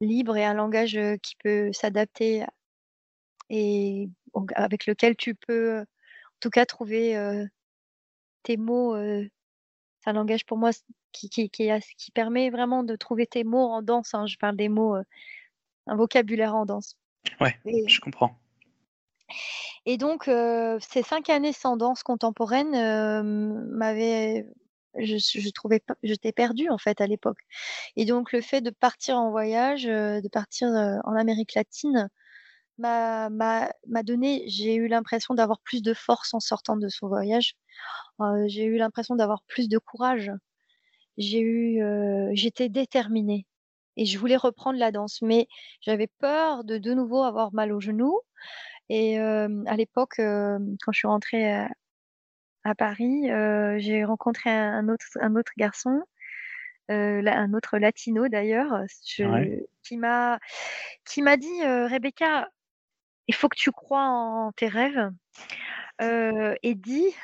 libre 0.00 0.36
et 0.36 0.44
un 0.44 0.54
langage 0.54 0.96
euh, 0.96 1.16
qui 1.18 1.36
peut 1.36 1.72
s'adapter 1.72 2.44
et 3.48 4.08
avec 4.54 4.86
lequel 4.86 5.16
tu 5.16 5.34
peux, 5.34 5.80
en 5.80 5.84
tout 6.40 6.50
cas, 6.50 6.66
trouver 6.66 7.16
euh, 7.16 7.46
tes 8.42 8.56
mots. 8.56 8.94
euh, 8.94 9.26
c'est 10.00 10.10
un 10.10 10.14
langage 10.14 10.44
pour 10.44 10.58
moi 10.58 10.70
qui, 11.12 11.30
qui, 11.30 11.48
qui, 11.48 11.64
est 11.64 11.70
ass- 11.70 11.94
qui 11.96 12.10
permet 12.10 12.50
vraiment 12.50 12.82
de 12.82 12.96
trouver 12.96 13.26
tes 13.26 13.44
mots 13.44 13.68
en 13.68 13.82
danse. 13.82 14.14
hein. 14.14 14.26
Je 14.26 14.36
parle 14.36 14.56
des 14.56 14.68
mots, 14.68 14.96
euh, 14.96 15.02
un 15.86 15.96
vocabulaire 15.96 16.54
en 16.54 16.66
danse. 16.66 16.96
Ouais. 17.40 17.56
Et, 17.64 17.88
je 17.88 18.00
comprends. 18.00 18.38
et 19.86 19.96
donc, 19.96 20.28
euh, 20.28 20.78
ces 20.80 21.02
cinq 21.02 21.30
années 21.30 21.52
sans 21.52 21.76
danse 21.76 22.02
contemporaine 22.02 22.74
euh, 22.74 23.22
m'avaient. 23.22 24.46
Je, 24.98 25.16
je 25.18 25.50
trouvais 25.50 25.80
pas, 25.80 25.94
j'étais 26.02 26.32
perdue 26.32 26.68
en 26.70 26.78
fait 26.78 27.00
à 27.00 27.06
l'époque. 27.06 27.38
Et 27.96 28.04
donc 28.06 28.32
le 28.32 28.40
fait 28.42 28.60
de 28.62 28.70
partir 28.70 29.16
en 29.18 29.30
voyage, 29.30 29.86
euh, 29.86 30.20
de 30.20 30.28
partir 30.28 30.68
euh, 30.68 30.98
en 31.04 31.14
Amérique 31.16 31.54
latine, 31.54 32.08
m'a 32.78 33.30
m'a 33.30 34.02
donné 34.04 34.44
j'ai 34.48 34.74
eu 34.76 34.88
l'impression 34.88 35.34
d'avoir 35.34 35.60
plus 35.60 35.82
de 35.82 35.94
force 35.94 36.34
en 36.34 36.40
sortant 36.40 36.76
de 36.76 36.88
ce 36.88 37.06
voyage. 37.06 37.54
Heu, 38.20 38.46
j'ai 38.48 38.64
eu 38.64 38.76
l'impression 38.78 39.16
d'avoir 39.16 39.42
plus 39.48 39.68
de 39.68 39.78
courage. 39.78 40.32
J'ai 41.18 41.40
eu, 41.40 41.80
j'étais 42.34 42.68
déterminée 42.68 43.46
et 43.96 44.06
je 44.06 44.18
voulais 44.18 44.36
reprendre 44.36 44.78
la 44.78 44.92
danse, 44.92 45.22
mais 45.22 45.48
j'avais 45.82 46.08
peur 46.18 46.64
de 46.64 46.78
de 46.78 46.94
nouveau 46.94 47.22
avoir 47.22 47.54
mal 47.54 47.72
au 47.72 47.80
genou 47.80 48.20
et 48.90 49.18
à 49.18 49.76
l'époque, 49.76 50.16
quand 50.18 50.92
je 50.92 50.98
suis 50.98 51.08
rentrée 51.08 51.66
à 52.66 52.74
Paris, 52.76 53.30
heu, 53.30 53.78
j'ai 53.78 54.04
rencontré 54.04 54.50
un 54.50 54.88
autre 54.88 55.06
un 55.20 55.36
autre 55.36 55.52
garçon, 55.58 56.02
la 56.90 57.38
un 57.38 57.54
autre 57.54 57.78
latino 57.78 58.28
d'ailleurs, 58.28 58.82
Ouais. 59.22 59.56
qui 59.84 59.96
m'a 59.98 60.40
qui 61.06 61.22
m'a 61.22 61.36
dit, 61.38 61.62
heu: 61.64 61.86
«Rebecca, 61.86 62.48
il 63.28 63.34
faut 63.36 63.48
que 63.50 63.56
tu 63.58 63.72
crois 63.72 64.04
en 64.06 64.52
tes 64.52 64.68
rêves, 64.68 65.10
et 66.02 66.74
dis 66.76 67.14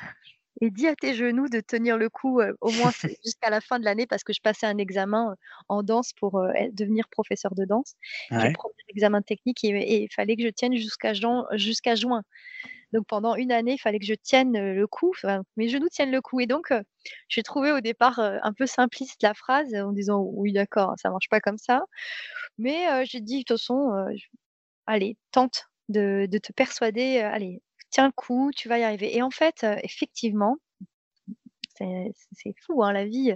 et 0.61 0.71
dis 0.71 0.87
à 0.87 0.95
tes 0.95 1.13
genoux 1.15 1.49
de 1.49 1.61
tenir 1.61 1.97
le 1.97 2.09
coup, 2.09 2.41
au 2.61 2.71
moins 2.73 2.91
jusqu'à 3.25 3.49
la 3.51 3.61
fin 3.61 3.79
de 3.79 3.85
l'année» 3.85 4.07
parce 4.07 4.23
que 4.25 4.33
je 4.33 4.41
passais 4.41 4.67
un 4.67 4.77
examen, 4.79 5.35
en 5.69 5.83
danse 5.83 6.13
pour, 6.13 6.41
devenir 6.73 7.09
professeur 7.11 7.55
de 7.55 7.65
danse. 7.65 7.95
Le 8.37 8.49
Ouais. 8.49 8.53
1er 8.53 8.73
examen 8.89 9.21
technique 9.23 9.63
et 9.65 10.03
il 10.05 10.09
fallait 10.15 10.35
que 10.37 10.43
je 10.43 10.49
tienne 10.49 10.75
jusqu'à 10.77 11.13
juin. 11.15 11.45
Donc 12.93 13.05
pendant 13.07 13.35
une 13.35 13.51
année, 13.51 13.73
il 13.73 13.77
fallait 13.79 13.99
que 13.99 14.05
je 14.05 14.13
tienne, 14.13 14.53
le 14.53 14.87
coup, 14.87 15.13
mes 15.57 15.67
genoux 15.69 15.89
tiennent 15.89 16.11
le 16.11 16.21
coup 16.21 16.39
et 16.39 16.45
donc 16.47 16.71
j'ai 17.27 17.43
trouvé 17.43 17.71
au 17.73 17.81
départ, 17.81 18.19
un 18.19 18.53
peu 18.53 18.65
simpliste 18.67 19.21
la 19.23 19.33
phrase 19.33 19.73
en 19.75 19.91
disant: 19.91 20.21
«Oui 20.21 20.53
d'accord, 20.53 20.93
ça 20.97 21.09
marche 21.09 21.27
pas 21.29 21.41
comme 21.41 21.57
ça». 21.57 21.83
Mais 22.59 23.05
j'ai 23.05 23.21
dit: 23.21 23.39
«De 23.39 23.43
toute 23.43 23.57
façon, 23.59 23.91
allez, 24.87 25.17
tente 25.31 25.65
de 25.89 26.27
te 26.37 26.53
persuader, 26.53 27.19
allez, 27.19 27.61
tiens 27.89 28.05
le 28.07 28.13
coup, 28.13 28.51
tu 28.55 28.69
vas 28.69 28.79
y 28.79 28.83
arriver» 28.83 29.15
et 29.17 29.21
en 29.23 29.31
fait, 29.31 29.65
effectivement, 29.83 30.57
c'est 31.77 32.53
fou, 32.65 32.83
hein, 32.83 32.93
la 32.93 33.05
vie, 33.05 33.33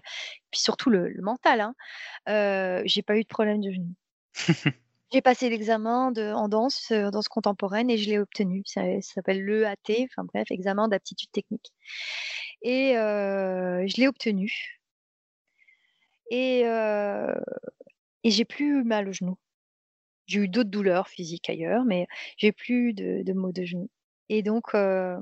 puis 0.51 0.59
surtout 0.59 0.89
le 0.89 1.13
mental, 1.21 1.61
hein, 1.61 2.81
j'ai 2.85 3.01
pas 3.01 3.17
eu 3.17 3.23
de 3.23 3.27
problème 3.27 3.61
de 3.61 3.71
genou. 3.71 3.93
J'ai 5.11 5.21
passé 5.21 5.49
l'examen 5.49 6.11
en 6.35 6.47
danse, 6.49 6.91
heu, 6.91 7.09
danse 7.11 7.27
contemporaine 7.29 7.89
et 7.89 7.97
je 7.97 8.09
l'ai 8.09 8.19
obtenu. 8.19 8.63
Ça 8.65 8.81
s'appelle 9.01 9.43
l'EAT, 9.45 10.05
enfin 10.11 10.23
bref, 10.25 10.47
examen 10.51 10.87
d'aptitude 10.89 11.31
technique 11.31 11.71
et 12.63 12.95
heu, 12.97 13.85
je 13.87 13.97
l'ai 14.01 14.07
obtenu 14.07 14.79
et 16.31 16.63
heu 16.65 17.35
et 18.25 18.31
j'ai 18.31 18.45
plus 18.45 18.83
mal 18.85 19.09
au 19.09 19.13
genou. 19.13 19.37
J'ai 20.27 20.41
eu 20.41 20.49
d'autres 20.49 20.69
douleurs 20.71 21.09
physiques 21.09 21.49
ailleurs, 21.49 21.85
mais 21.85 22.07
j'ai 22.37 22.51
plus 22.53 22.93
de 22.95 23.33
maux 23.33 23.51
de 23.53 23.65
genou 23.65 23.89
et 24.29 24.43
donc 24.43 24.75
heu 24.75 25.17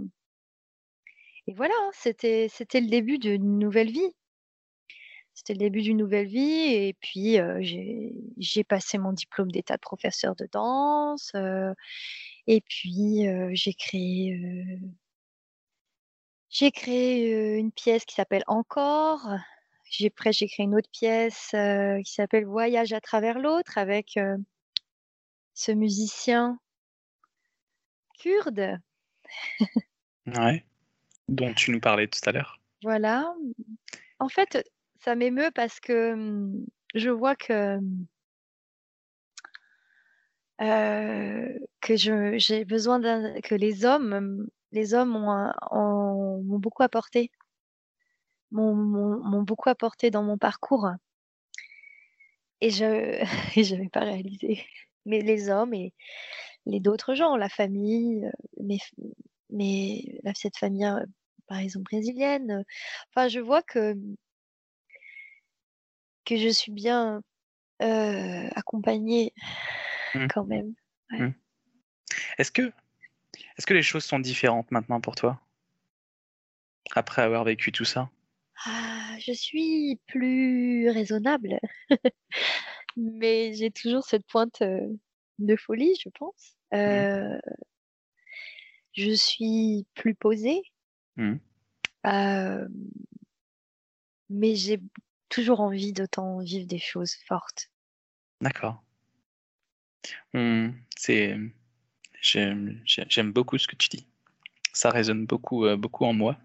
et 1.48 1.54
voilà, 1.54 1.74
c'était 1.94 2.48
le 2.74 2.88
début 2.88 3.18
d'une 3.18 3.58
nouvelle 3.60 3.92
vie. 3.92 4.12
C'était 5.36 5.54
le 5.54 5.60
début 5.60 5.82
d'une 5.82 5.98
nouvelle 5.98 6.28
vie 6.28 6.74
et 6.74 6.96
puis, 7.02 7.38
j'ai 8.38 8.64
passé 8.64 8.98
mon 8.98 9.12
diplôme 9.12 9.52
d'état 9.52 9.76
de 9.76 9.82
professeur 9.82 10.36
de 10.36 10.48
danse, 10.52 11.34
et 12.48 12.62
puis, 12.62 13.28
j'ai 13.52 13.74
créé, 13.74 14.80
j'ai 16.50 16.72
créé, 16.72 17.58
une 17.58 17.72
pièce 17.72 18.06
qui 18.06 18.16
s'appelle 18.16 18.44
«Encore». 18.48 19.30
J'ai 19.92 20.08
après 20.08 20.34
j'ai 20.34 20.48
créé 20.48 20.66
une 20.66 20.76
autre 20.76 20.90
pièce, 20.90 21.50
qui 21.52 22.14
s'appelle 22.14 22.46
«Voyage 22.46 22.94
à 22.94 23.02
travers 23.02 23.38
l'autre» 23.38 23.78
avec, 23.78 24.18
ce 25.54 25.72
musicien 25.72 26.60
kurde. 28.20 28.80
Ouais, 30.28 30.66
dont 31.28 31.54
tu 31.54 31.72
nous 31.72 31.80
parlais 31.80 32.08
tout 32.08 32.20
à 32.26 32.32
l'heure. 32.32 32.60
Voilà. 32.84 33.34
En 34.20 34.30
fait, 34.30 34.66
ça 35.06 35.16
m'émeut 35.16 35.52
parce 35.56 35.80
que, 35.80 36.16
mmh, 36.16 36.66
je 36.96 37.10
vois 37.12 37.36
que 37.36 37.80
que 41.82 41.96
je 41.96 42.38
j'ai 42.38 42.66
besoin 42.66 43.00
que 43.42 43.56
les 43.56 43.86
hommes, 43.86 44.14
hem, 44.14 44.48
les 44.72 44.94
hommes 44.94 45.16
ont 45.16 45.32
un 45.32 45.54
ont 45.72 46.42
m'ont 46.44 46.60
beaucoup 46.60 46.84
apporté. 46.84 47.32
M'ont 48.50 48.74
m'ont 48.74 49.24
m'ont 49.24 49.44
beaucoup 49.44 49.70
apporté 49.70 50.10
dans 50.10 50.24
mon 50.24 50.40
parcours 50.40 50.88
et 52.62 52.70
je 52.70 52.86
et 53.60 53.64
j'avais 53.64 53.90
pas 53.90 54.02
réalisé. 54.02 54.64
Mais 55.06 55.22
les 55.22 55.50
hommes 55.50 55.74
et 55.74 55.94
les 56.66 56.80
d'autres 56.82 57.16
gens, 57.16 57.38
la 57.38 57.50
famille, 57.50 58.30
f 58.80 58.92
mes 59.52 60.20
la 60.24 60.34
cette 60.36 60.58
famille, 60.58 60.86
heu, 60.86 61.06
par 61.48 61.60
exemple 61.60 61.86
brésilienne, 61.92 62.64
enfin 63.16 63.28
je 63.30 63.40
vois 63.40 63.64
que 63.64 63.96
que 66.26 66.38
je 66.38 66.50
suis 66.50 66.72
bien, 66.72 67.22
heu, 67.84 68.50
accompagnée 68.56 69.34
Mmh. 70.14 70.28
quand 70.30 70.46
même. 70.46 70.74
Ouais. 71.12 71.26
Mmh. 71.26 71.34
Est-ce 72.38 72.52
que 72.52 72.72
est-ce 73.58 73.68
que 73.68 73.74
les 73.76 73.84
choses 73.84 74.06
sont 74.06 74.20
différentes 74.20 74.72
maintenant 74.72 75.02
pour 75.02 75.16
toi? 75.16 75.42
Après 76.96 77.22
avoir 77.22 77.44
vécu 77.44 77.72
tout 77.72 77.86
ça? 77.86 78.10
Ah, 78.66 79.16
je 79.20 79.32
suis 79.34 80.00
plus 80.08 80.90
raisonnable, 80.90 81.60
mais 82.98 83.54
j'ai 83.54 83.72
toujours 83.72 84.04
cette 84.04 84.26
pointe, 84.28 84.62
heu, 84.62 85.00
de 85.40 85.56
folie, 85.56 85.94
je 86.04 86.10
pense. 86.10 86.56
Mmh. 86.86 87.06
Heu 87.10 87.40
je 88.94 89.12
suis 89.12 89.86
plus 89.94 90.16
posée. 90.16 90.62
Mmh. 91.18 91.40
Mais 94.30 94.56
j'ai 94.56 94.80
toujours 95.36 95.60
envie 95.60 95.92
d'autant 95.92 96.40
vivre 96.40 96.66
des 96.66 96.80
choses 96.80 97.16
fortes. 97.28 97.70
D'accord. 98.40 98.82
Mmh, 100.34 100.70
c'est 100.98 101.38
j'aime 102.22 102.82
j'ai 102.86 103.06
j'aime 103.10 103.34
beaucoup 103.34 103.58
ce 103.58 103.68
que 103.68 103.76
tu 103.76 103.90
dis. 103.90 104.08
Ça 104.74 104.90
résonne 104.92 105.26
beaucoup, 105.26 105.66
heu, 105.66 105.78
beaucoup 105.78 106.06
en 106.06 106.14
moi. 106.14 106.38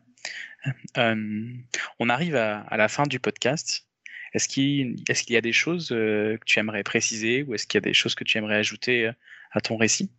Hem, 0.97 1.65
on 1.99 2.09
arrive 2.09 2.37
à 2.37 2.77
la 2.77 2.89
fin 2.89 3.05
du 3.05 3.19
podcast. 3.21 3.87
Est-ce 4.35 4.49
qu'il 4.49 5.03
est-ce 5.09 5.25
qu'il 5.25 5.35
y 5.35 5.37
a 5.37 5.41
des 5.41 5.53
choses, 5.53 5.91
heu, 5.93 6.39
que 6.41 6.45
tu 6.45 6.59
aimerais 6.59 6.83
préciser 6.85 7.43
ou 7.45 7.55
est-ce 7.55 7.67
qu'il 7.67 7.79
y 7.79 7.83
a 7.85 7.89
des 7.89 7.95
choses 7.95 8.15
que 8.15 8.25
tu 8.25 8.39
aimerais 8.39 8.57
ajouter, 8.57 9.11
à 9.53 9.61
ton 9.61 9.77
récit? 9.77 10.11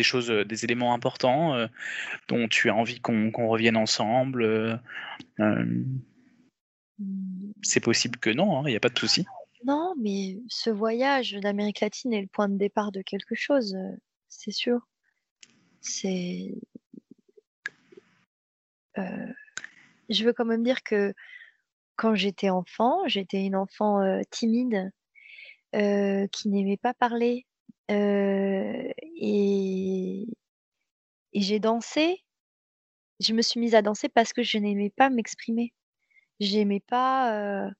Des 0.00 0.04
choses, 0.04 0.30
heu, 0.30 0.46
des 0.46 0.64
éléments 0.64 0.94
importants, 0.94 1.54
heu, 1.58 1.68
dont 2.28 2.48
tu 2.48 2.70
as 2.70 2.74
envie 2.74 3.00
qu'on 3.00 3.48
revienne 3.48 3.76
ensemble? 3.76 4.80
Mmh. 5.38 6.00
C'est 7.60 7.80
possible 7.80 8.18
que 8.18 8.30
non, 8.30 8.60
hein, 8.60 8.62
il 8.66 8.72
y 8.72 8.76
a 8.76 8.80
pas 8.80 8.88
de 8.88 8.98
souci. 8.98 9.26
Non, 9.66 9.92
mais 10.00 10.38
ce 10.48 10.70
voyage 10.70 11.32
d'Amérique 11.32 11.80
latine 11.80 12.14
est 12.14 12.22
le 12.22 12.28
point 12.28 12.48
de 12.48 12.56
départ 12.56 12.92
de 12.92 13.02
quelque 13.02 13.34
chose, 13.34 13.76
c'est 14.30 14.52
sûr. 14.52 14.88
C'est 15.82 16.54
je 18.96 20.24
veux 20.24 20.32
quand 20.32 20.46
même 20.46 20.64
dire 20.64 20.82
que 20.82 21.12
quand 21.96 22.14
j'étais 22.14 22.48
enfant, 22.48 23.06
j'étais 23.06 23.44
une 23.44 23.54
enfant, 23.54 24.00
timide, 24.30 24.92
qui 25.74 26.48
n'aimait 26.48 26.78
pas 26.78 26.94
parler, 26.94 27.44
heu 27.90 28.92
et 29.16 30.26
et 31.32 31.40
j'ai 31.40 31.58
dansé. 31.58 32.24
Je 33.20 33.34
me 33.34 33.42
suis 33.42 33.60
mise 33.60 33.74
à 33.76 33.82
danser 33.82 34.08
parce 34.08 34.32
que 34.32 34.42
je 34.42 34.58
n'aimais 34.58 34.90
pas 34.90 35.10
m'exprimer. 35.10 35.72
J'aimais 36.40 36.80
pas, 36.80 37.66
heu 37.68 37.70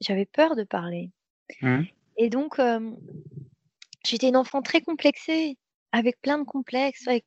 j'avais 0.00 0.26
peur 0.26 0.56
de 0.56 0.64
parler 0.64 1.10
Mmh. 1.62 1.84
et 2.16 2.30
donc 2.30 2.58
hem, 2.58 2.96
j'étais 4.04 4.28
une 4.28 4.36
enfant 4.36 4.60
très 4.62 4.80
complexée, 4.82 5.56
avec 5.92 6.20
plein 6.20 6.38
de 6.38 6.44
complexes, 6.44 7.06
avec 7.08 7.24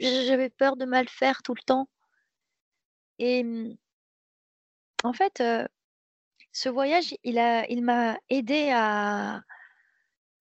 j'avais 0.00 0.50
peur 0.50 0.76
de 0.76 0.84
mal 0.86 1.08
faire 1.08 1.42
tout 1.42 1.54
le 1.54 1.62
temps 1.64 1.88
et 3.18 3.44
mmh 3.44 3.76
en 5.04 5.12
fait, 5.12 5.42
ce 6.52 6.68
voyage, 6.68 7.14
il 7.24 7.38
a 7.38 7.68
il 7.70 7.82
m'a 7.82 8.18
aidée 8.28 8.70
à 8.72 9.42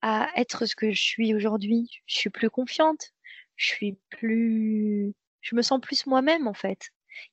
à 0.01 0.29
être 0.37 0.65
ce 0.65 0.75
que 0.75 0.91
je 0.91 1.01
suis 1.01 1.33
aujourd'hui. 1.35 1.89
Je 2.07 2.15
suis 2.17 2.29
plus 2.29 2.49
confiante, 2.49 3.11
je 3.57 3.67
suis 3.67 3.97
plus 4.09 5.13
je 5.41 5.55
me 5.55 5.61
sens 5.63 5.79
plus 5.81 6.05
moi-même, 6.07 6.47
en 6.47 6.53
fait. 6.53 6.89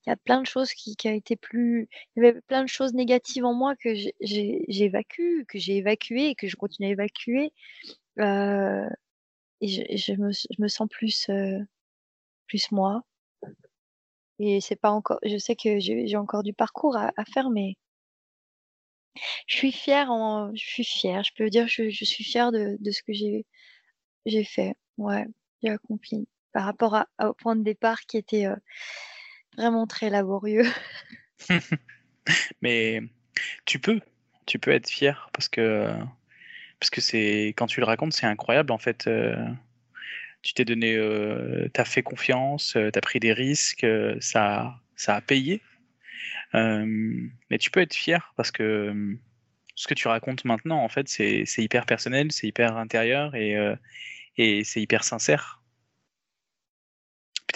Il 0.07 0.11
y 0.11 0.13
a 0.13 0.17
plein 0.17 0.41
de 0.43 0.47
choses 0.47 0.73
qui 0.73 0.97
qui 0.97 1.09
a 1.09 1.13
été 1.15 1.37
plus 1.37 1.89
il 2.17 2.25
y 2.25 2.27
avait 2.29 2.41
plein 2.43 2.63
de 2.65 2.69
choses 2.69 2.95
négatives 2.95 3.45
en 3.45 3.55
moi 3.55 3.77
que 3.77 3.91
j'évacue, 4.69 5.45
que 5.49 5.59
j'ai 5.59 5.77
évacuées 5.79 6.29
et 6.31 6.35
que 6.37 6.49
je 6.49 6.57
continue 6.57 6.89
à 6.89 6.93
évacuer, 6.93 7.53
heu 8.21 8.89
et 9.63 9.69
je 9.69 9.83
je 9.97 10.15
me 10.15 10.33
je 10.33 10.63
me 10.63 10.69
sens 10.69 10.89
plus, 10.91 11.29
heu, 11.31 11.67
plus 12.49 12.71
moi 12.73 13.03
et 14.39 14.61
c'est 14.61 14.77
pas 14.77 14.91
encore 14.91 15.19
je 15.25 15.39
sais 15.39 15.57
que 15.57 15.79
j'ai 15.81 16.17
encore 16.17 16.43
du 16.43 16.53
parcours 16.53 16.97
à 16.97 17.11
à 17.17 17.25
faire 17.25 17.49
mais 17.51 17.77
Je 19.47 19.57
suis 19.57 19.73
fière, 19.73 20.09
je 20.55 20.65
suis 20.65 20.85
fière. 20.85 21.23
Je 21.25 21.33
peux 21.37 21.49
dire, 21.51 21.69
je, 21.69 21.91
je 21.91 22.05
suis 22.05 22.25
fière 22.25 22.53
de, 22.53 22.79
ce 22.91 23.03
que 23.03 23.13
j'ai 23.13 24.45
fait. 24.45 24.75
Ouais, 24.99 25.27
j'ai 25.63 25.71
accompli 25.71 26.27
par 26.53 26.65
rapport 26.65 27.05
au 27.23 27.35
point 27.35 27.55
de 27.55 27.63
départ 27.63 28.01
qui 28.03 28.17
était 28.17 28.47
euh, 28.47 28.57
vraiment 29.59 29.87
très 29.87 30.09
laborieux. 30.09 30.65
Mais 32.63 33.03
tu 33.67 33.79
peux, 33.79 34.01
tu 34.47 34.59
peux 34.59 34.71
être 34.71 34.89
fier 34.89 35.29
parce 35.35 35.49
que 35.49 35.93
parce 36.81 36.91
que 36.91 37.01
c'est 37.01 37.49
quand 37.57 37.67
tu 37.67 37.81
le 37.81 37.87
racontes, 37.87 38.15
c'est 38.15 38.27
incroyable 38.27 38.73
en 38.73 38.79
fait. 38.79 39.07
Euh, 39.07 39.37
tu 40.43 40.55
t'es 40.55 40.65
donné, 40.65 40.95
euh, 40.95 41.69
tu 41.75 41.81
as 41.81 41.85
fait 41.85 42.03
confiance, 42.03 42.73
tu 42.73 42.79
as 42.79 43.01
pris 43.01 43.21
des 43.21 43.33
risques, 43.33 43.87
ça, 44.21 44.81
ça 44.95 45.17
a 45.17 45.21
payé. 45.21 45.61
Mais 46.53 47.59
tu 47.59 47.71
peux 47.71 47.81
être 47.81 47.95
fier 47.95 48.33
parce 48.37 48.51
que 48.51 49.17
ce 49.75 49.87
que 49.89 49.95
tu 49.95 50.09
racontes 50.09 50.45
maintenant, 50.45 50.83
en 50.83 50.89
fait, 50.89 51.09
c'est 51.09 51.45
hyper 51.59 51.87
personnel, 51.87 52.33
c'est 52.33 52.47
hyper 52.47 52.77
intérieur 52.77 53.35
et, 53.35 53.57
et 54.37 54.65
c'est 54.65 54.81
hyper 54.81 55.05
sincère. 55.05 55.63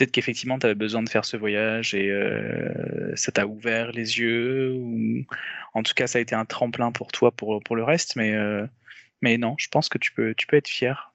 Peut-être 0.01 0.13
qu'effectivement, 0.13 0.59
tu 0.59 0.65
avais 0.65 0.75
besoin 0.75 1.03
de 1.03 1.09
faire 1.09 1.27
ce 1.27 1.37
voyage 1.37 1.95
et 1.95 2.11
euh, 2.11 3.15
ça 3.17 3.33
t'a 3.33 3.47
ouvert 3.47 3.93
les 3.93 4.19
yeux, 4.19 4.73
ou 4.73 5.27
en 5.75 5.83
tout 5.83 5.93
cas, 5.95 6.07
ça 6.07 6.19
a 6.19 6.23
été 6.23 6.35
un 6.35 6.47
tremplin 6.47 6.93
pour 6.93 7.13
toi 7.13 7.33
pour, 7.33 7.61
pour 7.63 7.77
le 7.77 7.85
reste, 7.85 8.17
mais, 8.17 8.33
euh, 8.33 8.67
mais 9.21 9.37
non, 9.37 9.57
je 9.59 9.69
pense 9.69 9.91
que 9.91 9.99
tu 9.99 10.13
peux, 10.13 10.35
tu 10.35 10.47
peux 10.47 10.57
être 10.57 10.69
fier. 10.69 11.13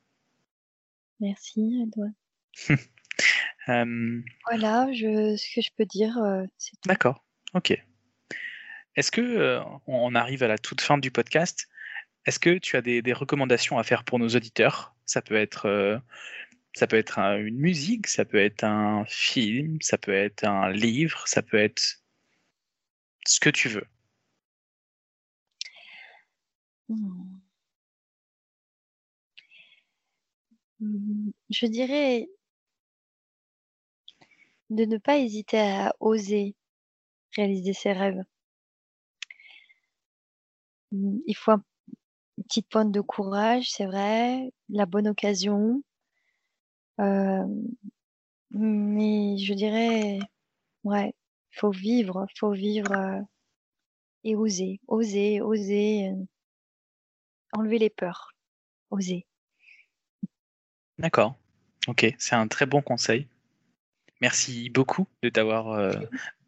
Merci, 1.20 1.82
Edouard. 1.82 2.12
euh... 3.70 4.22
Voilà, 4.46 4.92
je, 4.94 5.36
ce 5.36 5.56
que 5.56 5.62
je 5.62 5.72
peux 5.76 5.86
dire, 5.86 6.18
euh, 6.20 6.44
c'est 6.60 6.74
D'accord, 6.86 7.25
ok. 7.56 7.84
Est-ce 8.96 9.12
que 9.12 9.62
on 9.88 10.16
arrive 10.16 10.44
à 10.44 10.48
la 10.48 10.58
toute 10.58 10.82
fin 10.82 10.98
du 10.98 11.12
podcast 11.12 11.68
Est-ce 12.26 12.40
que 12.40 12.58
tu 12.58 12.78
as 12.78 12.82
des, 12.82 13.02
des, 13.02 13.14
recommandations 13.14 13.78
à 13.78 13.84
faire 13.84 14.04
pour 14.04 14.20
nos 14.20 14.30
auditeurs? 14.30 14.96
Ça 15.06 15.22
peut 15.22 15.36
être, 15.36 15.66
euh, 15.68 15.98
ça 16.76 16.88
peut 16.88 16.98
être 16.98 17.20
une 17.20 17.58
musique, 17.58 18.08
ça 18.08 18.26
peut 18.26 18.38
être 18.38 18.64
un 18.64 19.06
film, 19.08 19.82
ça 19.82 19.98
peut 19.98 20.14
être 20.14 20.46
un 20.46 20.72
livre, 20.72 21.28
ça 21.28 21.42
peut 21.42 21.58
être 21.58 22.02
ce 23.26 23.40
que 23.40 23.50
tu 23.50 23.70
veux. 23.70 23.88
Hmm. 26.90 27.40
Je 31.50 31.66
dirais 31.68 32.28
de 34.70 34.86
ne 34.86 34.98
pas 34.98 35.18
hésiter 35.18 35.60
à 35.60 35.96
oser 36.00 36.56
réaliser 37.36 37.74
ses 37.74 37.94
rêves. 37.94 38.24
Il 40.92 41.36
faut 41.36 41.52
un 41.52 41.64
une 42.38 42.44
petite 42.44 42.68
pointe 42.68 42.92
de 42.92 43.02
courage, 43.02 43.70
c'est 43.72 43.86
vrai, 43.86 44.52
la 44.70 44.86
bonne 44.86 45.08
occasion. 45.08 45.82
Euh, 47.00 47.46
mais 48.52 49.38
je 49.38 49.54
dirais, 49.54 50.20
ouais, 50.84 51.14
faut 51.52 51.72
vivre, 51.72 52.26
faut 52.38 52.52
vivre 52.52 52.92
euh, 52.92 53.22
et 54.24 54.36
oser, 54.36 54.80
oser, 54.88 55.42
oser, 55.42 56.10
euh, 56.10 56.26
enlever 57.54 57.80
les 57.80 57.90
peurs, 57.90 58.34
oser. 58.90 59.26
D'accord. 60.98 61.36
Ok, 61.88 62.14
c'est 62.18 62.36
un 62.36 62.48
très 62.48 62.66
bon 62.66 62.82
conseil. 62.82 63.28
Merci 64.22 64.70
beaucoup 64.70 65.08
de 65.22 65.30
t'avoir, 65.30 65.94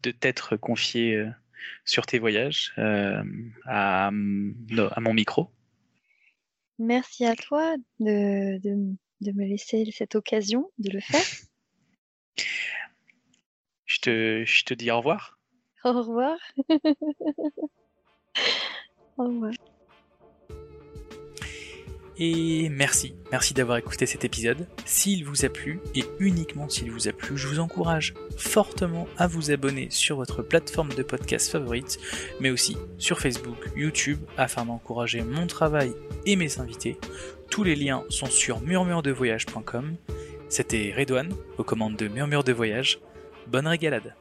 de 0.04 0.12
t'être 0.12 0.58
confié 0.58 1.24
sur 1.86 2.06
tes 2.06 2.20
voyages 2.20 2.74
à, 3.66 4.08
à 4.08 4.12
mon 4.12 5.14
micro. 5.14 5.50
Merci 6.80 7.26
à 7.26 7.36
toi 7.36 7.76
de, 8.00 8.60
de, 8.60 9.32
me 9.32 9.46
laisser 9.46 9.90
cette 9.92 10.16
occasion 10.16 10.72
de 10.78 10.92
le 10.92 11.00
faire. 11.00 11.26
Je 13.86 14.00
te, 14.00 14.44
je 14.46 14.66
te 14.66 14.74
dis 14.74 14.92
au 14.92 14.98
revoir. 14.98 15.40
Au 15.86 15.94
revoir. 15.94 16.38
au 19.18 19.24
revoir. 19.24 19.54
Et 22.20 22.70
merci, 22.70 23.14
merci 23.32 23.54
d'avoir 23.54 23.78
écouté 23.78 24.08
cet 24.08 24.26
épisode. 24.26 24.68
S'il 24.86 25.24
vous 25.24 25.46
a 25.46 25.50
plu, 25.50 25.80
et 25.94 26.04
uniquement 26.20 26.68
s'il 26.68 26.92
vous 26.92 27.08
a 27.08 27.12
plu, 27.12 27.38
je 27.38 27.48
vous 27.48 27.60
encourage 27.60 28.16
fortement 28.38 29.08
à 29.18 29.28
vous 29.28 29.52
abonner 29.52 29.88
sur 29.92 30.16
votre 30.16 30.42
plateforme 30.42 30.94
de 30.94 31.04
podcast 31.04 31.52
favorite, 31.52 32.00
mais 32.40 32.50
aussi 32.50 32.76
sur 32.98 33.20
Facebook, 33.20 33.70
YouTube, 33.76 34.20
afin 34.36 34.66
d'encourager 34.66 35.22
mon 35.22 35.46
travail 35.46 35.94
et 36.26 36.36
mes 36.36 36.60
invités. 36.60 36.98
Tous 37.52 37.64
les 37.64 37.76
liens 37.76 38.04
sont 38.10 38.26
sur 38.26 38.62
murmuredevoyage.com. 38.62 39.96
C'était 40.50 40.94
Redouane, 40.98 41.34
aux 41.60 41.64
commandes 41.64 41.98
de 41.98 42.08
Murmure 42.08 42.44
de 42.44 42.52
Voyage. 42.54 43.00
Bonne 43.48 43.68
régalade 43.68 44.16